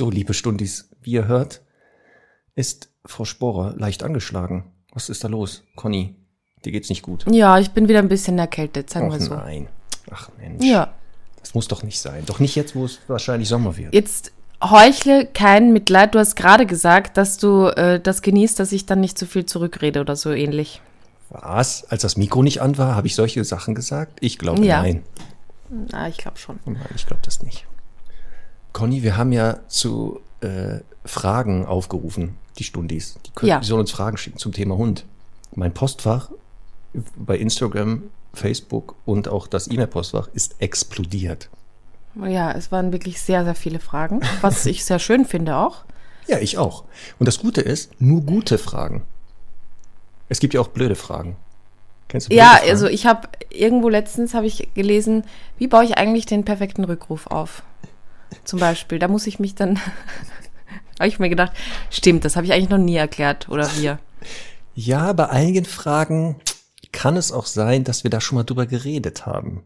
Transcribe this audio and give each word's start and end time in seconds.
So, 0.00 0.08
liebe 0.08 0.32
Stundis, 0.32 0.88
wie 1.02 1.10
ihr 1.10 1.28
hört, 1.28 1.60
ist 2.54 2.88
Frau 3.04 3.26
Sporer 3.26 3.74
leicht 3.76 4.02
angeschlagen. 4.02 4.64
Was 4.94 5.10
ist 5.10 5.22
da 5.24 5.28
los? 5.28 5.62
Conny, 5.76 6.14
dir 6.64 6.72
geht's 6.72 6.88
nicht 6.88 7.02
gut. 7.02 7.26
Ja, 7.30 7.58
ich 7.58 7.72
bin 7.72 7.86
wieder 7.86 7.98
ein 7.98 8.08
bisschen 8.08 8.38
erkältet, 8.38 8.88
sagen 8.88 9.08
Ach 9.10 9.18
wir 9.18 9.20
so. 9.20 9.34
nein. 9.34 9.68
Ach 10.10 10.30
Mensch. 10.38 10.64
Ja, 10.64 10.94
Das 11.42 11.52
muss 11.52 11.68
doch 11.68 11.82
nicht 11.82 12.00
sein. 12.00 12.22
Doch 12.24 12.38
nicht 12.38 12.54
jetzt, 12.56 12.74
wo 12.74 12.86
es 12.86 12.98
wahrscheinlich 13.08 13.50
Sommer 13.50 13.76
wird. 13.76 13.92
jetzt 13.92 14.32
heuchle 14.64 15.26
kein 15.26 15.70
Mitleid. 15.74 16.14
Du 16.14 16.18
hast 16.18 16.34
gerade 16.34 16.64
gesagt, 16.64 17.18
dass 17.18 17.36
du 17.36 17.66
äh, 17.66 18.00
das 18.00 18.22
genießt, 18.22 18.58
dass 18.58 18.72
ich 18.72 18.86
dann 18.86 19.00
nicht 19.00 19.18
so 19.18 19.26
viel 19.26 19.44
zurückrede 19.44 20.00
oder 20.00 20.16
so 20.16 20.30
ähnlich. 20.30 20.80
Was? 21.28 21.84
Als 21.90 22.00
das 22.00 22.16
Mikro 22.16 22.42
nicht 22.42 22.62
an 22.62 22.78
war, 22.78 22.96
habe 22.96 23.06
ich 23.06 23.14
solche 23.14 23.44
Sachen 23.44 23.74
gesagt? 23.74 24.16
Ich 24.22 24.38
glaube 24.38 24.64
Ja. 24.64 24.80
nein. 24.80 25.02
Na, 25.68 26.08
ich 26.08 26.16
glaube 26.16 26.38
schon. 26.38 26.58
Nein, 26.64 26.78
ich 26.96 27.04
glaube 27.04 27.20
das 27.22 27.42
nicht. 27.42 27.66
Conny, 28.72 29.02
wir 29.02 29.16
haben 29.16 29.32
ja 29.32 29.58
zu 29.68 30.20
äh, 30.40 30.78
Fragen 31.04 31.66
aufgerufen, 31.66 32.36
die 32.58 32.64
Stundis. 32.64 33.18
Die, 33.26 33.30
können, 33.32 33.50
Ja. 33.50 33.60
die 33.60 33.66
sollen 33.66 33.80
uns 33.80 33.90
Fragen 33.90 34.16
schicken 34.16 34.38
zum 34.38 34.52
Thema 34.52 34.76
Hund. 34.76 35.04
Mein 35.54 35.72
Postfach 35.74 36.30
bei 37.16 37.36
Instagram, 37.38 38.04
Facebook 38.32 38.94
und 39.06 39.28
auch 39.28 39.46
das 39.46 39.68
E-Mail-Postfach 39.70 40.28
ist 40.34 40.56
explodiert. 40.60 41.48
Ja, 42.26 42.52
es 42.52 42.70
waren 42.72 42.92
wirklich 42.92 43.20
sehr, 43.20 43.44
sehr 43.44 43.54
viele 43.54 43.80
Fragen, 43.80 44.20
was 44.40 44.66
ich 44.66 44.84
sehr 44.84 44.98
schön 44.98 45.24
finde 45.24 45.56
auch. 45.56 45.84
Ja, 46.28 46.38
ich 46.38 46.58
auch. 46.58 46.84
Und 47.18 47.26
das 47.26 47.38
Gute 47.38 47.60
ist, 47.60 48.00
nur 48.00 48.20
gute 48.22 48.58
Fragen. 48.58 49.02
Es 50.28 50.38
gibt 50.38 50.54
ja 50.54 50.60
auch 50.60 50.68
blöde 50.68 50.94
Fragen. 50.94 51.36
Kennst 52.08 52.26
du 52.26 52.28
blöde 52.30 52.40
Ja, 52.42 52.50
Fragen? 52.56 52.70
also 52.70 52.86
ich 52.86 53.06
habe 53.06 53.28
irgendwo 53.50 53.88
letztens 53.88 54.34
habe 54.34 54.46
ich 54.46 54.68
gelesen, 54.74 55.24
wie 55.58 55.66
baue 55.66 55.84
ich 55.84 55.98
eigentlich 55.98 56.26
den 56.26 56.44
perfekten 56.44 56.84
Rückruf 56.84 57.26
auf? 57.28 57.62
Zum 58.44 58.60
Beispiel, 58.60 58.98
da 58.98 59.08
muss 59.08 59.26
ich 59.26 59.38
mich 59.38 59.54
dann, 59.54 59.78
habe 60.98 61.08
ich 61.08 61.18
mir 61.18 61.28
gedacht, 61.28 61.52
stimmt, 61.90 62.24
das 62.24 62.36
habe 62.36 62.46
ich 62.46 62.52
eigentlich 62.52 62.70
noch 62.70 62.78
nie 62.78 62.96
erklärt 62.96 63.48
oder 63.48 63.68
wir. 63.76 63.98
Ja, 64.74 65.12
bei 65.12 65.28
einigen 65.28 65.64
Fragen 65.64 66.36
kann 66.92 67.16
es 67.16 67.32
auch 67.32 67.46
sein, 67.46 67.84
dass 67.84 68.04
wir 68.04 68.10
da 68.10 68.20
schon 68.20 68.36
mal 68.36 68.44
drüber 68.44 68.66
geredet 68.66 69.26
haben. 69.26 69.64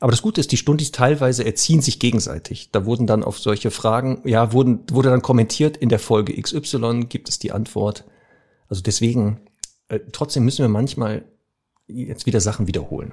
Aber 0.00 0.12
das 0.12 0.22
Gute 0.22 0.40
ist, 0.40 0.52
die 0.52 0.56
Stundis 0.56 0.92
teilweise 0.92 1.44
erziehen 1.44 1.82
sich 1.82 1.98
gegenseitig. 1.98 2.70
Da 2.70 2.84
wurden 2.84 3.06
dann 3.06 3.24
auf 3.24 3.38
solche 3.38 3.70
Fragen, 3.70 4.20
ja, 4.24 4.52
wurden, 4.52 4.84
wurde 4.90 5.10
dann 5.10 5.22
kommentiert, 5.22 5.76
in 5.76 5.88
der 5.88 5.98
Folge 5.98 6.40
XY 6.40 7.06
gibt 7.08 7.28
es 7.28 7.40
die 7.40 7.50
Antwort. 7.50 8.04
Also 8.68 8.82
deswegen, 8.82 9.40
äh, 9.88 9.98
trotzdem 10.12 10.44
müssen 10.44 10.62
wir 10.62 10.68
manchmal 10.68 11.24
jetzt 11.88 12.26
wieder 12.26 12.40
Sachen 12.40 12.68
wiederholen. 12.68 13.12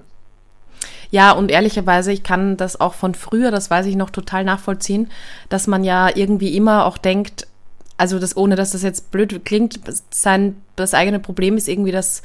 Ja, 1.12 1.32
und 1.32 1.52
ehrlicherweise, 1.52 2.12
ich 2.12 2.24
kann 2.24 2.58
das 2.58 2.80
auch 2.80 2.94
von 2.94 3.16
früher, 3.16 3.52
das 3.52 3.70
weiß 3.70 3.86
ich 3.86 3.96
noch 3.96 4.10
total 4.10 4.44
nachvollziehen, 4.44 5.10
dass 5.50 5.68
man 5.68 5.84
ja 5.84 6.10
irgendwie 6.16 6.56
immer 6.56 6.86
auch 6.86 6.98
denkt, 6.98 7.48
also 7.98 8.20
das, 8.20 8.36
ohne 8.36 8.56
dass 8.56 8.72
das 8.72 8.84
jetzt 8.84 9.12
blöd 9.12 9.46
klingt, 9.46 9.80
sein, 10.10 10.62
das 10.76 10.94
eigene 10.94 11.20
Problem 11.20 11.58
ist 11.58 11.68
irgendwie 11.68 11.92
das, 11.92 12.22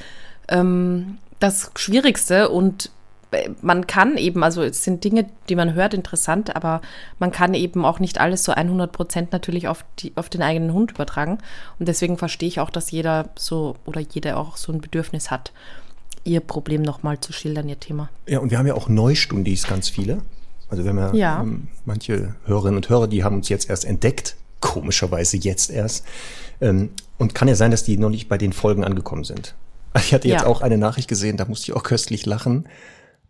ähm, 0.48 1.18
das 1.38 1.70
Schwierigste 1.76 2.48
und 2.48 2.90
äh, 3.30 3.50
man 3.62 3.86
kann 3.86 4.16
eben, 4.16 4.42
also 4.42 4.62
es 4.62 4.84
sind 4.84 5.04
Dinge, 5.04 5.26
die 5.48 5.56
man 5.56 5.74
hört, 5.74 5.94
interessant, 5.94 6.56
aber 6.56 6.80
man 7.18 7.30
kann 7.30 7.54
eben 7.54 7.84
auch 7.84 8.00
nicht 8.00 8.20
alles 8.20 8.44
so 8.44 8.52
100 8.52 8.90
Prozent 8.92 9.32
natürlich 9.32 9.68
auf, 9.68 9.84
die, 9.98 10.12
auf 10.16 10.28
den 10.28 10.42
eigenen 10.42 10.72
Hund 10.72 10.92
übertragen. 10.92 11.38
Und 11.78 11.86
deswegen 11.88 12.18
verstehe 12.18 12.48
ich 12.48 12.60
auch, 12.60 12.70
dass 12.70 12.90
jeder 12.90 13.28
so 13.36 13.76
oder 13.84 14.00
jeder 14.00 14.36
auch 14.36 14.56
so 14.56 14.72
ein 14.72 14.80
Bedürfnis 14.80 15.30
hat, 15.30 15.52
ihr 16.24 16.40
Problem 16.40 16.82
nochmal 16.82 17.18
zu 17.20 17.32
schildern, 17.32 17.68
ihr 17.68 17.78
Thema. 17.80 18.08
Ja, 18.26 18.38
und 18.40 18.50
wir 18.50 18.58
haben 18.58 18.66
ja 18.66 18.74
auch 18.74 18.88
Neustundis 18.88 19.66
ganz 19.66 19.88
viele. 19.88 20.22
Also 20.68 20.84
wir 20.84 20.90
haben 20.90 20.98
ja, 20.98 21.14
Ja. 21.14 21.40
Ähm, 21.42 21.68
manche 21.84 22.34
Hörerinnen 22.46 22.76
und 22.76 22.88
Hörer, 22.88 23.08
die 23.08 23.24
haben 23.24 23.36
uns 23.36 23.48
jetzt 23.48 23.68
erst 23.70 23.84
entdeckt, 23.84 24.36
komischerweise 24.60 25.36
jetzt 25.36 25.70
erst. 25.70 26.04
Ähm, 26.60 26.90
und 27.18 27.34
kann 27.34 27.48
ja 27.48 27.54
sein, 27.54 27.70
dass 27.70 27.84
die 27.84 27.96
noch 27.98 28.10
nicht 28.10 28.28
bei 28.28 28.38
den 28.38 28.52
Folgen 28.52 28.84
angekommen 28.84 29.24
sind. 29.24 29.54
Ich 29.96 30.14
hatte 30.14 30.28
jetzt 30.28 30.42
Ja. 30.42 30.46
auch 30.46 30.60
eine 30.60 30.78
Nachricht 30.78 31.08
gesehen, 31.08 31.36
da 31.36 31.44
musste 31.46 31.64
ich 31.72 31.76
auch 31.76 31.82
köstlich 31.82 32.24
lachen. 32.26 32.68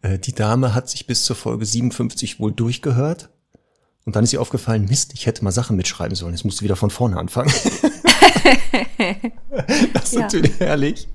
Äh, 0.02 0.18
die 0.18 0.34
Dame 0.34 0.74
hat 0.74 0.90
sich 0.90 1.06
bis 1.06 1.24
zur 1.24 1.36
Folge 1.36 1.64
57 1.64 2.38
wohl 2.40 2.52
durchgehört. 2.52 3.30
Und 4.04 4.16
dann 4.16 4.24
ist 4.24 4.32
ihr 4.32 4.40
aufgefallen, 4.40 4.86
Mist, 4.86 5.12
ich 5.14 5.26
hätte 5.26 5.44
mal 5.44 5.52
Sachen 5.52 5.76
mitschreiben 5.76 6.14
sollen. 6.16 6.32
Jetzt 6.34 6.44
musst 6.44 6.60
du 6.60 6.64
wieder 6.64 6.76
von 6.76 6.90
vorne 6.90 7.16
anfangen. 7.18 7.52
das 9.92 10.04
ist 10.04 10.12
Ja. 10.14 10.20
natürlich 10.20 10.58
herrlich. 10.58 11.08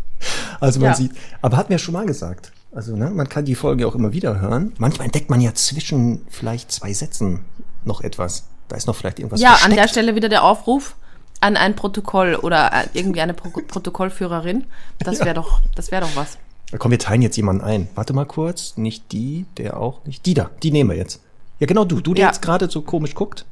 Also 0.59 0.79
man 0.79 0.89
Ja. 0.89 0.95
sieht, 0.95 1.11
aber 1.41 1.57
wir 1.57 1.75
ja 1.75 1.77
schon 1.79 1.93
mal 1.93 2.05
gesagt. 2.05 2.51
Also 2.73 2.95
ne, 2.95 3.09
man 3.09 3.29
kann 3.29 3.45
die 3.45 3.55
Folge 3.55 3.87
auch 3.87 3.95
immer 3.95 4.11
wieder 4.11 4.39
hören. 4.41 4.73
Manchmal 4.77 5.05
entdeckt 5.05 5.29
man 5.29 5.39
ja 5.41 5.53
zwischen 5.53 6.21
vielleicht 6.29 6.71
zwei 6.71 6.91
Sätzen 6.93 7.41
noch 7.85 8.01
etwas. 8.01 8.45
Da 8.67 8.75
ist 8.75 8.87
noch 8.87 8.95
vielleicht 8.95 9.19
irgendwas 9.19 9.39
Ja, 9.39 9.51
an 9.51 9.55
versteckt. 9.57 9.79
der 9.79 9.87
Stelle 9.87 10.15
wieder 10.15 10.29
der 10.29 10.43
Aufruf 10.43 10.95
an 11.41 11.55
ein 11.57 11.75
Protokoll 11.75 12.35
oder 12.35 12.71
äh, 12.73 12.87
irgendwie 12.93 13.21
eine 13.21 13.33
Pro 13.33 13.49
Protokollführerin. 13.49 14.65
Das 14.99 15.19
wäre 15.23 15.35
doch, 15.35 15.61
das 15.75 15.91
wäre 15.91 16.01
doch 16.01 16.15
was. 16.15 16.37
Da 16.71 16.77
kommen 16.77 16.91
wir 16.91 16.99
teilen 16.99 17.21
jetzt 17.21 17.37
jemanden 17.37 17.63
ein. 17.63 17.87
Warte 17.95 18.13
mal 18.13 18.25
kurz, 18.25 18.75
nicht 18.75 19.11
die, 19.11 19.45
der 19.57 19.77
auch 19.79 20.03
nicht. 20.05 20.25
Die 20.25 20.33
da, 20.33 20.49
die 20.63 20.71
nehmen 20.71 20.89
wir 20.89 20.97
jetzt. 20.97 21.21
Ja, 21.59 21.67
genau 21.67 21.85
du. 21.85 22.01
Du, 22.01 22.13
der 22.13 22.23
Ja. 22.23 22.29
jetzt 22.31 22.41
gerade 22.41 22.69
so 22.69 22.81
komisch 22.81 23.13
guckt. 23.15 23.45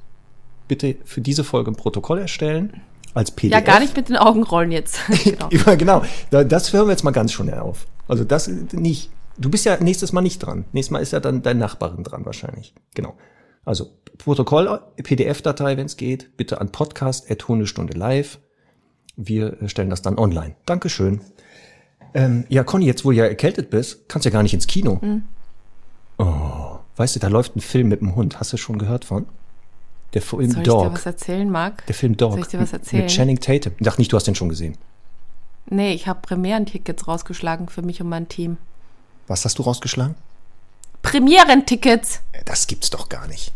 Bitte 0.68 0.96
für 1.06 1.22
diese 1.22 1.44
Folge 1.44 1.72
ein 1.72 1.75
Protokoll 1.75 2.20
erstellen. 2.20 2.81
Als 3.13 3.31
PDF. 3.31 3.51
Ja, 3.53 3.59
gar 3.59 3.79
nicht 3.79 3.96
mit 3.96 4.09
den 4.09 4.18
Augenrollen 4.18 4.72
jetzt. 4.72 5.00
genau. 5.24 5.50
Ja, 5.51 5.75
genau. 5.75 6.03
Da- 6.29 6.44
Das 6.44 6.74
hören 6.74 6.88
wir 6.88 6.91
jetzt 6.91 7.03
mal 7.03 7.12
ganz 7.12 7.31
schon 7.31 7.51
auf. 7.53 7.85
Also 8.07 8.24
das 8.24 8.47
nicht. 8.47 9.09
Du 9.38 9.50
bist 9.50 9.66
ja 9.66 9.78
nächstes 9.81 10.13
Mal 10.13 10.22
nicht 10.22 10.40
dran. 10.40 10.66
Nächstes 10.74 10.91
Mal 10.91 11.00
ist 11.00 11.12
ja 11.12 11.19
dann 11.19 11.41
deine 11.41 11.59
Nachbarin 11.59 12.03
dran 12.03 12.25
wahrscheinlich. 12.25 12.73
Genau. 12.96 13.16
Also 13.66 13.91
Protokoll, 14.18 14.79
PDF-Datei, 15.02 15.78
wenn 15.78 15.85
es 15.85 15.97
geht, 15.97 16.38
bitte 16.38 16.59
an 16.62 16.72
podcast.hundestunde 16.72 17.97
live. 17.97 18.40
Wir 19.16 19.62
äh, 19.62 19.69
stellen 19.69 19.90
das 19.90 20.02
dann 20.02 20.18
online. 20.19 20.56
Dankeschön. 20.66 21.22
Ähm, 22.13 22.46
ja, 22.50 22.63
Conny, 22.63 22.85
jetzt 22.85 23.06
wo 23.06 23.12
du 23.12 23.18
ja 23.18 23.25
erkältet 23.25 23.69
bist, 23.72 24.07
kannst 24.07 24.25
du 24.25 24.29
ja 24.29 24.34
gar 24.34 24.44
nicht 24.44 24.53
ins 24.53 24.68
Kino. 24.68 25.00
Mhm. 25.02 25.23
Oh, 26.19 26.78
weißt 26.96 27.16
du, 27.16 27.19
da 27.19 27.28
läuft 27.28 27.56
ein 27.56 27.62
Film 27.62 27.88
mit 27.88 28.02
dem 28.02 28.16
Hund. 28.16 28.40
Hast 28.40 28.53
du 28.53 28.57
schon 28.57 28.78
gehört 28.78 29.06
von? 29.06 29.25
Der 30.13 30.22
Film 30.22 30.41
Soll 30.51 30.62
ich 30.62 30.63
dir 30.63 30.63
Dog. 30.63 30.94
was 30.94 31.06
erzählen, 31.06 31.50
Marc? 31.50 31.85
Der 31.88 31.96
Film 31.96 32.16
Dog. 32.18 32.31
Soll 32.34 32.41
ich 32.41 32.47
dir 32.47 32.59
was 32.59 32.74
erzählen? 32.74 33.03
Mit 33.03 33.12
Channing 33.12 33.40
Tatum. 33.40 33.74
Ich 33.79 33.84
dachte 33.85 34.00
nicht, 34.01 34.12
du 34.12 34.16
hast 34.18 34.28
den 34.28 34.35
schon 34.35 34.50
gesehen. 34.50 34.78
Nee, 35.69 35.94
ich 35.94 36.07
habe 36.07 36.19
Premierentickets 36.22 37.07
rausgeschlagen 37.07 37.68
für 37.69 37.81
mich 37.81 38.01
und 38.01 38.09
mein 38.09 38.28
Team. 38.28 38.57
Was 39.28 39.46
hast 39.46 39.57
du 39.57 39.63
rausgeschlagen? 39.63 40.16
Premierentickets! 41.02 42.22
Das 42.46 42.68
gibt's 42.68 42.90
doch 42.90 43.09
gar 43.09 43.28
nicht. 43.28 43.52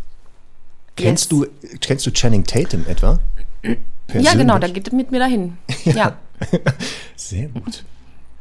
Yes. 0.99 1.05
Kennst 1.05 1.31
du, 1.31 1.45
kennst 1.81 2.05
du 2.05 2.11
Channing 2.11 2.43
Tatum 2.43 2.85
etwa? 2.87 3.19
Ja, 3.63 4.33
genau, 4.33 4.53
da 4.53 4.59
Persönlich? 4.67 4.73
geht 4.73 4.87
er 4.89 4.95
mit 4.95 5.11
mir 5.11 5.19
dahin. 5.19 5.57
Ja. 5.85 6.17
Sehr 7.15 7.47
gut. 7.49 7.83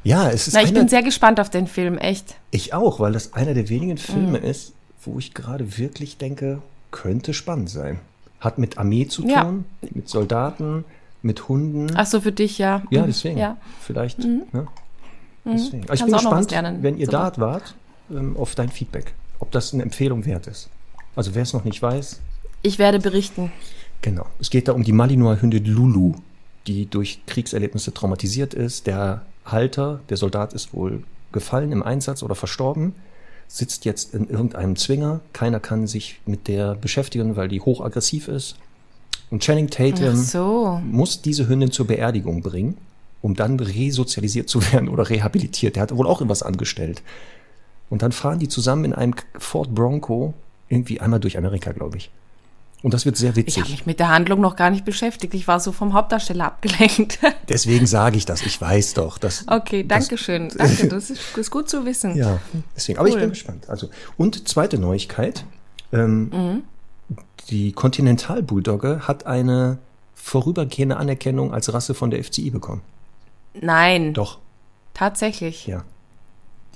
Ja, 0.04 0.30
es 0.30 0.46
ist 0.48 0.54
Na, 0.54 0.60
ich 0.62 0.68
einer, 0.68 0.80
bin 0.80 0.88
sehr 0.88 1.02
gespannt 1.02 1.40
auf 1.40 1.48
den 1.50 1.66
Film, 1.66 1.96
echt. 1.98 2.36
ich 2.50 2.72
auch, 2.74 3.00
weil 3.00 3.12
das 3.12 3.32
einer 3.32 3.54
der 3.54 3.68
wenigen 3.68 3.96
Filme 3.98 4.38
Mhm. 4.38 4.44
ist, 4.44 4.72
wo 5.04 5.18
ich 5.18 5.34
gerade 5.34 5.78
wirklich 5.78 6.18
denke, 6.18 6.60
könnte 6.96 7.34
spannend 7.34 7.68
sein. 7.70 7.98
Hat 8.40 8.58
mit 8.58 8.78
Armee 8.78 9.06
zu 9.06 9.22
tun, 9.22 9.30
Ja. 9.30 9.52
mit 9.92 10.08
Soldaten, 10.08 10.84
mit 11.22 11.48
Hunden. 11.48 11.92
Ach 11.94 12.06
so, 12.06 12.20
für 12.20 12.32
dich, 12.32 12.58
ja. 12.58 12.82
ja, 12.90 13.02
Mhm. 13.02 13.06
deswegen. 13.06 13.38
Ja. 13.38 13.56
Vielleicht. 13.80 14.18
Ne? 14.20 14.42
Deswegen. 15.44 15.84
Aber 15.84 15.94
ich 15.94 16.02
bin 16.04 16.12
gespannt, 16.12 16.52
wenn 16.82 16.96
ihr 16.98 17.06
Super. 17.06 17.18
dort 17.18 17.38
wart, 17.38 17.74
ähm, 18.10 18.36
auf 18.36 18.54
dein 18.54 18.68
Feedback. 18.70 19.12
Ob 19.38 19.50
das 19.52 19.72
eine 19.74 19.82
Empfehlung 19.82 20.24
wert 20.24 20.46
ist. 20.46 20.68
Also 21.14 21.34
wer 21.34 21.42
es 21.42 21.52
noch 21.52 21.64
nicht 21.64 21.80
weiß, 21.82 22.20
Ich 22.62 22.78
werde 22.80 22.98
berichten. 22.98 23.52
Genau. 24.02 24.26
Es 24.40 24.50
geht 24.50 24.66
da 24.66 24.72
um 24.72 24.82
die 24.82 24.92
Malinois-Hündin 24.92 25.64
Lulu, 25.66 26.14
die 26.66 26.86
durch 26.86 27.20
Kriegserlebnisse 27.26 27.92
traumatisiert 27.94 28.54
ist. 28.54 28.86
Der 28.88 29.22
Halter, 29.44 30.00
der 30.08 30.16
Soldat 30.16 30.52
ist 30.52 30.74
wohl 30.74 31.04
gefallen 31.32 31.70
im 31.70 31.82
Einsatz 31.82 32.22
oder 32.24 32.34
verstorben, 32.34 32.94
sitzt 33.48 33.84
jetzt 33.84 34.14
in 34.14 34.28
irgendeinem 34.28 34.76
Zwinger. 34.76 35.20
Keiner 35.32 35.60
kann 35.60 35.86
sich 35.86 36.20
mit 36.26 36.48
der 36.48 36.74
beschäftigen, 36.74 37.36
weil 37.36 37.48
die 37.48 37.60
hochaggressiv 37.60 38.28
ist. 38.28 38.56
Und 39.30 39.42
Channing 39.42 39.68
Tatum 39.68 40.16
so. 40.16 40.80
muss 40.84 41.22
diese 41.22 41.48
Hündin 41.48 41.72
zur 41.72 41.86
Beerdigung 41.86 42.42
bringen, 42.42 42.76
um 43.22 43.34
dann 43.34 43.58
resozialisiert 43.58 44.48
zu 44.48 44.60
werden 44.72 44.88
oder 44.88 45.08
rehabilitiert. 45.08 45.76
Der 45.76 45.82
hat 45.82 45.96
wohl 45.96 46.06
auch 46.06 46.20
irgendwas 46.20 46.42
angestellt. 46.42 47.02
Und 47.88 48.02
dann 48.02 48.12
fahren 48.12 48.38
die 48.38 48.48
zusammen 48.48 48.84
in 48.84 48.92
einem 48.92 49.14
Ford 49.38 49.74
Bronco 49.74 50.34
irgendwie 50.68 51.00
einmal 51.00 51.20
durch 51.20 51.38
Amerika, 51.38 51.72
glaube 51.72 51.96
ich. 51.96 52.10
Und 52.82 52.94
das 52.94 53.04
wird 53.06 53.16
sehr 53.16 53.30
Ich 53.30 53.36
habe 53.36 53.46
witzig. 53.46 53.70
mich 53.70 53.86
mit 53.86 53.98
der 53.98 54.08
Handlung 54.10 54.40
noch 54.40 54.54
gar 54.54 54.70
nicht 54.70 54.84
beschäftigt. 54.84 55.34
Ich 55.34 55.48
war 55.48 55.58
so 55.60 55.72
vom 55.72 55.94
Hauptdarsteller 55.94 56.44
abgelenkt. 56.44 57.18
Deswegen 57.48 57.86
sage 57.86 58.16
ich 58.16 58.26
das. 58.26 58.42
Ich 58.42 58.60
weiß 58.60 58.94
doch, 58.94 59.18
dass. 59.18 59.44
Okay, 59.48 59.82
danke 59.82 60.16
schön. 60.18 60.50
Danke, 60.56 60.86
das 60.88 61.10
ist, 61.10 61.20
das 61.32 61.38
ist 61.38 61.50
gut 61.50 61.68
zu 61.68 61.84
wissen. 61.86 62.14
Ja, 62.16 62.38
deswegen. 62.76 62.98
Aber 62.98 63.08
ich 63.08 63.14
Cool. 63.14 63.20
bin 63.22 63.30
gespannt. 63.30 63.68
Also, 63.68 63.88
und 64.16 64.46
zweite 64.48 64.78
Neuigkeit. 64.78 65.44
Ähm, 65.92 66.30
Mhm. 66.30 66.62
Die 67.50 67.70
Continental 67.72 68.42
Bulldogge 68.42 69.02
hat 69.06 69.26
eine 69.26 69.78
vorübergehende 70.14 70.96
Anerkennung 70.96 71.54
als 71.54 71.72
Rasse 71.72 71.94
von 71.94 72.10
der 72.10 72.22
FCI 72.24 72.50
bekommen. 72.50 72.82
Nein, 73.60 74.12
Doch, 74.12 74.38
tatsächlich. 74.94 75.66
ja. 75.66 75.84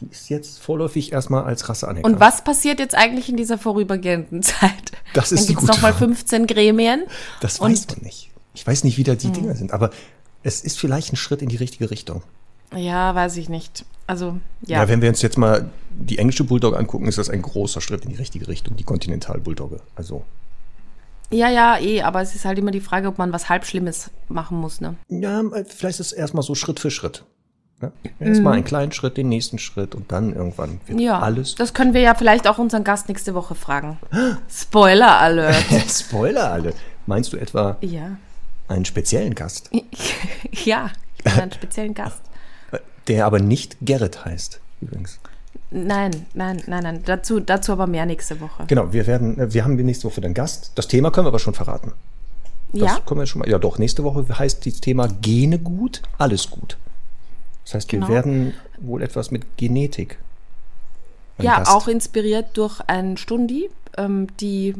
Die 0.00 0.06
ist 0.10 0.28
jetzt 0.28 0.58
vorläufig 0.60 1.12
erstmal 1.12 1.44
als 1.44 1.68
Rasse 1.68 1.86
anerkannt. 1.88 2.14
Und 2.14 2.20
was 2.20 2.42
passiert 2.42 2.78
jetzt 2.80 2.94
eigentlich 2.94 3.28
in 3.28 3.36
dieser 3.36 3.58
vorübergehenden 3.58 4.42
Zeit? 4.42 4.92
Das 5.14 5.32
ist 5.32 5.40
Dann 5.40 5.46
gibt 5.56 5.62
es 5.62 5.68
nochmal 5.68 5.92
Frage. 5.92 6.06
15 6.06 6.46
Gremien. 6.46 7.04
Das 7.40 7.60
Hm. 7.60 7.66
weiß 7.68 7.88
man 7.88 7.98
nicht. 8.02 8.30
Ich 8.54 8.66
weiß 8.66 8.84
nicht, 8.84 8.96
wie 8.98 9.04
da 9.04 9.14
die 9.14 9.30
Dinger 9.30 9.54
sind, 9.54 9.72
aber 9.72 9.90
es 10.42 10.62
ist 10.62 10.78
vielleicht 10.78 11.12
ein 11.12 11.16
Schritt 11.16 11.42
in 11.42 11.48
die 11.48 11.56
richtige 11.56 11.90
Richtung. 11.90 12.22
Ja, 12.74 13.14
weiß 13.14 13.36
ich 13.36 13.48
nicht. 13.48 13.84
Also, 14.06 14.38
Ja. 14.66 14.82
ja. 14.82 14.88
wenn 14.88 15.02
wir 15.02 15.08
uns 15.08 15.22
jetzt 15.22 15.38
mal 15.38 15.70
die 15.90 16.18
englische 16.18 16.44
Bulldogge 16.44 16.76
angucken, 16.78 17.06
ist 17.06 17.18
das 17.18 17.28
ein 17.30 17.42
großer 17.42 17.80
Schritt 17.80 18.04
in 18.04 18.10
die 18.10 18.16
richtige 18.16 18.48
Richtung, 18.48 18.76
die 18.76 18.84
Continental 18.84 19.38
Bulldogge. 19.40 19.80
Also, 19.96 20.24
Ja, 21.32 21.48
ja, 21.48 21.78
eh, 21.78 22.02
aber 22.02 22.22
es 22.22 22.34
ist 22.34 22.44
halt 22.44 22.58
immer 22.58 22.70
die 22.72 22.80
Frage, 22.80 23.06
ob 23.08 23.18
man 23.18 23.32
was 23.32 23.48
Halbschlimmes 23.48 24.10
machen 24.28 24.58
muss, 24.58 24.80
ne? 24.80 24.96
ja, 25.08 25.42
vielleicht 25.68 26.00
ist 26.00 26.06
es 26.06 26.12
erstmal 26.12 26.42
so 26.42 26.54
Schritt 26.56 26.80
für 26.80 26.90
Schritt. 26.90 27.24
Ja? 27.82 27.92
Erstmal 28.18 28.54
einen 28.54 28.64
kleinen 28.64 28.92
Schritt, 28.92 29.16
den 29.16 29.28
nächsten 29.28 29.58
Schritt 29.58 29.94
und 29.94 30.12
dann 30.12 30.34
irgendwann 30.34 30.80
wird 30.86 30.98
Mhm. 30.98 31.04
Ja, 31.04 31.18
alles. 31.20 31.54
das 31.54 31.72
können 31.74 31.94
wir 31.94 32.00
ja 32.00 32.14
vielleicht 32.14 32.46
auch 32.46 32.58
unseren 32.58 32.84
Gast 32.84 33.08
nächste 33.08 33.34
Woche 33.34 33.54
fragen. 33.54 33.98
Spoiler 34.50 35.18
Alert. 35.18 35.64
Spoiler 35.88 36.50
alle. 36.50 36.74
Meinst 37.06 37.32
du 37.32 37.36
etwa 37.38 37.76
ja. 37.80 38.16
einen 38.68 38.84
speziellen 38.84 39.34
Gast, 39.34 39.70
Ja, 40.64 40.90
einen 41.24 41.52
speziellen 41.52 41.94
Gast. 41.94 42.20
der 43.08 43.26
aber 43.26 43.38
nicht 43.40 43.76
Gerrit 43.80 44.24
heißt, 44.24 44.60
übrigens? 44.80 45.18
Nein, 45.72 46.26
nein, 46.34 46.62
nein, 46.66 46.82
nein. 46.82 47.02
Dazu, 47.04 47.40
dazu 47.40 47.72
aber 47.72 47.86
mehr 47.86 48.04
nächste 48.04 48.40
Woche. 48.40 48.64
Genau, 48.66 48.92
wir 48.92 49.06
werden, 49.06 49.38
äh, 49.38 49.54
wir 49.54 49.64
haben 49.64 49.76
nächste 49.76 50.08
Woche 50.08 50.20
den 50.20 50.34
Gast. 50.34 50.72
Das 50.74 50.88
Thema 50.88 51.10
können 51.10 51.26
wir 51.26 51.28
aber 51.30 51.38
schon 51.38 51.54
verraten. 51.54 51.92
Das 52.72 52.82
Ja, 52.82 53.00
können 53.06 53.20
wir 53.20 53.26
schon 53.26 53.40
mal. 53.40 53.48
Ja, 53.48 53.58
doch, 53.58 53.78
nächste 53.78 54.04
Woche 54.04 54.26
heißt 54.36 54.66
das 54.66 54.80
Thema 54.80 55.08
Gene 55.08 55.58
gut, 55.58 56.02
alles 56.18 56.50
gut. 56.50 56.76
Das 57.70 57.74
heißt, 57.76 57.92
wir 57.92 58.00
Genau. 58.00 58.10
werden 58.12 58.54
wohl 58.80 59.00
etwas 59.00 59.30
mit 59.30 59.56
Genetik. 59.56 60.18
ja 61.38 61.58
Gast. 61.58 61.70
auch 61.70 61.86
inspiriert 61.88 62.48
durch 62.58 62.80
ein 62.86 63.16
Stundi, 63.16 63.70
ähm, 63.96 64.26
die 64.40 64.74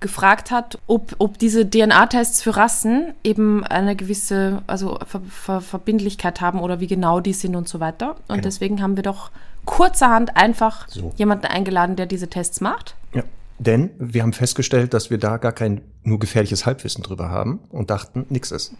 gefragt 0.00 0.50
hat, 0.50 0.78
ob, 0.88 1.14
ob 1.18 1.38
diese 1.38 1.68
DNA-Tests 1.68 2.42
für 2.42 2.56
Rassen 2.56 3.12
eben 3.22 3.62
eine 3.64 3.94
gewisse 3.94 4.62
also 4.66 4.98
Ver 5.06 5.20
Ver 5.28 5.60
Verbindlichkeit 5.60 6.40
haben 6.40 6.58
oder 6.58 6.80
wie 6.80 6.88
genau 6.88 7.20
die 7.20 7.34
sind 7.34 7.54
und 7.54 7.68
so 7.68 7.78
weiter. 7.78 8.12
Und 8.26 8.28
Genau. 8.28 8.40
deswegen 8.40 8.82
haben 8.82 8.96
wir 8.96 9.04
doch 9.04 9.30
kurzerhand 9.64 10.36
einfach 10.36 10.88
So. 10.88 11.12
jemanden 11.18 11.46
eingeladen, 11.46 11.94
der 11.94 12.06
diese 12.06 12.26
Tests 12.28 12.60
macht. 12.60 12.96
Ja, 13.14 13.22
denn 13.60 13.90
wir 13.98 14.22
haben 14.22 14.32
festgestellt, 14.32 14.92
dass 14.94 15.10
wir 15.10 15.18
da 15.18 15.36
gar 15.36 15.52
kein 15.52 15.82
nur 16.02 16.18
gefährliches 16.18 16.64
Halbwissen 16.66 17.04
drüber 17.04 17.28
haben 17.28 17.60
und 17.70 17.90
dachten, 17.90 18.26
nix 18.30 18.50
ist. 18.50 18.72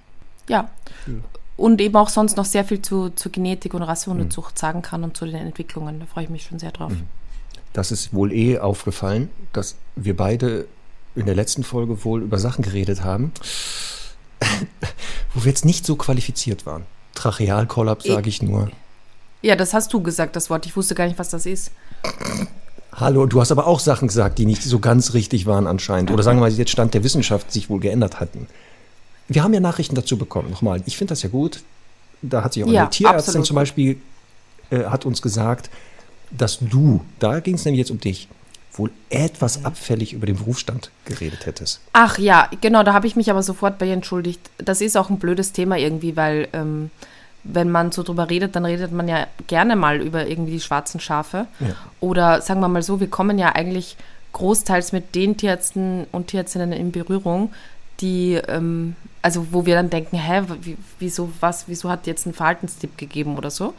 Ja. 0.49 0.69
Und 1.57 1.81
eben 1.81 1.97
auch 1.97 2.09
sonst 2.09 2.37
noch 2.37 2.45
sehr 2.45 2.65
viel 2.65 2.81
zu, 2.81 3.11
zu 3.11 3.31
Genetik 3.31 3.75
und 3.75 3.83
Rassehundezucht 3.83 4.59
sagen 4.59 4.83
kann 4.83 5.05
und 5.05 5.17
zu 5.17 5.27
den 5.27 5.35
Entwicklungen. 5.37 6.01
Da 6.01 6.07
freue 6.07 6.25
ich 6.25 6.31
mich 6.31 6.45
schon 6.45 6.59
sehr 6.59 6.73
drauf. 6.73 6.93
Das 7.73 7.93
ist 7.93 8.13
wohl 8.15 8.33
eh 8.33 8.59
aufgefallen, 8.59 9.31
dass 9.53 9.77
wir 9.97 10.17
beide 10.17 10.67
in 11.15 11.27
der 11.27 11.35
letzten 11.35 11.63
Folge 11.63 12.05
wohl 12.05 12.23
über 12.23 12.39
Sachen 12.39 12.63
geredet 12.63 13.05
haben, 13.05 13.33
wo 15.35 15.45
wir 15.45 15.51
jetzt 15.51 15.65
nicht 15.65 15.85
so 15.85 15.97
qualifiziert 15.97 16.67
waren. 16.67 16.85
Trachealkollaps, 17.15 18.05
sage 18.05 18.29
ich 18.29 18.43
nur. 18.43 18.71
Ja, 19.43 19.57
das 19.57 19.75
hast 19.75 19.93
du 19.93 20.03
gesagt, 20.03 20.37
das 20.37 20.51
Wort. 20.51 20.67
Ich 20.67 20.77
wusste 20.77 20.95
gar 20.95 21.07
nicht, 21.07 21.19
was 21.19 21.29
das 21.29 21.47
ist. 21.47 21.73
Hallo, 22.95 23.27
du 23.27 23.41
hast 23.41 23.51
aber 23.51 23.67
auch 23.67 23.81
Sachen 23.81 24.09
gesagt, 24.09 24.39
die 24.39 24.47
nicht 24.47 24.63
so 24.63 24.79
ganz 24.79 25.15
richtig 25.15 25.47
waren 25.47 25.67
anscheinend. 25.67 26.11
Oder 26.11 26.23
sagen 26.23 26.39
wir 26.39 26.43
mal, 26.43 26.53
jetzt 26.53 26.71
Stand 26.71 26.95
der 26.95 27.05
Wissenschaft 27.05 27.51
sich 27.51 27.69
wohl 27.69 27.81
geändert 27.81 28.21
hatten. 28.21 28.47
Wir 29.35 29.43
haben 29.43 29.55
ja 29.55 29.61
Nachrichten 29.61 29.95
dazu 29.95 30.17
bekommen. 30.17 30.51
Nochmal, 30.51 30.83
ich 30.87 30.97
finde 30.97 31.13
das 31.13 31.23
ja 31.23 31.29
gut. 31.29 31.63
Da 32.23 32.45
hat 32.45 32.53
sich 32.53 32.65
auch 32.65 32.69
Ja, 32.69 32.83
eine 32.83 32.91
Tierärztin 32.91 33.19
absolut. 33.19 33.47
zum 33.47 33.55
Beispiel, 33.57 34.01
äh, 34.71 34.85
hat 34.85 35.07
uns 35.07 35.23
gesagt, 35.23 35.71
dass 36.31 36.59
du, 36.61 37.01
da 37.19 37.41
ging 37.41 37.55
es 37.57 37.65
nämlich 37.65 37.79
jetzt 37.81 37.91
um 37.91 38.01
dich, 38.01 38.29
wohl 38.75 38.91
etwas 39.11 39.65
abfällig 39.65 40.15
über 40.15 40.27
den 40.27 40.37
Berufsstand 40.37 40.91
geredet 41.05 41.45
hättest. 41.47 41.81
Ach 41.93 42.19
ja, 42.19 42.49
genau, 42.61 42.83
da 42.83 42.95
habe 42.95 43.07
ich 43.07 43.17
mich 43.17 43.31
aber 43.31 43.43
sofort 43.43 43.79
bei 43.79 43.87
ihr 43.87 43.93
entschuldigt. 43.93 44.41
Das 44.59 44.81
ist 44.81 44.97
auch 44.97 45.11
ein 45.11 45.19
blödes 45.19 45.53
Thema 45.53 45.77
irgendwie, 45.77 46.17
weil 46.17 46.49
ähm, 46.55 46.91
wenn 47.45 47.71
man 47.71 47.93
so 47.93 48.03
drüber 48.03 48.31
redet, 48.31 48.57
dann 48.57 48.65
redet 48.65 48.93
man 48.93 49.09
ja 49.09 49.27
gerne 49.47 49.77
mal 49.77 50.01
über 50.01 50.27
irgendwie 50.27 50.53
die 50.53 50.61
schwarzen 50.61 51.01
Schafe. 51.01 51.47
Ja. 51.61 51.75
Oder 52.01 52.41
sagen 52.41 52.61
wir 52.61 52.69
mal 52.69 52.83
so, 52.83 53.01
wir 53.01 53.11
kommen 53.11 53.39
ja 53.39 53.55
eigentlich 53.55 53.97
großteils 54.33 54.93
mit 54.93 55.15
den 55.15 55.37
Tierärzten 55.37 56.07
und 56.13 56.29
Tierärztinnen 56.29 56.73
in 56.73 56.93
Berührung, 56.93 57.53
die, 58.01 58.41
ähm, 58.49 58.97
also 59.23 59.47
wo 59.53 59.65
wir 59.65 59.77
dann 59.77 59.91
denken, 59.91 60.17
hä, 60.19 60.43
wie, 60.61 60.77
wieso, 60.99 61.33
was, 61.41 61.69
wieso 61.69 61.89
hat 61.89 62.07
jetzt 62.07 62.27
einen 62.27 62.35
Verhaltenstipp 62.35 62.99
gegeben 62.99 63.39
oder 63.39 63.51
so. 63.51 63.75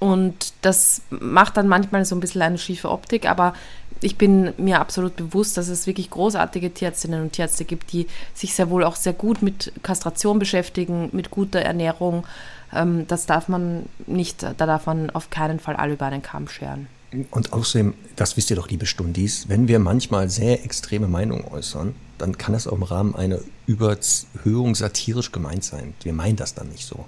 Und 0.00 0.52
das 0.62 1.02
macht 1.10 1.56
dann 1.56 1.68
manchmal 1.68 2.04
so 2.04 2.14
ein 2.14 2.20
bisschen 2.20 2.42
eine 2.42 2.58
schiefe 2.58 2.90
Optik, 2.90 3.28
aber 3.28 3.52
ich 4.00 4.16
bin 4.16 4.52
mir 4.56 4.80
absolut 4.80 5.16
bewusst, 5.16 5.56
dass 5.56 5.68
es 5.68 5.88
wirklich 5.88 6.08
großartige 6.10 6.72
Tierärztinnen 6.72 7.20
und 7.20 7.32
Tierärzte 7.32 7.64
gibt, 7.64 7.92
die 7.92 8.06
sich 8.32 8.54
sehr 8.54 8.70
wohl 8.70 8.84
auch 8.84 8.94
sehr 8.94 9.12
gut 9.12 9.42
mit 9.42 9.72
Kastration 9.82 10.38
beschäftigen, 10.38 11.10
mit 11.12 11.30
guter 11.32 11.60
Ernährung. 11.60 12.24
Ähm, 12.72 13.06
das 13.08 13.26
darf 13.26 13.48
man 13.48 13.86
nicht, 14.06 14.44
da 14.44 14.52
darf 14.66 14.86
man 14.86 15.10
auf 15.10 15.30
keinen 15.30 15.58
Fall 15.58 15.74
alle 15.74 15.94
über 15.94 16.06
einen 16.06 16.22
Kamm 16.22 16.48
scheren. 16.48 16.86
Und 17.30 17.52
außerdem, 17.52 17.94
das 18.14 18.36
wisst 18.36 18.50
ihr 18.50 18.56
doch, 18.56 18.68
liebe 18.68 18.86
Stundis, 18.86 19.48
wenn 19.48 19.66
wir 19.66 19.80
manchmal 19.80 20.28
sehr 20.28 20.64
extreme 20.64 21.08
Meinungen 21.08 21.44
äußern, 21.44 21.94
dann 22.18 22.36
kann 22.38 22.52
das 22.52 22.66
auch 22.66 22.72
im 22.72 22.82
Rahmen 22.82 23.14
einer 23.14 23.38
Überhöhung 23.66 24.74
satirisch 24.74 25.32
gemeint 25.32 25.64
sein. 25.64 25.94
Wir 26.02 26.12
meinen 26.12 26.36
das 26.36 26.54
dann 26.54 26.68
nicht 26.68 26.86
so. 26.86 27.06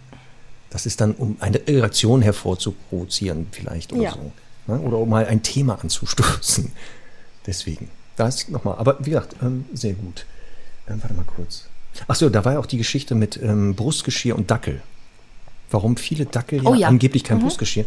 Das 0.71 0.87
ist 0.87 1.01
dann, 1.01 1.13
um 1.15 1.37
eine 1.41 1.61
Reaktion 1.67 2.23
hervorzuprovozieren, 2.23 3.49
vielleicht 3.51 3.93
oder 3.93 4.03
Ja. 4.03 4.13
so. 4.13 4.33
Ne? 4.73 4.81
Oder 4.81 4.99
um 4.99 5.09
mal 5.09 5.27
ein 5.27 5.43
Thema 5.43 5.81
anzustoßen. 5.81 6.71
Deswegen. 7.47 7.89
Das 8.17 8.49
nochmal. 8.49 8.77
Aber 8.79 8.99
wie 9.01 9.11
gesagt, 9.11 9.37
ähm, 9.43 9.65
sehr 9.73 9.95
gut. 9.95 10.27
Ähm, 10.89 10.99
warte 11.03 11.15
mal 11.15 11.25
kurz. 11.25 11.65
Achso, 12.07 12.29
da 12.29 12.45
war 12.45 12.53
ja 12.55 12.59
auch 12.61 12.67
die 12.67 12.77
Geschichte 12.79 13.15
mit 13.15 13.37
ähm, 13.43 13.75
Brustgeschirr 13.75 14.37
und 14.37 14.51
Dackel. 14.51 14.81
Warum 15.71 15.97
viele 15.97 16.27
Dackel 16.27 16.61
Oh 16.67 16.75
ja, 16.75 16.81
ja. 16.83 16.89
angeblich 16.89 17.25
kein 17.25 17.41
Brustgeschirr. 17.41 17.85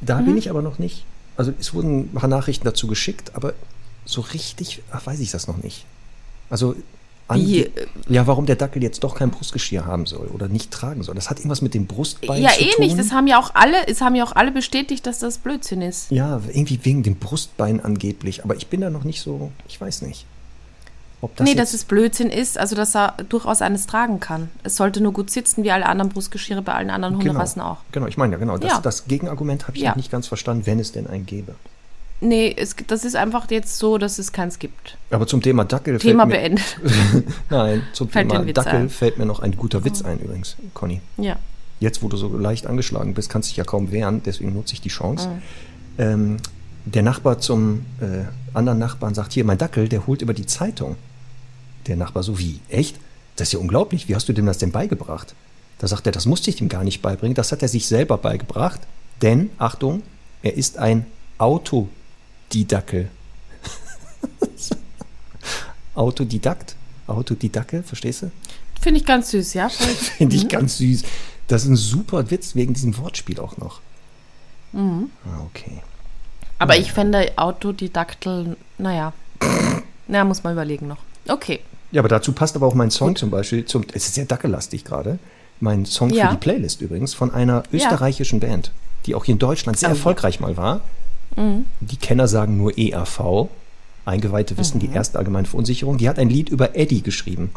Da 0.00 0.20
bin 0.20 0.36
ich 0.36 0.50
aber 0.50 0.62
noch 0.62 0.78
nicht. 0.78 1.04
Also 1.36 1.52
es 1.58 1.72
wurden 1.74 2.00
ein 2.00 2.12
paar 2.12 2.28
Nachrichten 2.28 2.64
dazu 2.64 2.86
geschickt, 2.86 3.32
aber 3.34 3.54
so 4.04 4.20
richtig 4.20 4.82
ach, 4.92 5.06
weiß 5.06 5.18
ich 5.20 5.30
das 5.30 5.46
noch 5.48 5.56
nicht. 5.56 5.86
Also 6.54 6.76
Wie, 7.32 7.64
ange- 7.64 7.70
ja, 8.08 8.26
warum 8.28 8.46
der 8.46 8.54
Dackel 8.54 8.80
jetzt 8.80 9.02
doch 9.02 9.16
kein 9.16 9.30
Brustgeschirr 9.30 9.86
haben 9.86 10.06
soll 10.06 10.28
oder 10.28 10.46
nicht 10.46 10.70
tragen 10.70 11.02
soll. 11.02 11.16
Das 11.16 11.30
hat 11.30 11.38
irgendwas 11.38 11.62
mit 11.62 11.74
dem 11.74 11.86
Brustbein 11.86 12.40
ja, 12.40 12.50
zu 12.50 12.60
eh 12.62 12.70
tun. 12.70 12.84
nicht. 12.84 12.96
Das 12.96 13.10
haben 13.10 13.26
ja 13.26 13.40
auch 13.40 13.50
alle, 13.54 13.88
es 13.88 14.00
haben 14.00 14.14
ja 14.14 14.22
auch 14.22 14.32
alle 14.36 14.52
bestätigt, 14.52 15.04
dass 15.06 15.18
das 15.18 15.38
Blödsinn 15.38 15.82
ist. 15.82 16.10
ja, 16.12 16.40
irgendwie 16.52 16.78
wegen 16.84 17.02
dem 17.02 17.16
Brustbein 17.16 17.80
angeblich. 17.80 18.44
Aber 18.44 18.54
ich 18.54 18.68
bin 18.68 18.82
da 18.82 18.88
noch 18.90 19.02
nicht 19.02 19.20
so, 19.20 19.50
ich 19.66 19.80
weiß 19.80 20.02
nicht. 20.02 20.26
Ob 21.22 21.34
das 21.36 21.48
nee, 21.48 21.54
dass 21.56 21.72
es 21.74 21.84
Blödsinn 21.84 22.28
ist, 22.30 22.56
also 22.58 22.76
dass 22.76 22.94
er 22.94 23.14
durchaus 23.30 23.62
eines 23.62 23.86
tragen 23.86 24.20
kann. 24.20 24.50
Es 24.62 24.76
sollte 24.76 25.00
nur 25.00 25.12
gut 25.12 25.30
sitzen, 25.30 25.64
wie 25.64 25.72
alle 25.72 25.86
anderen 25.86 26.10
Brustgeschirre 26.10 26.60
bei 26.62 26.74
allen 26.74 26.90
anderen 26.90 27.16
Hunderassen 27.16 27.62
auch. 27.62 27.78
Genau, 27.92 28.06
ich 28.06 28.16
meine 28.18 28.34
ja, 28.34 28.38
genau. 28.38 28.58
Das, 28.58 28.72
Ja. 28.72 28.80
das 28.80 29.06
Gegenargument 29.06 29.66
habe 29.66 29.76
ich 29.76 29.82
Ja. 29.82 29.88
noch 29.90 29.96
nicht 29.96 30.12
ganz 30.12 30.28
verstanden, 30.28 30.66
wenn 30.66 30.78
es 30.78 30.92
denn 30.92 31.06
einen 31.08 31.24
gäbe. 31.26 31.54
Nee, 32.24 32.54
es, 32.56 32.74
das 32.86 33.04
ist 33.04 33.16
einfach 33.16 33.50
jetzt 33.50 33.76
so, 33.78 33.98
dass 33.98 34.18
es 34.18 34.32
keins 34.32 34.58
gibt. 34.58 34.96
Aber 35.10 35.26
zum 35.26 35.42
Thema 35.42 35.64
Dackel 35.64 35.98
Thema 35.98 36.26
fällt 36.26 36.54
mir, 36.54 36.56
beendet. 36.56 36.76
Nein, 37.50 37.82
zum 37.92 38.08
Fällt 38.08 38.30
Thema 38.30 38.44
Dackel 38.44 38.80
ein? 38.80 38.88
fällt 38.88 39.18
mir 39.18 39.26
noch 39.26 39.40
ein 39.40 39.54
guter 39.56 39.84
Witz 39.84 40.00
ein 40.00 40.18
übrigens, 40.20 40.56
Conny. 40.72 41.00
ja. 41.18 41.36
Jetzt, 41.80 42.02
wo 42.02 42.08
du 42.08 42.16
so 42.16 42.34
leicht 42.34 42.66
angeschlagen 42.66 43.12
bist, 43.12 43.28
kannst 43.28 43.48
du 43.48 43.50
dich 43.50 43.56
ja 43.58 43.64
kaum 43.64 43.90
wehren, 43.92 44.22
deswegen 44.24 44.54
nutze 44.54 44.72
ich 44.72 44.80
die 44.80 44.88
Chance. 44.88 45.28
Mhm. 45.28 45.42
Ähm, 45.98 46.36
der 46.86 47.02
Nachbar 47.02 47.40
zum 47.40 47.84
äh, 48.00 48.24
anderen 48.54 48.78
Nachbarn 48.78 49.12
sagt, 49.12 49.32
hier, 49.32 49.44
mein 49.44 49.58
Dackel, 49.58 49.88
der 49.88 50.06
holt 50.06 50.22
über 50.22 50.32
die 50.32 50.46
Zeitung. 50.46 50.96
Der 51.86 51.96
Nachbar 51.96 52.22
so, 52.22 52.38
wie, 52.38 52.60
echt? 52.70 52.96
Das 53.36 53.48
ist 53.48 53.52
ja 53.52 53.58
unglaublich, 53.58 54.08
wie 54.08 54.14
hast 54.14 54.28
du 54.28 54.32
dem 54.32 54.46
das 54.46 54.58
denn 54.58 54.70
beigebracht? 54.70 55.34
Da 55.78 55.88
sagt 55.88 56.06
er, 56.06 56.12
das 56.12 56.24
musste 56.24 56.48
ich 56.48 56.60
ihm 56.60 56.70
gar 56.70 56.84
nicht 56.84 57.02
beibringen, 57.02 57.34
das 57.34 57.52
hat 57.52 57.60
er 57.60 57.68
sich 57.68 57.86
selber 57.86 58.16
beigebracht, 58.16 58.80
denn, 59.20 59.50
Achtung, 59.58 60.02
er 60.42 60.56
ist 60.56 60.78
ein 60.78 61.04
Autodidackel. 62.54 63.08
Autodidakt? 65.94 66.76
Autodidackel, 67.06 67.82
verstehst 67.82 68.22
du? 68.22 68.30
Finde 68.80 69.00
ich 69.00 69.06
ganz 69.06 69.30
süß, 69.30 69.54
ja. 69.54 69.68
Finde 70.18 70.36
ich 70.36 70.48
ganz 70.48 70.78
süß. 70.78 71.02
Das 71.48 71.64
ist 71.64 71.68
ein 71.68 71.76
super 71.76 72.30
Witz 72.30 72.54
wegen 72.54 72.72
diesem 72.74 72.96
Wortspiel 72.98 73.40
auch 73.40 73.56
noch. 73.58 73.80
Mhm. 74.72 75.10
Ah, 75.26 75.40
okay. 75.46 75.82
Aber 76.58 76.76
ich 76.76 76.92
fände 76.92 77.32
Autodidaktel, 77.36 78.56
naja. 78.78 79.12
naja, 80.08 80.24
muss 80.24 80.42
man 80.44 80.52
überlegen 80.52 80.86
noch. 80.88 80.98
Okay. 81.28 81.60
Ja, 81.90 82.00
aber 82.00 82.08
dazu 82.08 82.32
passt 82.32 82.56
aber 82.56 82.66
auch 82.66 82.74
mein 82.74 82.90
Song 82.90 83.14
zum 83.16 83.30
Beispiel, 83.30 83.64
zum, 83.64 83.84
es 83.92 84.06
ist 84.06 84.14
sehr 84.14 84.24
dackelastig 84.26 84.84
gerade, 84.84 85.18
mein 85.60 85.84
Song 85.86 86.10
Ja. 86.10 86.28
für 86.28 86.34
die 86.34 86.40
Playlist 86.40 86.80
übrigens 86.80 87.14
von 87.14 87.32
einer 87.32 87.62
österreichischen 87.72 88.40
Band, 88.40 88.72
die 89.06 89.14
auch 89.14 89.24
hier 89.24 89.32
in 89.34 89.38
Deutschland 89.38 89.78
sehr 89.78 89.88
Oh, 89.90 89.92
ja. 89.92 89.96
erfolgreich 89.96 90.40
mal 90.40 90.56
war. 90.56 90.80
Die 91.80 91.96
Kenner 91.96 92.28
sagen 92.28 92.56
nur 92.56 92.76
ERV. 92.78 93.48
Eingeweihte 94.04 94.58
wissen 94.58 94.80
die 94.80 94.90
erste 94.90 95.18
allgemeine 95.18 95.46
Verunsicherung. 95.46 95.98
Die 95.98 96.08
hat 96.08 96.18
ein 96.18 96.28
Lied 96.28 96.48
über 96.48 96.76
Eddie 96.76 97.02
geschrieben. 97.02 97.50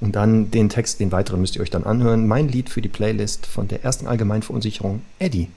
Und 0.00 0.16
dann 0.16 0.50
den 0.50 0.68
Text, 0.68 1.00
den 1.00 1.12
weiteren 1.12 1.40
müsst 1.40 1.56
ihr 1.56 1.62
euch 1.62 1.70
dann 1.70 1.84
anhören. 1.84 2.26
Mein 2.26 2.48
Lied 2.48 2.70
für 2.70 2.80
die 2.80 2.88
Playlist 2.88 3.46
von 3.46 3.68
der 3.68 3.84
ersten 3.84 4.06
allgemeinen 4.06 4.42
Verunsicherung, 4.42 5.02
Eddie. 5.18 5.48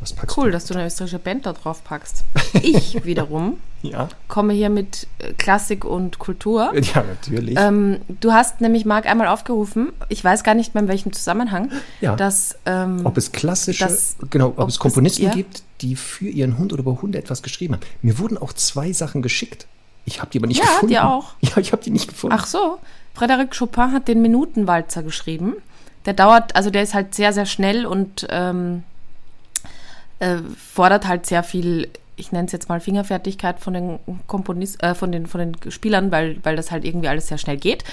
Was 0.00 0.12
packst 0.12 0.36
Cool, 0.36 0.46
du? 0.46 0.52
dass 0.52 0.64
du 0.66 0.74
eine 0.74 0.86
österreichische 0.86 1.18
Band 1.18 1.44
da 1.46 1.52
drauf 1.52 1.82
packst. 1.82 2.24
Ich 2.62 3.04
wiederum 3.04 3.58
Ja. 3.82 4.08
komme 4.28 4.52
hier 4.52 4.70
mit 4.70 5.08
äh, 5.18 5.32
Klassik 5.32 5.84
und 5.84 6.18
Kultur. 6.20 6.72
Ja, 6.74 7.02
natürlich. 7.02 7.58
Ähm, 7.58 7.98
du 8.20 8.32
hast 8.32 8.60
nämlich 8.60 8.84
Marc 8.84 9.06
einmal 9.06 9.26
aufgerufen, 9.26 9.88
ich 10.08 10.22
weiß 10.22 10.44
gar 10.44 10.54
nicht 10.54 10.74
mehr 10.74 10.82
in 10.84 10.88
welchem 10.88 11.12
Zusammenhang, 11.12 11.72
Ja. 12.00 12.14
dass 12.14 12.56
ähm, 12.64 13.00
ob 13.04 13.16
es 13.16 13.32
klassische, 13.32 13.84
das- 13.86 14.16
genau, 14.30 14.48
ob, 14.48 14.58
ob 14.60 14.68
es 14.68 14.74
es- 14.74 14.80
Komponisten 14.80 15.24
ja. 15.24 15.32
gibt, 15.34 15.62
die 15.80 15.96
für 15.96 16.28
ihren 16.28 16.58
Hund 16.58 16.72
oder 16.72 16.82
über 16.82 17.02
Hunde 17.02 17.18
etwas 17.18 17.42
geschrieben 17.42 17.74
haben. 17.74 17.82
Mir 18.02 18.18
wurden 18.20 18.38
auch 18.38 18.52
zwei 18.52 18.92
Sachen 18.92 19.20
geschickt. 19.22 19.66
Ich 20.04 20.20
habe 20.20 20.30
die 20.30 20.38
aber 20.38 20.46
nicht 20.46 20.58
Ja, 20.60 20.64
gefunden. 20.66 20.88
dir 20.88 21.06
auch. 21.08 21.32
Ja, 21.40 21.56
ich 21.58 21.72
habe 21.72 21.82
die 21.82 21.90
nicht 21.90 22.08
gefunden. 22.08 22.36
Ach 22.38 22.46
so, 22.46 22.78
Frédéric 23.18 23.58
Chopin 23.58 23.92
hat 23.92 24.06
den 24.06 24.22
Minutenwalzer 24.22 25.02
geschrieben. 25.02 25.54
Der 26.06 26.14
dauert, 26.14 26.54
also 26.54 26.70
der 26.70 26.84
ist 26.84 26.94
halt 26.94 27.14
sehr, 27.16 27.32
sehr 27.32 27.46
schnell 27.46 27.84
und 27.84 28.26
ähm, 28.30 28.84
äh, 30.20 30.36
fordert 30.56 31.06
halt 31.06 31.26
sehr 31.26 31.42
viel, 31.42 31.88
ich 32.16 32.32
nenne 32.32 32.46
es 32.46 32.52
jetzt 32.52 32.68
mal 32.68 32.80
Fingerfertigkeit 32.80 33.60
von 33.60 33.74
den 33.74 33.98
Komponisten, 34.26 34.80
äh, 34.84 34.94
von 34.94 35.12
den, 35.12 35.26
von 35.26 35.40
den 35.40 35.70
Spielern, 35.70 36.10
weil, 36.10 36.38
weil 36.42 36.56
das 36.56 36.70
halt 36.70 36.84
irgendwie 36.84 37.08
alles 37.08 37.28
sehr 37.28 37.38
schnell 37.38 37.56
geht. 37.56 37.84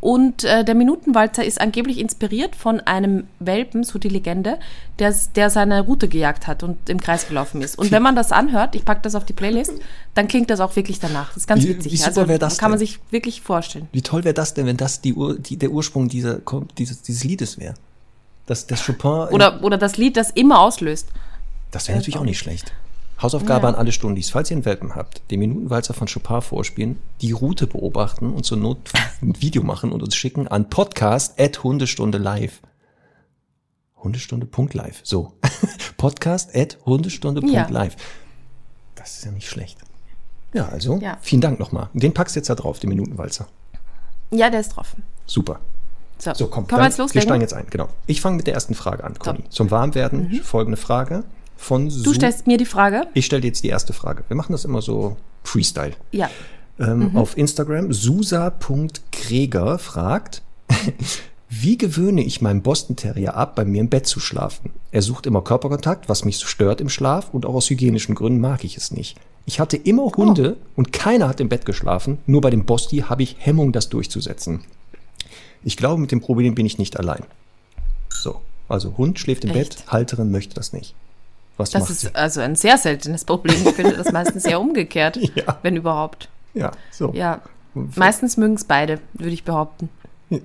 Und 0.00 0.44
äh, 0.44 0.64
der 0.64 0.74
Minutenwalzer 0.74 1.44
ist 1.44 1.60
angeblich 1.60 1.98
inspiriert 1.98 2.56
von 2.56 2.80
einem 2.80 3.26
Welpen, 3.38 3.84
so 3.84 3.98
die 3.98 4.08
Legende, 4.08 4.58
der, 4.98 5.14
der 5.36 5.50
seine 5.50 5.82
Route 5.82 6.08
gejagt 6.08 6.46
hat 6.46 6.62
und 6.62 6.88
im 6.88 7.00
Kreis 7.00 7.28
gelaufen 7.28 7.60
ist. 7.60 7.78
Und 7.78 7.92
wenn 7.92 8.02
man 8.02 8.16
das 8.16 8.32
anhört, 8.32 8.74
ich 8.74 8.86
packe 8.86 9.02
das 9.02 9.14
auf 9.14 9.26
die 9.26 9.34
Playlist, 9.34 9.74
dann 10.14 10.26
klingt 10.26 10.48
das 10.48 10.60
auch 10.60 10.74
wirklich 10.74 11.00
danach. 11.00 11.28
Das 11.28 11.38
ist 11.38 11.46
ganz 11.46 11.64
Wie- 11.64 11.68
witzig. 11.68 11.92
wie 11.92 11.96
super 11.98 12.20
also 12.22 12.38
das 12.38 12.56
kann 12.56 12.70
man 12.70 12.78
sich 12.78 12.98
wirklich 13.10 13.42
vorstellen. 13.42 13.88
Wie 13.92 14.00
toll 14.00 14.24
wäre 14.24 14.34
das 14.34 14.54
denn, 14.54 14.64
wenn 14.64 14.78
das 14.78 15.02
die, 15.02 15.12
Ur, 15.12 15.38
die, 15.38 15.58
der 15.58 15.70
Ursprung 15.70 16.08
dieser, 16.08 16.40
dieses, 16.78 17.02
dieses 17.02 17.24
Liedes 17.24 17.58
wäre? 17.58 17.74
Dass 18.46 18.66
das 18.66 18.84
Chopin. 18.86 19.34
Oder, 19.34 19.62
oder 19.62 19.76
das 19.76 19.98
Lied, 19.98 20.16
das 20.16 20.30
immer 20.30 20.60
auslöst. 20.60 21.08
Das 21.70 21.88
wäre 21.88 21.98
natürlich 21.98 22.18
auch 22.18 22.24
nicht 22.24 22.38
schlecht. 22.38 22.72
Hausaufgabe 23.20 23.64
Ja. 23.66 23.68
an 23.70 23.74
alle 23.74 23.92
Stundis. 23.92 24.30
Falls 24.30 24.50
ihr 24.50 24.56
einen 24.56 24.64
Welpen 24.64 24.94
habt, 24.94 25.20
den 25.30 25.40
Minutenwalzer 25.40 25.92
von 25.92 26.08
Chopin 26.08 26.40
vorspielen, 26.40 26.98
die 27.20 27.32
Route 27.32 27.66
beobachten 27.66 28.32
und 28.32 28.44
zur 28.44 28.56
Not 28.56 28.78
ein 29.22 29.40
Video 29.40 29.62
machen 29.62 29.92
und 29.92 30.02
uns 30.02 30.14
schicken 30.16 30.48
an 30.48 30.70
podcast 30.70 31.38
at 31.38 31.62
Hundestunde 31.62 32.18
live. 32.18 32.60
Hundestunde.live. 34.02 35.00
So. 35.02 35.32
podcast 35.98 36.54
at 36.56 36.78
Hundestunde.live. 36.86 37.96
Das 38.94 39.18
ist 39.18 39.24
ja 39.26 39.30
nicht 39.32 39.48
schlecht. 39.48 39.78
Ja, 40.52 40.68
also 40.68 40.98
Ja. 40.98 41.18
vielen 41.20 41.42
Dank 41.42 41.60
nochmal. 41.60 41.88
Den 41.92 42.14
packst 42.14 42.34
du 42.36 42.40
jetzt 42.40 42.48
da 42.48 42.54
drauf, 42.54 42.78
den 42.80 42.88
Minutenwalzer. 42.88 43.46
Ja, 44.30 44.48
der 44.48 44.60
ist 44.60 44.70
drauf. 44.70 44.96
Super. 45.26 45.60
So, 46.18 46.34
So, 46.34 46.46
komm, 46.48 46.66
können 46.66 46.82
wir 46.82 46.88
jetzt 46.88 47.14
wir 47.14 47.22
steigen 47.22 47.40
jetzt 47.40 47.54
ein. 47.54 47.66
Genau. 47.70 47.88
Ich 48.06 48.20
fange 48.20 48.36
mit 48.36 48.46
der 48.46 48.54
ersten 48.54 48.74
Frage 48.74 49.04
an, 49.04 49.18
Conny. 49.18 49.38
So. 49.38 49.44
Mhm. 49.44 49.50
Zum 49.50 49.70
Warmwerden 49.70 50.40
folgende 50.42 50.76
Frage 50.76 51.24
von 51.60 51.84
Du 51.84 51.90
Su 51.90 52.14
stellst 52.14 52.46
mir 52.46 52.56
die 52.56 52.64
Frage. 52.64 53.02
Ich 53.14 53.26
stelle 53.26 53.42
dir 53.42 53.48
jetzt 53.48 53.62
die 53.62 53.68
erste 53.68 53.92
Frage. 53.92 54.24
Wir 54.28 54.36
machen 54.36 54.52
das 54.52 54.64
immer 54.64 54.80
so 54.82 55.16
Freestyle. 55.44 55.92
Ja. 56.12 56.30
Ähm, 56.78 57.10
Mhm. 57.10 57.16
Auf 57.16 57.36
Instagram 57.36 57.92
susa.greger 57.92 59.78
fragt, 59.78 60.42
wie 61.50 61.76
gewöhne 61.76 62.22
ich 62.22 62.40
meinem 62.40 62.62
Boston 62.62 62.96
Terrier 62.96 63.36
ab, 63.36 63.54
bei 63.56 63.64
mir 63.64 63.80
im 63.80 63.88
Bett 63.90 64.06
zu 64.06 64.20
schlafen? 64.20 64.70
Er 64.90 65.02
sucht 65.02 65.26
immer 65.26 65.42
Körperkontakt, 65.42 66.08
was 66.08 66.24
mich 66.24 66.38
stört 66.40 66.80
im 66.80 66.88
Schlaf 66.88 67.34
und 67.34 67.44
auch 67.44 67.54
aus 67.54 67.68
hygienischen 67.68 68.14
Gründen 68.14 68.40
mag 68.40 68.64
ich 68.64 68.76
es 68.78 68.90
nicht. 68.92 69.18
Ich 69.46 69.60
hatte 69.60 69.76
immer 69.76 70.04
Hunde 70.16 70.56
Oh. 70.58 70.66
und 70.76 70.92
keiner 70.92 71.28
hat 71.28 71.40
im 71.40 71.48
Bett 71.50 71.66
geschlafen, 71.66 72.18
nur 72.26 72.40
bei 72.40 72.50
dem 72.50 72.64
Bosti 72.64 72.98
habe 72.98 73.22
ich 73.22 73.36
Hemmung, 73.38 73.72
das 73.72 73.88
durchzusetzen. 73.88 74.60
Ich 75.62 75.76
glaube, 75.76 76.00
mit 76.00 76.10
dem 76.12 76.20
Problem 76.22 76.54
bin 76.54 76.64
ich 76.66 76.78
nicht 76.78 76.98
allein. 76.98 77.24
So, 78.08 78.40
also 78.68 78.96
Hund 78.96 79.18
schläft 79.18 79.44
im 79.44 79.50
Echt? 79.50 79.76
Bett, 79.76 79.84
Halterin 79.92 80.30
möchte 80.30 80.54
das 80.54 80.72
nicht. 80.72 80.94
Was 81.60 81.70
Das 81.70 81.90
ist 81.90 82.00
sie? 82.02 82.14
also 82.14 82.40
ein 82.40 82.56
sehr 82.56 82.76
seltenes 82.78 83.24
Problem. 83.24 83.56
Ich 83.64 83.74
finde 83.74 83.96
das 83.96 84.10
meistens 84.12 84.44
eher 84.44 84.60
umgekehrt, 84.60 85.16
Ja. 85.34 85.58
wenn 85.62 85.76
überhaupt. 85.76 86.28
Ja, 86.54 86.72
so. 86.90 87.12
Ja. 87.14 87.40
Meistens 87.74 88.36
mögen 88.36 88.54
es 88.54 88.64
beide, 88.64 88.98
würde 89.14 89.32
ich 89.32 89.44
behaupten. 89.44 89.88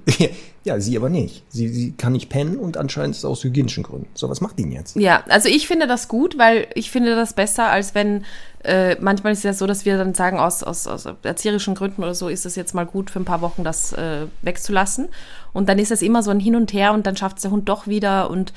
Ja, 0.63 0.79
sie 0.79 0.97
aber 0.97 1.09
nicht. 1.09 1.43
Sie, 1.49 1.67
sie 1.67 1.91
kann 1.91 2.13
nicht 2.13 2.27
pennen 2.27 2.57
und 2.57 2.75
anscheinend 2.75 3.11
ist 3.11 3.19
es 3.19 3.25
aus 3.25 3.43
hygienischen 3.43 3.83
Gründen. 3.83 4.07
So, 4.15 4.27
was 4.31 4.41
macht 4.41 4.57
denn 4.57 4.71
jetzt? 4.71 4.95
Ja, 4.95 5.23
also 5.29 5.47
ich 5.47 5.67
finde 5.67 5.85
das 5.85 6.07
gut, 6.07 6.39
weil 6.39 6.65
ich 6.73 6.89
finde 6.89 7.15
das 7.15 7.33
besser, 7.33 7.67
als 7.67 7.93
wenn 7.93 8.25
äh, 8.63 8.95
manchmal 8.99 9.33
ist 9.33 9.39
es 9.39 9.43
ja 9.43 9.53
so, 9.53 9.67
dass 9.67 9.85
wir 9.85 9.95
dann 9.99 10.15
sagen, 10.15 10.39
aus, 10.39 10.63
aus, 10.63 10.87
aus 10.87 11.05
erzieherischen 11.21 11.75
Gründen 11.75 12.01
oder 12.01 12.15
so 12.15 12.29
ist 12.29 12.47
es 12.47 12.55
jetzt 12.55 12.73
mal 12.73 12.87
gut 12.87 13.11
für 13.11 13.19
ein 13.19 13.25
paar 13.25 13.41
Wochen, 13.41 13.63
das 13.63 13.93
äh, 13.93 14.25
wegzulassen. 14.41 15.09
Und 15.53 15.69
dann 15.69 15.77
ist 15.77 15.91
es 15.91 16.01
immer 16.01 16.23
so 16.23 16.31
ein 16.31 16.39
Hin 16.39 16.55
und 16.55 16.73
Her 16.73 16.91
und 16.93 17.05
dann 17.05 17.15
schafft 17.15 17.37
es 17.37 17.43
der 17.43 17.51
Hund 17.51 17.69
doch 17.69 17.85
wieder. 17.85 18.31
Und 18.31 18.51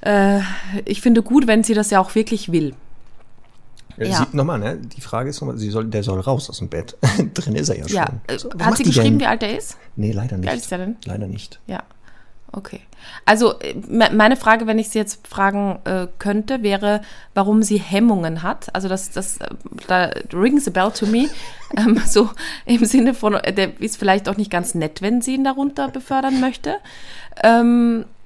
äh, 0.00 0.40
ich 0.84 1.00
finde 1.00 1.22
gut, 1.22 1.46
wenn 1.46 1.64
sie 1.64 1.74
das 1.74 1.90
ja 1.90 2.00
auch 2.00 2.14
wirklich 2.14 2.52
will. 2.52 2.74
Ja. 3.96 4.26
Sie, 4.30 4.36
nochmal, 4.36 4.58
ne? 4.60 4.76
Die 4.76 5.00
Frage 5.00 5.30
ist 5.30 5.40
nochmal, 5.40 5.58
sie 5.58 5.70
soll, 5.70 5.86
der 5.86 6.04
soll 6.04 6.20
raus 6.20 6.48
aus 6.48 6.58
dem 6.58 6.68
Bett. 6.68 6.96
Drin 7.34 7.56
ist 7.56 7.68
er 7.68 7.78
ja 7.78 7.88
schon. 7.88 7.96
Ja, 7.96 8.06
äh, 8.28 8.38
So, 8.38 8.50
hat 8.60 8.76
sie 8.76 8.84
geschrieben, 8.84 9.18
denn? 9.18 9.20
wie 9.20 9.26
alt 9.26 9.42
er 9.42 9.58
ist? 9.58 9.76
Nee, 9.96 10.12
leider 10.12 10.36
nicht. 10.36 10.48
alt 10.48 10.60
ist 10.60 10.70
er 10.70 10.78
denn? 10.78 10.96
Leider 11.04 11.26
nicht. 11.26 11.58
Ja, 11.66 11.82
okay. 12.52 12.80
Also 13.24 13.58
äh, 13.58 13.74
me- 13.88 14.10
meine 14.14 14.36
Frage, 14.36 14.68
wenn 14.68 14.78
ich 14.78 14.90
sie 14.90 14.98
jetzt 15.00 15.26
fragen 15.26 15.80
äh, 15.84 16.06
könnte, 16.20 16.62
wäre, 16.62 17.00
warum 17.34 17.64
sie 17.64 17.78
Hemmungen 17.78 18.44
hat. 18.44 18.72
Also 18.72 18.88
das, 18.88 19.10
das 19.10 19.38
äh, 19.38 19.48
da 19.88 20.10
rings 20.32 20.68
a 20.68 20.70
bell 20.70 20.92
to 20.92 21.06
me. 21.06 21.28
ähm, 21.76 22.00
so 22.06 22.30
im 22.66 22.84
Sinne 22.84 23.14
von, 23.14 23.34
äh, 23.34 23.52
der 23.52 23.80
ist 23.80 23.96
vielleicht 23.96 24.28
auch 24.28 24.36
nicht 24.36 24.50
ganz 24.52 24.76
nett, 24.76 25.02
wenn 25.02 25.22
sie 25.22 25.34
ihn 25.34 25.42
darunter 25.42 25.88
befördern 25.88 26.38
möchte. 26.40 26.76
Ähm, 27.42 28.04
äh, 28.04 28.17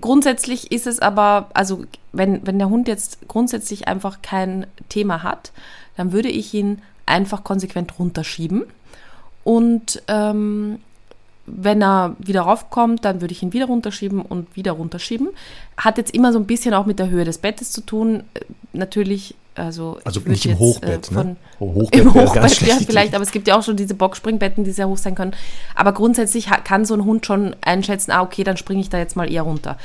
grundsätzlich 0.00 0.72
ist 0.72 0.86
es 0.86 1.00
aber, 1.00 1.50
also 1.54 1.84
wenn, 2.12 2.46
wenn 2.46 2.58
der 2.58 2.70
Hund 2.70 2.88
jetzt 2.88 3.28
grundsätzlich 3.28 3.88
einfach 3.88 4.22
kein 4.22 4.66
Thema 4.88 5.22
hat, 5.22 5.52
dann 5.96 6.12
würde 6.12 6.28
ich 6.28 6.52
ihn 6.54 6.82
einfach 7.04 7.44
konsequent 7.44 7.98
runterschieben. 7.98 8.64
Und 9.44 10.02
ähm, 10.08 10.80
wenn 11.46 11.82
er 11.82 12.16
wieder 12.18 12.42
raufkommt, 12.42 13.04
dann 13.04 13.20
würde 13.20 13.32
ich 13.32 13.42
ihn 13.42 13.52
wieder 13.52 13.66
runterschieben 13.66 14.20
und 14.20 14.56
wieder 14.56 14.72
runterschieben. 14.72 15.28
Hat 15.76 15.98
jetzt 15.98 16.14
immer 16.14 16.32
so 16.32 16.38
ein 16.38 16.46
bisschen 16.46 16.74
auch 16.74 16.86
mit 16.86 16.98
der 16.98 17.10
Höhe 17.10 17.24
des 17.24 17.38
Bettes 17.38 17.70
zu 17.70 17.80
tun. 17.80 18.24
Natürlich, 18.72 19.36
also. 19.56 19.98
Also 20.04 20.20
nicht 20.20 20.44
im 20.44 20.52
jetzt, 20.52 20.60
Hochbett, 20.60 21.10
äh, 21.10 21.14
ne? 21.14 21.20
von- 21.20 21.36
Oh, 21.58 21.74
Hochbett 21.74 22.00
Im 22.00 22.14
Hochbett, 22.14 22.60
ja, 22.62 22.76
vielleicht, 22.76 23.14
aber 23.14 23.24
es 23.24 23.32
gibt 23.32 23.48
ja 23.48 23.58
auch 23.58 23.62
schon 23.62 23.76
diese 23.76 23.94
Boxspringbetten, 23.94 24.64
die 24.64 24.72
sehr 24.72 24.88
hoch 24.88 24.98
sein 24.98 25.14
können. 25.14 25.34
Aber 25.74 25.92
grundsätzlich 25.92 26.48
kann 26.64 26.84
so 26.84 26.94
ein 26.94 27.04
Hund 27.04 27.24
schon 27.26 27.56
einschätzen, 27.62 28.10
ah, 28.10 28.22
okay, 28.22 28.44
dann 28.44 28.56
springe 28.56 28.80
ich 28.80 28.90
da 28.90 28.98
jetzt 28.98 29.16
mal 29.16 29.30
eher 29.30 29.42
runter. 29.42 29.78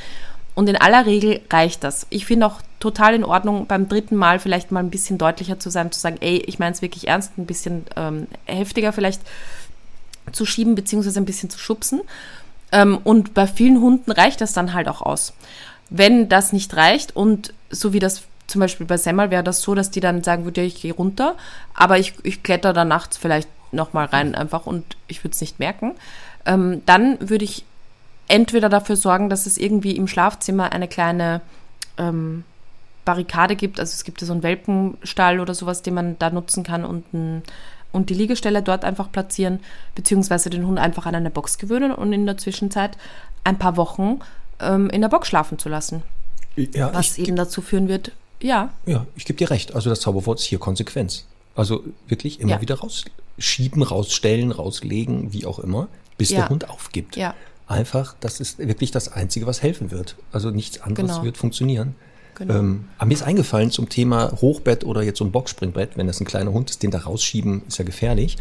Und 0.53 0.67
in 0.67 0.75
aller 0.75 1.05
Regel 1.05 1.39
reicht 1.49 1.83
das. 1.83 2.05
Ich 2.09 2.25
finde 2.25 2.45
auch 2.45 2.61
total 2.79 3.15
in 3.15 3.23
Ordnung, 3.23 3.67
beim 3.67 3.87
dritten 3.87 4.17
Mal 4.17 4.37
vielleicht 4.39 4.71
mal 4.71 4.81
ein 4.81 4.89
bisschen 4.89 5.17
deutlicher 5.17 5.59
zu 5.59 5.69
sein, 5.69 5.91
zu 5.91 5.99
sagen, 5.99 6.17
ey, 6.19 6.37
ich 6.45 6.59
meine 6.59 6.73
es 6.73 6.81
wirklich 6.81 7.07
ernst, 7.07 7.37
ein 7.37 7.45
bisschen 7.45 7.85
ähm, 7.95 8.27
heftiger 8.45 8.91
vielleicht 8.91 9.21
zu 10.33 10.45
schieben, 10.45 10.75
beziehungsweise 10.75 11.19
ein 11.19 11.25
bisschen 11.25 11.49
zu 11.49 11.57
schubsen. 11.57 12.01
Ähm, 12.73 12.99
und 13.03 13.33
bei 13.33 13.47
vielen 13.47 13.79
Hunden 13.81 14.11
reicht 14.11 14.41
das 14.41 14.53
dann 14.53 14.73
halt 14.73 14.87
auch 14.89 15.01
aus. 15.01 15.33
Wenn 15.89 16.29
das 16.29 16.53
nicht 16.53 16.75
reicht 16.75 17.15
und 17.15 17.53
so 17.69 17.93
wie 17.93 17.99
das 17.99 18.23
zum 18.51 18.60
Beispiel 18.60 18.86
bei 18.86 18.98
Semmel 18.98 19.31
wäre 19.31 19.43
das 19.43 19.62
so, 19.62 19.74
dass 19.75 19.91
die 19.91 20.00
dann 20.00 20.24
sagen 20.24 20.46
würde, 20.46 20.62
ja, 20.62 20.67
ich 20.67 20.81
gehe 20.81 20.93
runter, 20.93 21.36
aber 21.74 21.98
ich, 21.98 22.13
ich 22.24 22.43
kletter 22.43 22.74
da 22.74 22.86
nachts 22.86 23.17
vielleicht 23.17 23.50
nochmal 23.72 24.05
rein 24.05 24.36
einfach 24.36 24.65
und 24.65 24.98
ich 25.08 25.24
würde 25.24 25.34
es 25.34 25.41
nicht 25.41 25.60
merken, 25.60 25.96
ähm, 26.46 26.81
dann 26.86 27.17
würde 27.22 27.46
ich 27.46 27.63
entweder 28.27 28.70
dafür 28.70 28.96
sorgen, 28.96 29.29
dass 29.29 29.46
es 29.46 29.58
irgendwie 29.58 29.96
im 29.96 30.08
Schlafzimmer 30.08 30.72
eine 30.72 30.88
kleine 30.88 31.41
ähm, 31.98 32.43
Barrikade 33.05 33.55
gibt. 33.55 33.79
Also 33.79 33.93
es 33.93 34.03
gibt 34.03 34.22
ja 34.22 34.27
so 34.27 34.34
einen 34.34 34.43
Welpenstall 34.43 35.39
oder 35.39 35.53
sowas, 35.53 35.81
den 35.81 35.93
man 35.93 36.20
da 36.20 36.29
nutzen 36.29 36.63
kann 36.63 36.86
und, 36.86 37.13
ein, 37.13 37.43
und 37.91 38.10
die 38.10 38.13
Liegestelle 38.13 38.62
dort 38.62 38.86
einfach 38.86 39.12
platzieren, 39.12 39.60
beziehungsweise 39.96 40.50
den 40.50 40.65
Hund 40.65 40.79
einfach 40.79 41.05
an 41.05 41.15
eine 41.15 41.29
Box 41.29 41.58
gewöhnen 41.58 41.91
und 41.91 42.13
in 42.13 42.25
der 42.25 42.38
Zwischenzeit 42.38 42.98
ein 43.43 43.58
paar 43.58 43.75
Wochen 43.77 44.20
ähm, 44.60 44.89
in 44.89 45.01
der 45.01 45.10
Box 45.10 45.27
schlafen 45.27 45.58
zu 45.58 45.70
lassen. 45.70 46.03
ja, 46.55 46.93
Was 46.93 47.17
eben 47.17 47.36
dazu 47.36 47.62
führen 47.62 47.88
wird, 47.88 48.12
ja, 48.41 48.69
ja, 48.86 49.05
ich 49.15 49.25
gebe 49.25 49.38
dir 49.38 49.50
recht. 49.50 49.75
Also 49.75 49.89
das 49.89 50.01
Zauberwort 50.01 50.39
ist 50.39 50.45
hier 50.45 50.60
Konsequenz. 50.60 51.25
Also 51.55 51.83
wirklich 52.07 52.39
immer 52.39 52.51
Ja. 52.53 52.62
wieder 52.62 52.75
rausschieben, 52.79 53.83
rausstellen, 53.83 54.51
rauslegen, 54.51 55.33
wie 55.33 55.45
auch 55.45 55.60
immer, 55.60 55.88
bis 56.17 56.29
Ja. 56.29 56.39
der 56.41 56.50
Hund 56.50 56.69
aufgibt. 56.69 57.15
ja. 57.15 57.33
einfach, 57.67 58.15
das 58.19 58.41
ist 58.41 58.57
wirklich 58.60 58.91
das 58.91 59.07
Einzige, 59.13 59.48
was 59.48 59.62
helfen 59.63 59.91
wird. 59.91 60.17
Also 60.33 60.50
nichts 60.50 60.81
anderes 60.81 61.12
Genau. 61.12 61.24
wird 61.24 61.38
funktionieren. 61.38 61.95
Genau. 62.36 62.55
Ähm, 62.55 62.86
aber 62.98 63.05
mir 63.07 63.13
ist 63.13 63.24
eingefallen 63.24 63.71
zum 63.71 63.88
Thema 63.88 64.33
Hochbett 64.41 64.83
oder 64.83 65.03
jetzt 65.03 65.19
so 65.19 65.24
ein 65.25 65.31
Boxspringbrett, 65.31 65.95
wenn 65.95 66.05
das 66.07 66.19
ein 66.19 66.25
kleiner 66.25 66.51
Hund 66.51 66.69
ist, 66.69 66.83
den 66.83 66.91
da 66.91 66.98
rausschieben, 67.00 67.62
ist 67.69 67.77
ja 67.77 67.86
gefährlich. 67.86 68.36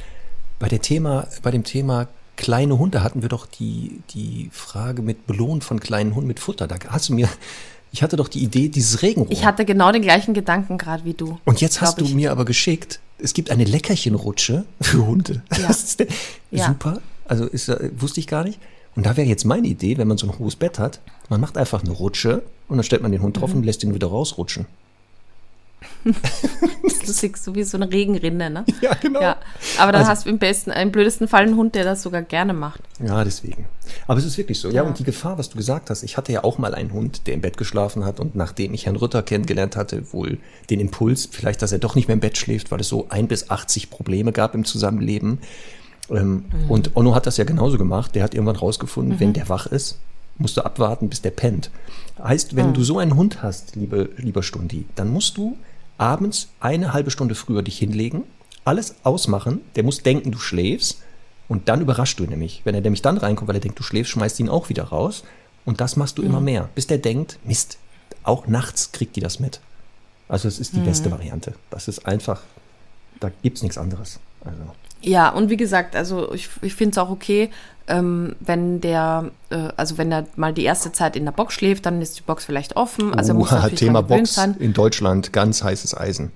Bei, 0.58 0.66
der 0.68 0.82
Thema, 0.82 1.28
bei 1.44 1.52
dem 1.52 1.62
Thema 1.62 2.08
kleine 2.36 2.76
Hunde 2.78 3.04
hatten 3.04 3.22
wir 3.22 3.28
doch 3.28 3.46
die, 3.46 4.00
die 4.10 4.48
Frage 4.52 5.00
mit 5.00 5.28
Belohnen 5.28 5.60
von 5.62 5.78
kleinen 5.78 6.16
Hunden 6.16 6.26
mit 6.26 6.40
Futter. 6.40 6.66
Da 6.66 6.76
hast 6.88 7.08
du 7.08 7.14
mir, 7.14 7.28
ich 7.92 8.02
hatte 8.02 8.16
doch 8.16 8.28
die 8.28 8.42
Idee, 8.42 8.68
dieses 8.68 9.02
Regenrohr. 9.02 9.30
Ich 9.32 9.44
hatte 9.44 9.64
genau 9.64 9.90
den 9.92 10.02
gleichen 10.02 10.34
Gedanken 10.34 10.78
gerade 10.78 11.04
wie 11.04 11.14
du. 11.14 11.38
Und 11.44 11.60
jetzt 11.60 11.80
hast 11.80 12.00
du 12.00 12.04
ich. 12.04 12.14
mir 12.14 12.30
aber 12.32 12.44
geschickt, 12.44 13.00
es 13.18 13.34
gibt 13.34 13.50
eine 13.50 13.64
Leckerchenrutsche 13.64 14.64
für 14.80 15.06
Hunde. 15.06 15.42
Ja. 15.52 15.58
Das 15.68 15.82
ist 15.84 16.04
Ja. 16.50 16.66
super. 16.68 17.00
Also 17.26 17.44
ist, 17.46 17.68
äh, 17.68 17.90
wusste 17.96 18.20
ich 18.20 18.26
gar 18.26 18.44
nicht. 18.44 18.58
Und 18.96 19.06
da 19.06 19.16
wäre 19.16 19.28
jetzt 19.28 19.44
meine 19.44 19.68
Idee, 19.68 19.98
wenn 19.98 20.08
man 20.08 20.18
so 20.18 20.26
ein 20.26 20.38
hohes 20.38 20.56
Bett 20.56 20.78
hat, 20.78 21.00
man 21.28 21.40
macht 21.40 21.56
einfach 21.56 21.82
eine 21.82 21.92
Rutsche 21.92 22.42
und 22.68 22.76
dann 22.76 22.84
stellt 22.84 23.02
man 23.02 23.12
den 23.12 23.22
Hund 23.22 23.36
Mhm. 23.36 23.40
drauf 23.40 23.54
und 23.54 23.62
lässt 23.64 23.84
ihn 23.84 23.94
wieder 23.94 24.08
rausrutschen. 24.08 24.66
Das 27.00 27.22
ist 27.22 27.44
so 27.44 27.54
wie 27.54 27.62
so 27.64 27.76
eine 27.76 27.90
Regenrinne, 27.90 28.50
ne? 28.50 28.64
Ja, 28.80 28.94
genau. 28.94 29.20
Ja, 29.20 29.36
aber 29.78 29.92
dann 29.92 30.02
Also- 30.02 30.10
hast 30.12 30.26
du 30.26 30.30
im 30.30 30.38
besten, 30.38 30.70
im 30.70 30.92
blödesten 30.92 31.26
Fall 31.28 31.42
einen 31.42 31.56
Hund, 31.56 31.74
der 31.74 31.84
das 31.84 32.02
sogar 32.02 32.22
gerne 32.22 32.52
macht. 32.52 32.80
Ja, 33.04 33.24
deswegen. 33.24 33.66
Aber 34.06 34.18
es 34.18 34.24
ist 34.24 34.38
wirklich 34.38 34.60
so. 34.60 34.68
Ja. 34.68 34.74
Ja. 34.76 34.82
und 34.82 34.98
die 34.98 35.04
Gefahr, 35.04 35.36
was 35.38 35.48
du 35.50 35.56
gesagt 35.56 35.90
hast, 35.90 36.02
ich 36.04 36.16
hatte 36.16 36.32
ja 36.32 36.44
auch 36.44 36.58
mal 36.58 36.74
einen 36.74 36.92
Hund, 36.92 37.26
der 37.26 37.34
im 37.34 37.40
Bett 37.40 37.56
geschlafen 37.56 38.04
hat 38.04 38.20
und 38.20 38.36
nachdem 38.36 38.72
ich 38.74 38.86
Herrn 38.86 38.96
Rütter 38.96 39.22
kennengelernt 39.22 39.76
hatte, 39.76 40.12
wohl 40.12 40.38
den 40.70 40.78
Impuls, 40.80 41.28
vielleicht, 41.30 41.62
dass 41.62 41.72
er 41.72 41.78
doch 41.78 41.94
nicht 41.96 42.06
mehr 42.08 42.14
im 42.14 42.20
Bett 42.20 42.38
schläft, 42.38 42.70
weil 42.70 42.80
es 42.80 42.88
so 42.88 43.06
ein 43.08 43.26
bis 43.28 43.50
80 43.50 43.90
Probleme 43.90 44.32
gab 44.32 44.54
im 44.54 44.64
Zusammenleben. 44.64 45.38
Ähm, 46.10 46.44
Und 46.68 46.96
Onno 46.96 47.14
hat 47.14 47.26
das 47.26 47.36
ja 47.36 47.44
genauso 47.44 47.78
gemacht. 47.78 48.14
Der 48.14 48.22
hat 48.22 48.34
irgendwann 48.34 48.56
rausgefunden, 48.56 49.18
wenn 49.20 49.32
der 49.32 49.48
wach 49.48 49.66
ist, 49.66 49.98
musst 50.38 50.56
du 50.56 50.62
abwarten, 50.64 51.08
bis 51.08 51.20
der 51.22 51.30
pennt. 51.30 51.70
Heißt, 52.22 52.54
wenn 52.56 52.72
du 52.74 52.82
so 52.84 52.98
einen 52.98 53.16
Hund 53.16 53.42
hast, 53.42 53.76
liebe, 53.76 54.10
lieber 54.16 54.42
Stundi, 54.42 54.84
dann 54.94 55.08
musst 55.08 55.36
du 55.36 55.56
abends 56.00 56.48
eine 56.60 56.92
halbe 56.92 57.10
Stunde 57.10 57.34
früher 57.34 57.62
dich 57.62 57.78
hinlegen, 57.78 58.24
alles 58.64 58.96
ausmachen, 59.04 59.60
der 59.76 59.84
muss 59.84 60.02
denken, 60.02 60.32
du 60.32 60.38
schläfst 60.38 61.02
und 61.48 61.68
dann 61.68 61.80
überrascht 61.80 62.18
du 62.18 62.24
ihn 62.24 62.30
nämlich. 62.30 62.62
Wenn 62.64 62.74
er 62.74 62.80
nämlich 62.80 63.02
dann 63.02 63.18
reinkommt, 63.18 63.48
weil 63.48 63.56
er 63.56 63.60
denkt, 63.60 63.78
du 63.78 63.82
schläfst, 63.82 64.12
schmeißt 64.12 64.40
ihn 64.40 64.48
auch 64.48 64.68
wieder 64.68 64.84
raus 64.84 65.24
und 65.64 65.80
das 65.80 65.96
machst 65.96 66.18
du 66.18 66.22
immer 66.22 66.40
mehr, 66.40 66.68
bis 66.74 66.86
der 66.86 66.98
denkt, 66.98 67.38
Mist, 67.44 67.78
auch 68.22 68.46
nachts 68.46 68.92
kriegt 68.92 69.16
die 69.16 69.20
das 69.20 69.40
mit. 69.40 69.60
Also 70.28 70.48
es 70.48 70.58
ist 70.58 70.74
die 70.74 70.80
beste 70.80 71.10
Variante. 71.10 71.54
Das 71.70 71.88
ist 71.88 72.06
einfach, 72.06 72.42
da 73.18 73.30
gibt's 73.42 73.62
nichts 73.62 73.78
anderes. 73.78 74.20
Also. 74.44 74.62
Ja, 75.02 75.30
und 75.30 75.50
wie 75.50 75.56
gesagt, 75.56 75.96
also 75.96 76.32
ich, 76.32 76.48
ich 76.62 76.74
finde 76.74 76.92
es 76.92 76.98
auch 76.98 77.10
okay, 77.10 77.50
ähm, 77.88 78.36
wenn 78.40 78.80
der, 78.80 79.30
äh, 79.50 79.68
also 79.76 79.98
wenn 79.98 80.12
er 80.12 80.26
mal 80.36 80.52
die 80.52 80.64
erste 80.64 80.92
Zeit 80.92 81.16
in 81.16 81.24
der 81.24 81.32
Box 81.32 81.54
schläft, 81.54 81.86
dann 81.86 82.00
ist 82.00 82.18
die 82.18 82.22
Box 82.22 82.44
vielleicht 82.44 82.76
offen. 82.76 83.14
Also 83.14 83.32
er 83.32 83.34
muss 83.36 83.50
natürlich 83.50 83.80
Thema 83.80 84.02
Box 84.02 84.34
sein. 84.34 84.56
in 84.58 84.72
Deutschland, 84.72 85.32
ganz 85.32 85.62
heißes 85.62 85.96
Eisen. 85.96 86.32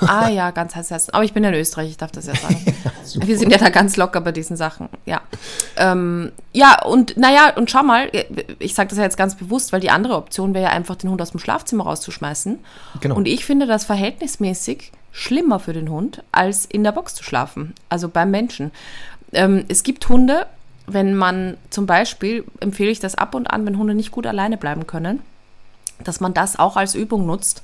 Ah 0.00 0.28
ja, 0.28 0.50
ganz 0.52 0.74
heiß 0.74 0.90
heiß. 0.90 1.10
Aber 1.10 1.24
ich 1.24 1.32
bin 1.32 1.44
ja 1.44 1.50
in 1.50 1.56
Österreich, 1.56 1.90
ich 1.90 1.96
darf 1.96 2.10
das 2.10 2.26
ja 2.26 2.34
sagen. 2.34 2.64
Wir 3.26 3.38
sind 3.38 3.50
ja 3.50 3.58
da 3.58 3.68
ganz 3.68 3.96
locker 3.96 4.20
bei 4.20 4.32
diesen 4.32 4.56
Sachen. 4.56 4.88
Ja. 5.04 5.20
Ähm, 5.76 6.32
ja, 6.52 6.82
und 6.82 7.16
naja, 7.16 7.54
und 7.56 7.70
schau 7.70 7.82
mal, 7.82 8.10
ich 8.58 8.74
sage 8.74 8.88
das 8.88 8.98
ja 8.98 9.04
jetzt 9.04 9.16
ganz 9.18 9.34
bewusst, 9.34 9.72
weil 9.72 9.80
die 9.80 9.90
andere 9.90 10.16
Option 10.16 10.54
wäre 10.54 10.64
ja 10.64 10.70
einfach, 10.70 10.96
den 10.96 11.10
Hund 11.10 11.20
aus 11.20 11.30
dem 11.32 11.40
Schlafzimmer 11.40 11.84
rauszuschmeißen. 11.84 12.58
Genau. 13.00 13.16
Und 13.16 13.28
ich 13.28 13.44
finde 13.44 13.66
das 13.66 13.84
verhältnismäßig 13.84 14.92
schlimmer 15.16 15.58
für 15.58 15.72
den 15.72 15.88
Hund, 15.88 16.22
als 16.30 16.66
in 16.66 16.84
der 16.84 16.92
Box 16.92 17.14
zu 17.14 17.24
schlafen. 17.24 17.74
Also 17.88 18.10
beim 18.10 18.30
Menschen. 18.30 18.70
Ähm, 19.32 19.64
es 19.68 19.82
gibt 19.82 20.06
Hunde, 20.10 20.46
wenn 20.86 21.14
man 21.14 21.56
zum 21.70 21.86
Beispiel, 21.86 22.44
empfehle 22.60 22.90
ich 22.90 23.00
das 23.00 23.14
ab 23.14 23.34
und 23.34 23.46
an, 23.46 23.64
wenn 23.64 23.78
Hunde 23.78 23.94
nicht 23.94 24.10
gut 24.10 24.26
alleine 24.26 24.58
bleiben 24.58 24.86
können, 24.86 25.22
dass 26.04 26.20
man 26.20 26.34
das 26.34 26.58
auch 26.58 26.76
als 26.76 26.94
Übung 26.94 27.24
nutzt, 27.24 27.62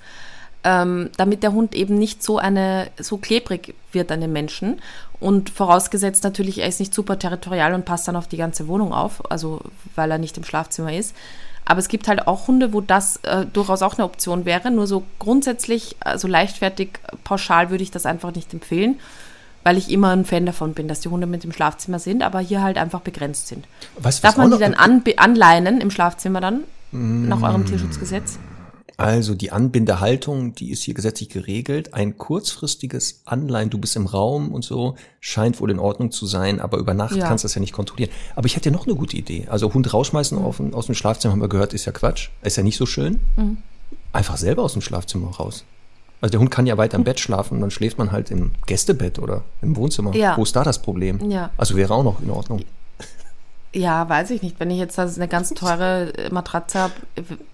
ähm, 0.64 1.10
damit 1.18 1.42
der 1.42 1.52
Hund 1.52 1.74
eben 1.74 1.98
nicht 1.98 2.22
so 2.22 2.38
eine 2.38 2.88
so 2.98 3.18
klebrig 3.18 3.74
wird 3.92 4.10
an 4.10 4.22
den 4.22 4.32
Menschen 4.32 4.80
und 5.20 5.50
vorausgesetzt 5.50 6.24
natürlich 6.24 6.58
er 6.58 6.68
ist 6.68 6.80
nicht 6.80 6.94
super 6.94 7.18
territorial 7.18 7.74
und 7.74 7.84
passt 7.84 8.08
dann 8.08 8.16
auf 8.16 8.28
die 8.28 8.36
ganze 8.38 8.66
Wohnung 8.66 8.94
auf, 8.94 9.30
also 9.30 9.60
weil 9.94 10.10
er 10.10 10.18
nicht 10.18 10.38
im 10.38 10.44
Schlafzimmer 10.44 10.94
ist. 10.94 11.14
Aber 11.64 11.78
es 11.78 11.88
gibt 11.88 12.08
halt 12.08 12.26
auch 12.26 12.48
Hunde, 12.48 12.72
wo 12.72 12.80
das 12.80 13.16
äh, 13.22 13.46
durchaus 13.52 13.82
auch 13.82 13.94
eine 13.94 14.04
Option 14.04 14.44
wäre. 14.44 14.70
Nur 14.70 14.86
so 14.86 15.04
grundsätzlich, 15.18 15.96
also 16.00 16.26
leichtfertig, 16.28 16.90
pauschal 17.24 17.70
würde 17.70 17.84
ich 17.84 17.90
das 17.90 18.04
einfach 18.04 18.34
nicht 18.34 18.52
empfehlen, 18.52 18.98
weil 19.62 19.78
ich 19.78 19.90
immer 19.90 20.10
ein 20.10 20.24
Fan 20.24 20.44
davon 20.44 20.74
bin, 20.74 20.88
dass 20.88 21.00
die 21.00 21.08
Hunde 21.08 21.26
mit 21.28 21.44
im 21.44 21.52
Schlafzimmer 21.52 22.00
sind, 22.00 22.22
aber 22.24 22.40
hier 22.40 22.62
halt 22.62 22.78
einfach 22.78 23.00
begrenzt 23.00 23.46
sind. 23.46 23.64
Weißt 23.98 24.18
du, 24.18 24.22
Darf 24.26 24.36
was 24.36 24.48
man 24.48 24.50
die 24.50 24.58
dann 24.58 24.74
anbe- 24.74 25.18
anleinen 25.18 25.80
im 25.80 25.90
Schlafzimmer 25.90 26.40
dann? 26.40 26.60
Nach 26.90 27.40
eurem 27.40 27.64
Tierschutzgesetz? 27.64 28.38
Also 28.96 29.34
die 29.34 29.50
Anbindehaltung, 29.52 30.54
die 30.54 30.70
ist 30.70 30.82
hier 30.82 30.94
gesetzlich 30.94 31.28
geregelt. 31.28 31.94
Ein 31.94 32.18
kurzfristiges 32.18 33.22
Anleihen, 33.24 33.70
du 33.70 33.78
bist 33.78 33.96
im 33.96 34.06
Raum 34.06 34.52
und 34.52 34.64
so, 34.64 34.96
scheint 35.20 35.60
wohl 35.60 35.70
in 35.70 35.78
Ordnung 35.78 36.10
zu 36.12 36.26
sein, 36.26 36.60
aber 36.60 36.78
über 36.78 36.94
Nacht 36.94 37.16
Ja. 37.16 37.26
kannst 37.26 37.44
du 37.44 37.46
das 37.46 37.54
ja 37.54 37.60
nicht 37.60 37.72
kontrollieren. 37.72 38.10
Aber 38.36 38.46
ich 38.46 38.54
hätte 38.56 38.68
ja 38.70 38.74
noch 38.76 38.86
eine 38.86 38.94
gute 38.96 39.16
Idee. 39.16 39.46
Also 39.50 39.72
Hund 39.72 39.92
rausschmeißen 39.92 40.38
auf, 40.38 40.60
aus 40.72 40.86
dem 40.86 40.94
Schlafzimmer, 40.94 41.32
haben 41.32 41.40
wir 41.40 41.48
gehört, 41.48 41.72
ist 41.74 41.84
ja 41.86 41.92
Quatsch. 41.92 42.28
Ist 42.42 42.56
ja 42.56 42.62
nicht 42.62 42.76
so 42.76 42.86
schön. 42.86 43.20
Mhm. 43.36 43.58
Einfach 44.12 44.36
selber 44.36 44.62
aus 44.62 44.74
dem 44.74 44.82
Schlafzimmer 44.82 45.30
raus. 45.30 45.64
Also 46.20 46.30
der 46.32 46.40
Hund 46.40 46.50
kann 46.50 46.66
ja 46.66 46.76
weiter 46.76 46.96
im 46.98 47.04
Bett 47.04 47.18
schlafen, 47.18 47.60
dann 47.60 47.70
schläft 47.70 47.98
man 47.98 48.12
halt 48.12 48.30
im 48.30 48.52
Gästebett 48.66 49.18
oder 49.18 49.42
im 49.62 49.74
Wohnzimmer. 49.76 50.14
Ja. 50.14 50.36
Wo 50.36 50.42
ist 50.42 50.54
da 50.54 50.62
das 50.62 50.80
Problem? 50.82 51.30
Ja. 51.30 51.50
Also 51.56 51.76
wäre 51.76 51.94
auch 51.94 52.04
noch 52.04 52.20
in 52.22 52.30
Ordnung. 52.30 52.62
Ja, 53.74 54.08
weiß 54.08 54.30
ich 54.30 54.42
nicht. 54.42 54.60
Wenn 54.60 54.70
ich 54.70 54.78
jetzt 54.78 54.98
also 54.98 55.18
eine 55.20 55.28
ganz 55.28 55.50
teure 55.50 56.12
Matratze 56.30 56.78
habe, 56.78 56.92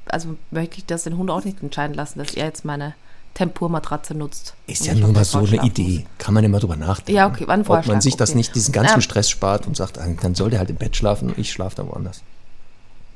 also 0.06 0.36
möchte 0.50 0.78
ich 0.78 0.86
das 0.86 1.04
den 1.04 1.16
Hund 1.16 1.30
auch 1.30 1.44
nicht 1.44 1.62
entscheiden 1.62 1.94
lassen, 1.94 2.18
dass 2.18 2.34
er 2.34 2.46
jetzt 2.46 2.64
meine 2.64 2.94
Tempurmatratze 3.34 4.14
nutzt. 4.14 4.54
Ist 4.66 4.86
ja 4.86 4.94
nur 4.94 5.12
mal 5.12 5.24
so 5.24 5.38
eine 5.38 5.62
Idee. 5.62 6.06
Kann 6.18 6.34
man 6.34 6.42
immer 6.42 6.58
drüber 6.58 6.74
nachdenken. 6.74 7.16
Ja, 7.16 7.28
okay, 7.28 7.46
war 7.46 7.54
ein 7.54 7.60
Ob 7.60 7.68
man 7.68 7.76
Vorschlag, 7.84 8.00
sich 8.02 8.16
das 8.16 8.30
okay. 8.30 8.38
nicht, 8.38 8.54
diesen 8.56 8.72
ganzen 8.72 8.96
Ähm, 8.96 9.00
Stress 9.00 9.30
spart 9.30 9.68
und 9.68 9.76
sagt, 9.76 9.96
dann 9.96 10.34
soll 10.34 10.50
der 10.50 10.58
halt 10.58 10.70
im 10.70 10.76
Bett 10.76 10.96
schlafen 10.96 11.28
und 11.28 11.38
ich 11.38 11.52
schlafe 11.52 11.76
da 11.76 11.86
woanders. 11.86 12.22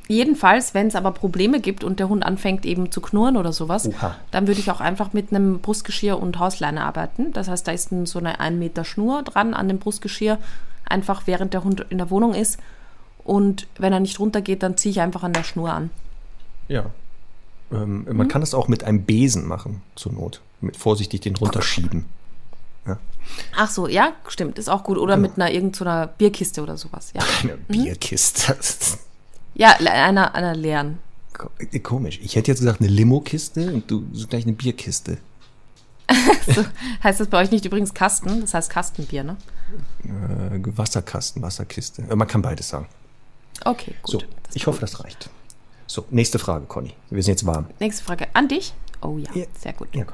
Jedenfalls, 0.06 0.74
wenn 0.74 0.88
es 0.88 0.94
aber 0.94 1.12
Probleme 1.12 1.60
gibt 1.60 1.82
und 1.82 1.98
der 1.98 2.08
Hund 2.08 2.24
anfängt 2.24 2.66
eben 2.66 2.92
zu 2.92 3.00
knurren 3.00 3.36
oder 3.36 3.52
sowas, 3.52 3.88
Oha. 3.88 4.16
dann 4.30 4.46
würde 4.46 4.60
ich 4.60 4.70
auch 4.70 4.80
einfach 4.80 5.12
mit 5.12 5.32
einem 5.32 5.60
Brustgeschirr 5.60 6.20
und 6.20 6.38
Hausleine 6.38 6.84
arbeiten. 6.84 7.32
Das 7.32 7.48
heißt, 7.48 7.66
da 7.66 7.72
ist 7.72 7.90
so 8.04 8.18
eine 8.18 8.38
1 8.38 8.58
Meter 8.58 8.84
Schnur 8.84 9.22
dran 9.22 9.54
an 9.54 9.68
dem 9.68 9.78
Brustgeschirr, 9.78 10.38
einfach 10.88 11.22
während 11.26 11.54
der 11.54 11.64
Hund 11.64 11.86
in 11.88 11.98
der 11.98 12.10
Wohnung 12.10 12.34
ist. 12.34 12.58
Und 13.24 13.66
wenn 13.78 13.92
er 13.92 14.00
nicht 14.00 14.18
runtergeht, 14.18 14.62
dann 14.62 14.76
ziehe 14.76 14.90
ich 14.90 15.00
einfach 15.00 15.22
an 15.22 15.32
der 15.32 15.44
Schnur 15.44 15.72
an. 15.72 15.90
Ja. 16.68 16.87
Ähm, 17.70 18.04
Mhm. 18.04 18.16
man 18.16 18.28
kann 18.28 18.40
das 18.40 18.52
auch 18.54 18.68
mit 18.68 18.85
einem 18.85 19.02
Besen 19.04 19.46
machen, 19.46 19.80
zur 19.96 20.12
Not. 20.12 20.40
Mit 20.61 20.76
vorsichtig 20.76 21.20
den 21.22 21.37
runterschieben. 21.37 22.04
Ach 23.56 23.70
so, 23.70 23.87
ja, 23.87 24.12
stimmt, 24.26 24.58
ist 24.58 24.68
auch 24.68 24.82
gut. 24.82 24.98
Oder 24.98 25.16
mit 25.16 25.37
einer 25.37 25.50
irgendeiner 25.50 26.08
Bierkiste 26.08 26.61
oder 26.62 26.76
sowas. 26.76 27.12
Ja, 27.14 27.22
Eine 27.42 27.56
Bierkiste. 27.56 28.52
Das 28.58 28.70
ist 28.80 28.98
ja 29.54 29.70
einer, 29.78 30.35
einer 30.35 30.54
leeren. 30.56 30.98
ko- 31.32 31.50
komisch. 31.85 32.18
Ich 32.22 32.35
hätte 32.37 32.50
jetzt 32.50 32.58
gesagt 32.61 32.80
eine 32.80 32.88
Limokiste 32.90 33.72
und 33.72 33.88
du 33.90 34.04
so 34.12 34.26
gleich 34.26 34.44
eine 34.44 34.54
Bierkiste. 34.54 35.18
Heißt 37.02 37.20
das 37.20 37.28
bei 37.28 37.38
euch 37.40 37.50
nicht 37.50 37.64
übrigens 37.64 37.94
Kasten? 37.94 38.40
Das 38.40 38.54
heißt 38.54 38.68
Kastenbier, 38.70 39.22
ne? 39.24 39.37
Äh, 40.04 40.58
Wasserkasten, 40.76 41.40
Wasserkiste. 41.42 42.02
Äh, 42.02 42.16
man 42.16 42.26
kann 42.28 42.42
beides 42.42 42.68
sagen. 42.68 42.87
Okay, 43.64 43.94
gut. 44.02 44.10
So, 44.12 44.22
ich 44.54 44.66
hoffe, 44.66 44.80
das 44.80 45.02
reicht. 45.04 45.30
So, 45.86 46.04
nächste 46.10 46.38
Frage, 46.38 46.64
Conny. 46.66 46.92
Wir 47.10 47.22
sind 47.22 47.32
jetzt 47.32 47.46
warm. 47.46 47.66
Nächste 47.78 48.02
Frage 48.04 48.26
an 48.34 48.48
dich. 48.48 48.72
Oh 49.02 49.18
ja, 49.18 49.28
Ja. 49.34 49.44
sehr 49.58 49.72
gut. 49.72 49.88
Ja. 49.94 50.04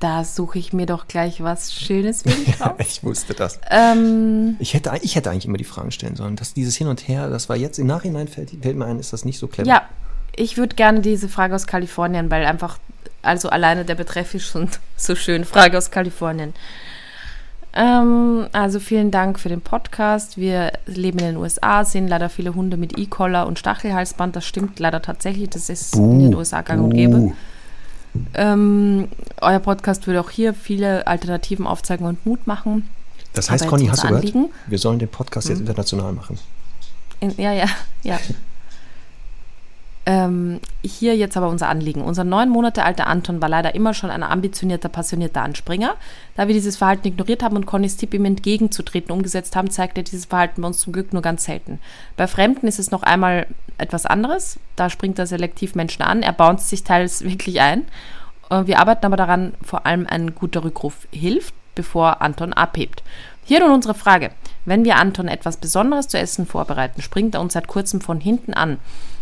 Da 0.00 0.24
suche 0.24 0.58
ich 0.58 0.72
mir 0.72 0.86
doch 0.86 1.08
gleich 1.08 1.42
was 1.42 1.74
Schönes 1.74 2.22
für 2.22 2.30
dich 2.30 2.58
raus. 2.60 2.72
Ich 2.78 3.04
wusste 3.04 3.34
das. 3.34 3.60
ähm, 3.70 4.56
Ich 4.58 4.72
hätte, 4.74 4.92
ich 5.02 5.14
hätte 5.14 5.30
eigentlich 5.30 5.44
immer 5.44 5.58
die 5.58 5.64
Fragen 5.64 5.90
stellen 5.92 6.16
sollen. 6.16 6.36
Das, 6.36 6.54
dieses 6.54 6.74
Hin 6.76 6.86
und 6.88 7.06
Her, 7.06 7.28
das 7.28 7.48
war 7.50 7.56
jetzt 7.56 7.78
im 7.78 7.86
Nachhinein, 7.86 8.26
fällt, 8.26 8.50
fällt 8.62 8.76
mir 8.76 8.86
ein, 8.86 8.98
ist 8.98 9.12
das 9.12 9.24
nicht 9.26 9.38
so 9.38 9.46
clever. 9.46 9.68
ja, 9.68 9.82
ich 10.34 10.56
würde 10.56 10.74
gerne 10.74 11.00
diese 11.00 11.28
Frage 11.28 11.54
aus 11.54 11.66
Kalifornien, 11.66 12.30
weil 12.30 12.46
einfach, 12.46 12.78
also 13.20 13.50
alleine 13.50 13.84
der 13.84 13.94
Betreff 13.94 14.34
ist 14.34 14.46
schon 14.46 14.70
so 14.96 15.14
schön. 15.14 15.44
Frage 15.44 15.76
aus 15.76 15.90
Kalifornien. 15.90 16.54
Ähm, 17.72 18.46
also 18.52 18.80
vielen 18.80 19.10
Dank 19.10 19.38
für 19.38 19.48
den 19.48 19.60
Podcast. 19.60 20.36
Wir 20.36 20.72
leben 20.86 21.18
in 21.20 21.26
den 21.26 21.36
USA, 21.36 21.84
sehen 21.84 22.08
leider 22.08 22.28
viele 22.28 22.54
Hunde 22.54 22.76
mit 22.76 22.98
E-Collar 22.98 23.46
und 23.46 23.58
Stachelhalsband. 23.58 24.34
Das 24.34 24.44
stimmt 24.44 24.78
leider 24.80 25.00
tatsächlich. 25.02 25.50
Das 25.50 25.68
ist 25.68 25.94
in 25.96 26.18
den 26.20 26.34
USA 26.34 26.62
gang 26.62 26.82
und 26.82 26.94
gäbe. 26.94 27.16
Buh. 27.16 27.32
Ähm, 28.34 29.08
euer 29.40 29.60
Podcast 29.60 30.06
würde 30.08 30.20
auch 30.20 30.30
hier 30.30 30.52
viele 30.52 31.06
Alternativen 31.06 31.66
aufzeigen 31.66 32.06
und 32.06 32.26
Mut 32.26 32.44
machen. 32.46 32.88
Das 33.34 33.48
heißt, 33.50 33.68
Conny, 33.68 33.86
hast 33.86 34.02
du 34.02 34.08
gehört? 34.08 34.32
Wir 34.66 34.78
sollen 34.78 34.98
den 34.98 35.08
Podcast 35.08 35.46
Mhm. 35.48 35.52
jetzt 35.54 35.60
international 35.60 36.12
machen. 36.12 36.38
In, 37.20 37.32
ja, 37.36 37.52
ja, 37.52 37.66
ja. 38.02 38.18
Ähm, 40.10 40.58
hier 40.82 41.16
jetzt 41.16 41.36
aber 41.36 41.48
unser 41.48 41.68
Anliegen. 41.68 42.02
Unser 42.02 42.24
neun 42.24 42.48
Monate 42.48 42.84
alter 42.84 43.06
Anton 43.06 43.40
war 43.40 43.48
leider 43.48 43.76
immer 43.76 43.94
schon 43.94 44.10
ein 44.10 44.24
ambitionierter, 44.24 44.88
passionierter 44.88 45.42
Anspringer. 45.42 45.94
Da 46.34 46.48
wir 46.48 46.54
dieses 46.54 46.76
Verhalten 46.78 47.06
ignoriert 47.06 47.44
haben 47.44 47.54
und 47.54 47.64
Connys 47.64 47.96
Tipp, 47.96 48.12
ihm 48.12 48.24
entgegenzutreten, 48.24 49.12
umgesetzt 49.12 49.54
haben, 49.54 49.70
zeigt 49.70 49.98
er 49.98 50.02
dieses 50.02 50.24
Verhalten 50.24 50.62
bei 50.62 50.66
uns 50.66 50.80
zum 50.80 50.92
Glück 50.92 51.12
nur 51.12 51.22
ganz 51.22 51.44
selten. 51.44 51.78
Bei 52.16 52.26
Fremden 52.26 52.66
ist 52.66 52.80
es 52.80 52.90
noch 52.90 53.04
einmal 53.04 53.46
etwas 53.78 54.04
anderes. 54.04 54.58
Da 54.74 54.90
springt 54.90 55.16
er 55.20 55.28
selektiv 55.28 55.76
Menschen 55.76 56.02
an. 56.02 56.24
Er 56.24 56.32
bounced 56.32 56.68
sich 56.68 56.82
teils 56.82 57.22
wirklich 57.24 57.60
ein. 57.60 57.84
Äh, 58.50 58.66
wir 58.66 58.80
arbeiten 58.80 59.06
aber 59.06 59.16
daran, 59.16 59.54
vor 59.62 59.86
allem 59.86 60.08
ein 60.08 60.34
guter 60.34 60.64
Rückruf 60.64 61.06
hilft, 61.12 61.54
bevor 61.76 62.20
Anton 62.20 62.52
abhebt. 62.52 63.04
Hier 63.44 63.60
nun 63.60 63.70
unsere 63.70 63.94
Frage. 63.94 64.32
Wenn 64.64 64.84
wir 64.84 64.96
Anton 64.96 65.28
etwas 65.28 65.56
Besonderes 65.58 66.08
zu 66.08 66.18
essen 66.18 66.46
vorbereiten, 66.46 67.00
springt 67.00 67.36
er 67.36 67.40
uns 67.40 67.52
seit 67.52 67.68
kurzem 67.68 68.00
von 68.00 68.20
hinten 68.20 68.54
an. 68.54 68.78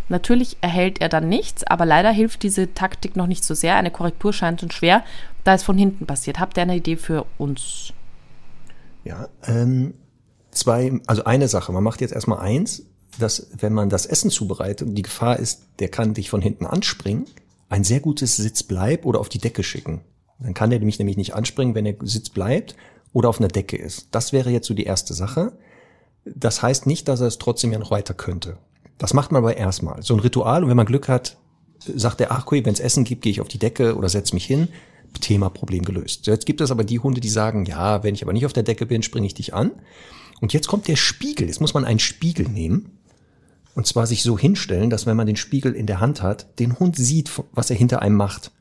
Natürlich 0.09 0.57
erhält 0.61 1.01
er 1.01 1.09
dann 1.09 1.29
nichts, 1.29 1.63
aber 1.63 1.85
leider 1.85 2.11
hilft 2.11 2.43
diese 2.43 2.73
Taktik 2.73 3.15
noch 3.15 3.27
nicht 3.27 3.43
so 3.43 3.53
sehr. 3.53 3.75
Eine 3.75 3.91
Korrektur 3.91 4.33
scheint 4.33 4.63
uns 4.63 4.73
schwer, 4.73 5.03
da 5.43 5.53
es 5.53 5.63
von 5.63 5.77
hinten 5.77 6.05
passiert. 6.05 6.39
Habt 6.39 6.57
ihr 6.57 6.63
eine 6.63 6.75
Idee 6.75 6.97
für 6.97 7.25
uns? 7.37 7.93
Ja, 9.03 9.29
ähm, 9.45 9.93
zwei, 10.51 10.99
also 11.07 11.23
eine 11.23 11.47
Sache. 11.47 11.71
Man 11.71 11.83
macht 11.83 12.01
jetzt 12.01 12.13
erstmal 12.13 12.39
eins, 12.39 12.83
dass 13.19 13.49
wenn 13.57 13.73
man 13.73 13.89
das 13.89 14.05
Essen 14.05 14.29
zubereitet 14.31 14.87
und 14.87 14.95
die 14.95 15.03
Gefahr 15.03 15.37
ist, 15.37 15.63
der 15.79 15.89
kann 15.89 16.13
dich 16.13 16.29
von 16.29 16.41
hinten 16.41 16.65
anspringen, 16.65 17.25
ein 17.69 17.83
sehr 17.83 17.99
gutes 17.99 18.35
Sitzbleib 18.35 19.05
oder 19.05 19.19
auf 19.19 19.29
die 19.29 19.39
Decke 19.39 19.63
schicken. 19.63 20.01
Dann 20.39 20.53
kann 20.53 20.69
der 20.69 20.79
mich 20.79 20.99
nämlich 20.99 21.17
nicht 21.17 21.35
anspringen, 21.35 21.75
wenn 21.75 21.85
er 21.85 21.95
Sitz 22.01 22.29
bleibt 22.29 22.75
oder 23.13 23.29
auf 23.29 23.39
einer 23.39 23.47
Decke 23.47 23.77
ist. 23.77 24.07
Das 24.11 24.33
wäre 24.33 24.49
jetzt 24.49 24.67
so 24.67 24.73
die 24.73 24.85
erste 24.85 25.13
Sache. 25.13 25.53
Das 26.25 26.61
heißt 26.61 26.85
nicht, 26.85 27.07
dass 27.07 27.21
er 27.21 27.27
es 27.27 27.37
trotzdem 27.37 27.71
ja 27.71 27.79
noch 27.79 27.91
weiter 27.91 28.13
könnte. 28.13 28.57
Das 28.99 29.15
macht 29.15 29.31
man 29.31 29.39
aber 29.43 29.57
erstmal. 29.57 30.03
So 30.03 30.13
ein 30.13 30.19
Ritual 30.19 30.63
und 30.63 30.69
wenn 30.69 30.77
man 30.77 30.85
Glück 30.85 31.07
hat, 31.07 31.37
sagt 31.79 32.19
der, 32.19 32.31
ach 32.31 32.45
okay, 32.45 32.63
wenn 32.65 32.73
es 32.73 32.79
Essen 32.79 33.05
gibt, 33.05 33.23
gehe 33.23 33.31
ich 33.31 33.41
auf 33.41 33.47
die 33.47 33.57
Decke 33.57 33.95
oder 33.95 34.09
setze 34.09 34.35
mich 34.35 34.45
hin. 34.45 34.67
Thema 35.21 35.49
Problem 35.49 35.83
gelöst. 35.83 36.27
Jetzt 36.27 36.45
gibt 36.45 36.61
es 36.61 36.69
aber 36.69 36.83
die 36.83 36.99
Hunde, 36.99 37.19
die 37.19 37.29
sagen, 37.29 37.65
ja, 37.65 38.03
wenn 38.03 38.13
ich 38.13 38.21
aber 38.21 38.33
nicht 38.33 38.45
auf 38.45 38.53
der 38.53 38.61
Decke 38.61 38.85
bin, 38.85 39.01
springe 39.01 39.25
ich 39.25 39.33
dich 39.33 39.55
an. 39.55 39.71
Und 40.39 40.53
jetzt 40.53 40.67
kommt 40.67 40.87
der 40.87 40.95
Spiegel. 40.95 41.47
Jetzt 41.47 41.61
muss 41.61 41.73
man 41.73 41.83
einen 41.83 41.99
Spiegel 41.99 42.47
nehmen. 42.47 42.99
Und 43.75 43.87
zwar 43.87 44.05
sich 44.05 44.23
so 44.23 44.37
hinstellen, 44.37 44.89
dass 44.89 45.05
wenn 45.05 45.17
man 45.17 45.27
den 45.27 45.35
Spiegel 45.35 45.73
in 45.73 45.87
der 45.87 45.99
Hand 45.99 46.21
hat, 46.21 46.59
den 46.59 46.79
Hund 46.79 46.95
sieht, 46.95 47.31
was 47.53 47.69
er 47.69 47.75
hinter 47.75 48.01
einem 48.01 48.17
macht. 48.17 48.51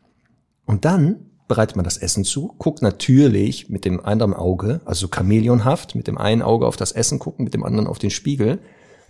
Und 0.65 0.85
dann 0.85 1.27
bereitet 1.49 1.77
man 1.77 1.85
das 1.85 1.97
Essen 1.97 2.25
zu, 2.25 2.55
guckt 2.59 2.83
natürlich 2.83 3.71
mit 3.71 3.85
dem 3.85 4.05
anderen 4.05 4.35
Auge, 4.35 4.81
also 4.85 5.09
chamäleonhaft, 5.09 5.95
mit 5.95 6.07
dem 6.07 6.19
einen 6.19 6.43
Auge 6.43 6.67
auf 6.67 6.77
das 6.77 6.93
Essen 6.93 7.19
gucken, 7.19 7.45
mit 7.45 7.55
dem 7.55 7.65
anderen 7.65 7.87
auf 7.87 7.99
den 7.99 8.11
Spiegel. 8.11 8.61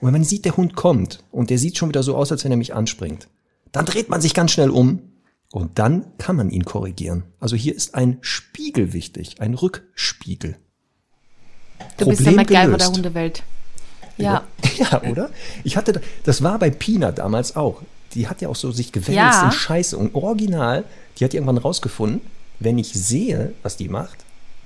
Und 0.01 0.07
wenn 0.07 0.13
man 0.13 0.25
sieht, 0.25 0.45
der 0.45 0.57
Hund 0.57 0.77
kommt 0.77 1.25
und 1.33 1.51
der 1.51 1.59
sieht 1.59 1.77
schon 1.77 1.89
wieder 1.89 2.03
so 2.03 2.17
aus, 2.17 2.31
als 2.31 2.45
wenn 2.45 2.53
er 2.53 2.57
mich 2.57 2.75
anspringt, 2.75 3.29
dann 3.73 3.85
dreht 3.85 4.09
man 4.09 4.21
sich 4.21 4.35
ganz 4.35 4.53
schnell 4.53 4.71
um 4.71 5.01
und 5.51 5.79
dann 5.79 6.07
kann 6.19 6.37
man 6.37 6.51
ihn 6.51 6.65
korrigieren. 6.65 7.25
Also 7.41 7.57
hier 7.57 7.75
ist 7.75 7.95
ein 7.95 8.19
Spiegel 8.21 8.93
wichtig, 8.93 9.41
ein 9.41 9.55
Rückspiegel. 9.55 10.57
Du 11.79 12.05
Problem 12.05 12.09
bist 12.09 12.27
der 12.27 12.33
MacGyver 12.33 12.77
der 12.77 12.89
Hundewelt. 12.89 13.43
Ja. 14.17 14.45
Ja, 14.79 15.03
oder? 15.03 15.31
Ich 15.65 15.77
hatte, 15.77 16.01
das 16.23 16.41
war 16.45 16.57
bei 16.61 16.71
Pina 16.71 17.11
damals 17.11 17.57
auch. 17.57 17.83
Die 18.15 18.29
hat 18.29 18.41
ja 18.41 18.49
auch 18.49 18.55
so 18.55 18.71
sich 18.71 18.93
gewälzt 18.93 19.17
ja. 19.17 19.47
in 19.47 19.51
Scheiße. 19.51 19.99
Und 19.99 20.15
original, 20.15 20.85
die 21.19 21.25
hat 21.25 21.35
irgendwann 21.35 21.59
rausgefunden, 21.59 22.21
wenn 22.61 22.79
ich 22.79 22.93
sehe, 22.93 23.55
was 23.65 23.77
die 23.77 23.89
macht, 23.89 24.19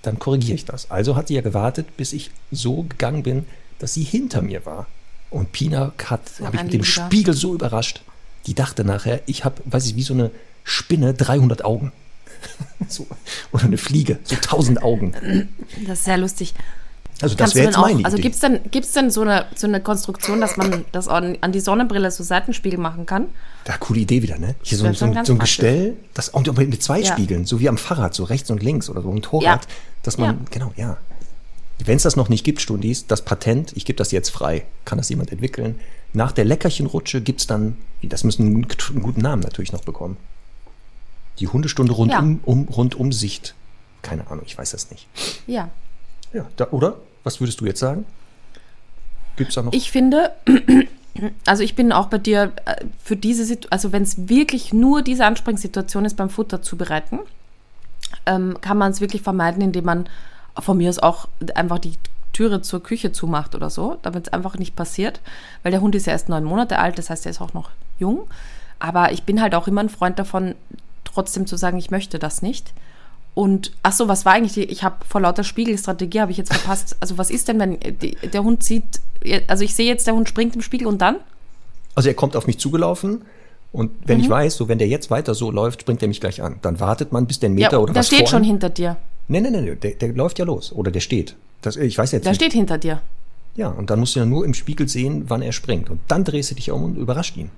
dann 0.02 0.18
korrigiere 0.18 0.54
ich 0.54 0.66
das. 0.66 0.90
Also 0.90 1.16
hat 1.16 1.28
sie 1.28 1.34
ja 1.34 1.40
gewartet, 1.40 1.96
bis 1.96 2.12
ich 2.12 2.30
so 2.50 2.82
gegangen 2.82 3.22
bin, 3.22 3.46
dass 3.78 3.94
sie 3.94 4.02
hinter 4.02 4.42
mir 4.42 4.66
war. 4.66 4.86
Und 5.32 5.52
Pina 5.52 5.92
hat, 6.04 6.20
habe 6.42 6.56
ich 6.56 6.62
mit 6.64 6.72
dem 6.74 6.84
Spiegel 6.84 7.34
so 7.34 7.54
überrascht. 7.54 8.02
Die 8.46 8.54
dachte 8.54 8.84
nachher, 8.84 9.20
ich 9.26 9.44
habe, 9.44 9.62
weiß 9.64 9.86
ich, 9.86 9.96
wie 9.96 10.02
so 10.02 10.14
eine 10.14 10.30
Spinne 10.62 11.14
300 11.14 11.64
Augen. 11.64 11.92
so, 12.88 13.06
oder 13.52 13.64
eine 13.64 13.78
Fliege, 13.78 14.18
so 14.24 14.34
1000 14.34 14.82
Augen. 14.82 15.48
Das 15.86 15.98
ist 15.98 16.04
sehr 16.04 16.18
lustig. 16.18 16.54
Also 17.22 17.36
das 17.36 17.54
wäre 17.54 17.66
jetzt 17.66 17.78
meine 17.78 18.00
auch, 18.00 18.04
Also 18.04 18.16
gibt 18.16 18.34
es 18.34 18.40
denn, 18.40 18.60
gibt's 18.70 18.92
denn 18.92 19.10
so 19.10 19.20
eine, 19.20 19.46
so 19.54 19.68
eine 19.68 19.80
Konstruktion, 19.80 20.40
dass 20.40 20.56
man 20.56 20.84
das 20.90 21.06
an, 21.06 21.38
an 21.40 21.52
die 21.52 21.60
Sonnenbrille 21.60 22.10
so 22.10 22.24
Seitenspiegel 22.24 22.80
machen 22.80 23.06
kann? 23.06 23.26
Ja, 23.68 23.76
coole 23.78 24.00
Idee 24.00 24.22
wieder, 24.22 24.38
ne? 24.38 24.56
Hier 24.62 24.76
so, 24.76 24.92
so, 24.92 25.12
so, 25.24 25.32
ein 25.32 25.38
Gestell, 25.38 25.96
das 26.14 26.30
und 26.30 26.52
mit 26.58 26.82
zwei 26.82 27.00
ja. 27.00 27.12
Spiegeln, 27.12 27.46
so 27.46 27.60
wie 27.60 27.68
am 27.68 27.78
Fahrrad, 27.78 28.12
so 28.14 28.24
rechts 28.24 28.50
und 28.50 28.62
links 28.62 28.90
oder 28.90 29.02
so 29.02 29.10
ein 29.10 29.22
Torrad, 29.22 29.44
ja. 29.64 29.70
dass 30.02 30.18
man, 30.18 30.30
ja. 30.30 30.38
genau, 30.50 30.72
ja. 30.76 30.96
Wenn 31.84 31.96
es 31.96 32.02
das 32.02 32.16
noch 32.16 32.28
nicht 32.28 32.44
gibt, 32.44 32.60
Stundis, 32.60 33.06
das 33.06 33.24
Patent, 33.24 33.76
ich 33.76 33.84
gebe 33.84 33.96
das 33.96 34.12
jetzt 34.12 34.30
frei, 34.30 34.66
kann 34.84 34.98
das 34.98 35.08
jemand 35.08 35.32
entwickeln. 35.32 35.80
Nach 36.12 36.32
der 36.32 36.44
Leckerchenrutsche 36.44 37.22
gibt 37.22 37.40
es 37.40 37.46
dann, 37.46 37.76
das 38.02 38.24
müssen 38.24 38.46
einen, 38.46 38.66
einen, 38.66 39.02
guten 39.02 39.20
Namen 39.20 39.42
natürlich 39.42 39.72
noch 39.72 39.82
bekommen. 39.82 40.16
Die 41.38 41.48
Hundestunde 41.48 41.92
rundum, 41.92 42.40
um, 42.44 42.68
rundum 42.68 43.12
Sicht. 43.12 43.54
Keine 44.02 44.26
Ahnung, 44.30 44.44
ich 44.46 44.56
weiß 44.56 44.72
das 44.72 44.90
nicht. 44.90 45.08
Ja. 45.46 45.70
Ja, 46.32 46.46
da, 46.56 46.68
oder? 46.70 46.98
Was 47.24 47.40
würdest 47.40 47.60
du 47.60 47.66
jetzt 47.66 47.80
sagen? 47.80 48.04
Gibt's 49.36 49.54
da 49.54 49.62
noch? 49.62 49.72
Ich 49.72 49.90
finde, 49.90 50.32
also 51.46 51.62
ich 51.62 51.74
bin 51.74 51.92
auch 51.92 52.06
bei 52.06 52.18
dir 52.18 52.52
äh, 52.64 52.84
für 53.02 53.16
diese 53.16 53.44
Situation, 53.44 53.72
also 53.72 53.92
wenn 53.92 54.02
es 54.02 54.28
wirklich 54.28 54.72
nur 54.72 55.02
diese 55.02 55.24
Anspringsituation 55.24 56.04
ist 56.04 56.16
beim 56.16 56.30
Futter 56.30 56.62
zubereiten, 56.62 57.20
ähm, 58.26 58.58
kann 58.60 58.76
man 58.76 58.92
es 58.92 59.00
wirklich 59.00 59.22
vermeiden, 59.22 59.62
indem 59.62 59.84
man 59.84 60.08
von 60.58 60.76
mir 60.76 60.88
aus 60.88 60.98
auch 60.98 61.28
einfach 61.54 61.78
die 61.78 61.94
Türe 62.32 62.62
zur 62.62 62.82
Küche 62.82 63.12
zumacht 63.12 63.54
oder 63.54 63.70
so, 63.70 63.98
damit 64.02 64.26
es 64.26 64.32
einfach 64.32 64.56
nicht 64.56 64.74
passiert, 64.74 65.20
weil 65.62 65.72
der 65.72 65.80
Hund 65.80 65.94
ist 65.94 66.06
ja 66.06 66.12
erst 66.12 66.28
neun 66.28 66.44
Monate 66.44 66.78
alt, 66.78 66.98
das 66.98 67.10
heißt, 67.10 67.26
er 67.26 67.30
ist 67.30 67.40
auch 67.40 67.54
noch 67.54 67.70
jung. 67.98 68.26
Aber 68.78 69.12
ich 69.12 69.22
bin 69.22 69.40
halt 69.40 69.54
auch 69.54 69.68
immer 69.68 69.80
ein 69.80 69.88
Freund 69.88 70.18
davon, 70.18 70.54
trotzdem 71.04 71.46
zu 71.46 71.56
sagen, 71.56 71.78
ich 71.78 71.90
möchte 71.90 72.18
das 72.18 72.42
nicht. 72.42 72.72
Und 73.34 73.72
ach 73.82 73.92
so, 73.92 74.08
was 74.08 74.24
war 74.24 74.34
eigentlich 74.34 74.52
die, 74.54 74.64
ich 74.64 74.82
habe 74.82 74.96
vor 75.08 75.20
lauter 75.20 75.44
Spiegelstrategie 75.44 76.20
habe 76.20 76.32
ich 76.32 76.36
jetzt 76.36 76.52
verpasst. 76.52 76.96
Also 77.00 77.16
was 77.16 77.30
ist 77.30 77.48
denn, 77.48 77.58
wenn 77.58 77.78
die, 77.80 78.16
der 78.16 78.42
Hund 78.42 78.62
sieht, 78.62 79.00
also 79.46 79.64
ich 79.64 79.74
sehe 79.74 79.86
jetzt, 79.86 80.06
der 80.06 80.14
Hund 80.14 80.28
springt 80.28 80.54
im 80.54 80.62
Spiegel 80.62 80.86
und 80.86 81.00
dann? 81.00 81.16
Also 81.94 82.08
er 82.08 82.14
kommt 82.14 82.36
auf 82.36 82.46
mich 82.46 82.58
zugelaufen 82.58 83.22
und 83.72 83.90
wenn 84.04 84.18
mhm. 84.18 84.24
ich 84.24 84.30
weiß, 84.30 84.56
so 84.56 84.68
wenn 84.68 84.78
der 84.78 84.88
jetzt 84.88 85.10
weiter 85.10 85.34
so 85.34 85.50
läuft, 85.50 85.82
springt 85.82 86.02
er 86.02 86.08
mich 86.08 86.20
gleich 86.20 86.42
an. 86.42 86.58
Dann 86.60 86.78
wartet 86.78 87.12
man 87.12 87.26
bis 87.26 87.40
der 87.40 87.48
Meter 87.48 87.72
ja, 87.72 87.78
oder 87.78 87.94
was 87.94 88.08
Der 88.08 88.16
steht 88.16 88.28
schon 88.28 88.44
hinter 88.44 88.68
dir. 88.68 88.96
Nee, 89.32 89.40
nee, 89.40 89.50
nee, 89.50 89.74
der, 89.74 89.92
der 89.92 90.12
läuft 90.12 90.38
ja 90.38 90.44
los 90.44 90.72
oder 90.72 90.90
der 90.90 91.00
steht. 91.00 91.36
Das, 91.60 91.76
ich 91.76 91.96
weiß 91.96 92.12
jetzt 92.12 92.24
Der 92.24 92.32
nicht. 92.32 92.40
steht 92.40 92.52
hinter 92.52 92.78
dir. 92.78 93.00
Ja, 93.54 93.68
und 93.68 93.90
dann 93.90 94.00
musst 94.00 94.14
du 94.16 94.20
ja 94.20 94.26
nur 94.26 94.44
im 94.44 94.54
Spiegel 94.54 94.88
sehen, 94.88 95.24
wann 95.28 95.42
er 95.42 95.52
springt. 95.52 95.90
Und 95.90 96.00
dann 96.08 96.24
drehst 96.24 96.50
du 96.50 96.54
dich 96.54 96.70
um 96.70 96.84
und 96.84 96.96
überrascht 96.96 97.36
ihn. 97.36 97.50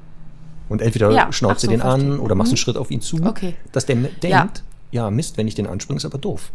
Und 0.68 0.82
entweder 0.82 1.10
ja, 1.10 1.32
schnauzt 1.32 1.60
so, 1.60 1.66
du 1.66 1.72
den 1.72 1.80
verstehe. 1.80 2.12
an 2.12 2.18
oder 2.18 2.34
machst 2.34 2.50
einen 2.50 2.54
mhm. 2.54 2.58
Schritt 2.58 2.76
auf 2.76 2.90
ihn 2.90 3.00
zu, 3.00 3.22
okay. 3.24 3.54
dass 3.72 3.86
der 3.86 3.96
denkt, 3.96 4.24
ja 4.24 4.48
ja, 4.94 5.10
Mist, 5.10 5.36
wenn 5.36 5.48
ich 5.48 5.56
den 5.56 5.66
anspringe, 5.66 5.96
ist 5.96 6.04
aber 6.04 6.18
doof. 6.18 6.52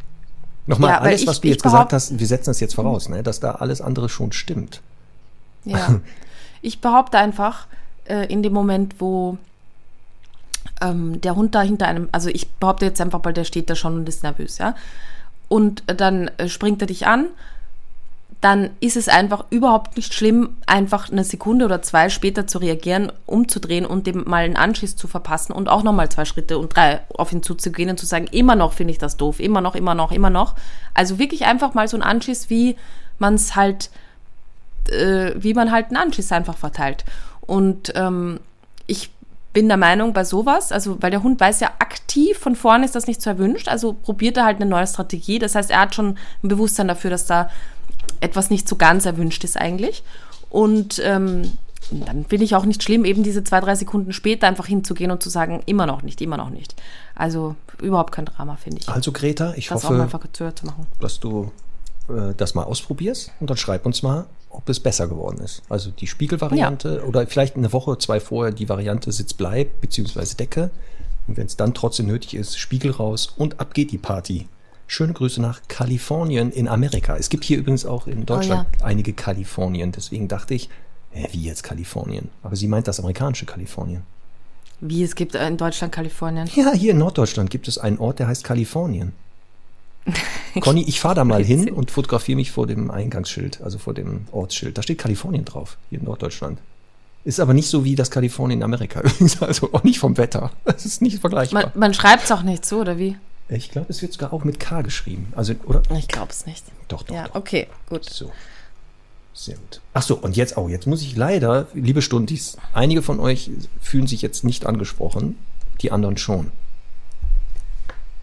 Nochmal, 0.66 0.92
ja, 0.92 1.02
alles, 1.02 1.22
ich, 1.22 1.28
was 1.28 1.42
du 1.42 1.50
jetzt 1.50 1.62
gesagt 1.62 1.92
hast, 1.92 2.18
wir 2.18 2.26
setzen 2.26 2.52
das 2.52 2.62
jetzt 2.62 2.74
voraus, 2.74 3.10
ne, 3.10 3.22
dass 3.22 3.42
da 3.42 3.52
alles 3.52 3.82
andere 3.82 4.08
schon 4.08 4.32
stimmt. 4.32 4.82
Ja. 5.66 6.00
ich 6.62 6.80
behaupte 6.80 7.18
einfach, 7.18 7.68
äh, 8.06 8.32
in 8.32 8.42
dem 8.42 8.54
Moment, 8.54 8.96
wo 9.00 9.38
ähm, 10.82 11.22
der 11.22 11.36
Hund 11.36 11.56
da 11.56 11.62
hinter 11.62 11.88
einem, 11.88 12.10
also 12.12 12.30
ich 12.30 12.50
behaupte 12.52 12.86
jetzt 12.86 13.02
einfach, 13.02 13.20
weil 13.24 13.34
der 13.34 13.44
steht 13.44 13.70
da 13.70 13.76
schon 13.76 13.96
und 13.96 14.10
ist 14.10 14.24
nervös, 14.24 14.58
ja. 14.58 14.76
Und 15.48 15.84
dann 15.88 16.30
äh, 16.38 16.48
springt 16.48 16.82
er 16.82 16.88
dich 16.88 17.08
an 17.08 17.28
dann 18.42 18.70
ist 18.80 18.96
es 18.96 19.10
einfach 19.10 19.46
überhaupt 19.50 19.98
nicht 19.98 20.14
schlimm, 20.14 20.56
einfach 20.66 21.12
eine 21.12 21.26
Sekunde 21.26 21.66
oder 21.66 21.82
zwei 21.82 22.10
später 22.10 22.48
zu 22.48 22.60
reagieren, 22.60 23.12
umzudrehen 23.26 23.86
und 23.86 24.08
dem 24.08 24.24
mal 24.26 24.46
einen 24.46 24.56
Anschiss 24.56 24.96
zu 24.96 25.08
verpassen 25.08 25.52
und 25.52 25.68
auch 25.68 25.84
nochmal 25.84 26.10
zwei 26.10 26.24
Schritte 26.24 26.58
und 26.58 26.74
drei 26.74 27.02
auf 27.10 27.34
ihn 27.34 27.44
zuzugehen 27.44 27.90
und 27.90 28.00
zu 28.00 28.06
sagen, 28.06 28.28
immer 28.32 28.56
noch 28.56 28.72
finde 28.72 28.92
ich 28.92 28.98
das 28.98 29.18
doof, 29.18 29.42
immer 29.42 29.60
noch, 29.60 29.76
immer 29.76 29.94
noch, 29.94 30.14
immer 30.14 30.30
noch. 30.30 30.56
Also 30.94 31.20
wirklich 31.20 31.46
einfach 31.46 31.74
mal 31.74 31.90
so 31.90 31.98
ein 31.98 32.04
Anschiss, 32.04 32.50
wie 32.50 32.78
man 33.18 33.34
es 33.34 33.58
halt, 33.58 33.90
äh, 34.88 35.34
wie 35.36 35.54
man 35.54 35.72
halt 35.72 35.88
einen 35.88 35.98
Anschiss 35.98 36.32
einfach 36.32 36.58
verteilt. 36.58 37.04
Und 37.42 37.92
ähm, 37.96 38.40
ich 38.88 39.12
bin 39.54 39.68
der 39.68 39.78
Meinung, 39.78 40.14
bei 40.14 40.24
sowas, 40.24 40.72
also 40.72 41.02
weil 41.02 41.12
der 41.12 41.24
Hund 41.24 41.40
weiß 41.40 41.60
ja 41.60 41.72
aktiv, 41.80 42.38
von 42.38 42.56
vorne 42.56 42.86
ist 42.86 42.96
das 42.96 43.08
nicht 43.08 43.22
so 43.22 43.30
erwünscht, 43.30 43.68
also 43.68 43.94
probiert 43.94 44.38
er 44.38 44.46
halt 44.46 44.58
eine 44.58 44.70
neue 44.70 44.86
Strategie. 44.86 45.40
Das 45.40 45.56
heißt, 45.56 45.72
er 45.72 45.82
hat 45.82 45.96
schon 45.96 46.18
ein 46.44 46.48
Bewusstsein 46.48 46.88
dafür, 46.88 47.10
dass 47.10 47.26
da 47.26 47.50
etwas 48.22 48.50
nicht 48.50 48.68
so 48.70 48.76
ganz 48.76 49.06
erwünscht 49.06 49.44
ist 49.44 49.58
eigentlich. 49.58 50.04
Und 50.50 51.02
ähm, 51.04 51.52
dann 51.92 52.26
finde 52.26 52.46
ich 52.46 52.56
auch 52.56 52.66
nicht 52.66 52.84
schlimm, 52.84 53.06
eben 53.06 53.24
diese 53.24 53.44
zwei, 53.44 53.60
drei 53.60 53.76
Sekunden 53.76 54.14
später 54.14 54.48
einfach 54.48 54.68
hinzugehen 54.68 55.12
und 55.12 55.24
zu 55.24 55.30
sagen, 55.30 55.64
immer 55.66 55.86
noch 55.86 56.04
nicht, 56.04 56.22
immer 56.22 56.38
noch 56.38 56.50
nicht. 56.50 56.76
Also 57.16 57.56
überhaupt 57.82 58.12
kein 58.12 58.26
Drama, 58.26 58.56
finde 58.56 58.82
ich. 58.82 58.90
Also 58.90 59.12
Greta, 59.12 59.54
ich 59.56 59.70
das 59.70 59.84
hoffe, 59.84 60.08
dass 61.00 61.20
du 61.20 61.52
äh, 62.10 62.34
das 62.38 62.54
mal 62.54 62.64
ausprobierst 62.64 63.32
und 63.40 63.50
dann 63.50 63.58
schreib 63.58 63.86
uns 63.86 64.04
mal, 64.04 64.28
ob 64.50 64.68
es 64.70 64.80
besser 64.80 65.08
geworden 65.08 65.40
ist. 65.44 65.62
Also 65.70 65.92
die 65.92 66.08
Spiegelvariante 66.08 66.98
ja. 66.98 67.04
oder 67.04 67.26
vielleicht 67.28 67.56
eine 67.56 67.72
Woche, 67.72 67.98
zwei 67.98 68.20
vorher 68.20 68.54
die 68.54 68.70
Variante 68.70 69.12
Sitz 69.12 69.34
bleibt, 69.34 69.82
beziehungsweise 69.82 70.36
Decke. 70.36 70.72
Und 71.28 71.38
wenn 71.38 71.46
es 71.46 71.56
dann 71.56 71.74
trotzdem 71.74 72.08
nötig 72.08 72.34
ist, 72.34 72.58
Spiegel 72.58 72.92
raus 72.92 73.34
und 73.38 73.60
ab 73.60 73.74
geht 73.74 73.92
die 73.92 73.98
Party. 73.98 74.48
Schöne 74.88 75.14
Grüße 75.14 75.40
nach 75.40 75.62
Kalifornien 75.68 76.52
in 76.52 76.68
Amerika. 76.68 77.16
Es 77.16 77.30
gibt 77.30 77.44
hier 77.44 77.60
übrigens 77.60 77.86
auch 77.86 78.08
in 78.08 78.26
Deutschland 78.26 78.68
oh, 78.72 78.78
ja. 78.80 78.86
einige 78.86 79.14
Kalifornien. 79.14 79.92
Deswegen 79.92 80.28
dachte 80.28 80.56
ich, 80.56 80.70
äh, 81.14 81.28
wie 81.32 81.44
jetzt 81.44 81.62
Kalifornien? 81.62 82.30
Aber 82.42 82.56
sie 82.56 82.68
meint 82.68 82.88
das 82.88 83.00
amerikanische 83.00 83.46
Kalifornien. 83.46 84.02
Wie, 84.82 85.04
es 85.04 85.14
gibt 85.14 85.36
in 85.36 85.58
Deutschland 85.58 85.94
Kalifornien? 85.94 86.50
Ja, 86.56 86.72
hier 86.72 86.92
in 86.92 86.98
Norddeutschland 86.98 87.52
gibt 87.52 87.68
es 87.68 87.78
einen 87.78 88.00
Ort, 88.00 88.18
der 88.18 88.28
heißt 88.28 88.44
Kalifornien. 88.44 89.14
Conny, 90.62 90.84
ich 90.88 91.00
fahre 91.00 91.16
da 91.16 91.24
mal 91.24 91.44
hin 91.44 91.70
und 91.72 91.92
fotografiere 91.92 92.36
mich 92.36 92.52
vor 92.52 92.68
dem 92.68 92.92
Eingangsschild, 92.92 93.62
also 93.62 93.78
vor 93.78 93.94
dem 93.94 94.28
Ortsschild. 94.32 94.78
Da 94.78 94.84
steht 94.84 94.98
Kalifornien 94.98 95.46
drauf, 95.46 95.78
hier 95.90 96.00
in 96.00 96.06
Norddeutschland. 96.06 96.60
Ist 97.26 97.40
aber 97.40 97.54
nicht 97.54 97.68
so 97.68 97.84
wie 97.84 97.96
das 97.96 98.12
Kalifornien 98.12 98.60
in 98.60 98.64
Amerika. 98.64 99.02
also 99.42 99.74
auch 99.74 99.84
nicht 99.84 100.00
vom 100.00 100.18
Wetter. 100.18 100.52
Das 100.66 100.86
ist 100.86 101.02
nicht 101.02 101.20
vergleichbar. 101.20 101.64
Man, 101.64 101.72
man 101.76 101.94
schreibt 101.94 102.24
es 102.24 102.32
auch 102.32 102.44
nicht 102.44 102.66
so, 102.66 102.80
oder 102.80 102.98
wie? 102.98 103.18
Ich 103.50 103.72
glaube, 103.72 103.88
es 103.90 104.02
wird 104.02 104.14
sogar 104.14 104.32
auch 104.32 104.44
mit 104.44 104.60
K 104.60 104.82
geschrieben. 104.82 105.34
Also, 105.36 105.54
oder? 105.66 105.82
Ich 105.98 106.08
glaube 106.08 106.30
es 106.30 106.46
nicht. 106.46 106.64
Doch, 106.88 107.04
doch. 107.04 107.16
Ja, 107.16 107.28
doch. 107.28 107.36
okay, 107.36 107.68
gut. 107.90 108.06
So. 108.06 108.32
Sehr 109.34 109.56
gut. 109.56 109.82
Ach 109.94 110.02
so, 110.02 110.18
und 110.18 110.38
jetzt 110.38 110.58
auch. 110.58 110.70
Jetzt 110.70 110.86
muss 110.86 111.02
ich 111.02 111.16
leider, 111.16 111.68
liebe 111.74 112.02
Stundis, 112.02 112.58
einige 112.74 113.02
von 113.02 113.20
euch 113.20 113.50
fühlen 113.82 114.06
sich 114.06 114.22
jetzt 114.22 114.44
nicht 114.44 114.66
angesprochen, 114.66 115.38
die 115.82 115.92
anderen 115.92 116.18
schon. 116.18 116.52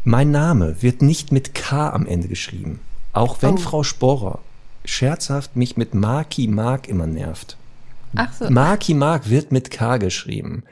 Mein 0.08 0.30
Name 0.30 0.82
wird 0.82 1.02
nicht 1.02 1.32
mit 1.32 1.52
K 1.52 1.90
am 1.90 2.06
Ende 2.06 2.28
geschrieben. 2.28 2.78
Auch 3.12 3.42
wenn 3.42 3.54
Oh. 3.54 3.56
Frau 3.56 3.82
Sporrer 3.82 4.38
scherzhaft 4.84 5.56
mich 5.56 5.76
mit 5.76 5.94
Marki 5.94 6.46
Mark 6.46 6.86
immer 6.88 7.08
nervt. 7.08 7.56
Ach 8.14 8.32
so. 8.32 8.48
Marki 8.48 8.94
Mark 8.94 9.28
wird 9.28 9.50
mit 9.50 9.72
K 9.72 9.96
geschrieben. 9.96 10.62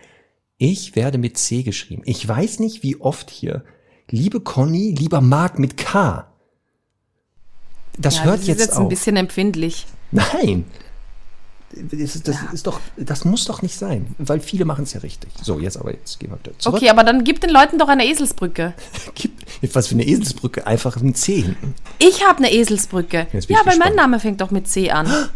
Ich 0.57 0.95
werde 0.95 1.19
mit 1.19 1.37
C 1.37 1.65
geschrieben. 1.65 2.03
Ich 2.05 2.27
weiß 2.29 2.61
nicht, 2.61 2.85
wie 2.85 3.01
oft 3.01 3.29
hier. 3.29 3.65
Liebe 4.09 4.39
Conny, 4.39 4.95
lieber 4.97 5.21
Mark 5.21 5.59
mit 5.59 5.77
K. 5.79 6.29
Das 7.99 8.19
ja, 8.19 8.25
hört 8.27 8.39
das 8.39 8.47
jetzt, 8.47 8.61
ist 8.61 8.67
jetzt 8.67 8.77
auf. 8.77 8.83
ein 8.83 8.89
bisschen 8.89 9.17
empfindlich. 9.17 9.87
Nein. 10.13 10.65
Das, 11.91 12.23
das 12.23 12.37
ist 12.53 12.67
doch, 12.67 12.81
das 12.97 13.25
muss 13.25 13.45
doch 13.47 13.63
nicht 13.63 13.77
sein, 13.77 14.15
weil 14.19 14.41
viele 14.41 14.65
machen 14.65 14.85
es 14.85 14.93
ja 14.93 15.01
richtig. 15.01 15.31
So, 15.43 15.59
jetzt 15.59 15.77
aber, 15.77 15.93
jetzt 15.93 16.21
gehen 16.21 16.31
wir 16.31 16.39
wieder 16.39 16.59
zurück. 16.59 16.77
Okay, 16.77 16.91
aber 16.91 17.05
dann 17.05 17.25
gib 17.25 17.41
den 17.41 17.51
Leuten 17.51 17.79
doch 17.79 17.89
eine 17.89 18.07
Eselsbrücke. 18.07 18.75
Gib, 19.15 19.33
was 19.75 19.89
für 19.89 19.95
eine 19.95 20.05
Eselsbrücke, 20.07 20.67
einfach 20.67 20.97
ein 20.97 21.15
C 21.15 21.41
hinten. 21.41 21.75
Ich 21.99 22.25
habe 22.25 22.39
eine 22.39 22.53
Eselsbrücke. 22.53 23.27
Ja, 23.49 23.61
weil 23.65 23.79
mein. 23.79 23.95
Name 23.95 24.19
fängt 24.21 24.41
doch 24.41 24.51
mit 24.51 24.69
C 24.69 24.91
an. 24.91 25.07
Das 25.07 25.31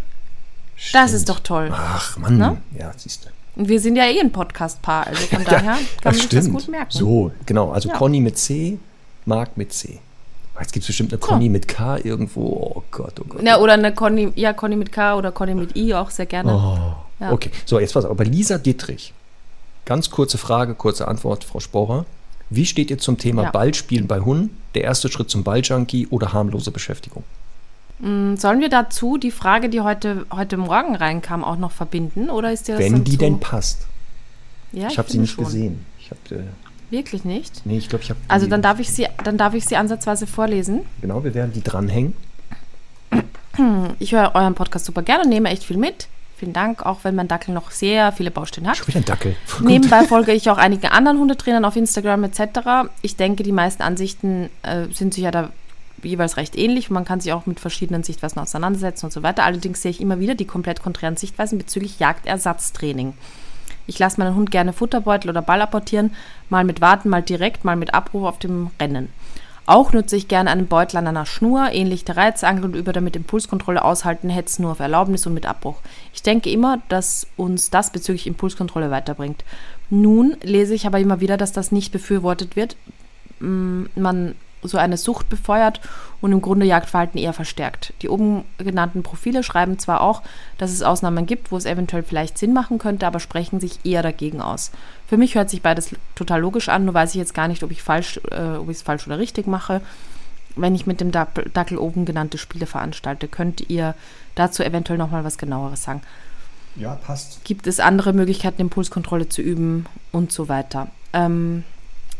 Stimmt. 0.76 1.10
ist 1.10 1.28
doch 1.28 1.40
toll. 1.40 1.70
Ach, 1.72 2.16
Mann. 2.18 2.38
Ne? 2.38 2.56
Ja, 2.78 2.92
siehst 2.96 3.24
du. 3.24 3.28
Und 3.60 3.68
wir 3.68 3.80
sind 3.80 3.96
ja 3.96 4.04
eh 4.04 4.20
ein 4.20 4.30
Podcast-Paar, 4.32 5.06
also 5.08 5.26
von 5.26 5.44
daher 5.48 5.78
kann 6.02 6.12
man 6.12 6.14
sich 6.14 6.28
das 6.28 6.48
gut 6.48 6.68
merken. 6.68 6.90
So, 6.90 7.32
genau. 7.46 7.70
Also 7.72 7.88
Ja. 7.88 7.96
Conny 7.96 8.20
mit 8.20 8.38
C, 8.38 8.78
Marc 9.24 9.56
mit 9.56 9.72
C. 9.72 9.98
Jetzt 10.60 10.72
gibt 10.72 10.82
es 10.82 10.86
bestimmt 10.88 11.12
eine 11.12 11.18
Conny 11.20 11.48
mit 11.48 11.68
K 11.68 11.98
irgendwo. 11.98 12.42
Oh 12.76 12.82
Gott, 12.90 13.14
oh 13.20 13.24
Gott. 13.28 13.42
Ja, 13.42 13.58
oder 13.58 13.74
eine 13.74 13.94
Conny, 13.94 14.32
ja, 14.34 14.52
Conny 14.52 14.76
mit 14.76 14.90
K 14.92 15.14
oder 15.16 15.30
Conny 15.32 15.54
mit 15.54 15.76
I 15.76 15.94
auch 15.94 16.10
sehr 16.10 16.26
gerne. 16.26 16.52
Oh. 16.52 17.22
Ja. 17.22 17.32
Okay, 17.32 17.50
so, 17.64 17.78
jetzt 17.80 17.94
pass 17.94 18.04
auf. 18.04 18.10
Aber 18.12 18.24
Lisa 18.24 18.58
Dittrich. 18.58 19.12
Ganz 19.84 20.10
kurze 20.10 20.38
Frage, 20.38 20.74
kurze 20.74 21.08
Antwort, 21.08 21.44
Frau 21.44 21.60
Sporer. 21.60 22.04
Wie 22.50 22.66
steht 22.66 22.90
ihr 22.90 22.98
zum 22.98 23.18
Thema 23.18 23.44
Ja. 23.44 23.50
Ballspielen 23.50 24.06
bei 24.06 24.20
Hunden? 24.20 24.56
Der 24.74 24.84
erste 24.84 25.10
Schritt 25.10 25.30
zum 25.30 25.44
Balljunkie 25.44 26.06
oder 26.08 26.32
harmlose 26.32 26.70
Beschäftigung? 26.70 27.24
Hm, 28.00 28.36
Sollen 28.36 28.60
wir 28.60 28.68
dazu 28.68 29.18
die 29.18 29.30
Frage, 29.30 29.68
die 29.68 29.80
heute, 29.80 30.24
heute 30.32 30.56
Morgen 30.56 30.94
reinkam, 30.94 31.42
auch 31.44 31.56
noch 31.56 31.72
verbinden? 31.72 32.30
Oder 32.30 32.52
ist 32.52 32.68
dir 32.68 32.76
das 32.76 32.84
Wenn 32.84 33.04
die 33.04 33.12
zu, 33.12 33.16
denn 33.18 33.40
passt. 33.40 33.86
Ja, 34.72 34.88
Ich 34.88 34.98
habe 34.98 35.10
sie 35.10 35.18
nicht 35.18 35.32
schon. 35.32 35.44
gesehen. 35.44 35.86
Ich 35.98 36.10
habe, 36.10 36.42
äh, 36.42 36.46
Wirklich 36.90 37.24
nicht? 37.24 37.66
nee, 37.66 37.78
ich 37.78 37.88
glaube, 37.88 38.04
ich 38.04 38.10
habe. 38.10 38.20
Also 38.28 38.46
dann 38.46 38.62
darf 38.62 38.80
ich 38.80 38.90
sie, 38.90 39.06
dann 39.22 39.36
darf 39.36 39.54
ich 39.54 39.66
sie 39.66 39.76
ansatzweise 39.76 40.26
vorlesen. 40.26 40.80
Genau, 41.00 41.22
wir 41.22 41.34
werden 41.34 41.52
die 41.52 41.62
dranhängen. 41.62 42.14
Ich 43.98 44.12
höre 44.12 44.34
euren 44.34 44.54
Podcast 44.54 44.84
super 44.84 45.02
gerne 45.02 45.24
und 45.24 45.30
nehme 45.30 45.50
echt 45.50 45.64
viel 45.64 45.76
mit. 45.76 46.06
Vielen 46.36 46.52
Dank, 46.52 46.86
auch 46.86 47.00
wenn 47.02 47.16
mein 47.16 47.26
Dackel 47.26 47.52
noch 47.52 47.72
sehr 47.72 48.12
viele 48.12 48.30
Baustellen 48.30 48.68
hat. 48.68 48.76
Schon 48.76 48.86
wieder 48.86 49.00
ein 49.00 49.04
Dackel. 49.04 49.34
Voll 49.44 49.62
gut. 49.62 49.68
Nebenbei 49.68 50.04
folge 50.04 50.32
ich 50.32 50.48
auch 50.48 50.58
einigen 50.58 50.86
anderen 50.86 51.18
Hundetrainern 51.18 51.64
auf 51.64 51.74
Instagram 51.74 52.22
etc. 52.22 52.90
Ich 53.02 53.16
denke, 53.16 53.42
die 53.42 53.50
meisten 53.50 53.82
Ansichten 53.82 54.48
äh, 54.62 54.84
sind 54.94 55.14
sich 55.14 55.24
ja 55.24 55.32
da 55.32 55.50
jeweils 56.04 56.36
recht 56.36 56.56
ähnlich 56.56 56.90
und 56.90 56.94
man 56.94 57.04
kann 57.04 57.20
sich 57.20 57.32
auch 57.32 57.46
mit 57.46 57.58
verschiedenen 57.58 58.04
Sichtweisen 58.04 58.38
auseinandersetzen 58.38 59.06
und 59.06 59.12
so 59.12 59.24
weiter. 59.24 59.42
Allerdings 59.44 59.82
sehe 59.82 59.90
ich 59.90 60.00
immer 60.00 60.20
wieder 60.20 60.36
die 60.36 60.44
komplett 60.44 60.80
konträren 60.80 61.16
Sichtweisen 61.16 61.58
bezüglich 61.58 61.98
Jagdersatztraining. 61.98 63.14
Ich 63.88 63.98
lasse 63.98 64.20
meinen 64.20 64.36
Hund 64.36 64.50
gerne 64.52 64.72
Futterbeutel 64.72 65.30
oder 65.30 65.42
Ball 65.42 65.62
apportieren, 65.62 66.12
mal 66.50 66.62
mit 66.62 66.80
Warten, 66.80 67.08
mal 67.08 67.22
direkt, 67.22 67.64
mal 67.64 67.74
mit 67.74 67.94
Abruf 67.94 68.24
auf 68.24 68.38
dem 68.38 68.70
Rennen. 68.80 69.08
Auch 69.64 69.92
nutze 69.92 70.16
ich 70.16 70.28
gerne 70.28 70.50
einen 70.50 70.66
Beutel 70.66 70.98
an 70.98 71.06
einer 71.06 71.26
Schnur, 71.26 71.70
ähnlich 71.72 72.04
der 72.04 72.16
Reizangel 72.16 72.64
und 72.64 72.76
über 72.76 72.92
damit 72.92 73.16
Impulskontrolle 73.16 73.84
aushalten, 73.84 74.28
hetzen 74.28 74.62
nur 74.62 74.72
auf 74.72 74.80
Erlaubnis 74.80 75.26
und 75.26 75.34
mit 75.34 75.46
Abbruch. 75.46 75.80
Ich 76.14 76.22
denke 76.22 76.50
immer, 76.50 76.80
dass 76.88 77.26
uns 77.36 77.70
das 77.70 77.90
bezüglich 77.90 78.26
Impulskontrolle 78.26 78.90
weiterbringt. 78.90 79.42
Nun 79.90 80.36
lese 80.42 80.74
ich 80.74 80.86
aber 80.86 81.00
immer 81.00 81.20
wieder, 81.20 81.36
dass 81.36 81.52
das 81.52 81.72
nicht 81.72 81.92
befürwortet 81.92 82.56
wird, 82.56 82.76
mm, 83.40 83.84
man 83.94 84.34
so 84.62 84.78
eine 84.78 84.96
Sucht 84.96 85.28
befeuert 85.28 85.80
und 86.20 86.32
im 86.32 86.42
Grunde 86.42 86.66
Jagdverhalten 86.66 87.18
eher 87.18 87.32
verstärkt. 87.32 87.92
Die 88.02 88.08
oben 88.08 88.44
genannten 88.58 89.02
Profile 89.02 89.42
schreiben 89.42 89.78
zwar 89.78 90.00
auch, 90.00 90.22
dass 90.58 90.72
es 90.72 90.82
Ausnahmen 90.82 91.26
gibt, 91.26 91.52
wo 91.52 91.56
es 91.56 91.64
eventuell 91.64 92.02
vielleicht 92.02 92.38
Sinn 92.38 92.52
machen 92.52 92.78
könnte, 92.78 93.06
aber 93.06 93.20
sprechen 93.20 93.60
sich 93.60 93.84
eher 93.84 94.02
dagegen 94.02 94.40
aus. 94.40 94.72
Für 95.06 95.16
mich 95.16 95.34
hört 95.34 95.50
sich 95.50 95.62
beides 95.62 95.94
total 96.14 96.40
logisch 96.40 96.68
an, 96.68 96.84
nur 96.84 96.94
weiß 96.94 97.10
ich 97.10 97.16
jetzt 97.16 97.34
gar 97.34 97.48
nicht, 97.48 97.62
ob 97.62 97.70
ich 97.70 97.82
falsch, 97.82 98.20
äh, 98.30 98.56
ob 98.56 98.68
ich 98.68 98.78
es 98.78 98.82
falsch 98.82 99.06
oder 99.06 99.18
richtig 99.18 99.46
mache. 99.46 99.80
Wenn 100.56 100.74
ich 100.74 100.86
mit 100.86 101.00
dem 101.00 101.12
Dackel, 101.12 101.78
oben 101.78 102.04
genannte 102.04 102.36
Spiele 102.36 102.66
veranstalte, 102.66 103.28
könnt 103.28 103.70
ihr 103.70 103.94
dazu 104.34 104.64
eventuell 104.64 104.98
noch 104.98 105.10
mal 105.10 105.24
was 105.24 105.38
genaueres 105.38 105.84
sagen. 105.84 106.02
Ja, 106.74 106.94
passt. 106.94 107.44
Gibt 107.44 107.66
es 107.66 107.80
andere 107.80 108.12
Möglichkeiten, 108.12 108.60
Impulskontrolle 108.60 109.28
zu 109.28 109.40
üben 109.40 109.86
und 110.10 110.32
so 110.32 110.48
weiter? 110.48 110.88
Ähm, 111.12 111.64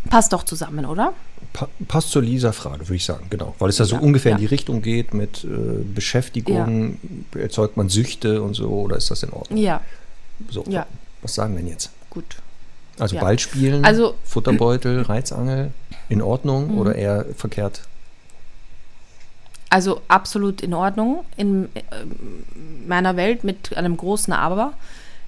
passt 0.08 0.32
doch 0.32 0.44
zusammen, 0.44 0.84
oder? 0.84 1.14
Pa 1.52 1.68
passt 1.88 2.10
zur 2.10 2.22
Lisa-Frage, 2.22 2.80
würde 2.88 2.96
ich 2.96 3.04
sagen, 3.04 3.26
genau. 3.30 3.54
Weil 3.58 3.70
es 3.70 3.78
ja 3.78 3.84
so 3.84 3.96
Ja, 3.96 4.02
ungefähr 4.02 4.30
ja. 4.32 4.36
in 4.36 4.40
die 4.42 4.46
Richtung 4.46 4.82
geht 4.82 5.14
mit 5.14 5.44
äh, 5.44 5.48
Beschäftigung, 5.94 6.98
erzeugt 7.34 7.76
man 7.76 7.88
Süchte 7.88 8.42
und 8.42 8.54
so, 8.54 8.68
oder 8.68 8.96
ist 8.96 9.10
das 9.10 9.22
in 9.22 9.30
Ordnung? 9.30 9.58
Ja, 9.58 9.80
So, 10.50 10.62
Ja. 10.68 10.86
was 11.22 11.34
sagen 11.34 11.54
wir 11.54 11.62
denn 11.62 11.70
jetzt? 11.70 11.90
gut. 12.10 12.36
Also 12.98 13.14
Ja. 13.16 13.20
Ballspielen, 13.22 13.84
Also- 13.84 14.14
Futterbeutel, 14.24 15.02
Reizangel, 15.08 15.72
in 16.08 16.20
Ordnung 16.22 16.72
Mhm. 16.72 16.78
oder 16.78 16.94
eher 16.94 17.26
verkehrt? 17.36 17.82
Also 19.70 20.00
absolut 20.08 20.62
in 20.62 20.72
Ordnung 20.74 21.24
in 21.36 21.66
äh, 21.74 21.80
meiner 22.86 23.16
Welt 23.16 23.44
mit 23.44 23.76
einem 23.76 23.96
großen 23.96 24.32
Aber, 24.32 24.72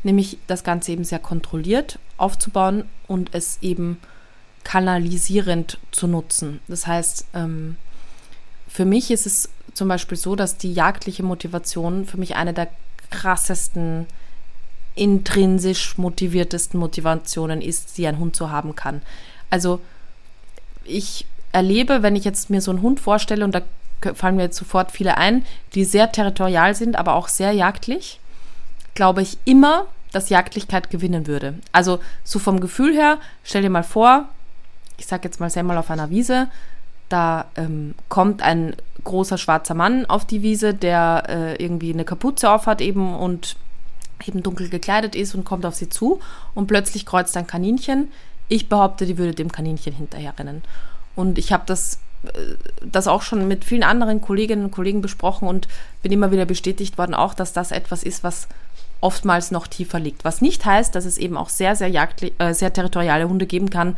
nämlich 0.02 0.38
das 0.46 0.64
Ganze 0.64 0.92
eben 0.92 1.04
sehr 1.04 1.18
kontrolliert 1.18 1.98
aufzubauen 2.16 2.84
und 3.06 3.30
es 3.34 3.58
eben 3.60 3.98
kanalisierend 4.64 5.78
zu 5.90 6.06
nutzen. 6.06 6.60
Das 6.68 6.86
heißt, 6.86 7.26
ähm, 7.34 7.76
für 8.68 8.84
mich 8.84 9.10
ist 9.10 9.26
es 9.26 9.48
zum 9.74 9.88
Beispiel 9.88 10.18
so, 10.18 10.36
dass 10.36 10.56
die 10.56 10.72
jagdliche 10.72 11.22
Motivation 11.22 12.06
für 12.06 12.18
mich 12.18 12.36
eine 12.36 12.52
der 12.52 12.68
krassesten, 13.10 14.06
intrinsisch 14.94 15.98
motiviertesten 15.98 16.78
Motivationen 16.78 17.62
ist, 17.62 17.96
die 17.96 18.06
ein 18.06 18.18
Hund 18.18 18.36
so 18.36 18.50
haben 18.50 18.74
kann. 18.74 19.02
Also 19.48 19.80
ich 20.84 21.26
erlebe, 21.52 22.02
wenn 22.02 22.16
ich 22.16 22.24
jetzt 22.24 22.50
mir 22.50 22.60
so 22.60 22.70
einen 22.70 22.82
Hund 22.82 23.00
vorstelle, 23.00 23.44
und 23.44 23.54
da 23.54 23.62
fallen 24.14 24.36
mir 24.36 24.42
jetzt 24.42 24.58
sofort 24.58 24.92
viele 24.92 25.16
ein, 25.16 25.44
die 25.74 25.84
sehr 25.84 26.12
territorial 26.12 26.74
sind, 26.74 26.96
aber 26.96 27.14
auch 27.14 27.28
sehr 27.28 27.52
jagdlich, 27.52 28.20
glaube 28.94 29.22
ich 29.22 29.38
immer, 29.44 29.86
dass 30.12 30.28
Jagdlichkeit 30.28 30.90
gewinnen 30.90 31.26
würde. 31.26 31.54
Also 31.72 32.00
so 32.24 32.38
vom 32.38 32.60
Gefühl 32.60 32.94
her, 32.94 33.18
stell 33.44 33.62
dir 33.62 33.70
mal 33.70 33.84
vor, 33.84 34.28
ich 35.00 35.06
sag 35.06 35.24
jetzt 35.24 35.40
mal, 35.40 35.50
sei 35.50 35.62
mal 35.62 35.78
auf 35.78 35.90
einer 35.90 36.10
Wiese, 36.10 36.48
da 37.08 37.46
ähm, 37.56 37.94
kommt 38.08 38.42
ein 38.42 38.76
großer 39.02 39.38
schwarzer 39.38 39.74
Mann 39.74 40.06
auf 40.06 40.26
die 40.26 40.42
Wiese, 40.42 40.74
der 40.74 41.24
äh, 41.28 41.62
irgendwie 41.62 41.92
eine 41.92 42.04
Kapuze 42.04 42.50
aufhat 42.50 42.80
eben 42.82 43.14
und 43.14 43.56
eben 44.26 44.42
dunkel 44.42 44.68
gekleidet 44.68 45.16
ist 45.16 45.34
und 45.34 45.44
kommt 45.44 45.64
auf 45.64 45.74
sie 45.74 45.88
zu 45.88 46.20
und 46.54 46.66
plötzlich 46.66 47.06
kreuzt 47.06 47.36
ein 47.38 47.46
Kaninchen. 47.46 48.08
Ich 48.48 48.68
behaupte, 48.68 49.06
die 49.06 49.16
würde 49.16 49.34
dem 49.34 49.50
Kaninchen 49.50 49.94
hinterherrennen. 49.94 50.62
Und 51.16 51.38
ich 51.38 51.50
habe 51.52 51.64
das, 51.66 51.98
äh, 52.24 52.54
das 52.84 53.08
auch 53.08 53.22
schon 53.22 53.48
mit 53.48 53.64
vielen 53.64 53.82
anderen 53.82 54.20
Kolleginnen 54.20 54.66
und 54.66 54.70
Kollegen 54.70 55.00
besprochen 55.00 55.48
und 55.48 55.66
bin 56.02 56.12
immer 56.12 56.30
wieder 56.30 56.44
bestätigt 56.44 56.98
worden, 56.98 57.14
auch, 57.14 57.32
dass 57.32 57.54
das 57.54 57.72
etwas 57.72 58.02
ist, 58.02 58.22
was 58.22 58.48
oftmals 59.00 59.50
noch 59.50 59.66
tiefer 59.66 59.98
liegt. 59.98 60.24
Was 60.24 60.42
nicht 60.42 60.66
heißt, 60.66 60.94
dass 60.94 61.06
es 61.06 61.16
eben 61.16 61.38
auch 61.38 61.48
sehr, 61.48 61.74
sehr, 61.74 61.88
jagdli 61.88 62.34
äh, 62.38 62.52
sehr 62.52 62.72
territoriale 62.72 63.28
Hunde 63.28 63.46
geben 63.46 63.70
kann, 63.70 63.96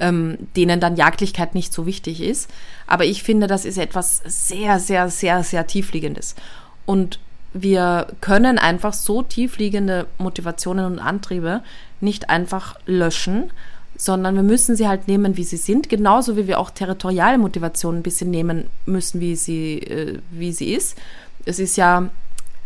ähm, 0.00 0.38
denen 0.56 0.80
dann 0.80 0.96
Jagdlichkeit 0.96 1.54
nicht 1.54 1.72
so 1.72 1.86
wichtig 1.86 2.20
ist. 2.20 2.50
Aber 2.86 3.04
ich 3.04 3.22
finde, 3.22 3.46
das 3.46 3.64
ist 3.64 3.78
etwas 3.78 4.22
sehr, 4.24 4.78
sehr, 4.78 5.10
sehr, 5.10 5.42
sehr 5.42 5.66
tiefliegendes. 5.66 6.34
Und 6.86 7.18
wir 7.52 8.08
können 8.20 8.58
einfach 8.58 8.92
so 8.92 9.22
tiefliegende 9.22 10.06
Motivationen 10.18 10.84
und 10.84 10.98
Antriebe 10.98 11.62
nicht 12.00 12.30
einfach 12.30 12.78
löschen, 12.86 13.50
sondern 13.96 14.36
wir 14.36 14.42
müssen 14.42 14.76
sie 14.76 14.86
halt 14.86 15.08
nehmen, 15.08 15.36
wie 15.36 15.44
sie 15.44 15.56
sind, 15.56 15.88
genauso 15.88 16.36
wie 16.36 16.46
wir 16.46 16.60
auch 16.60 16.70
territoriale 16.70 17.38
Motivationen 17.38 18.00
ein 18.00 18.04
bisschen 18.04 18.30
nehmen 18.30 18.64
müssen, 18.86 19.20
wie 19.20 19.34
sie, 19.34 19.78
äh, 19.80 20.18
wie 20.30 20.52
sie 20.52 20.72
ist. 20.72 20.96
Es 21.44 21.58
ist 21.58 21.76
ja 21.76 22.08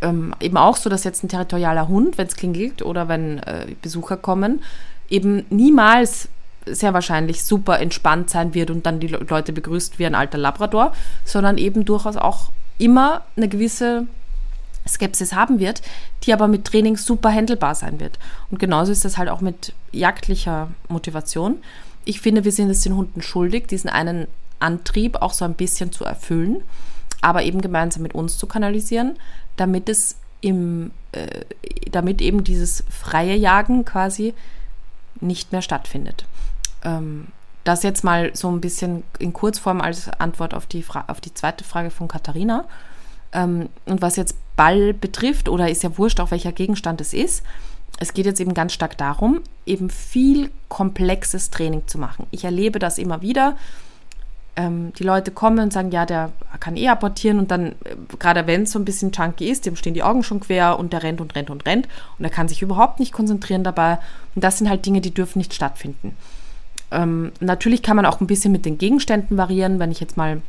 ähm, 0.02 0.34
eben 0.40 0.58
auch 0.58 0.76
so, 0.76 0.90
dass 0.90 1.04
jetzt 1.04 1.24
ein 1.24 1.28
territorialer 1.28 1.88
Hund, 1.88 2.18
wenn 2.18 2.26
es 2.26 2.36
klingelt 2.36 2.82
oder 2.82 3.08
wenn 3.08 3.38
äh, 3.38 3.66
Besucher 3.80 4.18
kommen, 4.18 4.62
eben 5.08 5.46
niemals 5.48 6.28
sehr 6.66 6.94
wahrscheinlich 6.94 7.44
super 7.44 7.80
entspannt 7.80 8.30
sein 8.30 8.54
wird 8.54 8.70
und 8.70 8.86
dann 8.86 9.00
die 9.00 9.08
Leute 9.08 9.52
begrüßt 9.52 9.98
wie 9.98 10.06
ein 10.06 10.14
alter 10.14 10.38
Labrador, 10.38 10.92
sondern 11.24 11.58
eben 11.58 11.84
durchaus 11.84 12.16
auch 12.16 12.50
immer 12.78 13.22
eine 13.36 13.48
gewisse 13.48 14.06
Skepsis 14.88 15.32
haben 15.32 15.58
wird, 15.58 15.82
die 16.24 16.32
aber 16.32 16.48
mit 16.48 16.64
Training 16.64 16.96
super 16.96 17.30
handelbar 17.30 17.74
sein 17.74 18.00
wird. 18.00 18.18
Und 18.50 18.58
genauso 18.58 18.92
ist 18.92 19.04
das 19.04 19.18
halt 19.18 19.28
auch 19.28 19.40
mit 19.40 19.72
jagdlicher 19.92 20.68
Motivation. 20.88 21.58
Ich 22.04 22.20
finde, 22.20 22.44
wir 22.44 22.52
sind 22.52 22.70
es 22.70 22.80
den 22.80 22.96
Hunden 22.96 23.22
schuldig, 23.22 23.68
diesen 23.68 23.90
einen 23.90 24.26
Antrieb 24.58 25.22
auch 25.22 25.32
so 25.32 25.44
ein 25.44 25.54
bisschen 25.54 25.92
zu 25.92 26.04
erfüllen, 26.04 26.62
aber 27.20 27.42
eben 27.42 27.60
gemeinsam 27.60 28.02
mit 28.02 28.14
uns 28.14 28.38
zu 28.38 28.46
kanalisieren, 28.46 29.16
damit 29.56 29.88
es 29.88 30.16
im, 30.40 30.90
äh, 31.12 31.44
damit 31.90 32.20
eben 32.20 32.42
dieses 32.42 32.82
freie 32.90 33.36
Jagen 33.36 33.84
quasi 33.84 34.34
nicht 35.20 35.52
mehr 35.52 35.62
stattfindet. 35.62 36.26
Ähm, 36.84 37.28
das 37.64 37.82
jetzt 37.82 38.02
mal 38.02 38.34
so 38.34 38.50
ein 38.50 38.60
bisschen 38.60 39.04
in 39.18 39.32
Kurzform 39.32 39.80
als 39.80 40.08
Antwort 40.08 40.54
auf 40.54 40.66
die, 40.66 40.82
Fra 40.82 41.04
auf 41.06 41.20
die 41.20 41.32
zweite 41.32 41.64
Frage 41.64 41.90
von 41.90 42.08
Katharina. 42.08 42.64
Ähm, 43.32 43.68
und 43.86 44.02
was 44.02 44.16
jetzt 44.16 44.36
Ball 44.56 44.92
betrifft, 44.92 45.48
oder 45.48 45.70
ist 45.70 45.82
ja 45.82 45.96
wurscht, 45.96 46.20
auch 46.20 46.30
welcher 46.30 46.52
Gegenstand 46.52 47.00
es 47.00 47.14
ist, 47.14 47.42
es 47.98 48.14
geht 48.14 48.26
jetzt 48.26 48.40
eben 48.40 48.54
ganz 48.54 48.72
stark 48.72 48.98
darum, 48.98 49.42
eben 49.64 49.90
viel 49.90 50.50
komplexes 50.68 51.50
Training 51.50 51.86
zu 51.86 51.98
machen. 51.98 52.26
Ich 52.30 52.44
erlebe 52.44 52.78
das 52.78 52.98
immer 52.98 53.22
wieder. 53.22 53.56
Ähm, 54.56 54.92
die 54.98 55.04
Leute 55.04 55.30
kommen 55.30 55.60
und 55.60 55.72
sagen, 55.72 55.92
ja, 55.92 56.04
der 56.04 56.32
kann 56.60 56.76
eh 56.76 56.88
apportieren 56.88 57.38
und 57.38 57.50
dann, 57.50 57.68
äh, 57.84 57.96
gerade 58.18 58.46
wenn 58.46 58.62
es 58.62 58.72
so 58.72 58.78
ein 58.78 58.84
bisschen 58.84 59.12
chunky 59.12 59.48
ist, 59.48 59.64
dem 59.64 59.76
stehen 59.76 59.94
die 59.94 60.02
Augen 60.02 60.22
schon 60.22 60.40
quer 60.40 60.78
und 60.78 60.92
der 60.92 61.02
rennt 61.02 61.20
und 61.20 61.34
rennt 61.34 61.48
und 61.48 61.64
rennt 61.64 61.88
und 62.18 62.24
er 62.24 62.30
kann 62.30 62.48
sich 62.48 62.60
überhaupt 62.60 62.98
nicht 62.98 63.12
konzentrieren 63.12 63.64
dabei. 63.64 63.98
Und 64.34 64.42
das 64.44 64.58
sind 64.58 64.68
halt 64.68 64.84
Dinge, 64.84 65.00
die 65.00 65.14
dürfen 65.14 65.38
nicht 65.38 65.54
stattfinden. 65.54 66.16
Ähm, 66.92 67.32
natürlich 67.40 67.82
kann 67.82 67.96
man 67.96 68.06
auch 68.06 68.20
ein 68.20 68.26
bisschen 68.26 68.52
mit 68.52 68.64
den 68.64 68.78
Gegenständen 68.78 69.36
variieren, 69.36 69.78
wenn 69.78 69.90
ich 69.90 70.00
jetzt 70.00 70.16
mal 70.16 70.42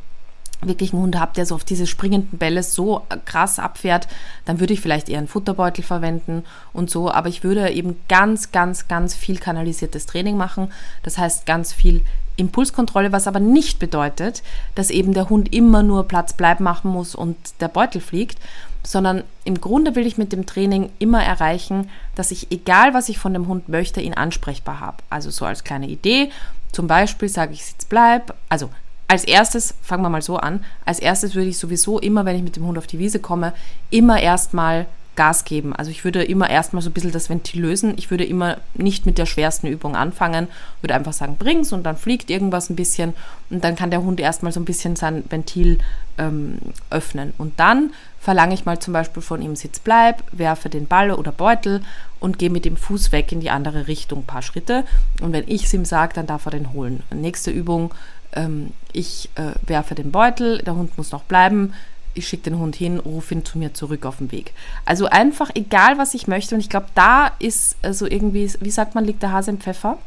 wirklich 0.62 0.92
einen 0.92 1.02
Hund 1.02 1.18
habe, 1.18 1.32
der 1.34 1.46
so 1.46 1.54
auf 1.54 1.64
diese 1.64 1.86
springenden 1.86 2.38
Bälle 2.38 2.62
so 2.62 3.02
krass 3.24 3.58
abfährt, 3.58 4.08
dann 4.44 4.60
würde 4.60 4.72
ich 4.72 4.80
vielleicht 4.80 5.08
eher 5.08 5.18
einen 5.18 5.28
Futterbeutel 5.28 5.84
verwenden 5.84 6.44
und 6.72 6.90
so. 6.90 7.10
Aber 7.10 7.28
ich 7.28 7.44
würde 7.44 7.70
eben 7.70 7.96
ganz, 8.08 8.52
ganz, 8.52 8.88
ganz 8.88 9.14
viel 9.14 9.38
kanalisiertes 9.38 10.06
Training 10.06 10.36
machen. 10.36 10.72
Das 11.02 11.18
heißt 11.18 11.46
ganz 11.46 11.72
viel 11.72 12.02
Impulskontrolle, 12.36 13.12
was 13.12 13.26
aber 13.26 13.40
nicht 13.40 13.78
bedeutet, 13.78 14.42
dass 14.74 14.90
eben 14.90 15.12
der 15.14 15.28
Hund 15.28 15.54
immer 15.54 15.82
nur 15.82 16.08
Platz 16.08 16.32
bleiben 16.32 16.64
machen 16.64 16.90
muss 16.90 17.14
und 17.14 17.36
der 17.60 17.68
Beutel 17.68 18.00
fliegt, 18.00 18.38
sondern 18.82 19.24
im 19.44 19.60
Grunde 19.60 19.94
will 19.94 20.06
ich 20.06 20.18
mit 20.18 20.32
dem 20.32 20.46
Training 20.46 20.90
immer 20.98 21.22
erreichen, 21.22 21.90
dass 22.14 22.30
ich, 22.30 22.50
egal 22.50 22.92
was 22.92 23.08
ich 23.08 23.18
von 23.18 23.32
dem 23.32 23.48
Hund 23.48 23.68
möchte, 23.68 24.00
ihn 24.00 24.14
ansprechbar 24.14 24.80
habe. 24.80 24.98
Also 25.10 25.30
so 25.30 25.44
als 25.44 25.64
kleine 25.64 25.88
Idee, 25.88 26.30
zum 26.72 26.86
Beispiel 26.86 27.28
sage 27.28 27.52
ich 27.52 27.64
Sitz 27.64 27.84
bleib, 27.84 28.34
also 28.48 28.68
als 29.06 29.24
erstes, 29.24 29.74
fangen 29.82 30.02
wir 30.02 30.08
mal 30.08 30.22
so 30.22 30.36
an, 30.36 30.64
als 30.84 30.98
erstes 30.98 31.34
würde 31.34 31.48
ich 31.48 31.58
sowieso 31.58 31.98
immer, 31.98 32.24
wenn 32.24 32.36
ich 32.36 32.42
mit 32.42 32.56
dem 32.56 32.66
Hund 32.66 32.78
auf 32.78 32.86
die 32.86 32.98
Wiese 32.98 33.20
komme, 33.20 33.52
immer 33.90 34.20
erstmal 34.20 34.86
Gas 35.16 35.44
geben. 35.44 35.74
Also 35.74 35.90
ich 35.90 36.04
würde 36.04 36.22
immer 36.24 36.50
erstmal 36.50 36.82
so 36.82 36.90
ein 36.90 36.92
bisschen 36.92 37.12
das 37.12 37.30
Ventil 37.30 37.62
lösen. 37.62 37.94
Ich 37.96 38.10
würde 38.10 38.24
immer 38.24 38.58
nicht 38.74 39.06
mit 39.06 39.18
der 39.18 39.26
schwersten 39.26 39.66
Übung 39.66 39.96
anfangen, 39.96 40.48
würde 40.80 40.94
einfach 40.94 41.12
sagen, 41.12 41.36
bring's 41.38 41.72
und 41.72 41.84
dann 41.84 41.96
fliegt 41.96 42.30
irgendwas 42.30 42.70
ein 42.70 42.76
bisschen 42.76 43.14
und 43.50 43.62
dann 43.64 43.76
kann 43.76 43.90
der 43.90 44.02
Hund 44.02 44.20
erstmal 44.20 44.52
so 44.52 44.60
ein 44.60 44.64
bisschen 44.64 44.96
sein 44.96 45.24
Ventil 45.28 45.78
ähm, 46.18 46.58
öffnen. 46.90 47.32
Und 47.38 47.58
dann 47.60 47.92
verlange 48.20 48.54
ich 48.54 48.64
mal 48.64 48.78
zum 48.78 48.92
Beispiel 48.92 49.22
von 49.22 49.42
ihm 49.42 49.56
Sitz 49.56 49.78
bleib, 49.78 50.22
werfe 50.32 50.68
den 50.68 50.86
Ball 50.86 51.10
oder 51.10 51.32
Beutel 51.32 51.82
und 52.20 52.38
gehe 52.38 52.50
mit 52.50 52.64
dem 52.64 52.76
Fuß 52.76 53.12
weg 53.12 53.32
in 53.32 53.40
die 53.40 53.50
andere 53.50 53.86
Richtung 53.86 54.20
ein 54.20 54.26
paar 54.26 54.42
Schritte. 54.42 54.84
Und 55.20 55.32
wenn 55.32 55.44
ich 55.46 55.64
es 55.64 55.74
ihm 55.74 55.84
sage, 55.84 56.14
dann 56.14 56.26
darf 56.26 56.46
er 56.46 56.52
den 56.52 56.72
holen. 56.72 57.02
Nächste 57.14 57.50
Übung, 57.50 57.92
ähm, 58.32 58.70
ich 58.92 59.30
äh, 59.34 59.52
werfe 59.68 59.94
den 59.94 60.10
Beutel, 60.10 60.58
der 60.58 60.74
Hund 60.74 60.96
muss 60.96 61.12
noch 61.12 61.22
bleiben, 61.22 61.74
ich 62.14 62.28
schicke 62.28 62.44
den 62.44 62.58
Hund 62.58 62.76
hin, 62.76 62.98
rufe 62.98 63.34
ihn 63.34 63.44
zu 63.44 63.58
mir 63.58 63.74
zurück 63.74 64.06
auf 64.06 64.18
den 64.18 64.32
Weg. 64.32 64.52
Also 64.84 65.06
einfach 65.06 65.50
egal, 65.54 65.98
was 65.98 66.14
ich 66.14 66.26
möchte. 66.26 66.54
Und 66.54 66.60
ich 66.60 66.70
glaube, 66.70 66.86
da 66.94 67.32
ist 67.38 67.76
also 67.82 68.06
irgendwie, 68.06 68.50
wie 68.60 68.70
sagt 68.70 68.94
man, 68.94 69.04
liegt 69.04 69.22
der 69.22 69.32
Hase 69.32 69.50
im 69.50 69.58
Pfeffer. 69.58 69.98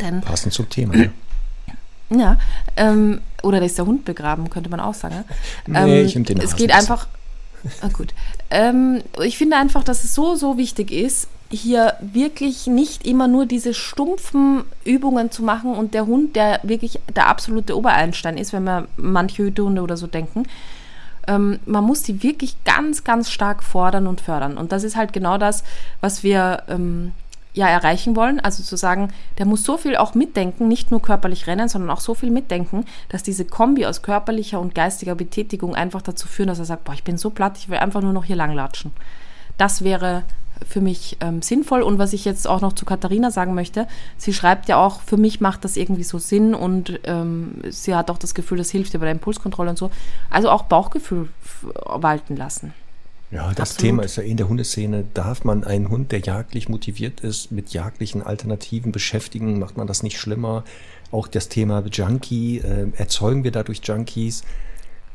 Denn, 0.00 0.20
Passend 0.20 0.52
zum 0.52 0.68
Thema, 0.68 0.96
ja. 0.96 1.10
Ja, 2.10 2.38
ähm, 2.76 3.20
oder 3.42 3.60
da 3.60 3.66
ist 3.66 3.78
der 3.78 3.86
Hund 3.86 4.04
begraben, 4.04 4.50
könnte 4.50 4.70
man 4.70 4.78
auch 4.78 4.94
sagen. 4.94 5.24
Nee, 5.66 6.00
ähm, 6.00 6.06
ich 6.06 6.12
den 6.12 6.38
Es 6.38 6.54
geht 6.54 6.72
einfach. 6.72 7.08
Ah, 7.80 7.88
gut. 7.88 8.12
Ähm, 8.50 9.02
ich 9.22 9.38
finde 9.38 9.56
einfach, 9.56 9.84
dass 9.84 10.04
es 10.04 10.14
so, 10.14 10.36
so 10.36 10.58
wichtig 10.58 10.90
ist, 10.90 11.28
hier 11.50 11.94
wirklich 12.00 12.66
nicht 12.66 13.06
immer 13.06 13.26
nur 13.26 13.46
diese 13.46 13.74
stumpfen 13.74 14.64
Übungen 14.84 15.30
zu 15.30 15.42
machen 15.42 15.74
und 15.74 15.94
der 15.94 16.06
Hund, 16.06 16.36
der 16.36 16.60
wirklich 16.62 17.00
der 17.14 17.28
absolute 17.28 17.76
Obereinstein 17.76 18.36
ist, 18.36 18.52
wenn 18.52 18.64
wir 18.64 18.88
manche 18.96 19.44
Hütehunde 19.44 19.80
oder 19.80 19.96
so 19.96 20.06
denken. 20.06 20.44
Ähm, 21.26 21.58
man 21.66 21.84
muss 21.84 22.02
die 22.02 22.22
wirklich 22.22 22.56
ganz, 22.64 23.04
ganz 23.04 23.30
stark 23.30 23.62
fordern 23.62 24.06
und 24.06 24.20
fördern. 24.20 24.58
Und 24.58 24.72
das 24.72 24.84
ist 24.84 24.96
halt 24.96 25.12
genau 25.12 25.38
das, 25.38 25.64
was 26.00 26.22
wir 26.22 26.62
ähm, 26.68 27.12
ja 27.54 27.68
erreichen 27.68 28.16
wollen. 28.16 28.40
Also 28.40 28.62
zu 28.62 28.76
sagen, 28.76 29.12
der 29.38 29.46
muss 29.46 29.64
so 29.64 29.76
viel 29.78 29.96
auch 29.96 30.14
mitdenken, 30.14 30.68
nicht 30.68 30.90
nur 30.90 31.00
körperlich 31.00 31.46
rennen, 31.46 31.68
sondern 31.68 31.90
auch 31.90 32.00
so 32.00 32.14
viel 32.14 32.30
mitdenken, 32.30 32.84
dass 33.08 33.22
diese 33.22 33.44
Kombi 33.44 33.86
aus 33.86 34.02
körperlicher 34.02 34.60
und 34.60 34.74
geistiger 34.74 35.14
Betätigung 35.14 35.74
einfach 35.74 36.02
dazu 36.02 36.28
führen, 36.28 36.48
dass 36.48 36.58
er 36.58 36.64
sagt, 36.64 36.84
boah, 36.84 36.92
ich 36.92 37.04
bin 37.04 37.16
so 37.16 37.30
platt, 37.30 37.56
ich 37.58 37.68
will 37.68 37.78
einfach 37.78 38.02
nur 38.02 38.12
noch 38.12 38.24
hier 38.24 38.36
langlatschen. 38.36 38.90
Das 39.56 39.84
wäre 39.84 40.24
für 40.66 40.80
mich 40.80 41.16
ähm, 41.20 41.42
sinnvoll. 41.42 41.82
Und 41.82 41.98
was 41.98 42.12
ich 42.12 42.24
jetzt 42.24 42.46
auch 42.46 42.60
noch 42.60 42.72
zu 42.72 42.84
Katharina 42.84 43.30
sagen 43.30 43.54
möchte, 43.54 43.86
sie 44.16 44.32
schreibt 44.32 44.68
ja 44.68 44.76
auch, 44.76 45.00
für 45.00 45.16
mich 45.16 45.40
macht 45.40 45.64
das 45.64 45.76
irgendwie 45.76 46.04
so 46.04 46.18
Sinn 46.18 46.54
und 46.54 47.00
ähm, 47.04 47.62
sie 47.68 47.94
hat 47.94 48.10
auch 48.10 48.18
das 48.18 48.34
Gefühl, 48.34 48.58
das 48.58 48.70
hilft 48.70 48.94
ihr 48.94 49.00
bei 49.00 49.06
der 49.06 49.12
Impulskontrolle 49.12 49.70
und 49.70 49.78
so. 49.78 49.90
Also 50.30 50.50
auch 50.50 50.62
Bauchgefühl 50.62 51.28
walten 51.84 52.36
lassen. 52.36 52.72
Ja, 53.30 53.48
das 53.48 53.72
Absolut. 53.72 53.78
Thema 53.78 54.02
ist 54.04 54.16
ja 54.16 54.22
in 54.22 54.36
der 54.36 54.48
Hundeszene, 54.48 55.04
darf 55.12 55.44
man 55.44 55.64
einen 55.64 55.88
Hund, 55.88 56.12
der 56.12 56.20
jagdlich 56.20 56.68
motiviert 56.68 57.20
ist, 57.20 57.50
mit 57.50 57.70
jagdlichen 57.70 58.22
Alternativen 58.22 58.92
beschäftigen? 58.92 59.58
Macht 59.58 59.76
man 59.76 59.88
das 59.88 60.04
nicht 60.04 60.18
schlimmer? 60.18 60.62
Auch 61.10 61.26
das 61.26 61.48
Thema 61.48 61.82
Junkie, 61.90 62.58
äh, 62.58 62.86
erzeugen 62.96 63.42
wir 63.42 63.50
dadurch 63.50 63.80
Junkies? 63.82 64.44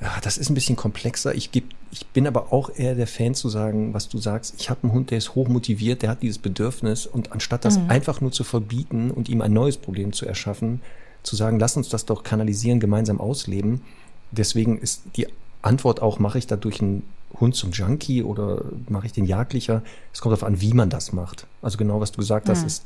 Ja, 0.01 0.17
das 0.21 0.37
ist 0.37 0.49
ein 0.49 0.53
bisschen 0.53 0.77
komplexer. 0.77 1.35
Ich, 1.35 1.51
geb, 1.51 1.65
ich 1.91 2.05
bin 2.07 2.25
aber 2.25 2.53
auch 2.53 2.69
eher 2.73 2.95
der 2.95 3.07
Fan 3.07 3.35
zu 3.35 3.49
sagen, 3.49 3.93
was 3.93 4.07
du 4.07 4.17
sagst. 4.17 4.55
Ich 4.57 4.69
habe 4.69 4.83
einen 4.83 4.93
Hund, 4.93 5.11
der 5.11 5.17
ist 5.17 5.35
hoch 5.35 5.49
motiviert, 5.49 6.01
der 6.01 6.09
hat 6.09 6.21
dieses 6.21 6.37
Bedürfnis 6.37 7.05
und 7.05 7.33
anstatt 7.33 7.65
das 7.65 7.77
mhm. 7.77 7.89
einfach 7.89 8.21
nur 8.21 8.31
zu 8.31 8.45
verbieten 8.45 9.11
und 9.11 9.27
ihm 9.27 9.41
ein 9.41 9.51
neues 9.51 9.77
Problem 9.77 10.13
zu 10.13 10.25
erschaffen, 10.25 10.81
zu 11.23 11.35
sagen, 11.35 11.59
lass 11.59 11.75
uns 11.75 11.89
das 11.89 12.05
doch 12.05 12.23
kanalisieren, 12.23 12.79
gemeinsam 12.79 13.19
ausleben. 13.19 13.81
Deswegen 14.31 14.77
ist 14.77 15.01
die 15.17 15.27
Antwort 15.61 16.01
auch, 16.01 16.17
mache 16.17 16.37
ich 16.37 16.47
dadurch 16.47 16.81
einen 16.81 17.03
Hund 17.37 17.55
zum 17.55 17.71
Junkie 17.71 18.23
oder 18.23 18.63
mache 18.87 19.05
ich 19.05 19.11
den 19.11 19.25
jagdlicher? 19.25 19.81
Es 20.13 20.21
kommt 20.21 20.31
darauf 20.31 20.47
an, 20.47 20.61
wie 20.61 20.73
man 20.73 20.89
das 20.89 21.11
macht. 21.11 21.45
Also 21.61 21.77
genau, 21.77 21.99
was 21.99 22.13
du 22.13 22.19
gesagt 22.19 22.47
mhm. 22.47 22.51
hast, 22.51 22.63
ist 22.63 22.85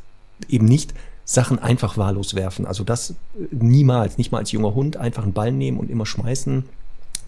eben 0.49 0.65
nicht 0.65 0.95
Sachen 1.25 1.59
einfach 1.59 1.95
wahllos 1.95 2.33
werfen. 2.33 2.65
Also 2.65 2.83
das 2.83 3.13
niemals, 3.51 4.17
nicht 4.17 4.31
mal 4.31 4.39
als 4.39 4.51
junger 4.51 4.73
Hund 4.73 4.97
einfach 4.97 5.23
einen 5.23 5.33
Ball 5.33 5.51
nehmen 5.51 5.77
und 5.77 5.91
immer 5.91 6.07
schmeißen 6.07 6.65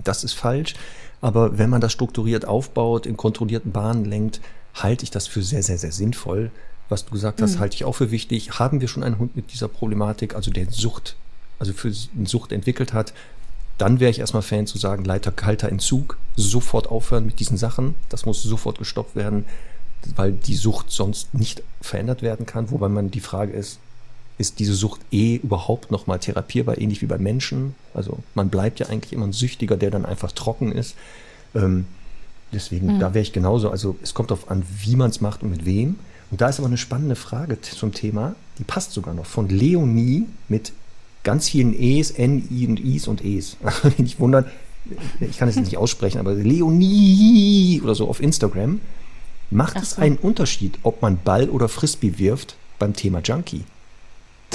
das 0.04 0.24
ist 0.24 0.34
falsch. 0.34 0.74
Aber 1.22 1.58
wenn 1.58 1.70
man 1.70 1.82
das 1.82 1.92
strukturiert 1.92 2.46
aufbaut, 2.46 3.06
in 3.06 3.18
kontrollierten 3.18 3.72
Bahnen 3.72 4.06
lenkt, 4.06 4.42
halte 4.76 5.04
ich 5.04 5.12
das 5.12 5.28
für 5.28 5.42
sehr, 5.42 5.64
sehr, 5.64 5.78
sehr 5.78 5.92
sinnvoll. 5.92 6.52
Was 6.90 7.06
du 7.06 7.12
gesagt 7.12 7.42
hast, 7.42 7.56
mhm. 7.56 7.60
halte 7.60 7.76
ich 7.76 7.86
auch 7.86 7.96
für 7.96 8.12
wichtig. 8.12 8.60
Haben 8.60 8.82
wir 8.82 8.88
schon 8.88 9.04
einen 9.04 9.18
Hund 9.18 9.36
mit 9.36 9.52
dieser 9.52 9.68
Problematik, 9.68 10.36
also 10.36 10.52
der 10.52 10.70
Sucht, 10.70 11.16
also 11.58 11.74
für 11.74 11.92
Sucht 11.92 12.52
entwickelt 12.52 12.94
hat, 12.94 13.14
dann 13.78 14.00
wäre 14.00 14.12
ich 14.12 14.20
erstmal 14.20 14.42
Fan 14.42 14.68
zu 14.68 14.78
sagen, 14.78 15.04
Leiter 15.04 15.32
kalter 15.32 15.70
Entzug, 15.70 16.18
sofort 16.36 16.88
aufhören 16.88 17.26
mit 17.26 17.40
diesen 17.40 17.58
Sachen. 17.58 17.96
Das 18.10 18.26
muss 18.26 18.42
sofort 18.44 18.78
gestoppt 18.78 19.16
werden, 19.16 19.46
weil 20.16 20.32
die 20.32 20.56
Sucht 20.56 20.92
sonst 20.92 21.34
nicht 21.34 21.64
verändert 21.82 22.22
werden 22.22 22.46
kann. 22.46 22.72
Wobei 22.72 22.88
man 22.88 23.12
die 23.12 23.20
Frage 23.20 23.52
ist, 23.52 23.80
ist 24.38 24.60
diese 24.60 24.74
Sucht 24.74 25.02
eh 25.12 25.36
überhaupt 25.36 25.92
nochmal 25.92 26.20
therapierbar, 26.20 26.78
ähnlich 26.78 27.02
wie 27.02 27.06
bei 27.06 27.18
Menschen. 27.18 27.76
Also 27.94 28.20
man 28.34 28.50
bleibt 28.50 28.80
ja 28.80 28.88
eigentlich 28.88 29.14
immer 29.14 29.26
ein 29.26 29.34
Süchtiger, 29.34 29.78
der 29.78 29.92
dann 29.92 30.06
einfach 30.06 30.32
trocken 30.32 30.72
ist. 30.72 30.96
Ähm, 31.54 31.86
deswegen, 32.52 32.96
mhm. 32.96 33.00
da 33.00 33.14
wäre 33.14 33.24
ich 33.24 33.32
genauso. 33.32 33.70
Also 33.70 33.96
es 34.02 34.14
kommt 34.14 34.32
darauf 34.32 34.52
an, 34.52 34.64
wie 34.84 34.96
man 34.96 35.10
es 35.10 35.22
macht 35.22 35.44
und 35.44 35.52
mit 35.52 35.66
wem. 35.66 35.96
Und 36.32 36.42
da 36.42 36.50
ist 36.50 36.60
aber 36.60 36.68
eine 36.68 36.78
spannende 36.78 37.16
Frage 37.16 37.62
zum 37.62 37.94
Thema, 37.94 38.36
die 38.58 38.64
passt 38.64 38.92
sogar 38.92 39.14
noch, 39.14 39.26
von 39.26 39.48
Leonie 39.48 40.26
mit 40.50 40.74
ganz 41.24 41.50
vielen 41.50 41.74
E's, 41.74 42.12
N, 42.12 42.48
I 42.52 42.68
und 42.68 42.80
Is 42.80 43.08
und 43.08 43.24
E's. 43.24 43.58
nicht 43.98 44.20
wundern, 44.20 44.46
ich 45.20 45.38
kann 45.38 45.48
es 45.48 45.56
nicht 45.56 45.78
aussprechen, 45.78 46.20
aber 46.20 46.34
Leonie 46.34 47.82
oder 47.84 47.96
so 47.96 48.10
auf 48.10 48.22
Instagram. 48.22 48.82
Macht 49.50 49.76
so. 49.76 49.82
es 49.82 49.98
einen 49.98 50.18
Unterschied, 50.18 50.80
ob 50.84 51.02
man 51.02 51.18
Ball 51.24 51.50
oder 51.50 51.70
Frisbee 51.70 52.18
wirft 52.18 52.56
beim 52.80 52.94
Thema 52.94 53.20
Junkie? 53.20 53.64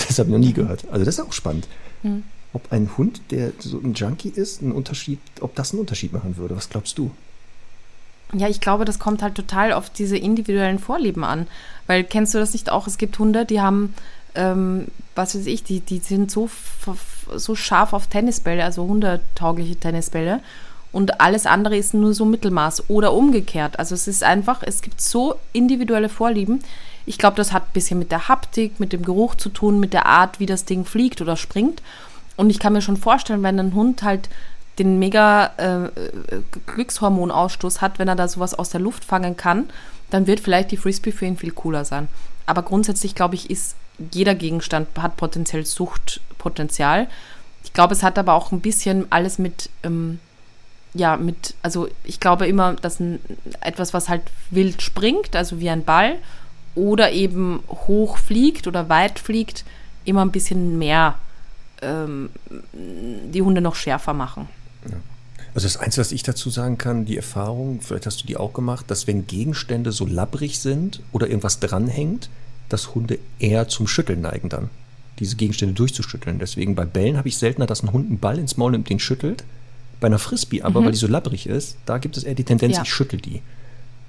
Das 0.08 0.18
habe 0.18 0.28
ich 0.28 0.32
noch 0.32 0.38
nie 0.38 0.52
gehört. 0.52 0.84
Also 0.90 1.04
das 1.04 1.18
ist 1.18 1.24
auch 1.24 1.32
spannend. 1.32 1.68
Mhm. 2.02 2.24
Ob 2.52 2.72
ein 2.72 2.90
Hund, 2.96 3.20
der 3.30 3.52
so 3.58 3.78
ein 3.78 3.94
Junkie 3.94 4.30
ist, 4.30 4.60
einen 4.60 4.72
Unterschied, 4.72 5.20
ob 5.40 5.54
das 5.54 5.72
einen 5.72 5.80
Unterschied 5.80 6.12
machen 6.12 6.36
würde. 6.36 6.56
Was 6.56 6.68
glaubst 6.68 6.98
du? 6.98 7.10
Ja, 8.32 8.48
ich 8.48 8.60
glaube, 8.60 8.84
das 8.84 8.98
kommt 8.98 9.22
halt 9.22 9.34
total 9.34 9.72
auf 9.72 9.90
diese 9.90 10.16
individuellen 10.16 10.78
Vorlieben 10.78 11.24
an. 11.24 11.46
Weil 11.86 12.04
kennst 12.04 12.34
du 12.34 12.38
das 12.38 12.52
nicht 12.52 12.70
auch? 12.70 12.86
Es 12.86 12.98
gibt 12.98 13.18
Hunde, 13.18 13.44
die 13.44 13.60
haben, 13.60 13.94
ähm, 14.34 14.86
was 15.14 15.34
weiß 15.34 15.46
ich, 15.46 15.64
die, 15.64 15.80
die 15.80 15.98
sind 15.98 16.30
so, 16.30 16.48
so 17.36 17.54
scharf 17.54 17.92
auf 17.92 18.06
Tennisbälle, 18.06 18.64
also 18.64 18.84
hundetaugliche 18.84 19.76
Tennisbälle. 19.76 20.40
Und 20.92 21.20
alles 21.20 21.46
andere 21.46 21.76
ist 21.76 21.94
nur 21.94 22.14
so 22.14 22.24
Mittelmaß 22.24 22.90
oder 22.90 23.12
umgekehrt. 23.12 23.78
Also 23.78 23.94
es 23.94 24.08
ist 24.08 24.24
einfach, 24.24 24.62
es 24.64 24.82
gibt 24.82 25.00
so 25.00 25.36
individuelle 25.52 26.08
Vorlieben. 26.08 26.62
Ich 27.10 27.18
glaube, 27.18 27.36
das 27.36 27.52
hat 27.52 27.64
ein 27.64 27.72
bisschen 27.72 27.98
mit 27.98 28.12
der 28.12 28.28
Haptik, 28.28 28.78
mit 28.78 28.92
dem 28.92 29.04
Geruch 29.04 29.34
zu 29.34 29.48
tun, 29.48 29.80
mit 29.80 29.92
der 29.92 30.06
Art, 30.06 30.38
wie 30.38 30.46
das 30.46 30.64
Ding 30.64 30.84
fliegt 30.84 31.20
oder 31.20 31.36
springt. 31.36 31.82
Und 32.36 32.50
ich 32.50 32.60
kann 32.60 32.72
mir 32.72 32.82
schon 32.82 32.96
vorstellen, 32.96 33.42
wenn 33.42 33.58
ein 33.58 33.74
Hund 33.74 34.04
halt 34.04 34.28
den 34.78 35.00
mega 35.00 35.46
äh, 35.56 35.90
Glückshormonausstoß 36.66 37.80
hat, 37.80 37.98
wenn 37.98 38.06
er 38.06 38.14
da 38.14 38.28
sowas 38.28 38.54
aus 38.54 38.70
der 38.70 38.80
Luft 38.80 39.04
fangen 39.04 39.36
kann, 39.36 39.70
dann 40.10 40.28
wird 40.28 40.38
vielleicht 40.38 40.70
die 40.70 40.76
Frisbee 40.76 41.10
für 41.10 41.26
ihn 41.26 41.36
viel 41.36 41.50
cooler 41.50 41.84
sein. 41.84 42.06
Aber 42.46 42.62
grundsätzlich, 42.62 43.16
glaube 43.16 43.34
ich, 43.34 43.50
ist 43.50 43.74
jeder 44.12 44.36
Gegenstand 44.36 44.86
hat 44.96 45.16
potenziell 45.16 45.66
Suchtpotenzial. 45.66 47.08
Ich 47.64 47.72
glaube, 47.72 47.92
es 47.92 48.04
hat 48.04 48.18
aber 48.18 48.34
auch 48.34 48.52
ein 48.52 48.60
bisschen 48.60 49.08
alles 49.10 49.40
mit, 49.40 49.68
ähm, 49.82 50.20
ja, 50.94 51.16
mit, 51.16 51.54
also 51.60 51.88
ich 52.04 52.20
glaube 52.20 52.46
immer, 52.46 52.74
dass 52.74 53.00
ein, 53.00 53.18
etwas, 53.62 53.94
was 53.94 54.08
halt 54.08 54.22
wild 54.50 54.80
springt, 54.80 55.34
also 55.34 55.58
wie 55.58 55.70
ein 55.70 55.82
Ball, 55.82 56.16
oder 56.74 57.12
eben 57.12 57.60
hoch 57.68 58.16
fliegt 58.16 58.66
oder 58.66 58.88
weit 58.88 59.18
fliegt, 59.18 59.64
immer 60.04 60.22
ein 60.22 60.30
bisschen 60.30 60.78
mehr 60.78 61.16
ähm, 61.82 62.30
die 62.72 63.42
Hunde 63.42 63.60
noch 63.60 63.74
schärfer 63.74 64.12
machen. 64.12 64.48
Ja. 64.88 64.96
Also 65.54 65.66
das 65.66 65.78
Einzige, 65.78 66.00
was 66.00 66.12
ich 66.12 66.22
dazu 66.22 66.48
sagen 66.48 66.78
kann, 66.78 67.06
die 67.06 67.16
Erfahrung, 67.16 67.80
vielleicht 67.80 68.06
hast 68.06 68.22
du 68.22 68.26
die 68.26 68.36
auch 68.36 68.52
gemacht, 68.52 68.86
dass 68.88 69.06
wenn 69.06 69.26
Gegenstände 69.26 69.90
so 69.90 70.06
labbrig 70.06 70.60
sind 70.60 71.00
oder 71.10 71.26
irgendwas 71.26 71.58
dranhängt, 71.58 72.30
dass 72.68 72.94
Hunde 72.94 73.18
eher 73.40 73.66
zum 73.66 73.88
Schütteln 73.88 74.20
neigen 74.20 74.48
dann, 74.48 74.70
diese 75.18 75.34
Gegenstände 75.34 75.74
durchzuschütteln. 75.74 76.38
Deswegen 76.38 76.76
bei 76.76 76.84
Bällen 76.84 77.16
habe 77.16 77.28
ich 77.28 77.36
seltener, 77.36 77.66
dass 77.66 77.82
ein 77.82 77.92
Hund 77.92 78.08
einen 78.08 78.20
Ball 78.20 78.38
ins 78.38 78.56
Maul 78.56 78.70
nimmt, 78.70 78.88
den 78.88 79.00
schüttelt. 79.00 79.44
Bei 79.98 80.06
einer 80.06 80.20
Frisbee 80.20 80.62
aber, 80.62 80.80
mhm. 80.80 80.84
weil 80.86 80.92
die 80.92 80.98
so 80.98 81.08
labbrig 81.08 81.46
ist, 81.46 81.76
da 81.84 81.98
gibt 81.98 82.16
es 82.16 82.22
eher 82.22 82.34
die 82.34 82.44
Tendenz, 82.44 82.76
ja. 82.76 82.82
ich 82.82 82.92
schüttel 82.92 83.20
die. 83.20 83.42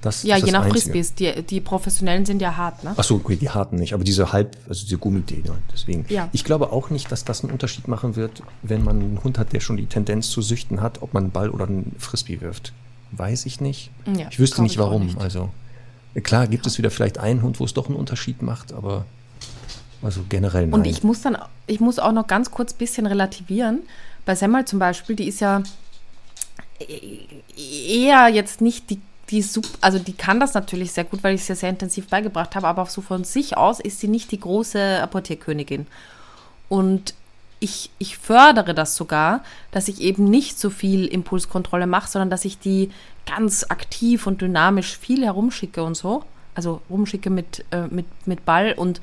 Das 0.01 0.23
ja, 0.23 0.35
je 0.35 0.51
nach 0.51 0.67
Frisbees. 0.67 1.13
Die, 1.13 1.43
die 1.43 1.61
professionellen 1.61 2.25
sind 2.25 2.41
ja 2.41 2.57
hart, 2.57 2.83
ne? 2.83 2.93
Achso, 2.97 3.15
okay, 3.15 3.35
die 3.35 3.49
harten 3.49 3.75
nicht, 3.75 3.93
aber 3.93 4.03
diese 4.03 4.33
halb, 4.33 4.57
also 4.67 4.83
diese 4.83 4.97
Gummidinger. 4.97 5.55
Deswegen. 5.71 6.05
Ja. 6.09 6.27
Ich 6.33 6.43
glaube 6.43 6.71
auch 6.71 6.89
nicht, 6.89 7.11
dass 7.11 7.23
das 7.23 7.43
einen 7.43 7.53
Unterschied 7.53 7.87
machen 7.87 8.15
wird, 8.15 8.41
wenn 8.63 8.83
man 8.83 8.99
einen 8.99 9.23
Hund 9.23 9.37
hat, 9.37 9.53
der 9.53 9.59
schon 9.59 9.77
die 9.77 9.85
Tendenz 9.85 10.31
zu 10.31 10.41
süchten 10.41 10.81
hat, 10.81 11.03
ob 11.03 11.13
man 11.13 11.25
einen 11.25 11.31
Ball 11.31 11.51
oder 11.51 11.67
einen 11.67 11.95
Frisbee 11.99 12.41
wirft. 12.41 12.73
Weiß 13.11 13.45
ich 13.45 13.61
nicht. 13.61 13.91
Ja, 14.17 14.27
ich 14.31 14.39
wüsste 14.39 14.63
nicht 14.63 14.79
warum. 14.79 15.05
Nicht. 15.05 15.19
Also 15.19 15.49
klar 16.23 16.47
gibt 16.47 16.65
es 16.65 16.79
wieder 16.79 16.89
vielleicht 16.89 17.19
einen 17.19 17.43
Hund, 17.43 17.59
wo 17.59 17.65
es 17.65 17.73
doch 17.73 17.87
einen 17.87 17.95
Unterschied 17.95 18.41
macht, 18.41 18.73
aber 18.73 19.05
also 20.01 20.21
generell 20.29 20.65
nein. 20.65 20.73
Und 20.79 20.87
ich 20.87 21.03
muss 21.03 21.21
dann, 21.21 21.37
ich 21.67 21.79
muss 21.79 21.99
auch 21.99 22.11
noch 22.11 22.25
ganz 22.25 22.49
kurz 22.49 22.73
ein 22.73 22.77
bisschen 22.77 23.05
relativieren. 23.05 23.81
Bei 24.25 24.33
Semmel 24.33 24.65
zum 24.65 24.79
Beispiel, 24.79 25.15
die 25.15 25.27
ist 25.27 25.41
ja 25.41 25.61
eher 27.55 28.27
jetzt 28.29 28.61
nicht 28.61 28.89
die 28.89 28.99
die 29.31 29.41
super, 29.41 29.69
also 29.81 29.97
die 29.97 30.13
kann 30.13 30.39
das 30.39 30.53
natürlich 30.53 30.91
sehr 30.91 31.05
gut, 31.05 31.23
weil 31.23 31.35
ich 31.35 31.41
es 31.41 31.47
ja 31.47 31.55
sehr 31.55 31.69
intensiv 31.69 32.07
beigebracht 32.07 32.55
habe, 32.55 32.67
aber 32.67 32.85
so 32.85 33.01
von 33.01 33.23
sich 33.23 33.57
aus 33.57 33.79
ist 33.79 33.99
sie 33.99 34.07
nicht 34.07 34.31
die 34.31 34.39
große 34.39 35.01
Apportierkönigin. 35.01 35.87
Und 36.69 37.13
ich, 37.59 37.91
ich 37.99 38.17
fördere 38.17 38.73
das 38.73 38.95
sogar, 38.95 39.43
dass 39.71 39.87
ich 39.87 40.01
eben 40.01 40.25
nicht 40.25 40.59
so 40.59 40.69
viel 40.69 41.05
Impulskontrolle 41.05 41.87
mache, 41.87 42.09
sondern 42.09 42.29
dass 42.29 42.43
ich 42.43 42.59
die 42.59 42.89
ganz 43.25 43.65
aktiv 43.69 44.27
und 44.27 44.41
dynamisch 44.41 44.97
viel 44.97 45.23
herumschicke 45.23 45.83
und 45.83 45.95
so. 45.95 46.23
Also 46.55 46.81
rumschicke 46.89 47.29
mit, 47.29 47.63
äh, 47.71 47.87
mit, 47.87 48.05
mit 48.25 48.45
Ball 48.45 48.73
und 48.73 48.99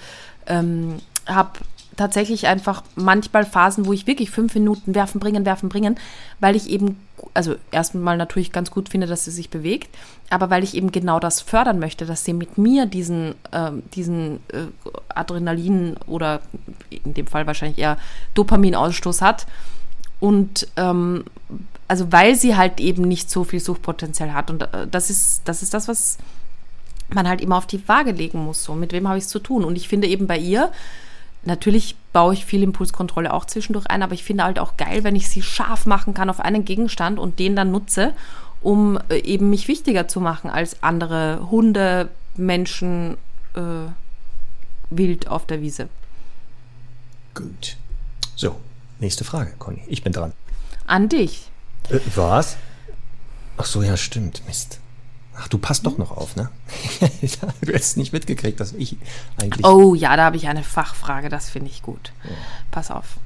ähm, 0.47 0.99
habe 1.27 1.61
tatsächlich 1.97 2.47
einfach 2.47 2.83
manchmal 2.97 3.45
Phasen, 3.45 3.87
wo 3.87 3.93
ich 3.93 4.07
wirklich 4.07 4.31
fünf 4.31 4.55
Minuten 4.55 4.95
werfen, 4.95 5.21
bringen, 5.21 5.47
werfen, 5.47 5.69
bringen, 5.69 5.99
weil 6.41 6.57
ich 6.57 6.69
eben, 6.69 6.99
also 7.35 7.57
erstmal 7.71 8.17
natürlich 8.17 8.53
ganz 8.53 8.71
gut 8.71 8.89
finde, 8.89 9.07
dass 9.07 9.25
sie 9.25 9.31
sich 9.31 9.51
bewegt, 9.51 9.89
aber 10.31 10.51
weil 10.51 10.65
ich 10.65 10.75
eben 10.75 10.93
genau 10.93 11.21
das 11.21 11.41
fördern 11.41 11.79
möchte, 11.79 12.07
dass 12.07 12.25
sie 12.25 12.33
mit 12.33 12.59
mir 12.59 12.87
diesen, 12.87 13.35
äh, 13.51 13.71
diesen 13.95 14.37
äh, 14.49 14.67
Adrenalin 15.09 15.97
oder 16.07 16.41
in 16.91 17.15
dem 17.15 17.27
Fall 17.27 17.47
wahrscheinlich 17.47 17.79
eher 17.79 17.99
Dopaminausstoß 18.35 19.23
hat. 19.23 19.47
Und 20.21 20.67
ähm, 20.77 21.25
also 21.87 22.13
weil 22.13 22.35
sie 22.35 22.57
halt 22.57 22.81
eben 22.81 23.03
nicht 23.03 23.31
so 23.31 23.45
viel 23.45 23.61
Suchtpotenzial 23.61 24.35
hat. 24.35 24.51
Und 24.51 24.63
äh, 24.63 24.87
das 24.91 25.11
ist, 25.11 25.43
das 25.47 25.63
ist 25.63 25.75
das, 25.75 25.89
was 25.89 26.19
man 27.09 27.27
halt 27.27 27.41
immer 27.41 27.57
auf 27.57 27.67
die 27.67 27.87
Waage 27.89 28.13
legen 28.13 28.45
muss. 28.45 28.63
So, 28.65 28.75
mit 28.75 28.93
wem 28.93 29.09
habe 29.09 29.19
ich 29.19 29.25
es 29.25 29.31
zu 29.31 29.39
tun? 29.39 29.65
Und 29.65 29.77
ich 29.77 29.89
finde 29.89 30.07
eben 30.07 30.27
bei 30.27 30.39
ihr, 30.39 30.71
Natürlich 31.49 31.97
baue 32.13 32.35
ich 32.35 32.45
viel 32.45 32.63
Impulskontrolle 32.63 33.33
auch 33.33 33.47
zwischendurch 33.47 33.87
ein, 33.87 34.03
aber 34.03 34.13
ich 34.13 34.23
finde 34.23 34.45
halt 34.45 34.59
auch 34.59 34.77
geil, 34.77 35.03
wenn 35.03 35.17
ich 35.17 35.31
sie 35.31 35.41
scharf 35.41 35.87
machen 35.87 36.13
kann 36.13 36.29
auf 36.29 36.41
einen 36.41 36.67
Gegenstand 36.67 37.19
und 37.19 37.39
den 37.39 37.57
dann 37.57 37.71
nutze, 37.71 38.13
um 38.61 38.99
äh, 39.09 39.17
eben 39.21 39.49
mich 39.49 39.67
wichtiger 39.67 40.09
zu 40.09 40.21
machen 40.21 40.51
als 40.51 40.83
andere 40.83 41.49
Hunde, 41.51 42.11
Menschen, 42.37 43.17
äh, 43.55 43.89
wild 44.91 45.29
auf 45.29 45.47
der 45.47 45.63
Wiese. 45.63 45.89
Gut. 47.33 47.79
So, 48.37 48.57
nächste 48.99 49.25
Frage, 49.25 49.55
Conny. 49.59 49.83
Ich 49.87 50.03
bin 50.03 50.13
dran. 50.13 50.35
An 50.87 51.09
dich. 51.09 51.51
Äh, 51.89 51.99
was? 52.15 52.59
Ach 53.57 53.65
so, 53.65 53.83
ja, 53.83 53.97
stimmt. 53.97 54.43
Mist. 54.47 54.81
Ach, 55.41 55.49
du 55.49 55.59
passt 55.59 55.87
doch 55.87 55.99
noch 55.99 56.17
auf, 56.17 56.35
ne? 56.37 56.51
du 57.61 57.73
hättest 57.73 57.97
nicht 57.97 58.13
mitgekriegt, 58.13 58.59
dass 58.59 58.73
ich 58.73 58.97
eigentlich. 59.41 59.65
Oh 59.65 59.95
ja, 59.95 60.17
da 60.17 60.25
habe 60.25 60.37
ich 60.37 60.49
eine 60.49 60.65
Fachfrage, 60.65 61.29
das 61.29 61.49
finde 61.49 61.71
ich 61.71 61.83
gut. 61.83 62.13
Ja. 62.25 62.31
Pass 62.71 62.91
auf. 62.91 63.17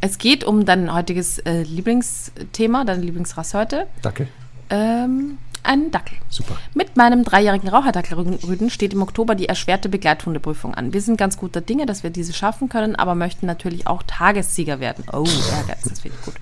Es 0.00 0.18
geht 0.18 0.44
um 0.44 0.64
dein 0.64 0.92
heutiges 0.92 1.38
äh, 1.40 1.62
Lieblingsthema, 1.62 2.84
deine 2.84 3.02
Lieblingsrasse 3.02 3.58
heute. 3.58 3.86
Dackel. 4.02 4.28
Ähm, 4.70 5.38
einen 5.62 5.90
Dackel. 5.90 6.16
Super. 6.28 6.56
Mit 6.74 6.96
meinem 6.96 7.24
dreijährigen 7.24 7.68
Raucherdackelrüden 7.68 8.70
steht 8.70 8.94
im 8.94 9.02
Oktober 9.02 9.34
die 9.34 9.48
erschwerte 9.48 9.88
Begleithundeprüfung 9.88 10.74
an. 10.74 10.92
Wir 10.92 11.00
sind 11.00 11.16
ganz 11.16 11.36
guter 11.36 11.60
Dinge, 11.60 11.86
dass 11.86 12.02
wir 12.02 12.10
diese 12.10 12.32
schaffen 12.32 12.68
können, 12.68 12.96
aber 12.96 13.14
möchten 13.14 13.46
natürlich 13.46 13.86
auch 13.86 14.02
Tagessieger 14.06 14.80
werden. 14.80 15.04
Oh, 15.12 15.24
Ehrgeiz, 15.56 15.82
das 15.88 16.00
finde 16.00 16.16
ich 16.18 16.24
gut. 16.24 16.34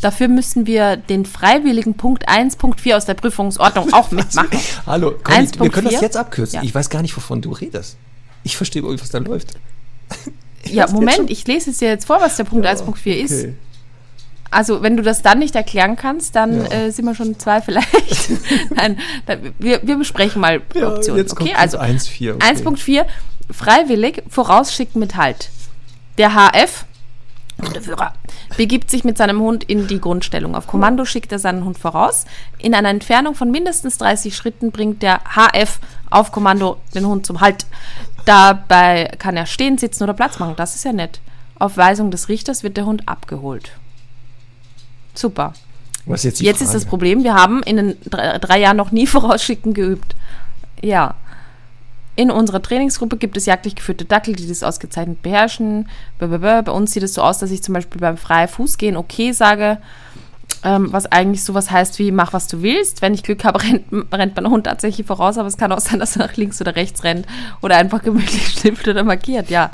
Dafür 0.00 0.28
müssen 0.28 0.66
wir 0.66 0.96
den 0.96 1.24
freiwilligen 1.24 1.94
Punkt 1.94 2.28
1.4 2.28 2.96
aus 2.96 3.06
der 3.06 3.14
Prüfungsordnung 3.14 3.92
auch 3.92 4.10
mitmachen. 4.10 4.58
Hallo, 4.86 5.14
Conny, 5.22 5.48
wir 5.58 5.70
können 5.70 5.90
das 5.90 6.00
jetzt 6.00 6.16
abkürzen. 6.16 6.56
Ja. 6.56 6.62
Ich 6.62 6.74
weiß 6.74 6.90
gar 6.90 7.02
nicht, 7.02 7.16
wovon 7.16 7.40
du 7.42 7.52
redest. 7.52 7.96
Ich 8.42 8.56
verstehe, 8.56 8.82
was 8.82 9.10
da 9.10 9.18
läuft. 9.18 9.54
ja, 10.64 10.88
Moment, 10.92 11.30
ich 11.30 11.46
lese 11.46 11.70
es 11.70 11.78
dir 11.78 11.88
jetzt 11.88 12.06
vor, 12.06 12.20
was 12.20 12.36
der 12.36 12.44
Punkt 12.44 12.64
ja, 12.64 12.72
1.4 12.72 12.88
okay. 12.88 13.20
ist. 13.20 13.48
Also, 14.50 14.82
wenn 14.82 14.96
du 14.96 15.02
das 15.02 15.22
dann 15.22 15.38
nicht 15.38 15.54
erklären 15.54 15.96
kannst, 15.96 16.34
dann 16.34 16.64
ja. 16.64 16.70
äh, 16.70 16.90
sind 16.90 17.04
wir 17.04 17.14
schon 17.14 17.38
zwei 17.38 17.60
vielleicht. 17.60 18.30
Nein, 18.74 18.98
dann, 19.26 19.54
wir, 19.58 19.80
wir 19.82 19.96
besprechen 19.96 20.40
mal 20.40 20.60
ja, 20.74 20.88
Optionen. 20.88 21.26
okay, 21.30 21.54
also 21.56 21.78
1.4 21.78 22.34
okay. 22.34 22.44
1.4 22.44 23.06
freiwillig 23.50 24.22
vorausschicken 24.28 24.98
mit 24.98 25.16
Halt. 25.16 25.50
Der 26.18 26.34
HF, 26.34 26.84
Hundeführer, 27.62 28.14
begibt 28.56 28.90
sich 28.90 29.04
mit 29.04 29.16
seinem 29.16 29.40
Hund 29.40 29.64
in 29.64 29.86
die 29.86 30.00
Grundstellung. 30.00 30.54
Auf 30.54 30.66
Kommando 30.66 31.04
schickt 31.04 31.30
er 31.32 31.38
seinen 31.38 31.64
Hund 31.64 31.78
voraus. 31.78 32.24
In 32.58 32.74
einer 32.74 32.90
Entfernung 32.90 33.34
von 33.34 33.50
mindestens 33.50 33.98
30 33.98 34.36
Schritten 34.36 34.72
bringt 34.72 35.02
der 35.02 35.20
HF 35.36 35.78
auf 36.10 36.32
Kommando 36.32 36.78
den 36.94 37.06
Hund 37.06 37.26
zum 37.26 37.40
Halt. 37.40 37.66
Dabei 38.24 39.12
kann 39.18 39.36
er 39.36 39.46
stehen, 39.46 39.78
sitzen 39.78 40.04
oder 40.04 40.14
Platz 40.14 40.38
machen. 40.38 40.54
Das 40.56 40.74
ist 40.74 40.84
ja 40.84 40.92
nett. 40.92 41.20
Auf 41.58 41.76
Weisung 41.76 42.10
des 42.10 42.28
Richters 42.28 42.62
wird 42.62 42.76
der 42.76 42.86
Hund 42.86 43.08
abgeholt. 43.08 43.72
Super. 45.14 45.52
Was 46.06 46.24
jetzt 46.24 46.40
jetzt 46.40 46.62
ist 46.62 46.74
das 46.74 46.86
Problem, 46.86 47.24
wir 47.24 47.34
haben 47.34 47.62
in 47.62 47.76
den 47.76 47.96
drei, 48.04 48.38
drei 48.38 48.60
Jahren 48.60 48.76
noch 48.76 48.90
nie 48.90 49.06
vorausschicken 49.06 49.74
geübt. 49.74 50.14
Ja. 50.82 51.14
In 52.16 52.30
unserer 52.30 52.60
Trainingsgruppe 52.60 53.16
gibt 53.16 53.36
es 53.36 53.46
jagdlich 53.46 53.76
geführte 53.76 54.04
Dackel, 54.04 54.34
die 54.34 54.46
das 54.46 54.62
ausgezeichnet 54.62 55.22
beherrschen. 55.22 55.88
Bei 56.18 56.62
uns 56.70 56.92
sieht 56.92 57.02
es 57.02 57.14
so 57.14 57.22
aus, 57.22 57.38
dass 57.38 57.50
ich 57.50 57.62
zum 57.62 57.72
Beispiel 57.72 58.00
beim 58.00 58.16
freien 58.16 58.48
Fußgehen 58.48 58.96
okay 58.96 59.32
sage, 59.32 59.78
ähm, 60.62 60.92
was 60.92 61.06
eigentlich 61.06 61.44
sowas 61.44 61.70
heißt 61.70 61.98
wie 61.98 62.12
mach, 62.12 62.32
was 62.32 62.46
du 62.46 62.62
willst. 62.62 63.00
Wenn 63.00 63.14
ich 63.14 63.22
Glück 63.22 63.44
habe, 63.44 63.62
rennt, 63.62 63.84
rennt 64.12 64.36
mein 64.36 64.50
Hund 64.50 64.64
tatsächlich 64.64 65.06
voraus, 65.06 65.38
aber 65.38 65.48
es 65.48 65.56
kann 65.56 65.72
auch 65.72 65.80
sein, 65.80 65.98
dass 65.98 66.16
er 66.16 66.26
nach 66.26 66.36
links 66.36 66.60
oder 66.60 66.76
rechts 66.76 67.04
rennt 67.04 67.26
oder 67.62 67.76
einfach 67.76 68.02
gemütlich 68.02 68.48
schnippt 68.58 68.86
oder 68.88 69.04
markiert, 69.04 69.48
ja. 69.48 69.70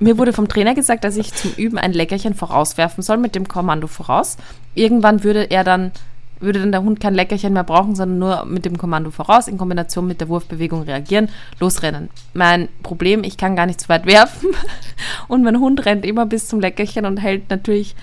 Mir 0.00 0.18
wurde 0.18 0.32
vom 0.32 0.48
Trainer 0.48 0.74
gesagt, 0.74 1.04
dass 1.04 1.16
ich 1.16 1.34
zum 1.34 1.52
Üben 1.56 1.78
ein 1.78 1.92
Leckerchen 1.92 2.34
vorauswerfen 2.34 3.02
soll 3.02 3.16
mit 3.16 3.34
dem 3.34 3.48
Kommando 3.48 3.86
voraus. 3.86 4.36
Irgendwann 4.74 5.24
würde 5.24 5.50
er 5.50 5.64
dann 5.64 5.92
würde 6.40 6.60
dann 6.60 6.72
der 6.72 6.82
Hund 6.82 7.00
kein 7.00 7.14
Leckerchen 7.14 7.52
mehr 7.52 7.64
brauchen, 7.64 7.94
sondern 7.94 8.18
nur 8.18 8.44
mit 8.44 8.64
dem 8.64 8.78
Kommando 8.78 9.10
voraus 9.10 9.48
in 9.48 9.58
Kombination 9.58 10.06
mit 10.06 10.20
der 10.20 10.28
Wurfbewegung 10.28 10.82
reagieren, 10.82 11.28
losrennen. 11.58 12.10
Mein 12.34 12.68
Problem, 12.82 13.24
ich 13.24 13.36
kann 13.36 13.56
gar 13.56 13.66
nicht 13.66 13.80
zu 13.80 13.88
weit 13.88 14.06
werfen 14.06 14.50
und 15.28 15.42
mein 15.42 15.58
Hund 15.58 15.84
rennt 15.84 16.04
immer 16.04 16.26
bis 16.26 16.48
zum 16.48 16.60
Leckerchen 16.60 17.06
und 17.06 17.18
hält 17.18 17.50
natürlich 17.50 17.96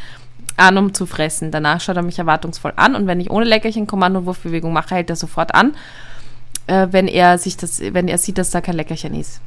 an, 0.57 0.77
um 0.77 0.93
zu 0.93 1.05
fressen. 1.05 1.51
Danach 1.51 1.81
schaut 1.81 1.97
er 1.97 2.01
mich 2.01 2.19
erwartungsvoll 2.19 2.73
an 2.75 2.95
und 2.95 3.07
wenn 3.07 3.19
ich 3.19 3.29
ohne 3.29 3.45
Leckerchen 3.45 3.87
Kommando-Wurfbewegung 3.87 4.73
mache, 4.73 4.95
hält 4.95 5.09
er 5.09 5.15
sofort 5.15 5.53
an, 5.53 5.73
äh, 6.67 6.87
wenn 6.91 7.07
er 7.07 7.37
sich 7.37 7.57
das, 7.57 7.79
wenn 7.79 8.07
er 8.07 8.17
sieht, 8.17 8.37
dass 8.37 8.51
da 8.51 8.61
kein 8.61 8.75
Leckerchen 8.75 9.13
ist. 9.13 9.41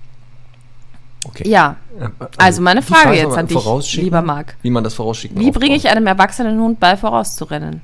Okay. 1.25 1.49
Ja, 1.49 1.77
Äh, 2.01 2.09
also 2.37 2.63
meine 2.63 2.81
die 2.81 2.87
Frage 2.87 3.17
jetzt 3.17 3.37
an 3.37 3.47
dich, 3.49 3.97
lieber 3.97 4.23
Marc. 4.23 4.57
Wie 4.63 4.71
man 4.71 4.85
das 4.85 4.95
vorausschicken 4.95 5.39
Wie 5.41 5.51
bringe 5.51 5.75
ich 5.75 5.89
einem 5.89 6.07
erwachsenen 6.07 6.61
Hund 6.61 6.79
bei, 6.81 6.97
vorauszurennen? 6.97 7.81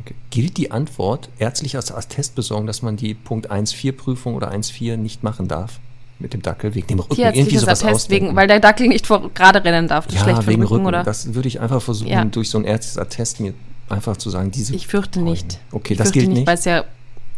Okay. 0.00 0.14
Gilt 0.30 0.56
die 0.56 0.70
Antwort 0.70 1.28
ärztlich 1.38 1.76
als 1.76 1.90
Attest 1.90 2.34
besorgen, 2.34 2.66
dass 2.66 2.82
man 2.82 2.96
die 2.96 3.14
Punkt 3.14 3.50
1.4 3.50 3.92
Prüfung 3.92 4.34
oder 4.34 4.52
1.4 4.52 4.96
nicht 4.96 5.22
machen 5.24 5.48
darf? 5.48 5.80
Mit 6.20 6.32
dem 6.32 6.42
Dackel 6.42 6.74
wegen 6.76 6.86
dem 6.86 7.00
Rücken. 7.00 7.20
Irgendwie 7.20 7.58
sowas 7.58 7.82
Attest, 7.84 8.08
wegen, 8.08 8.36
weil 8.36 8.46
der 8.46 8.60
Dackel 8.60 8.86
nicht 8.86 9.06
vor, 9.06 9.30
gerade 9.34 9.64
rennen 9.64 9.88
darf. 9.88 10.06
Das 10.06 10.14
schlecht 10.20 10.28
ja, 10.28 10.42
den 10.42 10.46
wegen 10.46 10.62
Rücken, 10.62 10.74
Rücken. 10.74 10.86
oder? 10.86 11.02
Das 11.02 11.34
würde 11.34 11.48
ich 11.48 11.60
einfach 11.60 11.82
versuchen, 11.82 12.08
Ja. 12.10 12.24
durch 12.24 12.50
so 12.50 12.58
ein 12.58 12.64
ärztliches 12.64 12.98
Attest 12.98 13.40
mir 13.40 13.52
einfach 13.88 14.16
zu 14.16 14.30
sagen, 14.30 14.52
diese. 14.52 14.76
Ich 14.76 14.86
fürchte 14.86 15.20
nicht. 15.20 15.58
Okay, 15.72 15.94
ich 15.94 15.98
das 15.98 16.12
fürchte 16.12 16.20
gilt 16.20 16.32
nicht. 16.38 16.46
weil 16.46 16.54
es 16.54 16.64
ja 16.66 16.84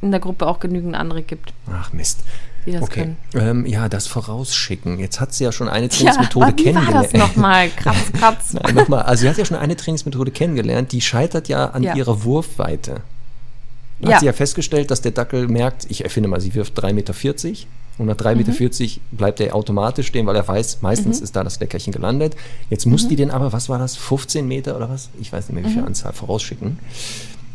in 0.03 0.11
der 0.11 0.21
Gruppe 0.21 0.47
auch 0.47 0.61
genügend 0.61 0.95
andere 0.95 1.23
gibt, 1.23 1.55
Ach 1.73 1.93
Mist. 1.95 2.21
Die 2.67 2.73
das 2.73 2.83
Okay. 2.83 3.15
können. 3.33 3.65
Ähm, 3.65 3.67
ja, 3.67 3.89
das 3.89 4.07
Vorausschicken. 4.07 4.99
Jetzt 4.99 5.21
hat 5.21 5.33
sie 5.33 5.45
ja 5.45 5.53
schon 5.53 5.69
eine 5.69 5.87
Ja, 5.87 5.91
Trainingsmethode 5.91 6.47
war 6.47 6.53
kennengelernt. 6.53 7.09
das 7.13 7.21
nochmal? 7.21 7.69
Kratz, 7.71 7.97
kratz. 8.19 8.53
Nein, 8.55 8.75
nochmal. 8.75 9.03
Also 9.03 9.23
sie 9.23 9.29
hat 9.29 9.39
ja 9.39 9.45
schon 9.45 9.57
eine 9.57 9.77
Trainingsmethode 9.77 10.31
kennengelernt, 10.31 10.93
die 10.93 11.01
scheitert 11.01 11.49
ja 11.49 11.67
an 11.67 11.83
Ja. 11.83 11.95
ihrer 11.95 12.25
Wurfweite. 12.25 13.01
Da 14.01 14.09
Ja. 14.09 14.15
hat 14.15 14.21
sie 14.21 14.27
ja 14.27 14.33
festgestellt, 14.35 14.91
dass 14.91 15.01
der 15.01 15.13
Dackel 15.13 15.49
merkt, 15.49 15.87
ich 15.89 16.05
erfinde 16.05 16.29
mal, 16.29 16.41
sie 16.41 16.55
wirft 16.55 16.77
3,40 16.79 16.93
Meter 16.93 17.15
und 17.99 18.07
nach 18.07 18.15
3,40 18.17 18.35
Mhm. 18.35 18.59
Meter 18.59 19.01
bleibt 19.13 19.41
er 19.41 19.55
automatisch 19.55 20.09
stehen, 20.09 20.27
weil 20.27 20.37
er 20.37 20.47
weiß, 20.47 20.83
meistens 20.83 21.21
ist 21.21 21.35
da 21.35 21.43
das 21.43 21.59
Leckerchen 21.61 21.95
gelandet. 21.95 22.37
Jetzt 22.69 22.85
muss 22.85 23.05
Mhm. 23.05 23.09
die 23.09 23.17
den 23.17 23.31
aber, 23.31 23.55
was 23.55 23.71
war 23.71 23.79
das, 23.79 23.97
15 23.97 24.47
Meter 24.47 24.77
oder 24.77 24.91
was? 24.91 25.09
Ich 25.19 25.33
weiß 25.33 25.49
nicht 25.49 25.55
mehr, 25.55 25.65
wie 25.65 25.73
viel 25.75 25.83
Anzahl 25.85 26.13
vorausschicken. 26.13 26.79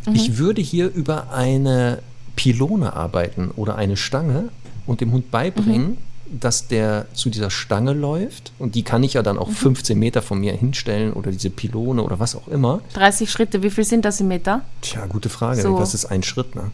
Mhm. 0.07 0.15
Ich 0.15 0.39
würde 0.39 0.63
hier 0.63 0.87
über 0.91 1.31
eine 1.31 1.99
Pylone 2.35 2.93
arbeiten 2.93 3.51
oder 3.55 3.75
eine 3.75 3.95
Stange 3.97 4.45
und 4.85 5.01
dem 5.01 5.11
Hund 5.11 5.31
beibringen, 5.31 5.97
Mhm. 6.31 6.39
dass 6.39 6.67
der 6.67 7.07
zu 7.13 7.29
dieser 7.29 7.49
Stange 7.49 7.93
läuft 7.93 8.53
und 8.59 8.75
die 8.75 8.83
kann 8.83 9.03
ich 9.03 9.13
ja 9.13 9.21
dann 9.23 9.35
Mhm. 9.35 9.41
auch 9.41 9.49
15 9.49 9.99
Meter 9.99 10.21
von 10.21 10.39
mir 10.39 10.53
hinstellen 10.53 11.13
oder 11.13 11.31
diese 11.31 11.49
Pylone 11.49 12.01
oder 12.03 12.19
was 12.19 12.35
auch 12.35 12.47
immer. 12.47 12.81
30 12.93 13.29
Schritte, 13.29 13.63
wie 13.63 13.69
viel 13.69 13.83
sind 13.83 14.05
das 14.05 14.19
im 14.21 14.27
Meter? 14.29 14.61
Tja, 14.81 15.05
gute 15.07 15.29
Frage. 15.29 15.61
So. 15.61 15.77
Was 15.77 15.93
ist 15.93 16.05
ein 16.05 16.23
Schritt, 16.23 16.55
ne? 16.55 16.71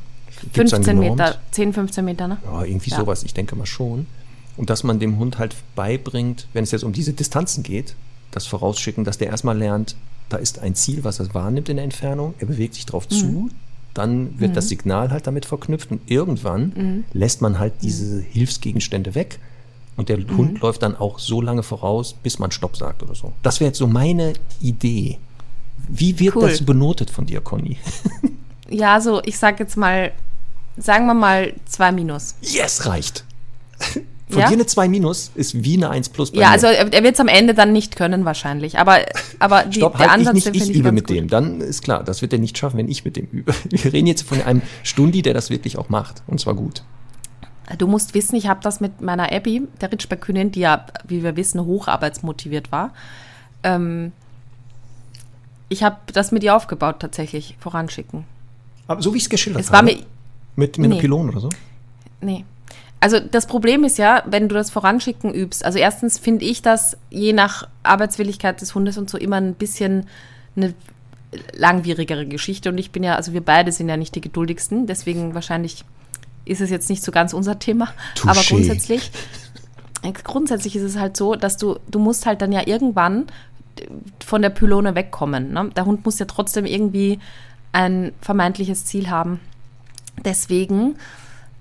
Gibt's 0.54 0.74
einen 0.74 0.84
15 0.84 1.00
genormt? 1.02 1.18
Meter, 1.20 1.36
10, 1.52 1.74
15 1.74 2.06
Meter, 2.06 2.28
ne? 2.28 2.38
Ja, 2.46 2.64
irgendwie 2.64 2.92
Ja. 2.92 2.98
sowas, 2.98 3.24
ich 3.24 3.34
denke 3.34 3.56
mal 3.56 3.66
schon. 3.66 4.06
Und 4.56 4.70
dass 4.70 4.84
man 4.84 5.00
dem 5.00 5.18
Hund 5.18 5.38
halt 5.40 5.56
beibringt, 5.76 6.48
wenn 6.54 6.64
es 6.64 6.72
jetzt 6.72 6.84
um 6.84 6.94
diese 6.94 7.14
Distanzen 7.14 7.64
geht, 7.64 7.96
das 8.32 8.46
vorausschicken, 8.46 9.04
dass 9.04 9.18
der 9.18 9.28
erstmal 9.30 9.58
lernt, 9.58 9.96
da 10.30 10.38
ist 10.38 10.60
ein 10.60 10.76
Ziel, 10.76 11.04
was 11.04 11.20
er 11.20 11.34
wahrnimmt 11.34 11.70
in 11.70 11.78
der 11.78 11.86
Entfernung, 11.86 12.34
er 12.40 12.48
bewegt 12.48 12.76
sich 12.76 12.86
drauf 12.86 13.08
Mhm. 13.10 13.16
zu, 13.16 13.50
dann 13.98 14.40
wird 14.40 14.56
das 14.56 14.70
Signal 14.70 15.12
halt 15.12 15.28
damit 15.28 15.46
verknüpft 15.46 15.92
und 15.92 16.02
irgendwann 16.10 16.74
Mhm. 16.76 17.04
lässt 17.14 17.42
man 17.42 17.60
halt 17.60 17.74
diese 17.82 18.22
Hilfsgegenstände 18.22 19.16
weg 19.16 19.40
und 19.96 20.10
der 20.10 20.18
Mhm. 20.20 20.38
Hund 20.38 20.60
läuft 20.62 20.84
dann 20.84 20.96
auch 20.96 21.20
so 21.20 21.42
lange 21.42 21.64
voraus, 21.64 22.14
bis 22.14 22.40
man 22.40 22.52
Stopp 22.52 22.78
sagt 22.78 23.02
oder 23.04 23.16
so. 23.16 23.34
Das 23.44 23.60
wäre 23.60 23.70
jetzt 23.70 23.78
so 23.80 23.88
meine 23.88 24.34
Idee. 24.62 25.18
Wie 25.90 26.20
wird 26.20 26.36
Cool. 26.36 26.50
das 26.50 26.62
benotet 26.66 27.10
von 27.10 27.26
dir, 27.26 27.42
Conny? 27.42 27.78
Ja, 28.70 29.00
so, 29.00 29.22
ich 29.24 29.38
sag 29.40 29.62
jetzt 29.62 29.78
mal, 29.78 30.12
sagen 30.76 31.06
wir 31.06 31.14
mal 31.14 31.54
2 31.68 31.94
minus. 31.94 32.36
Yes, 32.42 32.86
reicht. 32.86 33.24
Von 34.30 34.40
Ja? 34.42 34.48
dir 34.50 34.56
eine 34.56 34.66
2 34.66 34.90
minus 34.90 35.32
ist 35.36 35.64
wie 35.64 35.76
eine 35.78 35.90
1 35.90 36.10
plus 36.10 36.32
bei 36.32 36.40
Ja, 36.42 36.48
mir. 36.48 36.54
also 36.54 36.68
er, 36.68 36.92
er 36.92 37.04
wird 37.04 37.14
es 37.14 37.20
am 37.22 37.30
Ende 37.30 37.54
dann 37.54 37.72
nicht 37.72 37.96
können 37.96 38.26
wahrscheinlich, 38.26 38.78
aber, 38.78 38.98
aber 39.40 39.64
die, 39.64 39.78
Stopp, 39.80 39.98
der 39.98 40.12
halt 40.12 40.22
ich 40.22 40.28
Ansatz, 40.28 40.34
nicht, 40.36 40.48
den 40.48 40.54
ich 40.56 40.64
finde 40.64 40.80
übe 40.80 40.92
mit 40.92 41.08
gut. 41.08 41.16
dem. 41.16 41.28
Dann 41.30 41.62
ist 41.62 41.82
klar, 41.82 42.04
das 42.04 42.22
wird 42.22 42.34
er 42.34 42.40
nicht 42.40 42.58
schaffen, 42.58 42.78
wenn 42.78 42.90
ich 42.90 43.06
mit 43.06 43.16
dem 43.16 43.28
übe. 43.32 43.54
Wir 43.70 43.94
reden 43.94 44.08
jetzt 44.08 44.24
von 44.24 44.42
einem 44.42 44.62
Stundi, 44.84 45.22
der 45.22 45.34
das 45.34 45.50
wirklich 45.50 45.78
auch 45.78 45.88
macht. 45.90 46.24
Und 46.28 46.42
zwar 46.42 46.56
gut. 46.56 46.84
Du 47.78 47.88
musst 47.88 48.14
wissen, 48.14 48.36
ich 48.36 48.48
habe 48.48 48.60
das 48.64 48.80
mit 48.82 49.00
meiner 49.02 49.32
Abby, 49.32 49.62
der 49.82 49.92
Ritschberg-Hündin, 49.92 50.52
die 50.52 50.62
ja, 50.62 50.86
wie 51.08 51.22
wir 51.24 51.36
wissen, 51.36 51.60
hocharbeitsmotiviert 51.66 52.72
war. 52.72 52.94
Ähm, 53.64 54.12
ich 55.70 55.84
habe 55.84 55.98
das 56.14 56.32
mit 56.32 56.44
ihr 56.44 56.56
aufgebaut, 56.56 56.98
tatsächlich, 57.00 57.56
voranschicken. 57.60 58.24
Aber 58.88 59.02
so 59.02 59.14
wie 59.14 59.18
ich 59.18 59.24
es 59.24 59.30
geschildert 59.30 59.62
Es 59.64 59.72
war 59.72 59.80
habe. 59.80 59.94
mir, 59.94 60.00
mit, 60.56 60.78
mit 60.78 60.92
Nee. 60.92 61.00
Pylone 61.00 61.30
oder 61.32 61.42
so. 61.42 61.50
Nee. 62.22 62.46
Also 63.00 63.20
das 63.20 63.46
Problem 63.46 63.84
ist 63.84 63.98
ja, 63.98 64.24
wenn 64.26 64.50
du 64.50 64.56
das 64.56 64.72
Voranschicken 64.72 65.34
übst, 65.34 65.64
also 65.64 65.78
erstens 65.78 66.18
finde 66.18 66.46
ich 66.46 66.62
das 66.62 66.98
je 67.12 67.32
nach 67.32 67.68
Arbeitswilligkeit 67.84 68.60
des 68.60 68.74
Hundes 68.74 68.98
und 68.98 69.10
so 69.10 69.18
immer 69.18 69.36
ein 69.38 69.54
bisschen 69.54 70.08
eine 70.56 70.74
langwierigere 71.54 72.26
Geschichte 72.26 72.70
und 72.70 72.78
ich 72.78 72.92
bin 72.92 73.04
ja, 73.04 73.16
also 73.16 73.34
wir 73.34 73.42
beide 73.42 73.72
sind 73.72 73.88
ja 73.90 73.98
nicht 73.98 74.16
die 74.16 74.22
geduldigsten, 74.22 74.88
deswegen 74.88 75.36
wahrscheinlich 75.36 75.86
ist 76.46 76.62
es 76.62 76.70
jetzt 76.70 76.90
nicht 76.90 77.04
so 77.04 77.12
ganz 77.12 77.34
unser 77.34 77.60
Thema, 77.60 77.90
Touché. 78.16 78.30
aber 78.30 78.42
grundsätzlich 78.42 79.12
grundsätzlich 80.24 80.76
ist 80.76 80.84
es 80.84 80.98
halt 80.98 81.18
so, 81.18 81.36
dass 81.36 81.58
du 81.58 81.78
du 81.90 82.00
musst 82.00 82.26
halt 82.26 82.42
dann 82.42 82.52
ja 82.52 82.66
irgendwann 82.66 83.28
von 84.26 84.42
der 84.42 84.50
Pylone 84.50 84.96
wegkommen. 84.96 85.52
Ne? 85.52 85.70
Der 85.76 85.86
Hund 85.86 86.06
muss 86.06 86.20
ja 86.20 86.26
trotzdem 86.26 86.66
irgendwie 86.66 87.20
ein 87.72 88.12
vermeintliches 88.22 88.86
Ziel 88.86 89.10
haben. 89.10 89.40
Deswegen 90.24 90.96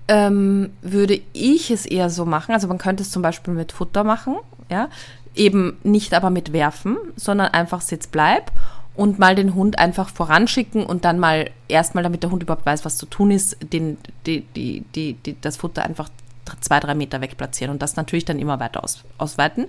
ähm, 0.07 0.71
würde 0.81 1.21
ich 1.33 1.71
es 1.71 1.85
eher 1.85 2.09
so 2.09 2.25
machen. 2.25 2.53
Also 2.53 2.67
man 2.67 2.77
könnte 2.77 3.03
es 3.03 3.11
zum 3.11 3.21
Beispiel 3.21 3.53
mit 3.53 3.71
Futter 3.71 4.03
machen, 4.03 4.37
ja, 4.69 4.89
eben 5.35 5.77
nicht 5.83 6.13
aber 6.13 6.29
mit 6.29 6.53
Werfen, 6.53 6.97
sondern 7.15 7.47
einfach 7.49 7.81
Sitz 7.81 8.07
bleib 8.07 8.51
und 8.95 9.19
mal 9.19 9.35
den 9.35 9.53
Hund 9.53 9.77
einfach 9.79 10.09
voranschicken 10.09 10.85
und 10.85 11.05
dann 11.05 11.19
mal 11.19 11.51
erstmal, 11.67 12.03
damit 12.03 12.23
der 12.23 12.31
Hund 12.31 12.43
überhaupt 12.43 12.65
weiß, 12.65 12.83
was 12.83 12.97
zu 12.97 13.05
tun 13.05 13.31
ist, 13.31 13.57
den, 13.71 13.97
die, 14.25 14.41
die, 14.55 14.83
die, 14.95 15.13
die, 15.13 15.39
das 15.39 15.57
Futter 15.57 15.83
einfach 15.83 16.09
zwei, 16.61 16.79
drei 16.79 16.95
Meter 16.95 17.21
weg 17.21 17.37
platzieren 17.37 17.71
und 17.71 17.81
das 17.81 17.95
natürlich 17.95 18.25
dann 18.25 18.39
immer 18.39 18.59
weiter 18.59 18.83
aus, 18.83 19.03
ausweiten. 19.17 19.65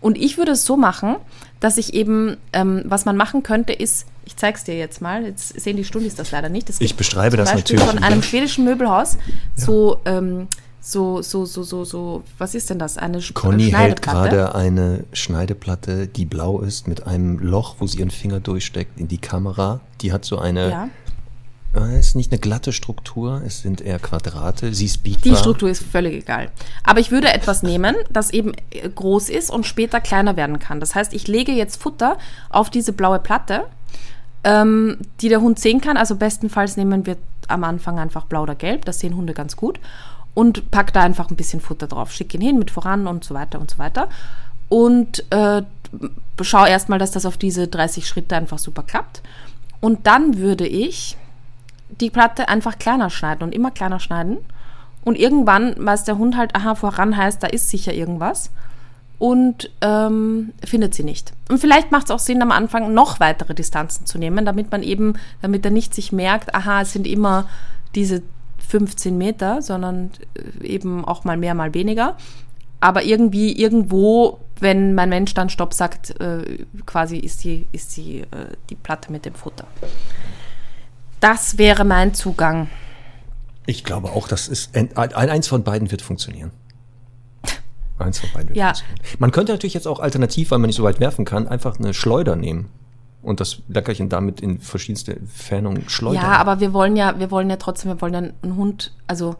Und 0.00 0.16
ich 0.16 0.38
würde 0.38 0.52
es 0.52 0.64
so 0.64 0.76
machen, 0.76 1.16
dass 1.60 1.78
ich 1.78 1.94
eben, 1.94 2.36
ähm, 2.52 2.82
was 2.86 3.04
man 3.04 3.16
machen 3.16 3.42
könnte, 3.42 3.72
ist, 3.72 4.06
ich 4.26 4.36
zeige 4.36 4.58
es 4.58 4.64
dir 4.64 4.76
jetzt 4.76 5.00
mal, 5.00 5.24
jetzt 5.24 5.58
sehen 5.58 5.76
die 5.78 5.84
Stundis 5.84 6.14
das 6.16 6.30
leider 6.32 6.48
nicht. 6.50 6.68
Es 6.68 6.80
Ich 6.80 6.96
beschreibe 6.96 7.36
das 7.38 7.52
Beispiel 7.52 7.76
natürlich 7.76 7.94
von 7.94 8.04
einem 8.04 8.16
wieder. 8.18 8.28
schwedischen 8.28 8.64
Möbelhaus 8.64 9.16
so, 9.54 9.98
ähm, 10.04 10.48
so, 10.80 11.22
so, 11.22 11.44
so, 11.46 11.62
so, 11.62 11.84
so, 11.84 12.22
was 12.38 12.54
ist 12.54 12.68
denn 12.70 12.78
das? 12.78 12.96
Eine 12.98 13.18
Sch- 13.20 13.32
Conny 13.34 13.70
hält 13.70 14.02
gerade 14.02 14.54
eine 14.54 15.04
Schneideplatte, 15.12 16.06
die 16.06 16.26
blau 16.26 16.60
ist, 16.60 16.86
mit 16.86 17.06
einem 17.06 17.38
Loch, 17.38 17.76
wo 17.78 17.86
sie 17.86 17.98
ihren 17.98 18.10
Finger 18.10 18.40
durchsteckt, 18.40 18.98
in 19.00 19.08
die 19.08 19.18
Kamera. 19.18 19.80
Die 20.02 20.12
hat 20.12 20.24
so 20.24 20.38
eine, 20.38 20.70
Ja, 20.70 20.88
äh, 21.74 21.98
ist 21.98 22.14
nicht 22.14 22.30
eine 22.32 22.38
glatte 22.38 22.72
Struktur, 22.72 23.42
es 23.44 23.62
sind 23.62 23.80
eher 23.80 23.98
Quadrate. 23.98 24.72
Sie 24.74 24.84
ist 24.84 25.02
biegbar. 25.02 25.32
die 25.32 25.36
Struktur 25.38 25.68
ist 25.70 25.82
völlig 25.82 26.14
egal. 26.22 26.50
Aber 26.84 27.00
ich 27.00 27.10
würde 27.10 27.32
etwas 27.32 27.62
nehmen, 27.64 27.96
das 28.10 28.30
eben 28.30 28.52
äh, 28.70 28.88
groß 28.88 29.28
ist 29.28 29.50
und 29.50 29.66
später 29.66 30.00
kleiner 30.00 30.36
werden 30.36 30.58
kann. 30.60 30.78
Das 30.80 30.94
heißt, 30.94 31.12
ich 31.14 31.26
lege 31.26 31.52
jetzt 31.52 31.82
Futter 31.82 32.16
auf 32.50 32.70
diese 32.70 32.92
blaue 32.92 33.18
Platte, 33.18 33.64
ähm, 34.44 34.98
die 35.20 35.28
der 35.28 35.40
Hund 35.40 35.58
sehen 35.58 35.80
kann. 35.80 35.96
Also 35.96 36.16
bestenfalls 36.16 36.76
nehmen 36.76 37.06
wir 37.06 37.16
am 37.48 37.64
Anfang 37.64 37.98
einfach 37.98 38.24
blau 38.24 38.42
oder 38.42 38.54
gelb, 38.54 38.84
das 38.84 39.00
sehen 39.00 39.16
Hunde 39.16 39.34
ganz 39.34 39.56
gut. 39.56 39.78
Und 40.34 40.70
pack 40.70 40.92
da 40.92 41.02
einfach 41.02 41.30
ein 41.30 41.36
bisschen 41.36 41.60
Futter 41.60 41.86
drauf. 41.86 42.12
Schick 42.12 42.34
ihn 42.34 42.42
hin 42.42 42.58
mit 42.58 42.70
voran 42.70 43.06
und 43.06 43.24
so 43.24 43.34
weiter 43.34 43.58
und 43.58 43.70
so 43.70 43.78
weiter. 43.78 44.08
Und 44.68 45.24
äh, 45.32 45.62
schau 46.42 46.66
erstmal, 46.66 46.98
dass 46.98 47.10
das 47.10 47.26
auf 47.26 47.36
diese 47.36 47.68
30 47.68 48.06
Schritte 48.06 48.36
einfach 48.36 48.58
super 48.58 48.82
klappt. 48.82 49.22
Und 49.80 50.06
dann 50.06 50.38
würde 50.38 50.66
ich 50.66 51.16
die 51.88 52.10
Platte 52.10 52.48
einfach 52.48 52.78
kleiner 52.78 53.10
schneiden 53.10 53.44
und 53.44 53.54
immer 53.54 53.70
kleiner 53.70 54.00
schneiden. 54.00 54.38
Und 55.04 55.16
irgendwann 55.16 55.74
weiß 55.78 56.04
der 56.04 56.18
Hund 56.18 56.36
halt, 56.36 56.54
aha, 56.56 56.74
voran 56.74 57.16
heißt, 57.16 57.42
da 57.42 57.46
ist 57.46 57.70
sicher 57.70 57.94
irgendwas. 57.94 58.50
Und 59.18 59.70
ähm, 59.80 60.52
findet 60.62 60.94
sie 60.94 61.02
nicht. 61.02 61.32
Und 61.48 61.58
vielleicht 61.58 61.90
macht 61.90 62.04
es 62.04 62.10
auch 62.10 62.18
Sinn, 62.18 62.42
am 62.42 62.52
Anfang 62.52 62.92
noch 62.92 63.18
weitere 63.18 63.54
Distanzen 63.54 64.04
zu 64.04 64.18
nehmen, 64.18 64.44
damit 64.44 64.70
man 64.70 64.82
eben, 64.82 65.14
damit 65.40 65.64
er 65.64 65.70
nicht 65.70 65.94
sich 65.94 66.12
merkt, 66.12 66.54
aha, 66.54 66.82
es 66.82 66.92
sind 66.92 67.06
immer 67.06 67.48
diese 67.94 68.22
15 68.68 69.16
Meter, 69.16 69.62
sondern 69.62 70.10
äh, 70.34 70.66
eben 70.66 71.04
auch 71.04 71.24
mal 71.24 71.36
mehr, 71.36 71.54
mal 71.54 71.72
weniger. 71.72 72.16
Aber 72.80 73.02
irgendwie, 73.04 73.52
irgendwo, 73.52 74.40
wenn 74.60 74.94
mein 74.94 75.08
Mensch 75.08 75.32
dann 75.34 75.48
Stopp 75.48 75.72
sagt, 75.72 76.20
äh, 76.20 76.64
quasi 76.84 77.16
ist 77.16 77.44
die, 77.44 77.66
ist 77.72 77.96
die, 77.96 78.20
äh, 78.20 78.26
die 78.68 78.74
Platte 78.74 79.10
mit 79.10 79.24
dem 79.24 79.34
Futter. 79.34 79.66
Das 81.20 81.58
wäre 81.58 81.84
mein 81.84 82.12
Zugang. 82.12 82.68
Ich 83.66 83.82
glaube 83.82 84.10
auch, 84.10 84.28
das 84.28 84.48
ist 84.48 84.76
ein, 84.76 84.94
eins 84.96 85.48
von 85.48 85.64
beiden 85.64 85.90
wird 85.90 86.02
funktionieren. 86.02 86.52
Eins 87.98 88.18
von 88.18 88.28
beiden 88.34 88.54
Ja. 88.54 88.72
Man 89.18 89.30
könnte 89.30 89.52
natürlich 89.52 89.74
jetzt 89.74 89.86
auch 89.88 90.00
alternativ, 90.00 90.50
weil 90.50 90.58
man 90.58 90.68
nicht 90.68 90.76
so 90.76 90.82
weit 90.82 91.00
werfen 91.00 91.24
kann, 91.24 91.48
einfach 91.48 91.78
eine 91.78 91.94
Schleuder 91.94 92.36
nehmen 92.36 92.68
und 93.22 93.40
das 93.40 93.62
Leckerchen 93.68 94.08
damit 94.08 94.40
in 94.40 94.60
verschiedenste 94.60 95.16
Entfernungen 95.16 95.88
schleudern. 95.88 96.22
Ja, 96.22 96.36
aber 96.36 96.60
wir 96.60 96.72
wollen 96.72 96.96
ja, 96.96 97.18
wir 97.18 97.30
wollen 97.30 97.48
ja 97.50 97.56
trotzdem, 97.56 97.90
wir 97.90 98.00
wollen 98.00 98.12
ja 98.14 98.18
einen 98.42 98.56
Hund, 98.56 98.92
also 99.06 99.36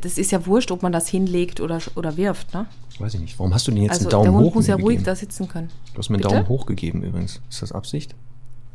das 0.00 0.18
ist 0.18 0.32
ja 0.32 0.44
wurscht, 0.46 0.70
ob 0.72 0.82
man 0.82 0.92
das 0.92 1.08
hinlegt 1.08 1.60
oder, 1.60 1.78
oder 1.94 2.16
wirft, 2.16 2.52
ne? 2.52 2.66
Weiß 2.98 3.14
ich 3.14 3.20
nicht. 3.20 3.38
Warum 3.38 3.54
hast 3.54 3.66
du 3.68 3.70
denn 3.70 3.82
jetzt 3.82 3.92
Also 3.92 4.04
einen 4.06 4.10
Daumen 4.10 4.24
der 4.24 4.32
Hund 4.34 4.46
hoch 4.46 4.54
muss 4.56 4.66
ja 4.66 4.76
mir 4.76 4.82
ruhig 4.82 4.96
gegeben? 4.96 5.04
da 5.06 5.16
sitzen 5.16 5.48
können. 5.48 5.68
Du 5.92 5.98
hast 5.98 6.08
mir 6.10 6.16
einen 6.16 6.22
Bitte? 6.22 6.34
Daumen 6.34 6.48
hoch 6.48 6.66
gegeben 6.66 7.02
übrigens. 7.02 7.40
Ist 7.48 7.62
das 7.62 7.72
Absicht? 7.72 8.14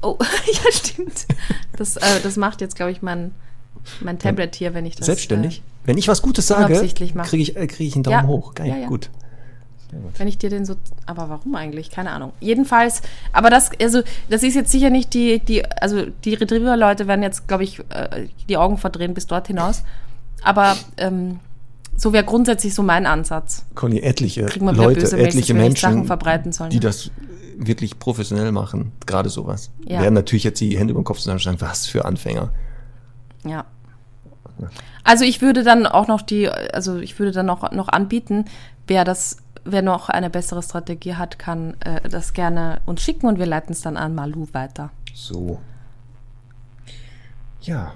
Oh, 0.01 0.17
ja, 0.19 0.71
stimmt. 0.71 1.27
Das, 1.75 1.97
äh, 1.97 2.21
das 2.23 2.37
macht 2.37 2.61
jetzt, 2.61 2.75
glaube 2.75 2.91
ich, 2.91 3.01
mein, 3.01 3.31
mein 4.01 4.19
Tablet 4.19 4.55
hier, 4.55 4.73
wenn 4.73 4.85
ich 4.85 4.95
das. 4.95 5.05
Selbstständig? 5.05 5.61
Wenn 5.85 5.97
ich 5.97 6.07
was 6.07 6.21
Gutes 6.21 6.47
sage, 6.47 6.73
kriege 6.73 7.37
ich, 7.43 7.55
äh, 7.55 7.67
krieg 7.67 7.87
ich 7.87 7.95
einen 7.95 8.03
Daumen 8.03 8.17
Ja. 8.21 8.27
hoch. 8.27 8.53
Geil, 8.53 8.67
Ja, 8.69 8.77
ja. 8.77 8.87
gut. 8.87 9.09
Äh, 9.91 9.95
wenn 10.17 10.27
ich 10.27 10.37
dir 10.37 10.49
den 10.49 10.65
so. 10.65 10.75
Aber 11.05 11.29
warum 11.29 11.55
eigentlich? 11.55 11.89
Keine 11.91 12.11
Ahnung. 12.11 12.33
Jedenfalls, 12.39 13.01
aber 13.31 13.49
das, 13.49 13.71
also, 13.81 14.01
das 14.29 14.43
ist 14.43 14.55
jetzt 14.55 14.71
sicher 14.71 14.89
nicht 14.89 15.13
die, 15.13 15.39
die, 15.39 15.63
also 15.65 16.05
die 16.25 16.33
Retriever-Leute 16.33 17.07
werden 17.07 17.23
jetzt, 17.23 17.47
glaube 17.47 17.63
ich, 17.63 17.79
äh, 17.89 18.27
die 18.49 18.57
Augen 18.57 18.77
verdrehen 18.77 19.13
bis 19.13 19.27
dort 19.27 19.47
hinaus. 19.47 19.83
Aber 20.43 20.75
ähm, 20.97 21.39
so 21.95 22.13
wäre 22.13 22.23
grundsätzlich 22.25 22.73
so 22.75 22.83
mein 22.83 23.05
Ansatz. 23.05 23.65
Conny, 23.75 23.99
etliche 23.99 24.41
Leute, 24.41 24.59
böse 24.59 25.15
Mails, 25.15 25.35
etliche 25.35 25.53
Sachen 25.53 25.57
Menschen, 25.57 26.05
verbreiten 26.05 26.51
sollen, 26.51 26.69
die 26.69 26.77
ne? 26.77 26.81
das 26.81 27.09
wirklich 27.57 27.97
professionell 27.97 28.51
machen, 28.51 28.91
gerade 29.07 29.29
sowas, 29.29 29.71
Ja. 29.87 30.01
werden 30.01 30.13
natürlich 30.13 30.43
jetzt 30.43 30.59
die 30.61 30.77
Hände 30.77 30.91
über 30.91 31.01
den 31.01 31.05
Kopf 31.05 31.17
zusammen 31.17 31.39
sagen, 31.39 31.57
was 31.59 31.87
für 31.87 32.05
Anfänger. 32.05 32.51
Ja. 33.43 33.65
Also 35.03 35.23
ich 35.23 35.41
würde 35.41 35.63
dann 35.63 35.85
auch 35.85 36.07
noch 36.07 36.21
die, 36.21 36.49
also 36.49 36.97
ich 36.97 37.17
würde 37.19 37.31
dann 37.31 37.45
noch, 37.45 37.71
noch 37.71 37.87
anbieten, 37.87 38.45
wer 38.87 39.03
das, 39.03 39.37
wer 39.63 39.81
noch 39.81 40.09
eine 40.09 40.29
bessere 40.29 40.63
Strategie 40.63 41.15
hat, 41.15 41.39
kann 41.39 41.75
äh, 41.81 42.07
das 42.09 42.33
gerne 42.33 42.81
uns 42.85 43.01
schicken 43.01 43.27
und 43.27 43.39
wir 43.39 43.45
leiten 43.45 43.71
es 43.73 43.81
dann 43.81 43.97
an 43.97 44.15
Malu 44.15 44.47
weiter. 44.51 44.91
So. 45.13 45.59
Ja. 47.61 47.93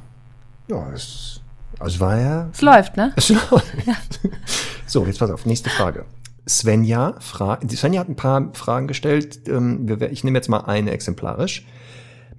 Ja, 0.67 0.91
es, 0.91 1.41
also 1.79 1.99
war 1.99 2.17
ja 2.17 2.49
Es 2.51 2.61
läuft, 2.61 2.95
ne? 2.97 3.13
So, 4.87 5.05
jetzt 5.05 5.19
pass 5.19 5.31
auf, 5.31 5.45
nächste 5.45 5.69
Frage. 5.69 6.05
Svenja, 6.47 7.15
fra 7.19 7.59
Svenja 7.69 8.01
hat 8.01 8.09
ein 8.09 8.15
paar 8.15 8.49
Fragen 8.53 8.87
gestellt. 8.87 9.47
Ähm, 9.47 9.87
ich 10.11 10.23
nehme 10.23 10.37
jetzt 10.37 10.49
mal 10.49 10.65
eine 10.65 10.91
exemplarisch. 10.91 11.65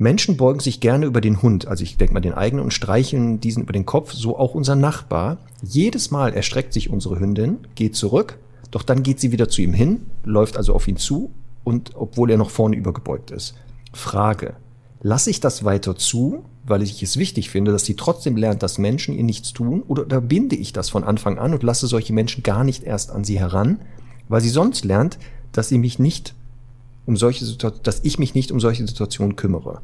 Menschen 0.02 0.36
beugen 0.36 0.60
sich 0.60 0.80
gerne 0.80 1.06
über 1.06 1.20
den 1.20 1.40
Hund, 1.42 1.68
also 1.68 1.84
ich 1.84 1.96
denke 1.96 2.12
mal 2.12 2.20
den 2.20 2.34
eigenen, 2.34 2.64
und 2.64 2.74
streicheln 2.74 3.40
diesen 3.40 3.62
über 3.62 3.72
den 3.72 3.86
Kopf, 3.86 4.12
so 4.12 4.36
auch 4.36 4.54
unser 4.54 4.76
Nachbar. 4.76 5.38
Jedes 5.62 6.10
Mal 6.10 6.34
erstreckt 6.34 6.72
sich 6.72 6.90
unsere 6.90 7.18
Hündin, 7.20 7.58
geht 7.74 7.94
zurück, 7.94 8.38
doch 8.70 8.82
dann 8.82 9.02
geht 9.02 9.20
sie 9.20 9.32
wieder 9.32 9.48
zu 9.48 9.62
ihm 9.62 9.72
hin, 9.72 10.06
läuft 10.24 10.56
also 10.56 10.74
auf 10.74 10.88
ihn 10.88 10.96
zu, 10.96 11.30
und 11.64 11.92
obwohl 11.94 12.30
er 12.30 12.36
noch 12.36 12.50
vorne 12.50 12.76
übergebeugt 12.76 13.30
ist. 13.30 13.54
Frage. 13.92 14.56
Lasse 15.00 15.30
ich 15.30 15.40
das 15.40 15.64
weiter 15.64 15.96
zu, 15.96 16.44
weil 16.64 16.82
ich 16.82 17.02
es 17.02 17.16
wichtig 17.16 17.50
finde, 17.50 17.72
dass 17.72 17.84
sie 17.84 17.96
trotzdem 17.96 18.36
lernt, 18.36 18.62
dass 18.62 18.78
Menschen 18.78 19.14
ihr 19.14 19.24
nichts 19.24 19.52
tun, 19.52 19.82
oder 19.86 20.02
unterbinde 20.02 20.56
ich 20.56 20.72
das 20.72 20.90
von 20.90 21.04
Anfang 21.04 21.38
an 21.38 21.52
und 21.52 21.62
lasse 21.62 21.86
solche 21.86 22.12
Menschen 22.12 22.42
gar 22.42 22.64
nicht 22.64 22.82
erst 22.82 23.10
an 23.10 23.24
sie 23.24 23.38
heran, 23.38 23.80
weil 24.28 24.40
sie 24.40 24.48
sonst 24.48 24.84
lernt, 24.84 25.18
dass 25.52 25.68
sie 25.68 25.78
mich 25.78 25.98
nicht 25.98 26.34
um 27.06 27.16
solche 27.16 27.44
Situa- 27.44 27.80
dass 27.82 28.00
ich 28.04 28.18
mich 28.18 28.34
nicht 28.34 28.52
um 28.52 28.60
solche 28.60 28.86
Situationen 28.86 29.36
kümmere. 29.36 29.80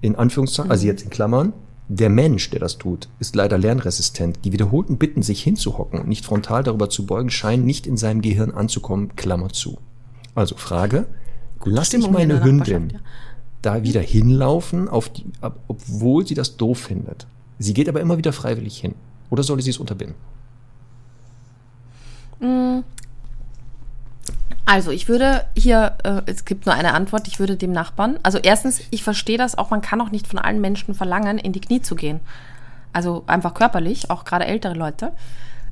In 0.00 0.16
Anführungszeichen, 0.16 0.70
also 0.70 0.86
jetzt 0.86 1.02
in 1.02 1.10
Klammern, 1.10 1.52
der 1.88 2.10
Mensch, 2.10 2.50
der 2.50 2.60
das 2.60 2.78
tut, 2.78 3.08
ist 3.18 3.34
leider 3.34 3.56
lernresistent. 3.58 4.40
Die 4.44 4.52
wiederholten 4.52 4.98
Bitten, 4.98 5.22
sich 5.22 5.42
hinzuhocken 5.42 6.00
und 6.00 6.08
nicht 6.08 6.24
frontal 6.24 6.62
darüber 6.62 6.90
zu 6.90 7.06
beugen, 7.06 7.30
scheinen 7.30 7.64
nicht 7.64 7.86
in 7.86 7.96
seinem 7.96 8.20
Gehirn 8.20 8.50
anzukommen, 8.50 9.16
Klammer 9.16 9.48
zu. 9.48 9.78
Also 10.34 10.54
Frage, 10.56 11.06
ich 11.64 11.84
Stimmung 11.84 12.14
hier 12.14 12.20
in 12.20 12.28
meine 12.28 12.44
Hündin 12.44 12.90
ja. 12.90 12.98
da 13.62 13.82
wieder 13.82 14.00
hinlaufen, 14.00 14.88
auf 14.88 15.08
die, 15.08 15.24
ab- 15.40 15.60
obwohl 15.66 16.26
sie 16.26 16.34
das 16.34 16.56
doof 16.56 16.78
findet. 16.78 17.26
Sie 17.58 17.74
geht 17.74 17.88
aber 17.88 18.00
immer 18.00 18.18
wieder 18.18 18.32
freiwillig 18.32 18.78
hin. 18.78 18.94
Oder 19.30 19.42
soll 19.42 19.60
sie 19.62 19.70
es 19.70 19.78
unterbinden? 19.78 20.14
Also 24.70 24.90
ich 24.90 25.08
würde 25.08 25.46
hier, 25.56 25.96
äh, 26.04 26.20
es 26.26 26.44
gibt 26.44 26.66
nur 26.66 26.74
eine 26.74 26.92
Antwort, 26.92 27.26
ich 27.26 27.40
würde 27.40 27.56
dem 27.56 27.72
Nachbarn, 27.72 28.18
also 28.22 28.36
erstens, 28.36 28.82
ich 28.90 29.02
verstehe 29.02 29.38
das 29.38 29.56
auch, 29.56 29.70
man 29.70 29.80
kann 29.80 29.98
auch 30.02 30.10
nicht 30.10 30.26
von 30.26 30.38
allen 30.38 30.60
Menschen 30.60 30.94
verlangen, 30.94 31.38
in 31.38 31.54
die 31.54 31.62
Knie 31.62 31.80
zu 31.80 31.94
gehen. 31.94 32.20
Also 32.92 33.24
einfach 33.26 33.54
körperlich, 33.54 34.10
auch 34.10 34.26
gerade 34.26 34.44
ältere 34.44 34.74
Leute. 34.74 35.12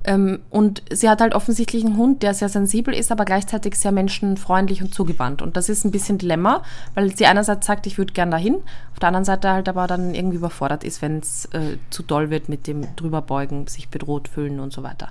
Ähm, 0.05 0.41
und 0.49 0.83
sie 0.91 1.11
hat 1.11 1.21
halt 1.21 1.35
offensichtlich 1.35 1.85
einen 1.85 1.99
Hund, 1.99 2.23
der 2.23 2.33
sehr 2.33 2.49
sensibel 2.49 2.95
ist, 2.95 3.13
aber 3.13 3.27
gleichzeitig 3.27 3.75
sehr 3.75 3.93
menschenfreundlich 3.93 4.81
und 4.81 4.95
zugewandt. 4.95 5.43
Und 5.43 5.59
das 5.59 5.69
ist 5.69 5.85
ein 5.85 5.91
bisschen 5.91 6.17
Dilemma, 6.17 6.63
weil 6.95 7.15
sie 7.15 7.27
einerseits 7.27 7.67
sagt, 7.67 7.87
ich 7.87 7.99
würde 7.99 8.15
gern 8.15 8.31
dahin, 8.31 8.55
auf 8.93 8.99
der 8.99 9.09
anderen 9.09 9.27
Seite 9.27 9.51
halt 9.51 9.69
aber 9.69 9.87
dann 9.87 10.15
irgendwie 10.15 10.39
überfordert 10.39 10.85
ist, 10.85 11.03
wenn 11.03 11.19
es 11.19 11.45
äh, 11.53 11.77
zu 11.91 12.03
doll 12.03 12.31
wird 12.31 12.49
mit 12.49 12.67
dem 12.67 12.97
drüberbeugen, 12.97 13.67
sich 13.67 13.91
bedroht 13.91 14.29
fühlen 14.29 14.59
und 14.59 14.73
so 14.73 14.83
weiter. 14.83 15.11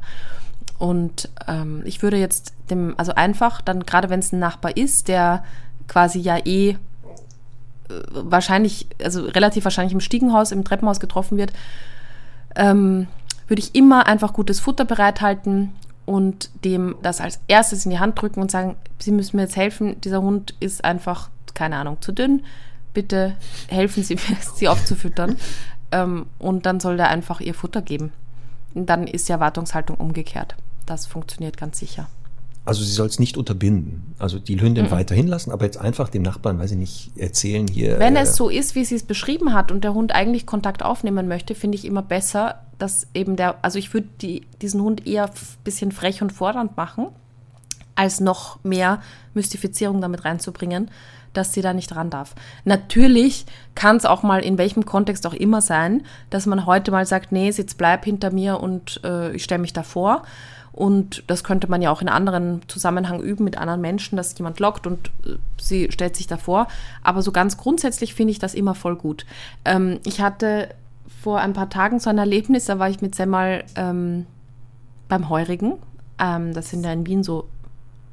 Und 0.77 1.29
ähm, 1.47 1.83
ich 1.85 2.01
würde 2.03 2.17
jetzt 2.17 2.53
dem, 2.69 2.95
also 2.97 3.13
einfach, 3.13 3.61
dann 3.61 3.85
gerade 3.85 4.09
wenn 4.09 4.19
es 4.19 4.31
ein 4.31 4.39
Nachbar 4.39 4.75
ist, 4.75 5.07
der 5.07 5.43
quasi 5.87 6.19
ja 6.19 6.37
eh 6.37 6.69
äh, 6.69 6.77
wahrscheinlich, 8.11 8.87
also 9.03 9.23
relativ 9.23 9.63
wahrscheinlich 9.63 9.93
im 9.93 10.01
Stiegenhaus, 10.01 10.51
im 10.51 10.63
Treppenhaus 10.63 10.99
getroffen 10.99 11.37
wird, 11.37 11.53
ähm, 12.55 13.07
würde 13.47 13.61
ich 13.61 13.75
immer 13.75 14.07
einfach 14.07 14.33
gutes 14.33 14.59
Futter 14.59 14.85
bereithalten 14.85 15.71
und 16.05 16.49
dem 16.63 16.95
das 17.01 17.21
als 17.21 17.39
erstes 17.47 17.85
in 17.85 17.91
die 17.91 17.99
Hand 17.99 18.19
drücken 18.21 18.41
und 18.41 18.51
sagen, 18.51 18.75
Sie 18.99 19.11
müssen 19.11 19.37
mir 19.37 19.43
jetzt 19.43 19.55
helfen, 19.55 19.99
dieser 20.01 20.21
Hund 20.21 20.55
ist 20.59 20.83
einfach, 20.83 21.29
keine 21.53 21.77
Ahnung, 21.77 22.01
zu 22.01 22.11
dünn. 22.11 22.43
Bitte 22.93 23.35
helfen 23.67 24.03
Sie 24.03 24.15
mir, 24.15 24.37
sie 24.55 24.67
aufzufüttern. 24.67 25.37
Ähm, 25.91 26.27
und 26.39 26.65
dann 26.65 26.79
soll 26.79 26.97
der 26.97 27.09
einfach 27.09 27.39
ihr 27.41 27.53
Futter 27.53 27.81
geben. 27.81 28.11
Und 28.73 28.89
dann 28.89 29.07
ist 29.07 29.27
die 29.27 29.31
Erwartungshaltung 29.31 29.97
umgekehrt. 29.97 30.55
Das 30.85 31.05
funktioniert 31.05 31.57
ganz 31.57 31.79
sicher. 31.79 32.07
Also 32.65 32.83
sie 32.83 32.91
soll 32.91 33.07
es 33.07 33.19
nicht 33.19 33.37
unterbinden. 33.37 34.15
Also 34.17 34.39
die 34.39 34.59
Hündin 34.59 34.89
weiterhin 34.89 35.27
lassen, 35.27 35.51
aber 35.51 35.65
jetzt 35.65 35.77
einfach 35.77 36.09
dem 36.09 36.23
Nachbarn, 36.23 36.57
weiß 36.57 36.71
ich 36.71 36.77
nicht, 36.77 37.11
erzählen 37.15 37.67
hier. 37.67 37.99
Wenn 37.99 38.15
äh, 38.15 38.21
es 38.21 38.35
so 38.35 38.49
ist, 38.49 38.73
wie 38.73 38.83
sie 38.83 38.95
es 38.95 39.03
beschrieben 39.03 39.53
hat 39.53 39.71
und 39.71 39.83
der 39.83 39.93
Hund 39.93 40.15
eigentlich 40.15 40.47
Kontakt 40.47 40.81
aufnehmen 40.81 41.27
möchte, 41.27 41.53
finde 41.53 41.77
ich 41.77 41.85
immer 41.85 42.01
besser, 42.01 42.61
dass 42.79 43.07
eben 43.13 43.35
der, 43.35 43.63
also 43.63 43.77
ich 43.77 43.93
würde 43.93 44.07
die, 44.19 44.47
diesen 44.63 44.81
Hund 44.81 45.05
eher 45.05 45.25
ein 45.25 45.31
bisschen 45.63 45.91
frech 45.91 46.23
und 46.23 46.31
fordernd 46.31 46.75
machen, 46.75 47.07
als 47.93 48.19
noch 48.19 48.63
mehr 48.63 48.99
Mystifizierung 49.35 50.01
damit 50.01 50.25
reinzubringen, 50.25 50.89
dass 51.33 51.53
sie 51.53 51.61
da 51.61 51.73
nicht 51.73 51.95
ran 51.95 52.09
darf. 52.09 52.33
Natürlich 52.63 53.45
kann 53.75 53.97
es 53.97 54.05
auch 54.05 54.23
mal 54.23 54.43
in 54.43 54.57
welchem 54.57 54.85
Kontext 54.85 55.27
auch 55.27 55.33
immer 55.33 55.61
sein, 55.61 56.03
dass 56.31 56.47
man 56.47 56.65
heute 56.65 56.91
mal 56.91 57.05
sagt, 57.05 57.31
nee, 57.31 57.49
jetzt 57.49 57.77
bleib 57.77 58.05
hinter 58.05 58.31
mir 58.31 58.59
und 58.59 59.01
äh, 59.03 59.35
ich 59.35 59.43
stelle 59.43 59.61
mich 59.61 59.73
davor. 59.73 60.23
Und 60.75 61.23
das 61.27 61.45
könnte 61.45 61.69
man 61.69 61.81
ja 61.81 61.89
auch 61.89 62.01
in 62.01 62.09
anderen 62.09 62.61
Zusammenhang 62.67 63.21
üben 63.21 63.45
mit 63.45 63.57
anderen 63.57 63.79
Menschen, 63.79 64.17
dass 64.17 64.37
jemand 64.37 64.59
lockt 64.59 64.85
und 64.85 65.09
äh, 65.25 65.37
sie 65.57 65.89
stellt 65.89 66.17
sich 66.17 66.27
davor. 66.27 66.67
Aber 67.01 67.21
so 67.21 67.31
ganz 67.31 67.55
grundsätzlich 67.55 68.13
finde 68.13 68.31
ich 68.31 68.39
das 68.39 68.53
immer 68.53 68.75
voll 68.75 68.97
gut. 68.97 69.25
Ähm, 69.63 69.99
ich 70.03 70.19
hatte 70.19 70.69
vor 71.23 71.39
ein 71.39 71.53
paar 71.53 71.69
Tagen 71.69 72.01
so 72.01 72.09
ein 72.09 72.17
Erlebnis, 72.17 72.65
da 72.65 72.77
war 72.77 72.89
ich 72.89 73.01
mit 73.01 73.15
Semmel 73.15 73.63
ähm, 73.75 74.25
beim 75.07 75.29
Heurigen. 75.29 75.75
Ähm, 76.19 76.53
das 76.53 76.71
sind 76.71 76.83
ja 76.83 76.91
in 76.91 77.07
Wien 77.07 77.23
so? 77.23 77.47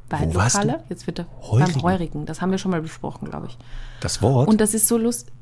Weinlokale. 0.08 0.84
Jetzt 0.88 1.06
wird 1.08 1.18
er 1.18 1.26
Heurigen? 1.42 1.72
beim 1.72 1.82
Heurigen. 1.82 2.26
Das 2.26 2.40
haben 2.40 2.52
wir 2.52 2.58
schon 2.58 2.70
mal 2.70 2.82
besprochen, 2.82 3.28
glaube 3.28 3.48
ich. 3.48 3.58
das 4.00 4.22
Wort. 4.22 4.48
Und 4.48 4.60
das 4.60 4.72
ist 4.72 4.86
so 4.86 4.98
lustig. 4.98 5.32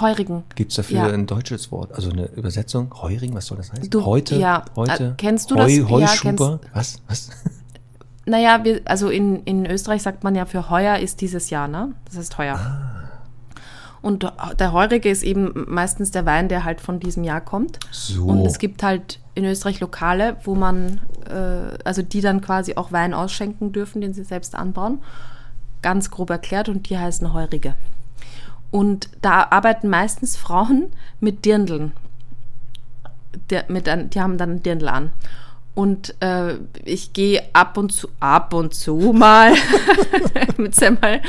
Heurigen. 0.00 0.44
Gibt 0.54 0.70
es 0.72 0.76
dafür 0.76 0.98
Ja. 0.98 1.06
ein 1.06 1.26
deutsches 1.26 1.72
Wort? 1.72 1.92
Also 1.94 2.10
eine 2.10 2.26
Übersetzung? 2.32 2.92
Heuring, 3.02 3.34
was 3.34 3.46
soll 3.46 3.56
das 3.58 3.72
heißen? 3.72 3.88
Du- 3.90 4.04
heute? 4.04 4.36
ja, 4.36 4.64
Heute? 4.76 5.04
äh, 5.04 5.12
kennst 5.16 5.50
du 5.50 5.54
das? 5.56 5.72
Ja, 5.74 5.88
Heuschuber? 5.88 6.60
was? 6.74 7.00
Was? 7.08 7.30
Naja, 8.26 8.62
wir, 8.62 8.82
also 8.84 9.08
in, 9.08 9.42
in 9.44 9.64
Österreich 9.64 10.02
sagt 10.02 10.22
man 10.22 10.34
ja 10.34 10.44
für 10.44 10.68
heuer 10.68 10.98
ist 10.98 11.22
dieses 11.22 11.48
Jahr, 11.48 11.66
ne? 11.66 11.94
Das 12.04 12.18
heißt 12.18 12.36
heuer. 12.36 12.60
Und 14.02 14.30
der 14.60 14.72
Heurige 14.72 15.08
ist 15.08 15.22
eben 15.22 15.64
meistens 15.66 16.10
der 16.10 16.26
Wein, 16.26 16.48
der 16.50 16.64
halt 16.64 16.82
von 16.82 17.00
diesem 17.00 17.24
Jahr 17.24 17.40
kommt. 17.40 17.78
So. 17.90 18.26
Und 18.26 18.44
es 18.44 18.58
gibt 18.58 18.82
halt 18.82 19.18
in 19.34 19.46
Österreich 19.46 19.80
Lokale, 19.80 20.36
wo 20.44 20.54
man, 20.54 21.00
äh, 21.26 21.78
also 21.84 22.02
die 22.02 22.20
dann 22.20 22.42
quasi 22.42 22.74
auch 22.76 22.92
Wein 22.92 23.14
ausschenken 23.14 23.72
dürfen, 23.72 24.02
den 24.02 24.12
sie 24.12 24.24
selbst 24.24 24.54
anbauen. 24.54 25.00
Ganz 25.80 26.10
grob 26.10 26.28
erklärt 26.28 26.68
und 26.68 26.90
die 26.90 26.98
heißen 26.98 27.32
Heurige. 27.32 27.74
Und 28.70 29.08
da 29.22 29.46
arbeiten 29.50 29.88
meistens 29.88 30.36
Frauen 30.36 30.92
mit 31.20 31.44
Dirndeln. 31.44 31.92
Der, 33.50 33.64
mit 33.68 33.88
ein, 33.88 34.10
die 34.10 34.20
haben 34.20 34.36
dann 34.38 34.50
einen 34.50 34.62
Dirndl 34.62 34.88
an. 34.88 35.10
Und 35.74 36.14
äh, 36.20 36.54
ich 36.84 37.12
gehe 37.12 37.40
ab 37.52 37.76
und 37.78 37.92
zu, 37.92 38.08
ab 38.18 38.52
und 38.52 38.74
zu 38.74 38.96
mal 39.14 39.52
mit 40.56 40.74
Semmel 40.74 41.20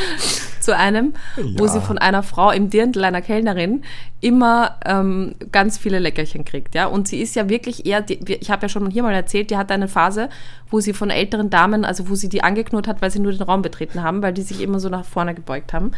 zu 0.60 0.76
einem, 0.76 1.14
wo 1.56 1.66
Ja. 1.66 1.72
sie 1.72 1.82
von 1.82 2.00
einer 2.00 2.24
Frau 2.24 2.50
im 2.50 2.70
Dirndl, 2.72 3.04
einer 3.04 3.22
Kellnerin, 3.22 3.84
immer 4.22 4.78
ähm, 4.86 5.36
ganz 5.52 5.78
viele 5.78 6.00
Leckerchen 6.00 6.46
kriegt, 6.46 6.74
ja. 6.74 6.88
Und 6.88 7.08
sie 7.08 7.22
ist 7.22 7.36
ja 7.36 7.48
wirklich 7.48 7.86
eher, 7.86 8.02
die, 8.02 8.16
ich 8.34 8.50
habe 8.50 8.64
ja 8.64 8.70
schon 8.70 8.90
hier 8.90 9.04
mal 9.04 9.14
erzählt, 9.14 9.52
die 9.52 9.58
hatte 9.58 9.76
eine 9.76 9.88
Phase, 9.88 10.30
wo 10.72 10.80
sie 10.80 10.94
von 10.94 11.12
älteren 11.12 11.52
Damen, 11.52 11.86
also 11.86 12.10
wo 12.10 12.16
sie 12.16 12.28
die 12.28 12.44
angeknurrt 12.44 12.88
hat, 12.88 13.04
weil 13.04 13.12
sie 13.12 13.20
nur 13.20 13.32
den 13.32 13.44
Raum 13.44 13.62
betreten 13.62 14.02
haben, 14.02 14.24
weil 14.24 14.34
die 14.34 14.42
sich 14.42 14.62
immer 14.62 14.80
so 14.80 14.90
nach 14.90 15.06
vorne 15.06 15.36
gebeugt 15.36 15.74
haben. 15.74 15.92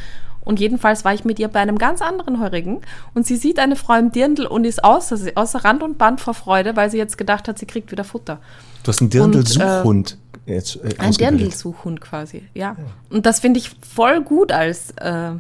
Und 0.44 0.60
jedenfalls 0.60 1.06
war 1.06 1.14
ich 1.14 1.24
mit 1.24 1.40
ihr 1.40 1.48
bei 1.48 1.60
einem 1.60 1.78
ganz 1.78 2.02
anderen 2.02 2.40
Heurigen 2.40 2.82
und 3.14 3.28
sie 3.28 3.36
sieht 3.36 3.60
eine 3.60 3.76
Frau 3.76 3.94
im 3.94 4.12
Dirndl 4.12 4.48
und 4.48 4.66
ist 4.66 4.84
außer, 4.84 5.18
außer 5.36 5.64
Rand 5.64 5.84
und 5.84 5.98
Band 5.98 6.20
vor 6.20 6.34
Freude, 6.34 6.76
weil 6.76 6.90
sie 6.90 6.98
jetzt 6.98 7.18
gedacht 7.18 7.48
hat, 7.48 7.60
sie 7.60 7.68
kriegt 7.68 7.92
wieder 7.92 8.04
Futter. 8.04 8.40
Du 8.84 8.88
hast 8.88 9.02
einen 9.02 9.12
Dirndl-Suchhund 9.12 10.18
jetzt 10.46 10.78
äh, 10.78 10.96
Ein. 10.98 11.12
Dirndl-Suchhund 11.12 12.02
quasi, 12.02 12.44
ja. 12.54 12.76
Und 13.10 13.26
das 13.26 13.40
finde 13.40 13.60
ich 13.60 13.72
voll 13.82 14.22
gut 14.22 14.52
als, 14.52 14.92
äh, 14.98 15.32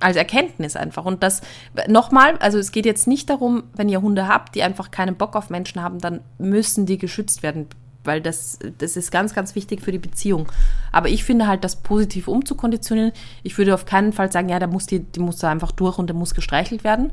als 0.00 0.16
Erkenntnis 0.16 0.76
einfach. 0.76 1.04
Und 1.04 1.22
das, 1.22 1.42
nochmal, 1.88 2.36
also 2.38 2.58
es 2.58 2.72
geht 2.72 2.86
jetzt 2.86 3.06
nicht 3.06 3.30
darum, 3.30 3.64
wenn 3.74 3.88
ihr 3.88 4.02
Hunde 4.02 4.28
habt, 4.28 4.54
die 4.54 4.62
einfach 4.62 4.90
keinen 4.90 5.16
Bock 5.16 5.36
auf 5.36 5.50
Menschen 5.50 5.82
haben, 5.82 5.98
dann 5.98 6.20
müssen 6.38 6.86
die 6.86 6.98
geschützt 6.98 7.42
werden, 7.42 7.68
weil 8.06 8.20
das, 8.20 8.58
das 8.78 8.96
ist 8.96 9.10
ganz, 9.10 9.34
ganz 9.34 9.54
wichtig 9.54 9.82
für 9.82 9.92
die 9.92 9.98
Beziehung. 9.98 10.48
Aber 10.92 11.08
ich 11.08 11.24
finde 11.24 11.46
halt, 11.46 11.64
das 11.64 11.76
positiv 11.76 12.28
umzukonditionieren, 12.28 13.12
ich 13.42 13.58
würde 13.58 13.74
auf 13.74 13.86
keinen 13.86 14.12
Fall 14.12 14.32
sagen, 14.32 14.48
ja, 14.48 14.58
der 14.58 14.68
muss 14.68 14.86
die, 14.86 15.00
die 15.00 15.20
muss 15.20 15.38
da 15.38 15.50
einfach 15.50 15.72
durch 15.72 15.98
und 15.98 16.06
der 16.08 16.16
muss 16.16 16.34
gestreichelt 16.34 16.84
werden. 16.84 17.12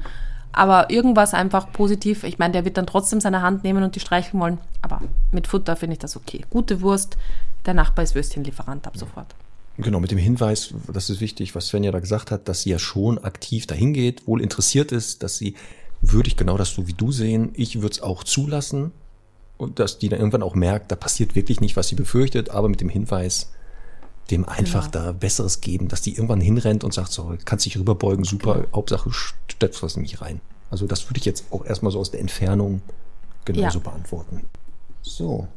Aber 0.54 0.92
irgendwas 0.92 1.34
einfach 1.34 1.72
positiv, 1.74 2.24
ich 2.24 2.38
meine, 2.38 2.54
der 2.54 2.64
wird 2.64 2.78
dann 2.78 2.86
trotzdem 2.86 3.20
seine 3.20 3.42
Hand 3.42 3.64
nehmen 3.64 3.84
und 3.84 3.96
die 3.96 4.00
streicheln 4.00 4.40
wollen. 4.40 4.60
Aber 4.84 5.02
mit 5.32 5.48
Futter 5.48 5.76
finde 5.76 5.94
ich 5.94 6.00
das 6.00 6.16
okay. 6.16 6.46
Gute 6.52 6.82
Wurst, 6.82 7.18
der 7.66 7.74
Nachbar 7.74 8.04
ist 8.04 8.14
Würstchenlieferant 8.14 8.86
ab 8.86 8.96
sofort. 8.96 9.34
Genau, 9.78 10.00
mit 10.00 10.12
dem 10.12 10.20
Hinweis, 10.20 10.76
das 10.88 11.10
ist 11.10 11.20
wichtig, 11.20 11.56
was 11.56 11.68
Svenja 11.68 11.92
da 11.92 12.00
gesagt 12.00 12.30
hat, 12.30 12.48
dass 12.48 12.62
sie 12.62 12.70
ja 12.70 12.78
schon 12.78 13.18
aktiv 13.18 13.66
dahin 13.66 13.94
geht, 13.94 14.28
wohl 14.28 14.40
interessiert 14.40 14.92
ist, 14.92 15.24
dass 15.24 15.40
sie, 15.40 15.56
würde 16.02 16.28
ich 16.28 16.38
genau 16.38 16.58
das 16.58 16.70
so 16.70 16.88
wie 16.88 16.94
du 16.94 17.12
sehen, 17.12 17.50
ich 17.56 17.82
würde 17.82 17.94
es 17.94 18.02
auch 18.02 18.24
zulassen 18.24 18.92
und 19.58 19.80
dass 19.80 19.98
die 20.00 20.10
dann 20.10 20.20
irgendwann 20.20 20.44
auch 20.44 20.56
merkt, 20.56 20.92
da 20.92 20.96
passiert 20.96 21.36
wirklich 21.36 21.62
nicht, 21.62 21.76
was 21.76 21.88
sie 21.88 21.96
befürchtet, 21.96 22.50
aber 22.50 22.70
mit 22.70 22.82
dem 22.82 22.90
Hinweis, 22.90 23.52
dem 24.32 24.48
einfach 24.48 24.92
Genau. 24.92 25.06
da 25.06 25.12
Besseres 25.12 25.62
geben, 25.62 25.88
dass 25.90 26.02
die 26.02 26.14
irgendwann 26.16 26.42
hinrennt 26.42 26.84
und 26.84 26.94
sagt, 26.94 27.12
so, 27.12 27.36
kannst 27.46 27.66
dich 27.66 27.78
rüberbeugen, 27.78 28.24
super, 28.26 28.56
Genau. 28.56 28.68
Hauptsache 28.74 29.10
steppst 29.48 29.84
was 29.84 29.96
in 29.96 30.02
mich 30.04 30.22
rein. 30.22 30.42
Also 30.70 30.88
das 30.88 31.10
würde 31.10 31.20
ich 31.20 31.26
jetzt 31.26 31.46
auch 31.52 31.66
erstmal 31.66 31.92
so 31.92 32.00
aus 32.00 32.10
der 32.12 32.20
Entfernung 32.20 32.82
genauso 33.46 33.80
Ja. 33.80 33.84
beantworten. 33.84 34.46
So, 35.02 35.48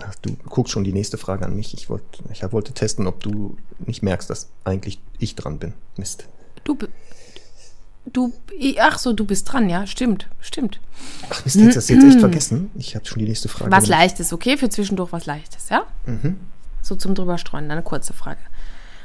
Ach, 0.00 0.14
du 0.22 0.34
guckst 0.48 0.72
schon 0.72 0.84
die 0.84 0.92
nächste 0.92 1.18
Frage 1.18 1.44
an 1.44 1.54
mich. 1.54 1.74
Ich 1.74 1.90
wollte, 1.90 2.24
ich 2.32 2.42
wollte 2.50 2.72
testen, 2.72 3.06
ob 3.06 3.20
du 3.22 3.56
nicht 3.78 4.02
merkst, 4.02 4.28
dass 4.30 4.48
eigentlich 4.64 4.98
ich 5.18 5.36
dran 5.36 5.58
bin. 5.58 5.74
Mist. 5.98 6.26
Du, 6.64 6.76
du, 8.06 8.32
ach 8.80 8.98
so, 8.98 9.12
du 9.12 9.24
bist 9.24 9.50
dran, 9.52 9.68
ja, 9.68 9.86
stimmt, 9.86 10.28
stimmt. 10.40 10.80
Ach 11.30 11.44
Mist, 11.44 11.56
hättest 11.56 11.56
du 11.56 11.74
das 11.74 11.88
jetzt 11.88 12.04
echt 12.04 12.20
vergessen? 12.20 12.70
Ich 12.74 12.94
habe 12.94 13.04
schon 13.04 13.18
die 13.18 13.28
nächste 13.28 13.48
Frage. 13.48 13.70
Was 13.70 13.86
Leichtes, 13.86 14.32
okay? 14.32 14.56
Für 14.56 14.68
zwischendurch 14.68 15.12
was 15.12 15.26
Leichtes, 15.26 15.68
ja? 15.68 15.84
So 16.82 16.96
zum 16.96 17.14
drüberstreuen, 17.14 17.70
eine 17.70 17.82
kurze 17.82 18.12
Frage. 18.12 18.40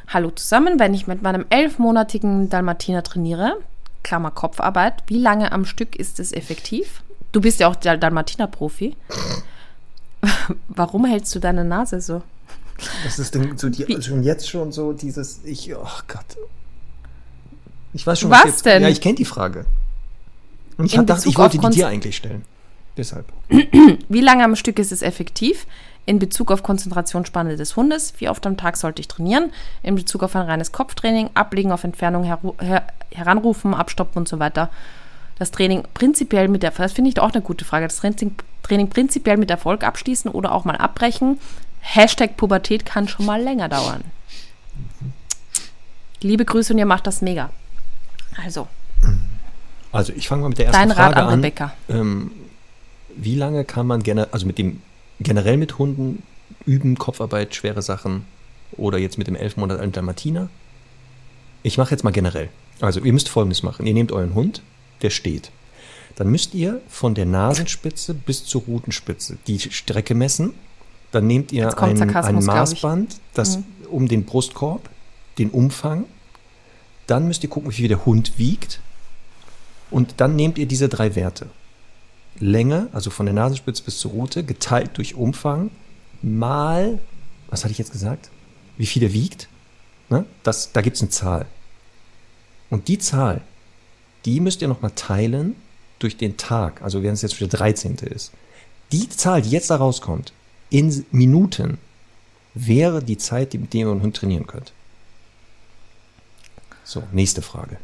Hallo 0.07 0.31
zusammen, 0.31 0.79
wenn 0.79 0.93
ich 0.93 1.05
mit 1.05 1.21
meinem 1.21 1.45
elfmonatigen 1.49 2.49
Dalmatiner 2.49 3.03
trainiere, 3.03 3.57
Klammer 4.03 4.31
Kopfarbeit, 4.31 5.03
wie 5.07 5.19
lange 5.19 5.51
am 5.51 5.65
Stück 5.65 5.95
ist 5.95 6.19
es 6.19 6.31
effektiv? 6.31 7.03
Du 7.33 7.41
bist 7.41 7.59
ja 7.59 7.67
auch 7.67 7.75
der 7.75 7.97
Dalmatiner-Profi. 7.97 8.95
Warum 10.69 11.05
hältst 11.05 11.35
du 11.35 11.39
deine 11.39 11.65
Nase 11.65 11.99
so? 11.99 12.23
Das 13.03 13.19
ist 13.19 13.35
denn 13.35 13.57
so 13.57 13.69
die, 13.69 14.01
schon 14.01 14.23
jetzt 14.23 14.49
schon 14.49 14.71
so 14.71 14.93
dieses, 14.93 15.41
ich, 15.43 15.75
oh 15.75 15.87
Gott. 16.07 16.37
Ich 17.93 18.05
weiß 18.05 18.19
schon, 18.19 18.29
Was 18.29 18.45
jetzt, 18.45 18.65
denn? 18.65 18.81
Ja, 18.83 18.89
ich 18.89 19.01
kenne 19.01 19.15
die 19.15 19.25
Frage. 19.25 19.65
Und 20.77 20.85
ich 20.85 20.97
Bezug 20.97 21.25
ich 21.25 21.37
wollte 21.37 21.57
die 21.57 21.69
dir 21.69 21.87
eigentlich 21.87 22.15
stellen. 22.17 22.43
Deshalb. 22.95 23.25
Wie 24.09 24.21
lange 24.21 24.43
am 24.43 24.55
Stück 24.55 24.79
ist 24.79 24.91
es 24.91 25.01
effektiv? 25.01 25.65
In 26.05 26.19
Bezug 26.19 26.51
auf 26.51 26.63
Konzentrationsspanne 26.63 27.57
des 27.57 27.75
Hundes, 27.75 28.13
wie 28.19 28.29
oft 28.29 28.45
am 28.47 28.55
Tag 28.55 28.77
sollte 28.77 29.01
ich 29.01 29.09
trainieren? 29.09 29.51
In 29.83 29.95
Bezug 29.95 30.23
auf 30.23 30.37
ein 30.37 30.43
reines 30.43 30.71
Kopftraining, 30.71 31.31
Ablegen 31.33 31.73
auf 31.73 31.83
Entfernung, 31.83 32.23
heru- 32.23 32.55
her 32.61 32.87
heranrufen, 33.11 33.73
abstoppen 33.73 34.19
und 34.19 34.27
so 34.29 34.39
weiter. 34.39 34.69
Das 35.37 35.51
Training 35.51 35.83
prinzipiell 35.93 36.47
mit 36.47 36.63
Erfolg, 36.63 36.85
das 36.87 36.93
finde 36.93 37.09
ich 37.09 37.19
auch 37.19 37.33
eine 37.33 37.41
gute 37.41 37.65
Frage. 37.65 37.87
Das 37.87 37.97
Training, 37.97 38.35
Training 38.63 38.89
prinzipiell 38.89 39.35
mit 39.35 39.51
Erfolg 39.51 39.83
abschließen 39.83 40.31
oder 40.31 40.53
auch 40.53 40.63
mal 40.63 40.77
abbrechen. 40.77 41.39
Hashtag 41.81 42.37
Pubertät 42.37 42.85
kann 42.85 43.09
schon 43.09 43.25
mal 43.25 43.41
länger 43.41 43.67
dauern. 43.67 44.05
Liebe 46.21 46.45
Grüße 46.45 46.71
und 46.71 46.79
ihr 46.79 46.85
macht 46.85 47.05
das 47.05 47.21
mega. 47.21 47.49
Also, 48.43 48.67
Also 49.91 50.13
ich 50.13 50.27
fange 50.27 50.43
mal 50.43 50.49
mit 50.49 50.57
der 50.57 50.67
ersten 50.67 50.79
dein 50.79 50.91
Rat 50.91 51.13
Frage 51.13 51.15
an 51.17 51.27
an. 51.27 51.33
Rebecca. 51.35 51.73
Ähm, 51.89 52.31
wie 53.15 53.35
lange 53.35 53.65
kann 53.65 53.87
man 53.87 54.03
gerne, 54.03 54.27
also 54.31 54.45
mit 54.45 54.57
dem 54.57 54.81
generell 55.19 55.57
mit 55.57 55.77
Hunden 55.79 56.23
üben, 56.65 56.97
Kopfarbeit, 56.97 57.55
schwere 57.55 57.81
Sachen 57.81 58.25
oder 58.73 58.97
jetzt 58.97 59.17
mit 59.17 59.27
dem 59.27 59.35
elf 59.35 59.57
Monat 59.57 59.79
alten 59.79 59.93
Dalmatiner? 59.93 60.49
Ich 61.63 61.77
mache 61.77 61.91
jetzt 61.91 62.03
mal 62.03 62.11
generell. 62.11 62.49
Also 62.79 62.99
ihr 62.99 63.11
müsst 63.11 63.29
folgendes 63.29 63.63
machen. 63.63 63.87
Ihr 63.87 63.93
nehmt 63.93 64.11
euren 64.11 64.35
Hund, 64.35 64.61
der 65.01 65.09
steht. 65.09 65.51
Dann 66.15 66.29
müsst 66.29 66.53
ihr 66.53 66.81
von 66.89 67.15
der 67.15 67.25
Nasenspitze 67.25 68.13
bis 68.13 68.45
zur 68.45 68.63
Rutenspitze 68.63 69.37
die 69.47 69.59
Strecke 69.59 70.15
messen. 70.15 70.53
Dann 71.11 71.27
nehmt 71.27 71.51
ihr 71.51 71.77
ein, 71.81 72.11
ein. 72.11 72.43
Maßband, 72.43 73.17
das 73.33 73.59
um 73.89 74.07
den 74.07 74.25
Brustkorb, 74.25 74.89
den 75.37 75.49
Umfang. 75.49 76.05
Dann 77.07 77.27
müsst 77.27 77.43
ihr 77.43 77.49
gucken, 77.49 77.71
wie 77.71 77.75
viel 77.75 77.87
der 77.87 78.05
Hund 78.05 78.37
wiegt. 78.37 78.81
Und 79.89 80.15
dann 80.17 80.35
nehmt 80.35 80.57
ihr 80.57 80.65
diese 80.65 80.89
drei 80.89 81.15
Werte. 81.15 81.47
Länge, 82.39 82.89
also 82.91 83.09
von 83.09 83.25
der 83.25 83.33
Nasenspitze 83.33 83.83
bis 83.83 83.97
zur 83.97 84.11
Rute, 84.11 84.43
geteilt 84.43 84.97
durch 84.97 85.15
Umfang, 85.15 85.71
mal, 86.21 86.99
was 87.49 87.63
hatte 87.63 87.71
ich 87.71 87.77
jetzt 87.77 87.91
gesagt? 87.91 88.29
Wie 88.77 88.85
viel 88.85 88.99
der 88.99 89.13
wiegt? 89.13 89.47
Ne? 90.09 90.25
Das, 90.43 90.71
da 90.71 90.81
gibt 90.81 90.97
es 90.97 91.01
eine 91.01 91.09
Zahl. 91.09 91.45
Und 92.69 92.89
die 92.89 92.99
Zahl, 92.99 93.41
die 94.25 94.39
müsst 94.39 94.61
ihr 94.61 94.67
nochmal 94.67 94.91
teilen 94.91 95.55
durch 95.99 96.17
den 96.17 96.37
Tag, 96.37 96.81
also 96.81 97.01
wenn 97.01 97.13
es 97.13 97.21
jetzt 97.21 97.35
schon 97.35 97.49
der 97.49 97.59
13. 97.59 97.95
ist. 97.95 98.33
Die 98.91 99.09
Zahl, 99.09 99.41
die 99.41 99.49
jetzt 99.49 99.69
da 99.69 99.77
rauskommt, 99.77 100.33
in 100.69 101.05
Minuten, 101.11 101.77
wäre 102.53 103.03
die 103.03 103.17
Zeit, 103.17 103.53
mit 103.53 103.73
der 103.73 103.81
ihr 103.81 103.91
einen 103.91 104.01
Hund 104.01 104.15
trainieren 104.15 104.47
könnt. 104.47 104.73
So, 106.87 107.03
nächste 107.11 107.41
Frage. 107.41 107.77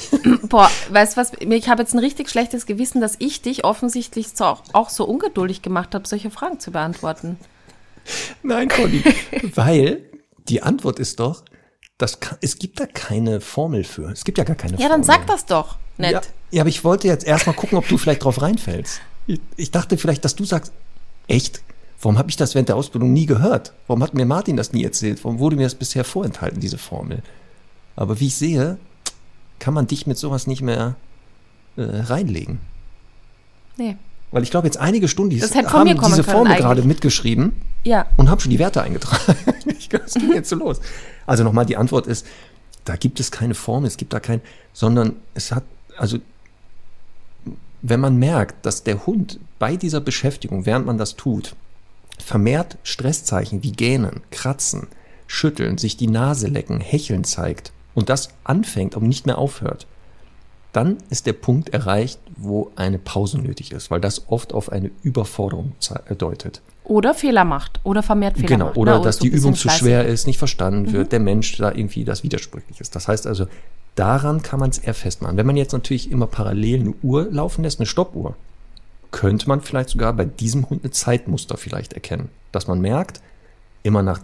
Boah, 0.48 0.68
weißt 0.90 1.16
du 1.16 1.20
was? 1.20 1.32
Ich 1.38 1.68
habe 1.68 1.82
jetzt 1.82 1.94
ein 1.94 2.00
richtig 2.00 2.28
schlechtes 2.28 2.66
Gewissen, 2.66 3.00
dass 3.00 3.14
ich 3.20 3.40
dich 3.40 3.62
offensichtlich 3.64 4.30
so 4.34 4.44
auch, 4.46 4.62
auch 4.72 4.90
so 4.90 5.04
ungeduldig 5.04 5.62
gemacht 5.62 5.94
habe, 5.94 6.08
solche 6.08 6.32
Fragen 6.32 6.58
zu 6.58 6.72
beantworten. 6.72 7.38
Nein, 8.42 8.68
Conny. 8.68 9.04
Weil 9.54 10.00
die 10.48 10.60
Antwort 10.62 10.98
ist 10.98 11.20
doch, 11.20 11.44
das 11.98 12.18
kann, 12.18 12.36
es 12.40 12.58
gibt 12.58 12.80
da 12.80 12.86
keine 12.86 13.40
Formel 13.40 13.84
für. 13.84 14.10
Es 14.10 14.24
gibt 14.24 14.38
ja 14.38 14.44
gar 14.44 14.56
keine 14.56 14.72
Ja, 14.72 14.88
Formel. 14.88 14.90
dann 14.92 15.04
sag 15.04 15.26
das 15.28 15.46
doch. 15.46 15.76
Nett. 15.96 16.12
Ja, 16.12 16.20
ja, 16.50 16.60
aber 16.62 16.68
ich 16.70 16.82
wollte 16.82 17.06
jetzt 17.06 17.24
erstmal 17.24 17.54
gucken, 17.54 17.78
ob 17.78 17.86
du 17.86 17.96
vielleicht 17.96 18.24
drauf 18.24 18.42
reinfällst. 18.42 19.00
Ich, 19.28 19.40
ich 19.56 19.70
dachte 19.70 19.96
vielleicht, 19.98 20.24
dass 20.24 20.34
du 20.34 20.44
sagst, 20.44 20.72
echt? 21.28 21.60
Warum 22.00 22.18
habe 22.18 22.28
ich 22.30 22.36
das 22.36 22.54
während 22.56 22.68
der 22.68 22.76
Ausbildung 22.76 23.12
nie 23.12 23.26
gehört? 23.26 23.72
Warum 23.86 24.02
hat 24.02 24.14
mir 24.14 24.24
Martin 24.26 24.56
das 24.56 24.72
nie 24.72 24.82
erzählt? 24.82 25.22
Warum 25.22 25.38
wurde 25.38 25.54
mir 25.54 25.64
das 25.64 25.76
bisher 25.76 26.04
vorenthalten, 26.04 26.58
diese 26.60 26.78
Formel? 26.78 27.22
Aber 27.98 28.20
wie 28.20 28.28
ich 28.28 28.36
sehe, 28.36 28.78
kann 29.58 29.74
man 29.74 29.88
dich 29.88 30.06
mit 30.06 30.16
sowas 30.16 30.46
nicht 30.46 30.62
mehr 30.62 30.94
äh, 31.76 31.82
reinlegen. 31.82 32.60
Nee. 33.76 33.96
Weil 34.30 34.44
ich 34.44 34.52
glaube, 34.52 34.68
jetzt 34.68 34.76
einige 34.76 35.08
Stunden 35.08 35.32
haben 35.40 35.96
diese 36.06 36.22
Formel 36.22 36.56
gerade 36.56 36.82
mitgeschrieben 36.82 37.52
Ja. 37.82 38.06
und 38.16 38.30
habe 38.30 38.40
schon 38.40 38.52
die 38.52 38.58
Werte 38.60 38.82
eingetragen. 38.82 39.36
Ich 39.78 39.88
glaube, 39.90 40.04
es 40.04 40.14
ging 40.14 40.34
jetzt 40.34 40.50
so 40.50 40.56
los. 40.56 40.80
Also 41.26 41.44
nochmal, 41.44 41.64
die 41.64 41.78
Antwort 41.78 42.06
ist, 42.06 42.26
da 42.84 42.96
gibt 42.96 43.20
es 43.20 43.30
keine 43.30 43.54
Formel, 43.54 43.88
es 43.88 43.96
gibt 43.96 44.12
da 44.12 44.20
kein, 44.20 44.42
sondern 44.74 45.16
es 45.32 45.50
hat, 45.50 45.64
also 45.96 46.18
wenn 47.80 47.98
man 47.98 48.16
merkt, 48.16 48.66
dass 48.66 48.82
der 48.84 49.06
Hund 49.06 49.40
bei 49.58 49.76
dieser 49.76 50.00
Beschäftigung, 50.00 50.66
während 50.66 50.84
man 50.84 50.98
das 50.98 51.16
tut, 51.16 51.56
vermehrt 52.22 52.76
Stresszeichen 52.82 53.62
wie 53.62 53.72
Gähnen, 53.72 54.20
Kratzen, 54.30 54.88
Schütteln, 55.26 55.78
sich 55.78 55.96
die 55.96 56.08
Nase 56.08 56.48
lecken, 56.48 56.80
Hecheln 56.80 57.24
zeigt 57.24 57.72
und 57.98 58.08
das 58.08 58.28
anfängt, 58.44 58.94
aber 58.94 59.06
nicht 59.06 59.26
mehr 59.26 59.38
aufhört, 59.38 59.86
dann 60.72 60.98
ist 61.10 61.26
der 61.26 61.32
Punkt 61.32 61.70
erreicht, 61.70 62.20
wo 62.36 62.70
eine 62.76 62.98
Pause 62.98 63.38
nötig 63.38 63.72
ist, 63.72 63.90
weil 63.90 64.00
das 64.00 64.28
oft 64.28 64.54
auf 64.54 64.70
eine 64.70 64.90
Überforderung 65.02 65.72
äh, 66.06 66.14
deutet. 66.14 66.60
Oder 66.84 67.12
Fehler 67.14 67.44
macht. 67.44 67.80
Oder 67.82 68.02
vermehrt 68.02 68.36
Fehler 68.36 68.48
Genau, 68.48 68.66
macht. 68.66 68.76
oder 68.76 68.98
ne? 68.98 69.04
dass 69.04 69.16
so 69.16 69.22
die 69.22 69.28
Übung 69.30 69.54
zu 69.54 69.68
schwer 69.68 70.06
ist, 70.06 70.26
nicht 70.26 70.38
verstanden 70.38 70.92
wird, 70.92 71.10
der 71.10 71.20
Mensch 71.20 71.56
da 71.56 71.72
irgendwie 71.72 72.04
das 72.04 72.22
widersprüchlich 72.22 72.80
ist. 72.80 72.94
Das 72.94 73.08
heißt 73.08 73.26
also, 73.26 73.46
daran 73.96 74.42
kann 74.42 74.60
man 74.60 74.70
es 74.70 74.78
eher 74.78 74.94
festmachen. 74.94 75.36
Wenn 75.36 75.46
man 75.46 75.56
jetzt 75.56 75.72
natürlich 75.72 76.10
immer 76.10 76.28
parallel 76.28 76.80
eine 76.80 76.94
Uhr 77.02 77.28
laufen 77.30 77.64
lässt, 77.64 77.80
eine 77.80 77.86
Stoppuhr, 77.86 78.36
könnte 79.10 79.48
man 79.48 79.60
vielleicht 79.60 79.88
sogar 79.88 80.12
bei 80.12 80.26
diesem 80.26 80.70
Hund 80.70 80.84
eine 80.84 80.92
Zeitmuster 80.92 81.56
vielleicht 81.56 81.94
erkennen. 81.94 82.28
Dass 82.52 82.68
man 82.68 82.80
merkt, 82.80 83.20
immer 83.82 84.02
nach 84.02 84.18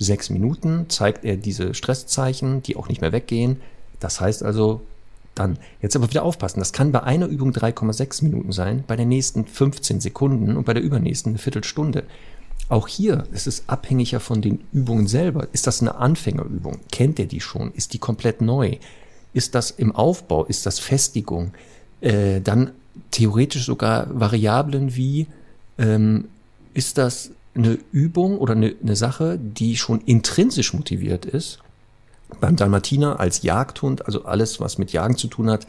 sechs 0.00 0.30
Minuten 0.30 0.86
zeigt 0.88 1.24
er 1.24 1.36
diese 1.36 1.74
Stresszeichen, 1.74 2.62
die 2.62 2.76
auch 2.76 2.88
nicht 2.88 3.00
mehr 3.00 3.12
weggehen. 3.12 3.60
Das 4.00 4.20
heißt 4.20 4.42
also, 4.42 4.80
dann, 5.34 5.58
jetzt 5.80 5.94
aber 5.94 6.10
wieder 6.10 6.24
aufpassen, 6.24 6.58
das 6.58 6.72
kann 6.72 6.90
bei 6.90 7.02
einer 7.02 7.26
Übung 7.26 7.52
3,6 7.52 8.24
Minuten 8.24 8.50
sein, 8.50 8.82
bei 8.86 8.96
der 8.96 9.06
nächsten 9.06 9.46
15 9.46 10.00
Sekunden 10.00 10.56
und 10.56 10.64
bei 10.64 10.74
der 10.74 10.82
übernächsten 10.82 11.32
eine 11.32 11.38
Viertelstunde. 11.38 12.04
Auch 12.68 12.88
hier 12.88 13.24
ist 13.32 13.46
es 13.46 13.64
abhängiger 13.68 14.20
von 14.20 14.42
den 14.42 14.60
Übungen 14.72 15.06
selber. 15.06 15.48
Ist 15.52 15.66
das 15.66 15.80
eine 15.80 15.96
Anfängerübung? 15.96 16.78
Kennt 16.90 17.18
er 17.18 17.26
die 17.26 17.40
schon? 17.40 17.72
Ist 17.74 17.92
die 17.92 17.98
komplett 17.98 18.40
neu? 18.40 18.76
Ist 19.32 19.54
das 19.54 19.70
im 19.70 19.94
Aufbau? 19.94 20.44
Ist 20.44 20.66
das 20.66 20.78
Festigung? 20.78 21.52
Äh, 22.00 22.40
dann 22.40 22.70
theoretisch 23.10 23.66
sogar 23.66 24.06
Variablen 24.18 24.94
wie, 24.94 25.26
ähm, 25.78 26.28
ist 26.74 26.98
das 26.98 27.32
eine 27.54 27.78
Übung 27.92 28.38
oder 28.38 28.54
eine, 28.54 28.74
eine 28.82 28.96
Sache, 28.96 29.38
die 29.38 29.76
schon 29.76 30.00
intrinsisch 30.02 30.72
motiviert 30.72 31.26
ist? 31.26 31.58
Beim 32.40 32.56
Dalmatiner 32.56 33.18
als 33.18 33.42
Jagdhund, 33.42 34.06
also 34.06 34.24
alles, 34.24 34.60
was 34.60 34.78
mit 34.78 34.92
Jagen 34.92 35.16
zu 35.16 35.26
tun 35.26 35.50
hat, 35.50 35.66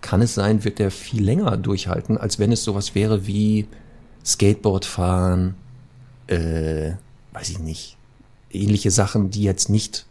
kann 0.00 0.22
es 0.22 0.34
sein, 0.34 0.64
wird 0.64 0.78
der 0.78 0.90
viel 0.90 1.24
länger 1.24 1.56
durchhalten, 1.56 2.16
als 2.16 2.38
wenn 2.38 2.52
es 2.52 2.62
sowas 2.62 2.94
wäre 2.94 3.26
wie 3.26 3.66
Skateboard 4.24 4.84
fahren, 4.84 5.54
äh, 6.28 6.92
weiß 7.32 7.50
ich 7.50 7.58
nicht, 7.58 7.96
ähnliche 8.50 8.90
Sachen, 8.90 9.30
die 9.30 9.42
jetzt 9.42 9.68
nicht 9.68 10.06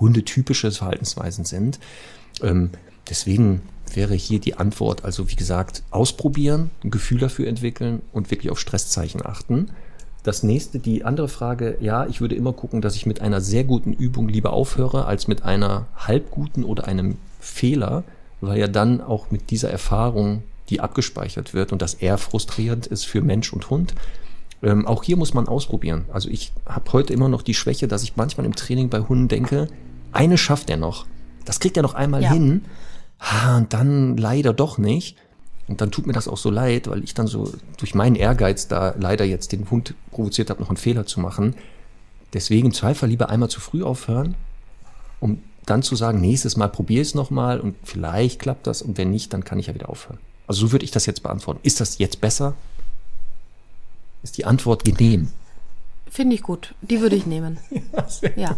hundetypische 0.00 0.70
Verhaltensweisen 0.70 1.44
sind. 1.44 1.78
Ähm, 2.42 2.70
deswegen 3.08 3.62
wäre 3.92 4.14
hier 4.14 4.40
die 4.40 4.54
Antwort, 4.54 5.04
also 5.04 5.28
wie 5.28 5.36
gesagt, 5.36 5.82
ausprobieren, 5.90 6.70
ein 6.82 6.90
Gefühl 6.90 7.18
dafür 7.18 7.46
entwickeln 7.46 8.02
und 8.12 8.30
wirklich 8.30 8.50
auf 8.50 8.58
Stresszeichen 8.58 9.24
achten. 9.24 9.70
Das 10.24 10.42
nächste, 10.42 10.78
die 10.78 11.04
andere 11.04 11.28
Frage, 11.28 11.76
ja, 11.80 12.06
ich 12.06 12.22
würde 12.22 12.34
immer 12.34 12.54
gucken, 12.54 12.80
dass 12.80 12.96
ich 12.96 13.04
mit 13.04 13.20
einer 13.20 13.42
sehr 13.42 13.62
guten 13.62 13.92
Übung 13.92 14.26
lieber 14.26 14.54
aufhöre, 14.54 15.04
als 15.04 15.28
mit 15.28 15.42
einer 15.42 15.86
halbguten 15.96 16.64
oder 16.64 16.88
einem 16.88 17.18
Fehler, 17.40 18.04
weil 18.40 18.58
ja 18.58 18.66
dann 18.66 19.02
auch 19.02 19.30
mit 19.30 19.50
dieser 19.50 19.70
Erfahrung, 19.70 20.42
die 20.70 20.80
abgespeichert 20.80 21.52
wird 21.52 21.72
und 21.72 21.82
das 21.82 21.92
eher 21.92 22.16
frustrierend 22.16 22.86
ist 22.86 23.04
für 23.04 23.20
Mensch 23.20 23.52
und 23.52 23.68
Hund. 23.68 23.94
Ähm, 24.62 24.86
auch 24.86 25.02
hier 25.04 25.18
muss 25.18 25.34
man 25.34 25.46
ausprobieren. 25.46 26.06
Also 26.10 26.30
ich 26.30 26.54
habe 26.64 26.90
heute 26.94 27.12
immer 27.12 27.28
noch 27.28 27.42
die 27.42 27.52
Schwäche, 27.52 27.86
dass 27.86 28.02
ich 28.02 28.16
manchmal 28.16 28.46
im 28.46 28.56
Training 28.56 28.88
bei 28.88 29.00
Hunden 29.00 29.28
denke, 29.28 29.68
eine 30.12 30.38
schafft 30.38 30.70
er 30.70 30.78
noch. 30.78 31.04
Das 31.44 31.60
kriegt 31.60 31.76
er 31.76 31.82
noch 31.82 31.92
einmal 31.92 32.22
ja. 32.22 32.32
hin. 32.32 32.64
Ha, 33.20 33.58
und 33.58 33.74
dann 33.74 34.16
leider 34.16 34.54
doch 34.54 34.78
nicht. 34.78 35.18
Und 35.66 35.80
dann 35.80 35.90
tut 35.90 36.06
mir 36.06 36.12
das 36.12 36.28
auch 36.28 36.36
so 36.36 36.50
leid, 36.50 36.88
weil 36.88 37.02
ich 37.02 37.14
dann 37.14 37.26
so 37.26 37.52
durch 37.78 37.94
meinen 37.94 38.16
Ehrgeiz 38.16 38.68
da 38.68 38.94
leider 38.98 39.24
jetzt 39.24 39.52
den 39.52 39.70
Hund 39.70 39.94
provoziert 40.10 40.50
habe, 40.50 40.60
noch 40.60 40.68
einen 40.68 40.76
Fehler 40.76 41.06
zu 41.06 41.20
machen. 41.20 41.54
Deswegen 42.34 42.66
im 42.66 42.74
Zweifel 42.74 43.08
lieber 43.08 43.30
einmal 43.30 43.48
zu 43.48 43.60
früh 43.60 43.82
aufhören, 43.82 44.34
um 45.20 45.40
dann 45.64 45.82
zu 45.82 45.96
sagen, 45.96 46.20
nächstes 46.20 46.56
Mal 46.56 46.68
probiere 46.68 47.02
es 47.02 47.14
nochmal 47.14 47.60
und 47.60 47.74
vielleicht 47.84 48.40
klappt 48.40 48.66
das 48.66 48.82
und 48.82 48.98
wenn 48.98 49.10
nicht, 49.10 49.32
dann 49.32 49.44
kann 49.44 49.58
ich 49.58 49.68
ja 49.68 49.74
wieder 49.74 49.88
aufhören. 49.88 50.18
Also 50.46 50.66
so 50.66 50.72
würde 50.72 50.84
ich 50.84 50.90
das 50.90 51.06
jetzt 51.06 51.22
beantworten. 51.22 51.60
Ist 51.62 51.80
das 51.80 51.96
jetzt 51.98 52.20
besser? 52.20 52.54
Ist 54.22 54.36
die 54.36 54.44
Antwort 54.44 54.84
genehm? 54.84 55.28
Finde 56.10 56.34
ich 56.34 56.42
gut. 56.42 56.74
Die 56.82 57.00
würde 57.00 57.16
ich 57.16 57.24
nehmen. 57.24 57.58
ja. 57.70 58.30
ja. 58.36 58.56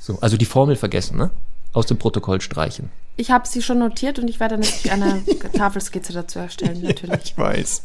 So, 0.00 0.18
also 0.20 0.36
die 0.36 0.44
Formel 0.44 0.76
vergessen, 0.76 1.16
ne? 1.16 1.30
Aus 1.72 1.86
dem 1.86 1.98
Protokoll 1.98 2.40
streichen. 2.40 2.90
Ich 3.16 3.30
habe 3.30 3.46
sie 3.46 3.62
schon 3.62 3.78
notiert 3.78 4.18
und 4.18 4.28
ich 4.28 4.40
werde 4.40 4.56
natürlich 4.58 4.90
eine 4.90 5.22
Tafelskizze 5.54 6.12
dazu 6.12 6.38
erstellen, 6.38 6.82
natürlich. 6.82 7.10
Ja, 7.10 7.20
ich 7.22 7.38
weiß. 7.38 7.82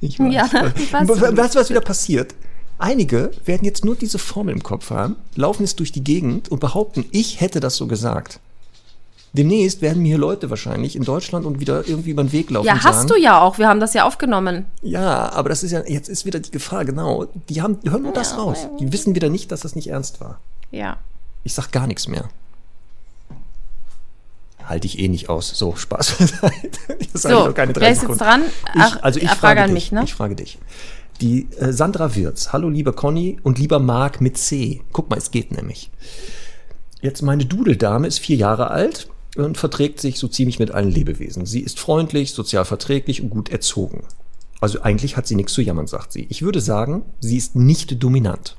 Ich 0.00 0.18
weiß. 0.18 0.32
Ja, 0.32 0.50
weißt 0.52 1.54
du, 1.54 1.60
was 1.60 1.70
wieder 1.70 1.80
passiert? 1.80 2.34
Einige 2.78 3.30
werden 3.44 3.64
jetzt 3.64 3.84
nur 3.84 3.96
diese 3.96 4.18
Formel 4.18 4.54
im 4.54 4.62
Kopf 4.62 4.90
haben, 4.90 5.16
laufen 5.34 5.62
jetzt 5.62 5.78
durch 5.78 5.92
die 5.92 6.04
Gegend 6.04 6.50
und 6.50 6.60
behaupten, 6.60 7.06
ich 7.10 7.40
hätte 7.40 7.60
das 7.60 7.76
so 7.76 7.86
gesagt. 7.86 8.40
Demnächst 9.32 9.82
werden 9.82 10.02
mir 10.02 10.08
hier 10.08 10.18
Leute 10.18 10.48
wahrscheinlich 10.48 10.96
in 10.96 11.04
Deutschland 11.04 11.44
und 11.44 11.60
wieder 11.60 11.86
irgendwie 11.86 12.10
über 12.10 12.24
den 12.24 12.32
Weg 12.32 12.50
laufen. 12.50 12.66
Ja, 12.66 12.82
hast 12.82 12.96
sagen, 13.02 13.08
du 13.08 13.16
ja 13.16 13.40
auch. 13.40 13.58
Wir 13.58 13.68
haben 13.68 13.80
das 13.80 13.92
ja 13.92 14.04
aufgenommen. 14.04 14.64
Ja, 14.82 15.30
aber 15.32 15.50
das 15.50 15.62
ist 15.62 15.72
ja, 15.72 15.82
jetzt 15.86 16.08
ist 16.08 16.24
wieder 16.24 16.40
die 16.40 16.50
Gefahr, 16.50 16.86
genau. 16.86 17.26
Die 17.50 17.60
haben, 17.60 17.78
die 17.80 17.90
hören 17.90 18.02
nur 18.02 18.12
das 18.12 18.38
raus. 18.38 18.68
Die 18.80 18.90
wissen 18.92 19.14
wieder 19.14 19.28
nicht, 19.28 19.52
dass 19.52 19.60
das 19.60 19.74
nicht 19.74 19.88
ernst 19.88 20.20
war. 20.20 20.40
Ja. 20.70 20.96
Ich 21.44 21.52
sag 21.52 21.70
gar 21.70 21.86
nichts 21.86 22.08
mehr 22.08 22.28
halte 24.68 24.86
ich 24.86 24.98
eh 24.98 25.08
nicht 25.08 25.28
aus. 25.28 25.50
So, 25.50 25.76
Spaß. 25.76 26.16
das 27.12 27.22
so, 27.22 27.52
keine 27.52 27.72
drei 27.72 27.82
wer 27.82 27.90
ist 27.92 28.02
jetzt 28.02 28.20
dran? 28.20 28.42
Ach, 28.76 28.96
ich, 28.96 29.04
also 29.04 29.20
ich 29.20 29.30
frage, 29.30 29.60
frage 29.60 29.72
mich, 29.72 29.92
ne? 29.92 30.04
Ich 30.04 30.14
frage 30.14 30.34
dich. 30.34 30.58
Die 31.20 31.48
äh, 31.58 31.72
Sandra 31.72 32.14
Wirz. 32.14 32.52
Hallo 32.52 32.68
lieber 32.68 32.92
Conny 32.92 33.38
und 33.42 33.58
lieber 33.58 33.78
Marc 33.78 34.20
mit 34.20 34.36
C. 34.36 34.82
Guck 34.92 35.08
mal, 35.10 35.16
es 35.16 35.30
geht 35.30 35.52
nämlich. 35.52 35.90
Jetzt 37.00 37.22
meine 37.22 37.46
Dudeldame 37.46 38.06
ist 38.06 38.18
vier 38.18 38.36
Jahre 38.36 38.70
alt 38.70 39.08
und 39.36 39.56
verträgt 39.56 40.00
sich 40.00 40.18
so 40.18 40.28
ziemlich 40.28 40.58
mit 40.58 40.70
allen 40.70 40.90
Lebewesen. 40.90 41.46
Sie 41.46 41.60
ist 41.60 41.78
freundlich, 41.78 42.32
sozial 42.32 42.64
verträglich 42.64 43.22
und 43.22 43.30
gut 43.30 43.48
erzogen. 43.48 44.04
Also 44.60 44.82
eigentlich 44.82 45.16
hat 45.16 45.26
sie 45.26 45.34
nichts 45.34 45.52
zu 45.52 45.62
jammern, 45.62 45.86
sagt 45.86 46.12
sie. 46.12 46.26
Ich 46.30 46.42
würde 46.42 46.60
sagen, 46.60 47.04
sie 47.20 47.36
ist 47.36 47.56
nicht 47.56 48.02
dominant. 48.02 48.56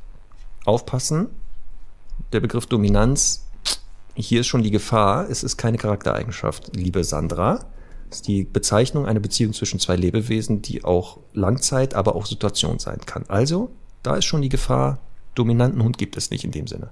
Aufpassen. 0.65 1.27
Der 2.33 2.39
Begriff 2.39 2.65
Dominanz 2.65 3.46
hier 4.17 4.41
ist 4.41 4.47
schon 4.47 4.63
die 4.63 4.71
Gefahr, 4.71 5.29
es 5.29 5.43
ist 5.43 5.57
keine 5.57 5.77
Charaktereigenschaft, 5.77 6.75
liebe 6.75 7.03
Sandra. 7.03 7.65
Es 8.09 8.17
ist 8.17 8.27
die 8.27 8.43
Bezeichnung 8.43 9.05
einer 9.05 9.19
Beziehung 9.19 9.53
zwischen 9.53 9.79
zwei 9.79 9.95
Lebewesen, 9.95 10.61
die 10.61 10.83
auch 10.83 11.19
Langzeit, 11.33 11.93
aber 11.93 12.15
auch 12.15 12.25
Situation 12.25 12.79
sein 12.79 12.99
kann. 13.05 13.25
Also, 13.27 13.69
da 14.01 14.15
ist 14.15 14.25
schon 14.25 14.41
die 14.41 14.49
Gefahr, 14.49 14.99
dominanten 15.35 15.83
Hund 15.83 15.97
gibt 15.97 16.17
es 16.17 16.31
nicht 16.31 16.43
in 16.43 16.51
dem 16.51 16.67
Sinne. 16.67 16.89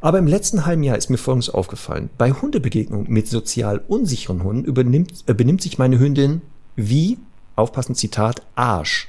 Aber 0.00 0.18
im 0.18 0.26
letzten 0.26 0.64
halben 0.66 0.82
Jahr 0.82 0.96
ist 0.96 1.10
mir 1.10 1.18
Folgendes 1.18 1.50
aufgefallen. 1.50 2.10
Bei 2.16 2.32
Hundebegegnungen 2.32 3.10
mit 3.10 3.28
sozial 3.28 3.82
unsicheren 3.88 4.42
Hunden 4.44 4.64
übernimmt, 4.64 5.24
äh, 5.26 5.34
benimmt 5.34 5.62
sich 5.62 5.78
meine 5.78 5.98
Hündin 5.98 6.42
wie, 6.74 7.18
aufpassen, 7.56 7.94
Zitat, 7.94 8.42
Arsch. 8.54 9.08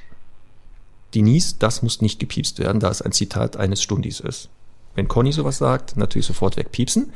Denise, 1.14 1.56
das 1.58 1.82
muss 1.82 2.02
nicht 2.02 2.18
gepiepst 2.18 2.58
werden, 2.58 2.80
da 2.80 2.90
es 2.90 3.00
ein 3.00 3.12
Zitat 3.12 3.56
eines 3.56 3.82
Stundis 3.82 4.20
ist. 4.20 4.50
Wenn 4.98 5.06
Conny 5.06 5.30
sowas 5.30 5.58
sagt, 5.58 5.96
natürlich 5.96 6.26
sofort 6.26 6.56
wegpiepsen. 6.56 7.12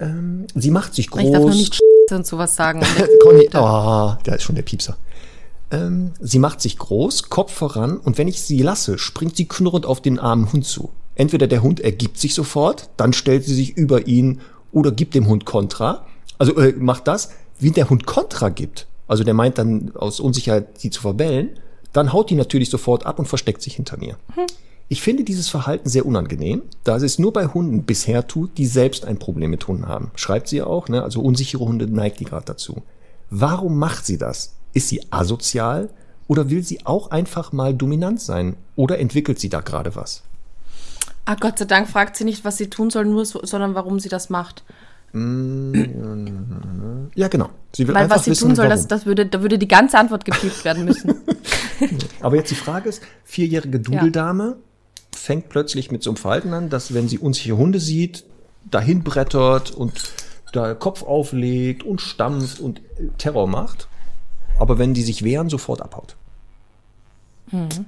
Ähm, 0.00 0.46
sie 0.54 0.70
macht 0.70 0.94
sich 0.94 1.10
groß. 1.10 1.22
Ich 1.22 1.32
darf 1.32 1.42
nur 1.42 1.50
nicht 1.50 1.78
und 2.10 2.26
sowas 2.26 2.56
sagen. 2.56 2.80
Conny, 3.22 3.46
oh, 3.52 4.14
da 4.24 4.34
ist 4.34 4.42
schon 4.42 4.54
der 4.54 4.62
Piepser. 4.62 4.96
Ähm, 5.70 6.12
sie 6.18 6.38
macht 6.38 6.62
sich 6.62 6.78
groß, 6.78 7.28
Kopf 7.28 7.52
voran 7.52 7.98
und 7.98 8.16
wenn 8.16 8.26
ich 8.26 8.40
sie 8.40 8.62
lasse, 8.62 8.96
springt 8.96 9.36
sie 9.36 9.46
knurrend 9.46 9.84
auf 9.84 10.00
den 10.00 10.18
armen 10.18 10.50
Hund 10.50 10.64
zu. 10.64 10.92
Entweder 11.14 11.46
der 11.46 11.62
Hund 11.62 11.78
ergibt 11.78 12.16
sich 12.16 12.32
sofort, 12.32 12.88
dann 12.96 13.12
stellt 13.12 13.44
sie 13.44 13.54
sich 13.54 13.76
über 13.76 14.06
ihn 14.06 14.40
oder 14.72 14.90
gibt 14.90 15.14
dem 15.14 15.26
Hund 15.26 15.44
Kontra. 15.44 16.06
Also 16.38 16.56
äh, 16.56 16.72
macht 16.72 17.06
das, 17.06 17.32
wie 17.58 17.70
der 17.70 17.90
Hund 17.90 18.06
Kontra 18.06 18.48
gibt. 18.48 18.86
Also 19.08 19.24
der 19.24 19.34
meint 19.34 19.58
dann 19.58 19.92
aus 19.94 20.20
Unsicherheit, 20.20 20.80
sie 20.80 20.88
zu 20.88 21.02
verbellen. 21.02 21.50
Dann 21.92 22.14
haut 22.14 22.30
die 22.30 22.34
natürlich 22.34 22.70
sofort 22.70 23.04
ab 23.04 23.18
und 23.18 23.26
versteckt 23.26 23.60
sich 23.60 23.76
hinter 23.76 23.98
mir. 23.98 24.16
Hm. 24.34 24.46
Ich 24.88 25.00
finde 25.00 25.24
dieses 25.24 25.48
Verhalten 25.48 25.88
sehr 25.88 26.04
unangenehm, 26.04 26.62
da 26.84 26.96
es 26.96 27.18
nur 27.18 27.32
bei 27.32 27.46
Hunden 27.46 27.84
bisher 27.84 28.26
tut, 28.26 28.58
die 28.58 28.66
selbst 28.66 29.06
ein 29.06 29.18
Problem 29.18 29.50
mit 29.50 29.66
Hunden 29.66 29.88
haben. 29.88 30.10
Schreibt 30.14 30.48
sie 30.48 30.62
auch, 30.62 30.88
ne? 30.88 31.02
also 31.02 31.20
unsichere 31.22 31.64
Hunde 31.64 31.86
neigt 31.86 32.20
die 32.20 32.24
gerade 32.24 32.44
dazu. 32.44 32.82
Warum 33.30 33.78
macht 33.78 34.04
sie 34.04 34.18
das? 34.18 34.54
Ist 34.74 34.88
sie 34.88 35.00
asozial 35.10 35.88
oder 36.28 36.50
will 36.50 36.62
sie 36.62 36.84
auch 36.84 37.10
einfach 37.10 37.52
mal 37.52 37.74
dominant 37.74 38.20
sein? 38.20 38.56
Oder 38.76 38.98
entwickelt 38.98 39.40
sie 39.40 39.48
da 39.48 39.60
gerade 39.60 39.96
was? 39.96 40.22
Ah, 41.24 41.36
Gott 41.40 41.58
sei 41.58 41.64
Dank 41.64 41.88
fragt 41.88 42.16
sie 42.16 42.24
nicht, 42.24 42.44
was 42.44 42.58
sie 42.58 42.68
tun 42.68 42.90
soll, 42.90 43.06
nur, 43.06 43.24
sondern 43.24 43.74
warum 43.74 43.98
sie 43.98 44.10
das 44.10 44.28
macht. 44.28 44.62
Mm, 45.12 47.08
ja, 47.14 47.28
genau. 47.28 47.48
Sie 47.72 47.88
will 47.88 47.94
Weil 47.94 48.02
einfach 48.02 48.16
was 48.16 48.24
sie 48.26 48.32
wissen, 48.32 48.48
tun 48.48 48.56
soll, 48.56 48.68
das, 48.68 48.86
das 48.86 49.06
würde, 49.06 49.24
da 49.24 49.40
würde 49.40 49.58
die 49.58 49.68
ganze 49.68 49.96
Antwort 49.98 50.26
gepiept 50.26 50.64
werden 50.66 50.84
müssen. 50.84 51.14
Aber 52.20 52.36
jetzt 52.36 52.50
die 52.50 52.56
Frage 52.56 52.90
ist, 52.90 53.02
vierjährige 53.24 53.80
Dudeldame, 53.80 54.44
ja 54.44 54.56
fängt 55.24 55.48
plötzlich 55.48 55.90
mit 55.90 56.02
so 56.02 56.10
einem 56.10 56.18
Verhalten 56.18 56.52
an, 56.52 56.68
dass 56.68 56.92
wenn 56.92 57.08
sie 57.08 57.18
unsichere 57.18 57.56
Hunde 57.56 57.80
sieht, 57.80 58.24
dahin 58.70 59.02
brettert 59.02 59.70
und 59.70 60.12
da 60.52 60.74
Kopf 60.74 61.02
auflegt 61.02 61.82
und 61.82 62.02
stampft 62.02 62.60
und 62.60 62.80
äh, 62.98 63.08
Terror 63.16 63.48
macht. 63.48 63.88
Aber 64.58 64.78
wenn 64.78 64.92
die 64.92 65.02
sich 65.02 65.24
wehren, 65.24 65.48
sofort 65.48 65.80
abhaut. 65.80 66.16
Mhm. 67.50 67.86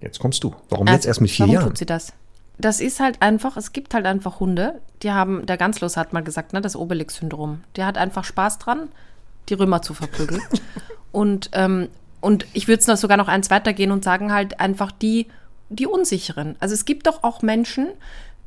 Jetzt 0.00 0.20
kommst 0.20 0.44
du. 0.44 0.54
Warum 0.68 0.86
also, 0.86 0.94
jetzt 0.94 1.06
erst 1.06 1.20
mit 1.20 1.30
vier 1.30 1.46
warum 1.46 1.54
Jahren? 1.54 1.68
tut 1.68 1.78
sie 1.78 1.86
das? 1.86 2.12
Das 2.58 2.80
ist 2.80 3.00
halt 3.00 3.20
einfach, 3.20 3.56
es 3.56 3.72
gibt 3.72 3.92
halt 3.92 4.06
einfach 4.06 4.38
Hunde, 4.38 4.80
die 5.02 5.10
haben, 5.10 5.44
der 5.46 5.56
Ganzlos 5.56 5.96
hat 5.96 6.12
mal 6.12 6.22
gesagt, 6.22 6.52
ne, 6.52 6.60
das 6.60 6.76
Obelix-Syndrom. 6.76 7.64
Der 7.74 7.86
hat 7.86 7.98
einfach 7.98 8.22
Spaß 8.22 8.60
dran, 8.60 8.88
die 9.48 9.54
Römer 9.54 9.82
zu 9.82 9.94
verprügeln. 9.94 10.42
und, 11.12 11.50
ähm, 11.54 11.88
und 12.20 12.46
ich 12.52 12.68
würde 12.68 12.84
es 12.86 13.00
sogar 13.00 13.16
noch 13.16 13.28
eins 13.28 13.50
weitergehen 13.50 13.90
und 13.90 14.04
sagen 14.04 14.32
halt 14.32 14.60
einfach 14.60 14.92
die 14.92 15.26
die 15.68 15.86
Unsicheren. 15.86 16.56
Also 16.60 16.74
es 16.74 16.84
gibt 16.84 17.06
doch 17.06 17.22
auch 17.22 17.42
Menschen, 17.42 17.88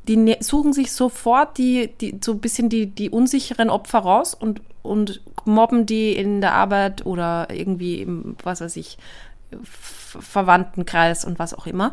die 0.08 0.16
ne 0.16 0.38
suchen 0.40 0.72
sich 0.72 0.92
sofort 0.92 1.58
die, 1.58 1.90
die 2.00 2.18
so 2.22 2.32
ein 2.32 2.40
bisschen 2.40 2.68
die, 2.68 2.86
die 2.86 3.10
unsicheren 3.10 3.70
Opfer 3.70 3.98
raus 3.98 4.34
und, 4.34 4.62
und 4.82 5.20
mobben 5.44 5.86
die 5.86 6.12
in 6.12 6.40
der 6.40 6.54
Arbeit 6.54 7.04
oder 7.04 7.48
irgendwie 7.52 8.00
im, 8.02 8.36
was 8.42 8.60
weiß 8.60 8.76
ich, 8.76 8.98
Verwandtenkreis 9.62 11.24
und 11.24 11.38
was 11.38 11.54
auch 11.54 11.66
immer. 11.66 11.92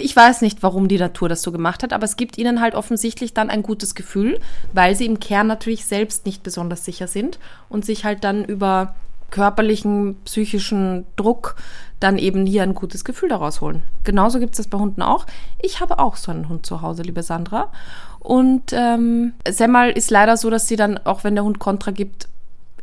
ich 0.00 0.14
weiß 0.14 0.42
nicht, 0.42 0.62
warum 0.62 0.88
die 0.88 0.98
Natur 0.98 1.28
das 1.28 1.42
so 1.42 1.52
gemacht 1.52 1.82
hat, 1.82 1.92
aber 1.92 2.04
es 2.04 2.16
gibt 2.16 2.38
ihnen 2.38 2.60
halt 2.60 2.74
offensichtlich 2.74 3.34
dann 3.34 3.50
ein 3.50 3.62
gutes 3.62 3.94
Gefühl, 3.94 4.40
weil 4.72 4.96
sie 4.96 5.06
im 5.06 5.20
Kern 5.20 5.46
natürlich 5.46 5.84
selbst 5.84 6.26
nicht 6.26 6.42
besonders 6.42 6.84
sicher 6.84 7.06
sind 7.06 7.38
und 7.68 7.84
sich 7.84 8.04
halt 8.04 8.24
dann 8.24 8.44
über 8.44 8.96
körperlichen, 9.30 10.16
psychischen 10.24 11.06
Druck 11.16 11.56
dann 12.00 12.18
eben 12.18 12.46
hier 12.46 12.62
ein 12.62 12.74
gutes 12.74 13.04
Gefühl 13.04 13.28
daraus 13.28 13.60
holen. 13.60 13.82
Genauso 14.04 14.38
gibt 14.38 14.52
es 14.52 14.58
das 14.58 14.68
bei 14.68 14.78
Hunden 14.78 15.02
auch. 15.02 15.26
Ich 15.60 15.80
habe 15.80 15.98
auch 15.98 16.16
so 16.16 16.30
einen 16.30 16.48
Hund 16.48 16.64
zu 16.64 16.82
Hause, 16.82 17.02
liebe 17.02 17.22
Sandra. 17.22 17.72
Und 18.20 18.72
ähm, 18.72 19.32
Semmel 19.48 19.90
ist 19.90 20.10
leider 20.10 20.36
so, 20.36 20.50
dass 20.50 20.68
sie 20.68 20.76
dann, 20.76 20.98
auch 20.98 21.24
wenn 21.24 21.34
der 21.34 21.44
Hund 21.44 21.58
Kontra 21.58 21.90
gibt, 21.90 22.28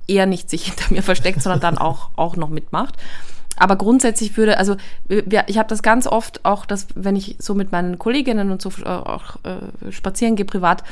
eher 0.07 0.25
nicht 0.25 0.49
sich 0.49 0.65
hinter 0.65 0.93
mir 0.93 1.03
versteckt, 1.03 1.41
sondern 1.41 1.61
dann 1.61 1.77
auch, 1.77 2.09
auch 2.15 2.35
noch 2.35 2.49
mitmacht. 2.49 2.95
Aber 3.57 3.77
grundsätzlich 3.77 4.35
würde, 4.35 4.57
also 4.57 4.75
ich 5.07 5.57
habe 5.57 5.69
das 5.69 5.81
ganz 5.81 6.07
oft 6.07 6.43
auch, 6.43 6.65
dass 6.65 6.87
wenn 6.95 7.15
ich 7.15 7.37
so 7.39 7.55
mit 7.55 7.71
meinen 7.71 7.97
Kolleginnen 7.97 8.51
und 8.51 8.61
so 8.61 8.69
äh, 8.83 8.87
auch 8.87 9.37
äh, 9.43 9.91
spazieren 9.93 10.35
gehe 10.35 10.45
privat, 10.45 10.83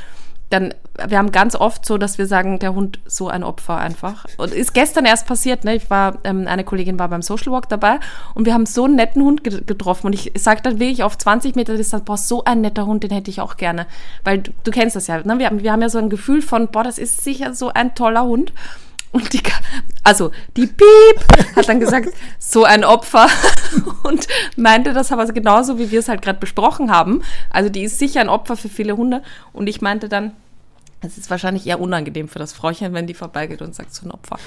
dann, 0.54 0.74
wir 1.08 1.18
haben 1.18 1.32
ganz 1.32 1.56
oft 1.56 1.86
so, 1.86 1.98
dass 1.98 2.18
wir 2.18 2.28
sagen, 2.28 2.60
der 2.60 2.76
Hund 2.76 3.00
so 3.06 3.28
ein 3.28 3.44
Opfer 3.44 3.78
einfach. 3.78 4.26
Und 4.38 4.54
ist 4.54 4.74
gestern 4.74 5.06
erst 5.06 5.26
passiert, 5.26 5.64
ne? 5.64 5.76
Ich 5.76 5.90
war, 5.90 6.20
ähm, 6.24 6.48
eine 6.48 6.64
Kollegin 6.64 7.00
war 7.00 7.10
beim 7.10 7.24
Social 7.24 7.52
Walk 7.52 7.68
dabei 7.70 8.00
und 8.36 8.46
wir 8.46 8.54
haben 8.54 8.68
so 8.68 8.86
einen 8.86 8.96
netten 8.96 9.24
Hund 9.24 9.44
getroffen. 9.44 10.08
Und 10.08 10.14
ich 10.14 10.32
sage 10.36 10.62
dann 10.62 10.80
wirklich 10.80 11.04
auf 11.04 11.18
20 11.18 11.56
Meter 11.56 11.76
Distanz, 11.76 12.06
boah, 12.06 12.18
so 12.18 12.44
ein 12.44 12.62
netter 12.62 12.86
Hund, 12.86 13.04
den 13.04 13.12
hätte 13.12 13.32
ich 13.32 13.42
auch 13.42 13.58
gerne. 13.58 13.88
Weil 14.24 14.40
du, 14.40 14.52
du 14.64 14.72
kennst 14.72 14.96
das 14.96 15.08
ja, 15.08 15.18
ne? 15.24 15.40
Wir 15.40 15.48
haben, 15.48 15.64
wir 15.64 15.72
haben 15.72 15.82
ja 15.82 15.90
so 15.90 15.98
ein 15.98 16.10
Gefühl 16.10 16.42
von, 16.42 16.68
boah, 16.68 16.84
das 16.84 17.00
ist 17.00 17.24
sicher 17.24 17.54
so 17.56 17.70
ein 17.70 17.96
toller 17.96 18.24
Hund. 18.24 18.54
Und 19.12 19.32
die, 19.34 19.42
also 20.04 20.32
die 20.58 20.66
Piep 20.66 21.56
hat 21.56 21.70
dann 21.70 21.80
gesagt, 21.80 22.10
so 22.40 22.64
ein 22.64 22.84
Opfer 22.84 23.28
und 24.04 24.28
meinte 24.56 24.92
das 24.94 25.12
aber 25.12 25.26
genauso, 25.28 25.80
wie 25.80 25.92
wir 25.92 26.00
es 26.00 26.10
halt 26.10 26.22
gerade 26.22 26.40
besprochen 26.40 26.92
haben. 26.92 27.24
Also 27.50 27.70
die 27.70 27.84
ist 27.84 28.00
sicher 28.00 28.22
ein 28.22 28.30
Opfer 28.30 28.58
für 28.58 28.70
viele 28.70 28.98
Hunde. 28.98 29.24
Und 29.54 29.68
ich 29.68 29.82
meinte 29.82 30.10
dann, 30.10 30.34
es 31.04 31.18
ist 31.18 31.30
wahrscheinlich 31.30 31.68
eher 31.68 31.80
unangenehm 31.80 32.28
für 32.28 32.40
das 32.40 32.54
Frauchen, 32.54 32.94
wenn 32.94 33.08
die 33.08 33.14
vorbeigeht 33.14 33.62
und 33.62 33.76
sagt, 33.76 33.94
so 33.94 34.08
ein 34.08 34.12
Opfer. 34.12 34.38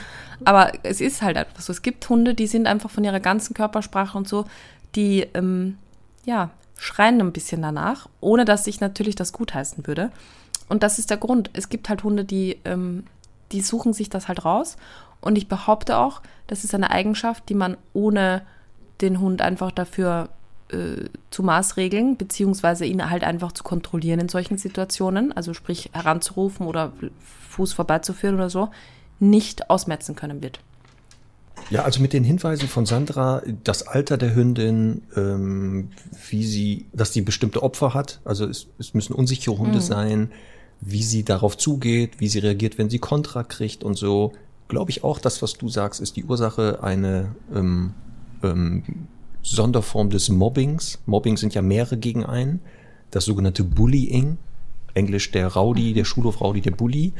Aber 0.44 0.72
es 0.82 1.00
ist 1.00 1.22
halt 1.22 1.36
einfach 1.36 1.60
so. 1.60 1.72
Es 1.72 1.82
gibt 1.82 2.08
Hunde, 2.08 2.34
die 2.34 2.46
sind 2.46 2.66
einfach 2.66 2.90
von 2.90 3.04
ihrer 3.04 3.20
ganzen 3.20 3.54
Körpersprache 3.54 4.16
und 4.16 4.28
so, 4.28 4.46
die, 4.94 5.26
ähm, 5.34 5.78
ja, 6.24 6.50
schreien 6.78 7.20
ein 7.20 7.32
bisschen 7.32 7.62
danach, 7.62 8.08
ohne 8.20 8.44
dass 8.44 8.66
ich 8.66 8.80
natürlich 8.80 9.14
das 9.14 9.32
gutheißen 9.32 9.86
würde. 9.86 10.10
Und 10.68 10.82
das 10.82 10.98
ist 10.98 11.10
der 11.10 11.16
Grund. 11.16 11.50
Es 11.52 11.68
gibt 11.68 11.88
halt 11.88 12.02
Hunde, 12.04 12.24
die 12.24 12.58
ähm, 12.64 13.04
die 13.52 13.60
suchen 13.60 13.92
sich 13.92 14.10
das 14.10 14.28
halt 14.28 14.44
raus. 14.44 14.76
Und 15.20 15.36
ich 15.36 15.48
behaupte 15.48 15.98
auch, 15.98 16.22
das 16.46 16.64
ist 16.64 16.74
eine 16.74 16.90
Eigenschaft, 16.90 17.48
die 17.48 17.54
man 17.54 17.76
ohne 17.92 18.42
den 19.00 19.20
Hund 19.20 19.42
einfach 19.42 19.72
dafür 19.72 20.28
äh, 20.70 21.08
zu 21.30 21.42
maßregeln, 21.42 22.16
beziehungsweise 22.16 22.84
ihn 22.84 23.08
halt 23.08 23.24
einfach 23.24 23.52
zu 23.52 23.62
kontrollieren 23.62 24.20
in 24.20 24.28
solchen 24.28 24.58
Situationen, 24.58 25.32
also 25.32 25.54
sprich 25.54 25.90
heranzurufen 25.92 26.66
oder 26.66 26.92
Fuß 27.50 27.72
vorbeizuführen 27.72 28.34
oder 28.34 28.50
so, 28.50 28.70
nicht 29.18 29.70
ausmetzen 29.70 30.16
können 30.16 30.42
wird. 30.42 30.60
Ja, 31.70 31.82
also 31.82 32.00
mit 32.00 32.12
den 32.12 32.22
Hinweisen 32.22 32.68
von 32.68 32.86
Sandra, 32.86 33.42
das 33.64 33.86
Alter 33.86 34.18
der 34.18 34.34
Hündin, 34.34 35.02
ähm, 35.16 35.90
wie 36.30 36.44
sie, 36.44 36.86
dass 36.92 37.12
sie 37.12 37.22
bestimmte 37.22 37.62
Opfer 37.62 37.94
hat, 37.94 38.20
also 38.24 38.46
es, 38.46 38.68
es 38.78 38.94
müssen 38.94 39.14
unsichere 39.14 39.58
Hunde 39.58 39.78
mhm. 39.78 39.82
sein, 39.82 40.32
wie 40.80 41.02
sie 41.02 41.24
darauf 41.24 41.56
zugeht, 41.56 42.20
wie 42.20 42.28
sie 42.28 42.38
reagiert, 42.38 42.78
wenn 42.78 42.90
sie 42.90 42.98
Kontra 42.98 43.42
kriegt 43.42 43.82
und 43.82 43.96
so, 43.96 44.32
glaube 44.68 44.90
ich 44.90 45.02
auch, 45.02 45.18
das, 45.18 45.42
was 45.42 45.54
du 45.54 45.68
sagst, 45.68 46.00
ist 46.00 46.16
die 46.16 46.24
Ursache 46.24 46.82
eine 46.82 47.34
ähm, 47.54 47.94
ähm, 48.42 49.08
Sonderform 49.48 50.10
des 50.10 50.28
Mobbings. 50.28 50.98
Mobbing 51.06 51.36
sind 51.36 51.54
ja 51.54 51.62
mehrere 51.62 51.96
gegen 51.96 52.24
einen. 52.24 52.60
Das 53.10 53.24
sogenannte 53.24 53.62
Bullying, 53.62 54.38
Englisch 54.94 55.30
der 55.30 55.48
Rowdy, 55.48 55.92
der 55.92 56.04
Schulhof-Rowdy, 56.04 56.60
der 56.60 56.72
Bully, 56.72 57.12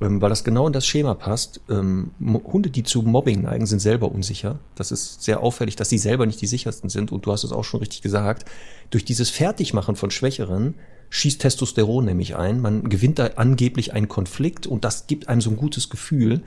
ähm, 0.00 0.20
weil 0.20 0.28
das 0.28 0.42
genau 0.42 0.66
in 0.66 0.72
das 0.72 0.86
Schema 0.86 1.14
passt. 1.14 1.60
Ähm, 1.70 2.10
Hunde, 2.20 2.70
die 2.70 2.82
zu 2.82 3.02
Mobbing 3.02 3.42
neigen, 3.42 3.66
sind 3.66 3.78
selber 3.78 4.10
unsicher. 4.10 4.58
Das 4.74 4.90
ist 4.90 5.22
sehr 5.22 5.40
auffällig, 5.40 5.76
dass 5.76 5.88
sie 5.88 5.98
selber 5.98 6.26
nicht 6.26 6.40
die 6.40 6.46
sichersten 6.46 6.90
sind. 6.90 7.12
Und 7.12 7.26
du 7.26 7.32
hast 7.32 7.44
es 7.44 7.52
auch 7.52 7.64
schon 7.64 7.80
richtig 7.80 8.02
gesagt. 8.02 8.44
Durch 8.90 9.04
dieses 9.04 9.30
Fertigmachen 9.30 9.94
von 9.94 10.10
Schwächeren 10.10 10.74
schießt 11.10 11.40
Testosteron 11.40 12.04
nämlich 12.04 12.36
ein. 12.36 12.60
Man 12.60 12.88
gewinnt 12.88 13.18
da 13.18 13.26
angeblich 13.36 13.92
einen 13.92 14.08
Konflikt 14.08 14.66
und 14.66 14.84
das 14.84 15.06
gibt 15.06 15.28
einem 15.28 15.40
so 15.40 15.50
ein 15.50 15.56
gutes 15.56 15.90
Gefühl, 15.90 16.42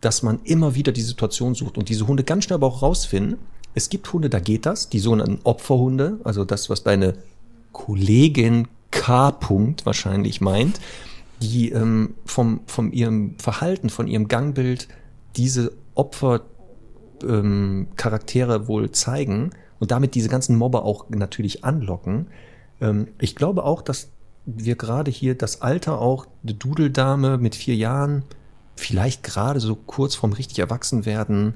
dass 0.00 0.22
man 0.22 0.40
immer 0.44 0.74
wieder 0.74 0.92
die 0.92 1.02
Situation 1.02 1.54
sucht 1.54 1.76
und 1.76 1.90
diese 1.90 2.06
Hunde 2.06 2.24
ganz 2.24 2.44
schnell 2.44 2.56
aber 2.56 2.66
auch 2.66 2.82
rausfinden. 2.82 3.38
Es 3.74 3.88
gibt 3.88 4.12
Hunde, 4.12 4.30
da 4.30 4.40
geht 4.40 4.66
das, 4.66 4.88
die 4.88 4.98
sogenannten 4.98 5.38
Opferhunde, 5.44 6.18
also 6.24 6.44
das, 6.44 6.68
was 6.70 6.82
deine 6.82 7.14
Kollegin 7.72 8.66
K. 8.90 9.28
-Punkt 9.28 9.86
wahrscheinlich 9.86 10.40
meint, 10.40 10.80
die 11.40 11.70
ähm, 11.70 12.14
vom, 12.24 12.62
von 12.66 12.90
ihrem 12.92 13.36
Verhalten, 13.38 13.90
von 13.90 14.08
ihrem 14.08 14.28
Gangbild 14.28 14.88
diese 15.36 15.72
Opfercharaktere 15.94 18.54
ähm, 18.56 18.68
wohl 18.68 18.90
zeigen 18.90 19.50
und 19.78 19.90
damit 19.90 20.14
diese 20.14 20.28
ganzen 20.28 20.56
Mobber 20.56 20.84
auch 20.84 21.08
natürlich 21.10 21.64
anlocken. 21.64 22.28
Ähm, 22.80 23.08
ich 23.20 23.36
glaube 23.36 23.64
auch, 23.64 23.82
dass 23.82 24.08
wir 24.46 24.76
gerade 24.76 25.10
hier 25.10 25.36
das 25.36 25.60
Alter 25.62 26.00
auch, 26.00 26.26
eine 26.42 26.54
Dudeldame 26.54 27.36
mit 27.38 27.54
vier 27.54 27.76
Jahren, 27.76 28.24
vielleicht 28.74 29.22
gerade 29.22 29.60
so 29.60 29.76
kurz 29.76 30.14
vorm 30.14 30.32
richtig 30.32 30.58
erwachsen 30.58 31.06
werden, 31.06 31.54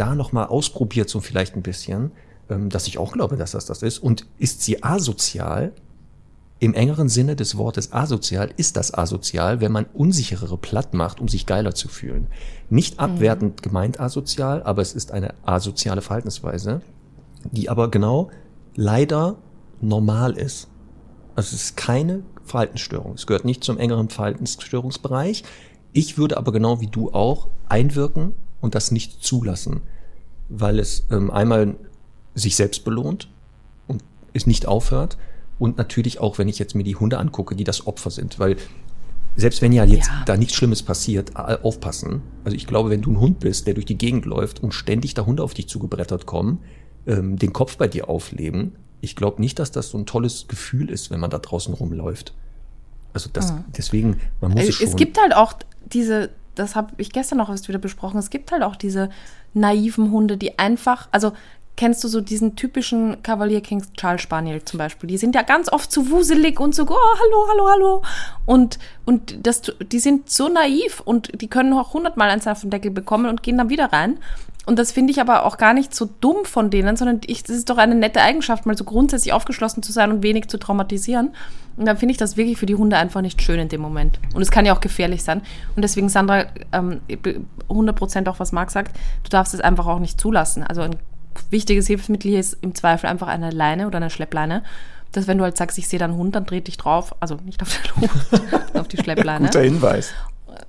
da 0.00 0.14
nochmal 0.14 0.46
ausprobiert, 0.46 1.08
so 1.08 1.20
vielleicht 1.20 1.56
ein 1.56 1.62
bisschen, 1.62 2.12
ähm, 2.48 2.70
dass 2.70 2.86
ich 2.86 2.98
auch 2.98 3.12
glaube, 3.12 3.36
dass 3.36 3.52
das 3.52 3.66
das 3.66 3.82
ist. 3.82 3.98
Und 3.98 4.26
ist 4.38 4.62
sie 4.62 4.82
asozial? 4.82 5.72
Im 6.58 6.74
engeren 6.74 7.08
Sinne 7.08 7.36
des 7.36 7.56
Wortes 7.56 7.92
asozial 7.92 8.50
ist 8.58 8.76
das 8.76 8.92
asozial, 8.92 9.60
wenn 9.60 9.72
man 9.72 9.86
unsicherere 9.94 10.58
platt 10.58 10.92
macht, 10.92 11.18
um 11.20 11.26
sich 11.26 11.46
geiler 11.46 11.74
zu 11.74 11.88
fühlen. 11.88 12.26
Nicht 12.68 12.94
mhm. 12.94 13.00
abwertend 13.00 13.62
gemeint 13.62 13.98
asozial, 13.98 14.62
aber 14.62 14.82
es 14.82 14.92
ist 14.92 15.12
eine 15.12 15.34
asoziale 15.42 16.02
Verhaltensweise, 16.02 16.82
die 17.50 17.70
aber 17.70 17.90
genau 17.90 18.30
leider 18.74 19.36
normal 19.80 20.36
ist. 20.36 20.68
Also 21.34 21.54
es 21.54 21.62
ist 21.62 21.76
keine 21.78 22.24
Verhaltensstörung. 22.44 23.14
Es 23.14 23.26
gehört 23.26 23.46
nicht 23.46 23.64
zum 23.64 23.78
engeren 23.78 24.10
Verhaltensstörungsbereich. 24.10 25.44
Ich 25.92 26.18
würde 26.18 26.36
aber 26.36 26.52
genau 26.52 26.80
wie 26.80 26.88
du 26.88 27.10
auch 27.12 27.48
einwirken 27.68 28.34
und 28.60 28.74
das 28.74 28.90
nicht 28.90 29.22
zulassen, 29.22 29.80
weil 30.50 30.78
es 30.78 31.06
ähm, 31.10 31.30
einmal 31.30 31.76
sich 32.34 32.56
selbst 32.56 32.84
belohnt 32.84 33.28
und 33.86 34.04
es 34.34 34.46
nicht 34.46 34.66
aufhört 34.66 35.16
und 35.58 35.78
natürlich 35.78 36.20
auch, 36.20 36.38
wenn 36.38 36.48
ich 36.48 36.58
jetzt 36.58 36.74
mir 36.74 36.84
die 36.84 36.96
Hunde 36.96 37.18
angucke, 37.18 37.56
die 37.56 37.64
das 37.64 37.86
Opfer 37.86 38.10
sind, 38.10 38.38
weil 38.38 38.56
selbst 39.36 39.62
wenn 39.62 39.72
ja 39.72 39.84
jetzt 39.84 40.08
ja. 40.08 40.22
da 40.26 40.36
nichts 40.36 40.54
Schlimmes 40.54 40.82
passiert, 40.82 41.36
aufpassen. 41.36 42.22
Also 42.44 42.56
ich 42.56 42.66
glaube, 42.66 42.90
wenn 42.90 43.00
du 43.00 43.12
ein 43.12 43.20
Hund 43.20 43.40
bist, 43.40 43.66
der 43.66 43.74
durch 43.74 43.86
die 43.86 43.96
Gegend 43.96 44.26
läuft 44.26 44.62
und 44.62 44.74
ständig 44.74 45.14
da 45.14 45.24
Hunde 45.24 45.42
auf 45.42 45.54
dich 45.54 45.68
zugebrettert 45.68 46.26
kommen, 46.26 46.58
ähm, 47.06 47.36
den 47.38 47.52
Kopf 47.52 47.76
bei 47.76 47.88
dir 47.88 48.08
aufleben, 48.08 48.72
ich 49.00 49.16
glaube 49.16 49.40
nicht, 49.40 49.58
dass 49.58 49.70
das 49.70 49.90
so 49.90 49.98
ein 49.98 50.04
tolles 50.04 50.46
Gefühl 50.48 50.90
ist, 50.90 51.10
wenn 51.10 51.20
man 51.20 51.30
da 51.30 51.38
draußen 51.38 51.72
rumläuft. 51.72 52.34
Also 53.12 53.30
das, 53.32 53.52
mhm. 53.52 53.64
deswegen, 53.76 54.20
man 54.40 54.52
muss 54.52 54.68
es 54.68 54.74
schon. 54.76 54.88
Es 54.88 54.96
gibt 54.96 55.18
halt 55.20 55.34
auch 55.34 55.54
diese, 55.92 56.30
das 56.60 56.76
habe 56.76 56.92
ich 56.98 57.10
gestern 57.12 57.38
noch 57.38 57.50
erst 57.50 57.68
wieder 57.68 57.78
besprochen, 57.78 58.18
es 58.18 58.30
gibt 58.30 58.52
halt 58.52 58.62
auch 58.62 58.76
diese 58.76 59.10
naiven 59.54 60.10
Hunde, 60.10 60.36
die 60.36 60.58
einfach, 60.58 61.08
also 61.10 61.32
kennst 61.76 62.04
du 62.04 62.08
so 62.08 62.20
diesen 62.20 62.56
typischen 62.56 63.22
Cavalier 63.22 63.62
King 63.62 63.82
Charles 63.96 64.20
Spaniel 64.20 64.62
zum 64.64 64.76
Beispiel? 64.78 65.08
Die 65.08 65.16
sind 65.16 65.34
ja 65.34 65.42
ganz 65.42 65.72
oft 65.72 65.90
so 65.90 66.10
wuselig 66.10 66.60
und 66.60 66.74
so, 66.74 66.82
oh, 66.82 66.88
hallo, 66.88 67.46
hallo, 67.48 67.68
hallo. 67.70 68.02
Und, 68.44 68.78
und 69.06 69.46
das, 69.46 69.62
die 69.80 69.98
sind 69.98 70.28
so 70.28 70.48
naiv 70.48 71.00
und 71.00 71.40
die 71.40 71.48
können 71.48 71.72
auch 71.72 71.94
hundertmal 71.94 72.28
eins 72.28 72.46
auf 72.46 72.60
den 72.60 72.70
Deckel 72.70 72.90
bekommen 72.90 73.26
und 73.26 73.42
gehen 73.42 73.56
dann 73.56 73.70
wieder 73.70 73.92
rein. 73.92 74.18
Und 74.66 74.78
das 74.78 74.92
finde 74.92 75.10
ich 75.10 75.20
aber 75.20 75.46
auch 75.46 75.56
gar 75.56 75.72
nicht 75.72 75.94
so 75.94 76.08
dumm 76.20 76.44
von 76.44 76.70
denen, 76.70 76.96
sondern 76.96 77.20
ich, 77.26 77.42
das 77.42 77.56
ist 77.56 77.70
doch 77.70 77.78
eine 77.78 77.94
nette 77.94 78.20
Eigenschaft, 78.20 78.66
mal 78.66 78.76
so 78.76 78.84
grundsätzlich 78.84 79.32
aufgeschlossen 79.32 79.82
zu 79.82 79.90
sein 79.90 80.12
und 80.12 80.22
wenig 80.22 80.48
zu 80.48 80.58
traumatisieren. 80.58 81.30
Und 81.76 81.86
dann 81.86 81.96
finde 81.96 82.12
ich 82.12 82.18
das 82.18 82.36
wirklich 82.36 82.58
für 82.58 82.66
die 82.66 82.74
Hunde 82.74 82.96
einfach 82.98 83.22
nicht 83.22 83.40
schön 83.40 83.58
in 83.58 83.68
dem 83.68 83.80
Moment. 83.80 84.20
Und 84.34 84.42
es 84.42 84.50
kann 84.50 84.66
ja 84.66 84.74
auch 84.74 84.82
gefährlich 84.82 85.24
sein. 85.24 85.40
Und 85.76 85.82
deswegen, 85.82 86.10
Sandra, 86.10 86.44
ähm, 86.72 87.00
100% 87.68 88.28
auch 88.28 88.38
was 88.38 88.52
Marc 88.52 88.70
sagt, 88.70 88.96
du 89.24 89.30
darfst 89.30 89.54
es 89.54 89.60
einfach 89.60 89.86
auch 89.86 89.98
nicht 89.98 90.20
zulassen. 90.20 90.62
Also 90.62 90.82
ein 90.82 90.96
wichtiges 91.48 91.86
Hilfsmittel 91.86 92.30
hier 92.30 92.40
ist 92.40 92.58
im 92.60 92.74
Zweifel 92.74 93.06
einfach 93.06 93.28
eine 93.28 93.50
Leine 93.50 93.86
oder 93.86 93.96
eine 93.96 94.10
Schleppleine. 94.10 94.62
Dass 95.12 95.26
wenn 95.26 95.38
du 95.38 95.44
halt 95.44 95.56
sagst, 95.56 95.78
ich 95.78 95.88
sehe 95.88 95.98
da 95.98 96.04
einen 96.04 96.16
Hund, 96.16 96.34
dann 96.34 96.44
dreh 96.44 96.60
dich 96.60 96.76
drauf. 96.76 97.14
Also 97.18 97.38
nicht 97.44 97.62
auf 97.62 97.70
den 97.72 98.02
Hund, 98.02 98.10
auf 98.74 98.88
die 98.88 98.96
Schleppleine. 99.02 99.46
Guter 99.46 99.62
Hinweis. 99.62 100.12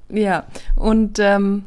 Ja, 0.10 0.46
und 0.76 1.20
ähm, 1.20 1.66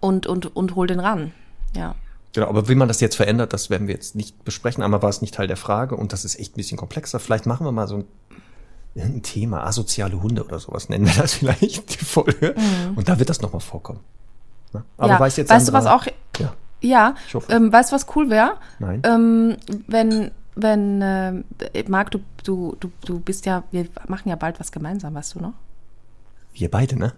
und, 0.00 0.26
und, 0.26 0.54
und 0.56 0.74
hol 0.74 0.86
den 0.86 1.00
ran. 1.00 1.32
Ja. 1.74 1.94
Genau, 2.32 2.48
aber 2.48 2.68
wie 2.68 2.74
man 2.74 2.88
das 2.88 3.00
jetzt 3.00 3.16
verändert, 3.16 3.52
das 3.52 3.70
werden 3.70 3.86
wir 3.86 3.94
jetzt 3.94 4.14
nicht 4.14 4.44
besprechen. 4.44 4.82
Einmal 4.82 5.02
war 5.02 5.08
es 5.08 5.22
nicht 5.22 5.34
Teil 5.34 5.46
der 5.46 5.56
Frage 5.56 5.96
und 5.96 6.12
das 6.12 6.24
ist 6.24 6.38
echt 6.38 6.54
ein 6.54 6.56
bisschen 6.56 6.78
komplexer. 6.78 7.20
Vielleicht 7.20 7.46
machen 7.46 7.66
wir 7.66 7.72
mal 7.72 7.88
so 7.88 7.96
ein, 7.96 8.04
ein 8.96 9.22
Thema, 9.22 9.64
asoziale 9.64 10.22
Hunde 10.22 10.44
oder 10.44 10.58
sowas 10.58 10.88
nennen 10.88 11.06
wir 11.06 11.14
das 11.14 11.34
vielleicht, 11.38 12.00
die 12.00 12.04
Folge. 12.04 12.54
Mhm. 12.56 12.96
Und 12.96 13.08
da 13.08 13.18
wird 13.18 13.30
das 13.30 13.40
nochmal 13.40 13.60
vorkommen. 13.60 14.00
Ne? 14.72 14.84
Aber 14.98 15.12
ja. 15.14 15.20
weiß 15.20 15.36
jetzt 15.36 15.50
weißt 15.50 15.66
Sandra, 15.66 15.80
du, 15.80 15.86
was 15.86 15.92
auch. 15.92 16.06
Ja. 16.38 16.54
Ja, 16.80 17.16
ähm, 17.48 17.72
weißt 17.72 17.90
du, 17.90 17.96
was 17.96 18.06
cool 18.14 18.30
wäre? 18.30 18.52
Nein. 18.78 19.02
Ähm, 19.04 19.56
wenn 19.88 20.30
wenn, 20.60 21.00
äh, 21.02 21.42
Marc, 21.88 22.10
du, 22.10 22.18
du, 22.42 22.76
du, 22.80 22.90
du 23.04 23.20
bist 23.20 23.46
ja, 23.46 23.62
wir 23.70 23.86
machen 24.08 24.28
ja 24.28 24.34
bald 24.34 24.58
was 24.58 24.72
gemeinsam, 24.72 25.14
weißt 25.14 25.36
du 25.36 25.40
noch? 25.40 25.54
Wir 26.52 26.70
beide, 26.70 26.98
ne? 26.98 27.12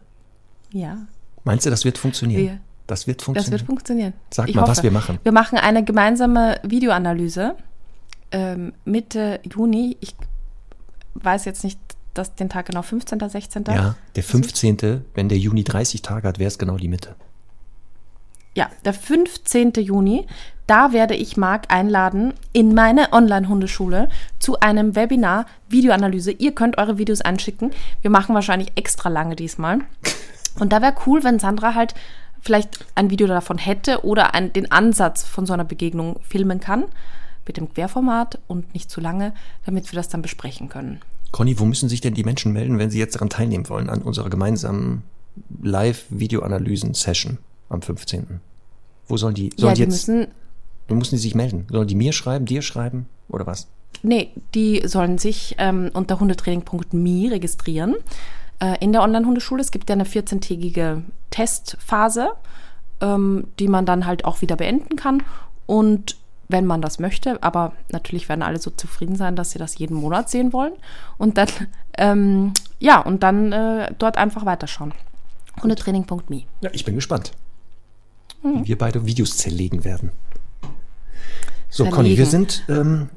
Ja. 0.73 0.99
Meinst 1.45 1.67
du, 1.67 1.71
das 1.71 1.85
wird 1.85 1.99
funktionieren? 1.99 2.43
Wir. 2.43 2.61
Das 2.87 3.07
wird 3.07 3.21
Das 3.21 3.25
funktionieren. 3.25 3.53
wird 3.61 3.67
funktionieren. 3.67 4.13
Sag 4.31 4.49
Ich 4.49 4.55
mal, 4.57 4.63
was 4.63 4.79
hoffe. 4.79 4.83
wir 4.85 4.91
machen. 4.91 5.19
Wir 5.23 5.33
machen 5.33 5.59
eine 5.59 5.85
gemeinsame 5.85 6.59
Videoanalyse 6.65 7.55
ähm, 8.33 8.73
Mitte 8.85 9.41
Juni. 9.45 9.97
Ich 10.01 10.15
weiß 11.15 11.45
jetzt 11.45 11.63
nicht, 11.65 11.79
dass 12.15 12.35
den 12.35 12.49
Tag 12.49 12.67
genau 12.67 12.83
15., 12.83 13.21
16. 13.29 13.65
Ja, 13.69 13.95
der 14.17 14.23
15., 14.25 15.05
wenn 15.15 15.29
der 15.29 15.39
Juni 15.39 15.63
30 15.65 16.03
Tage 16.03 16.27
hat, 16.27 16.39
wäre 16.39 16.49
es 16.49 16.59
genau 16.59 16.77
die 16.77 16.89
Mitte. 16.89 17.15
Ja, 18.57 18.69
der 18.85 18.93
15. 18.93 19.73
Juni, 19.77 20.27
da 20.67 20.93
werde 20.93 21.15
ich 21.15 21.37
Marc 21.37 21.73
einladen 21.73 22.35
in 22.53 22.75
meine 22.75 23.13
Online-Hundeschule 23.13 24.09
zu 24.41 24.59
einem 24.59 24.97
Webinar 24.97 25.47
Videoanalyse. 25.69 26.33
Ihr 26.33 26.53
könnt 26.57 26.79
eure 26.79 26.99
Videos 26.99 27.21
anschicken. 27.21 27.71
Wir 28.03 28.11
machen 28.11 28.35
wahrscheinlich 28.35 28.73
extra 28.75 29.09
lange 29.09 29.37
diesmal. 29.37 29.79
Und 30.59 30.73
da 30.73 30.83
wäre 30.83 30.95
cool, 31.07 31.23
wenn 31.25 31.39
Sandra 31.39 31.75
halt 31.75 31.95
vielleicht 32.41 32.85
ein 32.95 33.11
Video 33.11 33.27
davon 33.27 33.59
hätte 33.59 34.05
oder 34.05 34.35
ein, 34.35 34.53
den 34.53 34.71
Ansatz 34.71 35.25
von 35.25 35.47
so 35.47 35.53
einer 35.53 35.65
Begegnung 35.65 36.19
filmen 36.23 36.61
kann. 36.61 36.85
Mit 37.47 37.57
dem 37.57 37.73
Querformat 37.73 38.39
und 38.47 38.75
nicht 38.75 38.91
zu 38.91 39.01
lange, 39.01 39.33
damit 39.65 39.91
wir 39.91 39.97
das 39.97 40.09
dann 40.09 40.23
besprechen 40.23 40.69
können. 40.69 41.01
Conny, 41.33 41.59
wo 41.59 41.65
müssen 41.65 41.89
sich 41.89 42.01
denn 42.01 42.15
die 42.15 42.23
Menschen 42.23 42.53
melden, 42.53 42.79
wenn 42.79 42.91
sie 42.91 42.99
jetzt 42.99 43.17
daran 43.17 43.29
teilnehmen 43.29 43.69
wollen, 43.69 43.89
an 43.89 44.03
unserer 44.03 44.31
gemeinsamen 44.31 45.03
Live-Videoanalysen-Session 45.63 47.39
am 47.69 47.83
15.? 47.83 48.41
Wo 49.09 49.17
sollen 49.17 49.35
die, 49.35 49.51
sollen 49.57 49.71
ja, 49.71 49.75
die 49.75 49.81
jetzt, 49.83 50.09
müssen, 50.09 50.29
wo 50.89 50.95
müssen 50.95 51.17
die 51.17 51.21
sich 51.21 51.35
melden? 51.35 51.67
Sollen 51.71 51.89
die 51.89 51.95
mir 51.95 52.13
schreiben, 52.13 52.47
dir 52.47 52.63
schreiben 52.63 53.07
oder 53.29 53.47
was? 53.47 53.69
Nee, 54.03 54.31
die 54.55 54.87
sollen 54.87 55.19
sich 55.19 55.57
ähm, 55.59 55.91
unter 55.93 56.21
hundetraining.me 56.21 57.31
registrieren 57.31 57.97
äh, 58.61 58.77
in 58.81 58.93
der 58.93 59.03
Online-Hundeschule. 59.03 59.61
Es 59.61 59.71
gibt 59.71 59.89
ja 59.91 59.95
eine 59.95 60.05
14-tägige 60.05 61.03
Testphase, 61.31 62.31
ähm, 63.01 63.49
die 63.59 63.69
man 63.69 63.87
dann 63.87 64.07
halt 64.07 64.25
auch 64.25 64.41
wieder 64.43 64.57
beenden 64.57 64.97
kann. 64.97 65.23
Und 65.67 66.17
wenn 66.49 66.67
man 66.67 66.83
das 66.83 66.99
möchte, 66.99 67.43
aber 67.43 67.73
natürlich 67.91 68.29
werden 68.29 68.43
alle 68.43 68.59
so 68.59 68.71
zufrieden 68.71 69.17
sein, 69.17 69.37
dass 69.37 69.53
sie 69.53 69.59
das 69.59 69.79
jeden 69.79 69.97
Monat 69.97 70.29
sehen 70.31 70.53
wollen. 70.53 70.73
Und 71.17 71.39
dann, 71.39 71.49
ähm, 71.99 72.53
ja, 72.79 73.01
und 73.01 73.23
dann 73.23 73.53
äh, 73.53 73.93
dort 73.99 74.17
einfach 74.17 74.45
weiterschauen. 74.45 74.93
Hundetraining.me. 75.63 76.43
Ja, 76.61 76.71
ich 76.73 76.85
bin 76.85 76.95
gespannt, 76.95 77.33
wie 78.43 78.67
wir 78.69 78.79
beide 78.79 79.05
Videos 79.05 79.37
zerlegen 79.37 79.85
werden. 79.85 80.13
So, 81.69 81.85
Zerlegen. 81.85 81.97
Conny, 81.97 82.19
wir 82.19 82.27
sind 82.27 82.65
ähm, 82.69 83.11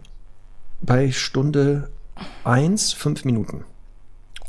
bei 0.82 1.12
Stunde 1.12 1.90
1, 2.44 2.94
5 2.94 3.26
Minuten. 3.26 3.66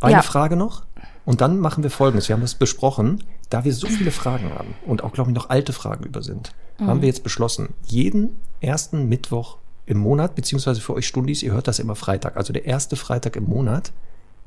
Eine 0.01 0.15
Ja. 0.15 0.23
Frage 0.23 0.57
noch 0.57 0.84
und 1.25 1.41
dann 1.41 1.59
machen 1.59 1.83
wir 1.83 1.91
Folgendes. 1.91 2.29
Wir 2.29 2.35
haben 2.35 2.43
das 2.43 2.55
besprochen, 2.55 3.23
da 3.51 3.65
wir 3.65 3.73
so 3.73 3.87
viele 3.87 4.11
Fragen 4.11 4.51
haben 4.51 4.75
und 4.87 5.03
auch, 5.03 5.13
glaube 5.13 5.31
ich, 5.31 5.35
noch 5.35 5.51
alte 5.51 5.73
Fragen 5.73 6.05
über 6.05 6.23
sind, 6.23 6.53
haben 6.81 7.01
wir 7.01 7.09
jetzt 7.09 7.23
beschlossen, 7.23 7.69
jeden 7.87 8.37
ersten 8.61 9.09
Mittwoch 9.09 9.59
im 9.87 9.99
Monat, 9.99 10.35
beziehungsweise 10.35 10.81
für 10.81 10.95
euch 10.95 11.07
Stundis, 11.07 11.43
ihr 11.43 11.53
hört 11.53 11.69
das 11.69 11.79
immer 11.79 11.95
Freitag, 11.95 12.37
also 12.37 12.53
der 12.53 12.65
erste 12.65 12.97
Freitag 12.97 13.37
im 13.37 13.45
Monat, 13.45 13.93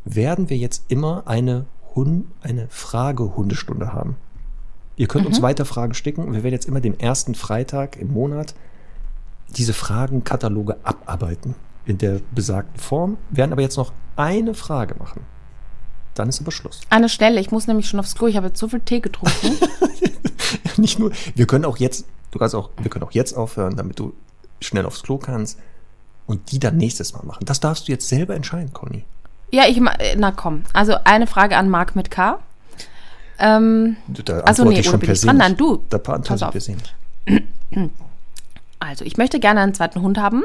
werden 0.04 0.50
wir 0.50 0.58
jetzt 0.58 0.86
immer 0.90 1.24
eine, 1.28 1.66
Hund, 1.96 2.26
eine 2.42 2.68
Frage-Hundestunde 2.70 3.94
haben. 3.94 4.18
Ihr 4.96 5.08
könnt 5.08 5.28
uns 5.28 5.42
weiter 5.42 5.66
Fragen 5.66 5.94
schicken 5.94 6.24
und 6.24 6.34
wir 6.34 6.44
werden 6.44 6.54
jetzt 6.54 6.68
immer 6.68 6.82
den 6.82 7.00
ersten 7.00 7.36
Freitag 7.36 7.98
im 7.98 8.12
Monat 8.12 8.56
diese 9.56 9.74
Fragenkataloge 9.74 10.78
abarbeiten 10.84 11.56
in 11.86 11.98
der 11.98 12.20
besagten 12.34 12.80
Form, 12.80 13.18
werden 13.30 13.52
aber 13.54 13.62
jetzt 13.62 13.78
noch 13.78 13.94
eine 14.16 14.54
Frage 14.54 14.96
machen. 14.96 15.22
Dann 16.18 16.30
ist 16.30 16.42
aber 16.42 16.52
Schluss. 16.52 16.82
Eine 16.90 17.10
Stelle, 17.10 17.40
ich 17.40 17.52
muss 17.52 17.68
nämlich 17.68 17.88
schon 17.88 18.00
aufs 18.00 18.16
Klo. 18.16 18.28
Ich 18.28 18.36
habe 18.38 18.48
jetzt 18.48 18.60
so 18.60 18.68
viel 18.68 18.80
Tee 18.82 19.00
getrunken. 19.02 19.58
Nicht 20.78 20.98
nur, 21.00 21.12
wir 21.36 21.46
können 21.48 21.66
auch 21.66 21.78
jetzt, 21.78 22.06
du 22.32 22.40
kannst 22.40 22.56
auch, 22.56 22.70
wir 22.82 22.90
können 22.90 23.04
auch 23.06 23.12
jetzt 23.12 23.34
aufhören, 23.34 23.76
damit 23.76 24.00
du 24.00 24.14
schnell 24.62 24.86
aufs 24.86 25.04
Klo 25.04 25.18
kannst 25.18 25.60
und 26.26 26.52
die 26.52 26.60
dann 26.60 26.78
nächstes 26.78 27.14
Mal 27.14 27.24
machen. 27.26 27.46
Das 27.46 27.60
darfst 27.60 27.88
du 27.88 27.92
jetzt 27.92 28.08
selber 28.08 28.36
entscheiden, 28.36 28.74
Conny. 28.74 29.04
ja, 29.52 29.64
ich, 29.68 29.78
äh, 29.78 30.16
na 30.18 30.32
komm. 30.32 30.64
Also 30.74 30.96
eine 31.04 31.28
Frage 31.28 31.58
an 31.58 31.70
Marc 31.70 31.96
mit 31.96 32.10
K. 32.10 32.40
Ähm, 33.40 33.98
Da 34.08 34.40
Also 34.40 34.64
nee, 34.64 34.80
ich 34.80 34.86
schon 34.86 35.00
bin 35.00 35.12
ich 35.12 35.22
persönlich. 35.22 35.38
dran? 35.38 35.38
Nein, 35.38 35.58
du. 35.58 35.84
Da 35.90 36.00
Pass 36.00 36.42
auf. 36.42 36.56
Also, 38.80 39.06
ich 39.06 39.18
möchte 39.18 39.40
gerne 39.40 39.62
einen 39.62 39.74
zweiten 39.74 40.02
Hund 40.02 40.18
haben. 40.18 40.44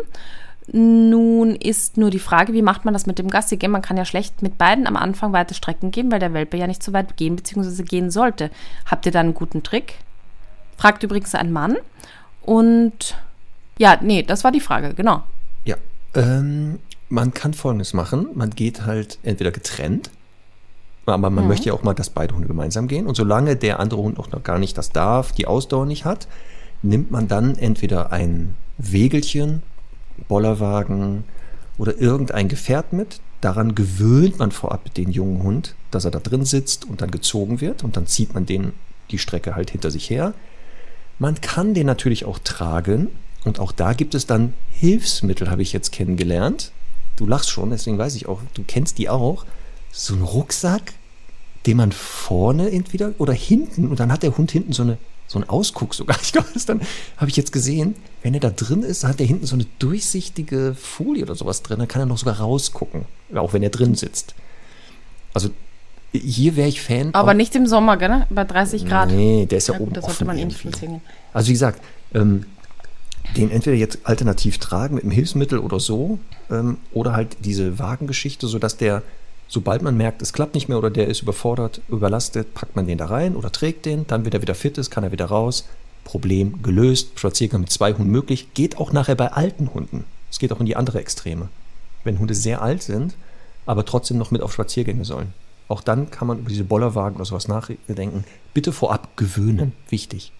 Nun 0.71 1.57
ist 1.57 1.97
nur 1.97 2.11
die 2.11 2.19
Frage, 2.21 2.53
wie 2.53 2.63
macht 2.63 2.85
man 2.85 2.95
das 2.95 3.07
mit 3.07 3.19
dem 3.19 3.29
Gassi 3.29 3.57
gehen? 3.57 3.73
Man 3.73 3.83
kann 3.83 3.97
ja 3.97 4.05
schlecht 4.05 4.43
mit 4.43 4.59
beiden 4.59 4.87
am 4.87 4.97
Anfang 4.97 5.33
weite 5.33 5.55
Strecken 5.55 5.91
gehen, 5.91 6.11
weil 6.13 6.21
der 6.21 6.33
Welpe 6.35 6.57
ja 6.57 6.67
nicht 6.67 6.83
so 6.83 6.93
weit 6.93 7.17
gehen 7.17 7.37
bzw. 7.37 7.83
gehen 7.83 8.11
sollte. 8.11 8.51
Habt 8.87 9.05
ihr 9.07 9.13
da 9.13 9.21
einen 9.21 9.35
guten 9.35 9.63
Trick? 9.63 9.95
Fragt 10.77 11.03
übrigens 11.03 11.35
ein 11.35 11.53
Mann. 11.53 11.77
Und 12.43 13.17
ja, 13.79 13.99
nee, 14.01 14.23
das 14.23 14.45
war 14.45 14.53
die 14.53 14.61
Frage, 14.61 14.95
genau. 14.95 15.23
Ja. 15.65 15.77
Ähm, 16.15 16.79
man 17.09 17.35
kann 17.35 17.55
folgendes 17.55 17.93
machen. 17.93 18.29
Man 18.35 18.51
geht 18.51 18.87
halt 18.87 19.19
entweder 19.23 19.51
getrennt, 19.51 20.11
aber 21.07 21.29
Mhm. 21.29 21.37
man 21.37 21.49
möchte 21.49 21.67
ja 21.69 21.75
auch 21.75 21.83
mal, 21.83 21.95
dass 21.95 22.11
beide 22.11 22.35
Hunde 22.35 22.49
gemeinsam 22.49 22.87
gehen. 22.89 23.07
Und 23.07 23.17
solange 23.17 23.57
der 23.57 23.81
andere 23.81 24.01
Hund 24.01 24.19
auch 24.19 24.31
noch 24.31 24.43
gar 24.43 24.59
nicht 24.59 24.79
das 24.79 24.91
darf, 24.91 25.33
die 25.33 25.47
Ausdauer 25.47 25.87
nicht 25.87 26.05
hat, 26.05 26.29
nimmt 26.83 27.11
man 27.11 27.29
dann 27.29 27.57
entweder 27.59 28.13
ein 28.13 28.55
Wägelchen, 28.79 29.63
Bollerwagen 30.29 31.25
oder 31.79 31.99
irgendein 31.99 32.49
Gefährt 32.49 32.93
mit. 32.93 33.21
Daran 33.41 33.75
gewöhnt 33.75 34.39
man 34.39 34.53
vorab 34.53 34.93
den 34.95 35.11
jungen 35.11 35.43
Hund, 35.43 35.75
dass 35.91 36.05
er 36.05 36.11
da 36.11 36.21
drin 36.21 36.45
sitzt 36.45 36.85
und 36.85 37.01
dann 37.01 37.11
gezogen 37.11 37.61
wird 37.61 37.83
und 37.83 37.97
dann 37.97 38.07
zieht 38.07 38.35
man 38.35 38.47
den 38.47 38.73
die 39.11 39.19
Strecke 39.19 39.55
halt 39.55 39.71
hinter 39.71 39.91
sich 39.91 40.09
her. 40.11 40.35
Man 41.19 41.41
kann 41.41 41.75
den 41.75 41.87
natürlich 41.87 42.25
auch 42.25 42.39
tragen 42.39 43.09
und 43.45 43.61
auch 43.61 43.73
da 43.73 43.93
gibt 43.93 44.15
es 44.15 44.27
dann 44.27 44.55
Hilfsmittel, 44.71 45.51
habe 45.51 45.63
ich 45.63 45.73
jetzt 45.73 45.93
kennengelernt. 45.93 46.73
Du 47.17 47.27
lachst 47.27 47.51
schon, 47.51 47.71
deswegen 47.71 47.99
weiß 47.99 48.15
ich 48.15 48.27
auch, 48.27 48.41
du 48.55 48.65
kennst 48.67 48.99
die 48.99 49.09
auch. 49.09 49.45
So 49.91 50.15
ein 50.15 50.23
Rucksack, 50.23 50.95
den 51.67 51.77
man 51.77 51.93
vorne 51.93 52.71
entweder 52.71 53.13
oder 53.19 53.35
hinten 53.35 53.89
und 53.89 54.01
dann 54.01 54.11
hat 54.11 54.23
der 54.23 54.37
Hund 54.37 54.51
hinten 54.51 54.73
so 54.73 54.83
eine 54.83 54.99
so 55.33 55.39
einen 55.39 55.49
Ausguck 55.49 55.95
sogar. 55.95 56.17
Ich 56.23 56.33
glaube, 56.33 56.49
das 56.55 56.67
dann 56.67 56.81
habe 57.17 57.31
ich 57.31 57.37
jetzt 57.37 57.53
gesehen, 57.53 57.95
wenn 58.23 58.35
er 58.35 58.41
da 58.41 58.51
drin 58.51 58.83
ist, 58.83 59.05
hat 59.05 59.19
er 59.21 59.27
hinten 59.27 59.47
so 59.47 59.55
eine 59.55 59.67
durchsichtige 59.79 60.75
Folie 60.79 61.25
oder 61.25 61.35
sowas 61.35 61.63
drin, 61.63 61.79
dann 61.79 61.89
kann 61.89 62.03
er 62.03 62.07
noch 62.07 62.19
sogar 62.19 62.39
rausgucken, 62.39 63.07
auch 63.35 63.53
wenn 63.53 63.63
er 63.63 63.71
drin 63.71 63.95
sitzt. 63.95 64.35
Also 65.35 65.49
hier 66.13 66.57
wäre 66.57 66.69
ich 66.69 66.83
Fan. 66.83 67.15
Aber 67.15 67.33
nicht 67.33 67.57
im 67.57 67.67
Sommer, 67.67 67.97
gell? 67.97 68.27
Bei 68.29 68.45
30 68.45 68.87
Grad. 68.87 69.11
Nee, 69.11 69.47
der 69.47 69.59
ist 69.59 69.69
ja 69.69 69.75
gut, 69.75 69.83
oben 69.87 69.95
das 69.95 70.05
sollte 70.05 70.17
offen 70.17 70.27
man 70.27 70.37
eh 70.37 70.43
irgendwie. 70.43 70.67
nicht 70.69 70.79
singen. 70.79 71.01
Also 71.33 71.49
wie 71.49 71.53
gesagt, 71.53 71.83
ähm, 72.15 72.45
den 73.37 73.51
entweder 73.51 73.77
jetzt 73.77 74.01
alternativ 74.05 74.59
tragen 74.59 74.97
mit 74.97 75.05
einem 75.05 75.13
Hilfsmittel 75.13 75.59
oder 75.59 75.81
so, 75.81 76.19
ähm, 76.51 76.77
oder 76.93 77.15
halt 77.15 77.39
diese 77.41 77.79
Wagengeschichte, 77.79 78.47
sodass 78.47 78.77
der, 78.77 79.03
sobald 79.53 79.83
man 79.83 79.99
merkt, 79.99 80.23
es 80.23 80.33
klappt 80.33 80.55
nicht 80.55 80.69
mehr 80.69 80.79
oder 80.79 80.89
der 80.89 81.09
ist 81.09 81.21
überfordert, 81.21 81.83
überlastet, 81.89 82.55
packt 82.55 82.75
man 82.75 82.87
den 82.87 82.97
da 82.97 83.07
rein 83.07 83.37
oder 83.37 83.53
trägt 83.53 83.85
den, 83.85 84.07
dann, 84.07 84.25
wenn 84.25 84.33
er 84.33 84.41
wieder 84.41 84.55
fit 84.55 84.79
ist, 84.79 84.91
kann 84.91 85.05
er 85.05 85.13
wieder 85.13 85.27
raus. 85.27 85.69
Problem 86.05 86.63
gelöst, 86.63 87.11
Spaziergang 87.17 87.61
mit 87.61 87.71
zwei 87.71 87.93
Hunden 87.93 88.11
möglich, 88.11 88.55
geht 88.55 88.79
auch 88.79 88.93
nachher 88.93 89.15
bei 89.15 89.31
alten 89.31 89.75
Hunden. 89.75 90.05
Es 90.31 90.39
geht 90.39 90.53
auch 90.53 90.61
in 90.61 90.67
die 90.67 90.75
andere 90.75 91.01
Extreme. 91.01 91.49
Wenn 92.03 92.19
Hunde 92.19 92.35
sehr 92.35 92.63
alt 92.63 92.83
sind, 92.83 93.15
aber 93.67 93.85
trotzdem 93.85 94.17
noch 94.17 94.31
mit 94.31 94.41
auf 94.41 94.55
Spaziergänge 94.55 95.05
sollen. 95.05 95.35
Auch 95.69 95.83
dann 95.83 96.11
kann 96.11 96.27
man 96.27 96.39
über 96.39 96.49
diese 96.49 96.65
Bollerwagen 96.65 97.17
oder 97.17 97.27
sowas 97.27 97.47
nachdenken. 97.47 98.25
Bitte 98.55 98.73
vorab 98.73 99.19
gewöhnen, 99.19 99.73
wichtig. 99.91 100.33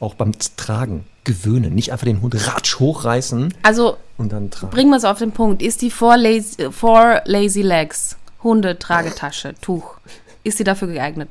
Auch 0.00 0.14
beim 0.14 0.32
Tragen 0.56 1.04
gewöhnen. 1.24 1.74
Nicht 1.74 1.92
einfach 1.92 2.06
den 2.06 2.22
Hund 2.22 2.34
ratsch 2.48 2.80
hochreißen 2.80 3.52
Also 3.62 3.98
und 4.16 4.32
dann 4.32 4.50
tragen. 4.50 4.72
bringen 4.72 4.90
wir 4.90 4.96
es 4.96 5.04
auf 5.04 5.18
den 5.18 5.32
Punkt. 5.32 5.62
Ist 5.62 5.82
die 5.82 5.90
Four 5.90 6.16
Lazy, 6.16 6.70
Four 6.72 7.20
Lazy 7.26 7.62
Legs 7.62 8.16
Hundetragetasche, 8.42 9.54
Tuch, 9.60 9.96
ist 10.44 10.58
sie 10.58 10.64
dafür 10.64 10.88
geeignet? 10.88 11.28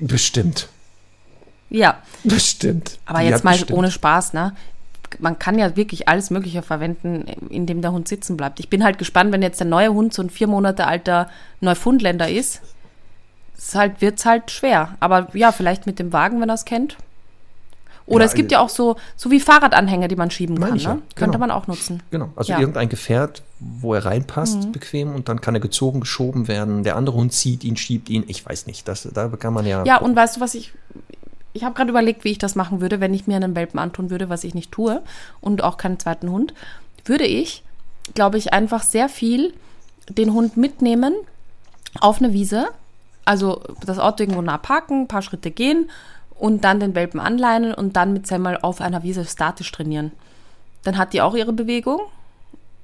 Bestimmt. 0.00 0.68
Ja. 1.70 2.02
Bestimmt. 2.24 2.98
Aber 3.06 3.20
jetzt 3.20 3.44
mal 3.44 3.52
bestimmt. 3.52 3.78
ohne 3.78 3.90
Spaß, 3.90 4.32
ne? 4.32 4.54
Man 5.18 5.38
kann 5.38 5.58
ja 5.58 5.74
wirklich 5.76 6.08
alles 6.08 6.30
Mögliche 6.30 6.62
verwenden, 6.62 7.26
indem 7.48 7.80
der 7.80 7.92
Hund 7.92 8.08
sitzen 8.08 8.36
bleibt. 8.36 8.60
Ich 8.60 8.68
bin 8.68 8.84
halt 8.84 8.98
gespannt, 8.98 9.32
wenn 9.32 9.42
jetzt 9.42 9.58
der 9.58 9.66
neue 9.66 9.92
Hund 9.92 10.12
so 10.12 10.22
ein 10.22 10.28
vier 10.28 10.46
Monate 10.46 10.86
alter 10.86 11.30
Neufundländer 11.60 12.28
ist. 12.28 12.60
Es 13.56 13.74
halt, 13.74 14.00
wird's 14.02 14.26
halt 14.26 14.50
schwer. 14.50 14.96
Aber 15.00 15.28
ja, 15.34 15.50
vielleicht 15.50 15.86
mit 15.86 15.98
dem 15.98 16.12
Wagen, 16.12 16.40
wenn 16.40 16.50
er 16.50 16.54
es 16.54 16.66
kennt. 16.66 16.96
Oder 18.08 18.24
Ja, 18.24 18.26
es 18.26 18.34
gibt 18.34 18.52
ja 18.52 18.60
auch 18.60 18.68
so, 18.68 18.96
so 19.16 19.30
wie 19.30 19.38
Fahrradanhänger, 19.38 20.08
die 20.08 20.16
man 20.16 20.30
schieben 20.30 20.58
kann. 20.58 20.76
ich 20.76 20.84
ja, 20.84 20.94
Ne? 20.94 21.02
Könnte 21.14 21.38
genau. 21.38 21.46
man 21.46 21.50
auch 21.50 21.66
nutzen. 21.66 22.02
Genau, 22.10 22.30
also 22.36 22.50
Ja. 22.50 22.56
Mhm. 22.56 22.62
irgendein 22.62 22.88
Gefährt, 22.88 23.42
wo 23.60 23.94
er 23.94 24.04
reinpasst, 24.04 24.72
bequem 24.72 25.14
und 25.14 25.28
dann 25.28 25.40
kann 25.40 25.54
er 25.54 25.60
gezogen, 25.60 26.00
geschoben 26.00 26.48
werden. 26.48 26.84
Der 26.84 26.96
andere 26.96 27.16
Hund 27.16 27.32
zieht 27.32 27.64
ihn, 27.64 27.76
schiebt 27.76 28.08
ihn. 28.08 28.24
Ich 28.26 28.44
weiß 28.44 28.66
nicht, 28.66 28.88
das, 28.88 29.08
da 29.12 29.28
kann 29.28 29.52
man 29.52 29.66
ja. 29.66 29.84
Ja, 29.84 29.98
und 29.98 30.16
weißt 30.16 30.36
du, 30.36 30.40
was 30.40 30.54
ich 30.54 30.72
ich 31.54 31.64
habe 31.64 31.74
gerade 31.74 31.90
überlegt, 31.90 32.24
wie 32.24 32.30
ich 32.30 32.38
das 32.38 32.54
machen 32.54 32.80
würde, 32.80 33.00
wenn 33.00 33.14
ich 33.14 33.26
mir 33.26 33.36
einen 33.36 33.56
Welpen 33.56 33.80
antun 33.80 34.10
würde, 34.10 34.28
was 34.28 34.44
ich 34.44 34.54
nicht 34.54 34.70
tue 34.70 35.02
und 35.40 35.64
auch 35.64 35.76
keinen 35.76 35.98
zweiten 35.98 36.30
Hund, 36.30 36.54
würde 37.04 37.24
ich, 37.24 37.64
glaube 38.14 38.38
ich, 38.38 38.52
einfach 38.52 38.82
sehr 38.82 39.08
viel 39.08 39.54
den 40.08 40.32
Hund 40.32 40.56
mitnehmen 40.56 41.14
auf 42.00 42.18
eine 42.20 42.32
Wiese, 42.32 42.68
also 43.24 43.62
das 43.84 43.98
Auto 43.98 44.22
irgendwo 44.22 44.42
nah 44.42 44.58
parken, 44.58 45.02
ein 45.02 45.08
paar 45.08 45.22
Schritte 45.22 45.50
gehen 45.50 45.90
und 46.38 46.64
dann 46.64 46.80
den 46.80 46.94
Welpen 46.94 47.20
anleinen 47.20 47.74
und 47.74 47.96
dann 47.96 48.12
mit 48.12 48.26
Semmel 48.26 48.58
auf 48.62 48.80
einer 48.80 49.02
Wiese 49.02 49.24
statisch 49.24 49.70
trainieren. 49.72 50.12
Dann 50.84 50.96
hat 50.96 51.12
die 51.12 51.20
auch 51.20 51.34
ihre 51.34 51.52
Bewegung 51.52 52.00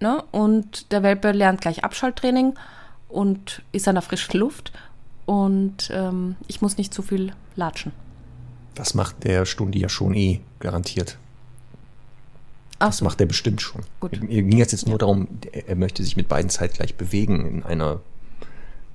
ne? 0.00 0.22
und 0.32 0.90
der 0.92 1.02
Welpe 1.02 1.32
lernt 1.32 1.60
gleich 1.60 1.84
Abschalttraining 1.84 2.54
und 3.08 3.62
ist 3.72 3.86
an 3.88 3.94
der 3.94 4.02
frischen 4.02 4.38
Luft 4.40 4.72
und 5.26 5.88
ähm, 5.92 6.36
ich 6.48 6.60
muss 6.60 6.76
nicht 6.76 6.92
zu 6.92 7.02
viel 7.02 7.32
latschen. 7.56 7.92
Das 8.74 8.94
macht 8.94 9.22
der 9.24 9.46
Stundi 9.46 9.78
ja 9.78 9.88
schon 9.88 10.14
eh 10.14 10.40
garantiert. 10.58 11.16
Ach 12.80 12.88
Das 12.88 12.98
so. 12.98 13.04
macht 13.04 13.20
er 13.20 13.26
bestimmt 13.26 13.62
schon. 13.62 13.82
Gut. 14.00 14.20
Mir 14.20 14.42
ging 14.42 14.58
jetzt, 14.58 14.72
jetzt 14.72 14.88
nur 14.88 14.98
darum, 14.98 15.28
er 15.52 15.76
möchte 15.76 16.02
sich 16.02 16.16
mit 16.16 16.26
beiden 16.28 16.50
zeitgleich 16.50 16.96
bewegen 16.96 17.46
in 17.46 17.62
einer 17.62 18.00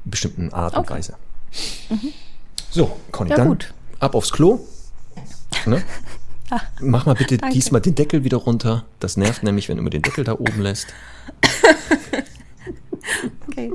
bestimmten 0.04 0.52
Art 0.54 0.74
und 0.74 0.82
Okay. 0.82 0.96
Weise. 0.96 1.16
So, 2.70 2.98
Conny, 3.12 3.30
Ja, 3.32 3.38
dann 3.38 3.48
gut. 3.48 3.74
Ab 4.00 4.16
aufs 4.16 4.32
Klo. 4.32 4.60
Ne? 5.66 5.84
Mach 6.80 7.06
mal 7.06 7.16
bitte 7.16 7.38
Danke. 7.38 7.54
diesmal 7.54 7.82
den 7.82 7.96
Deckel 7.96 8.24
wieder 8.24 8.38
runter. 8.38 8.86
Das 9.00 9.18
nervt 9.18 9.44
nämlich, 9.44 9.70
wenn 9.70 9.78
du 9.78 9.82
immer 9.82 9.90
den 9.90 10.02
Deckel 10.02 10.24
da 10.24 10.34
oben 10.34 10.62
lässt. 10.62 10.88
Okay. 13.50 13.74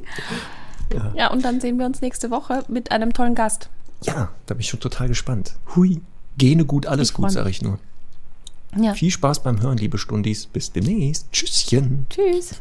Ja. 1.17 1.31
und 1.33 1.45
dann 1.45 1.61
sehen 1.61 1.79
wir 1.79 1.87
uns 1.87 2.01
nächste 2.01 2.31
Woche 2.31 2.63
mit 2.69 2.93
einem 2.93 3.13
tollen 3.13 3.35
Gast. 3.35 3.69
Ja, 4.03 4.31
da 4.47 4.55
bin 4.55 4.61
ich 4.61 4.69
schon 4.69 4.81
total 4.81 5.09
gespannt. 5.09 5.55
Hui, 5.75 6.01
Gene 6.39 6.65
gut, 6.65 6.87
alles 6.87 7.11
Ich 7.11 7.15
gut, 7.15 7.33
sage 7.33 7.51
ich 7.51 7.63
nur. 7.63 7.79
Ja. 8.77 8.95
Viel 8.95 9.11
Spaß 9.11 9.43
beim 9.43 9.61
Hören, 9.61 9.79
liebe 9.79 9.99
Stundis. 9.99 10.47
Bis 10.47 10.73
demnächst. 10.73 11.31
Tschüsschen. 11.33 12.07
Tschüss. 12.11 12.55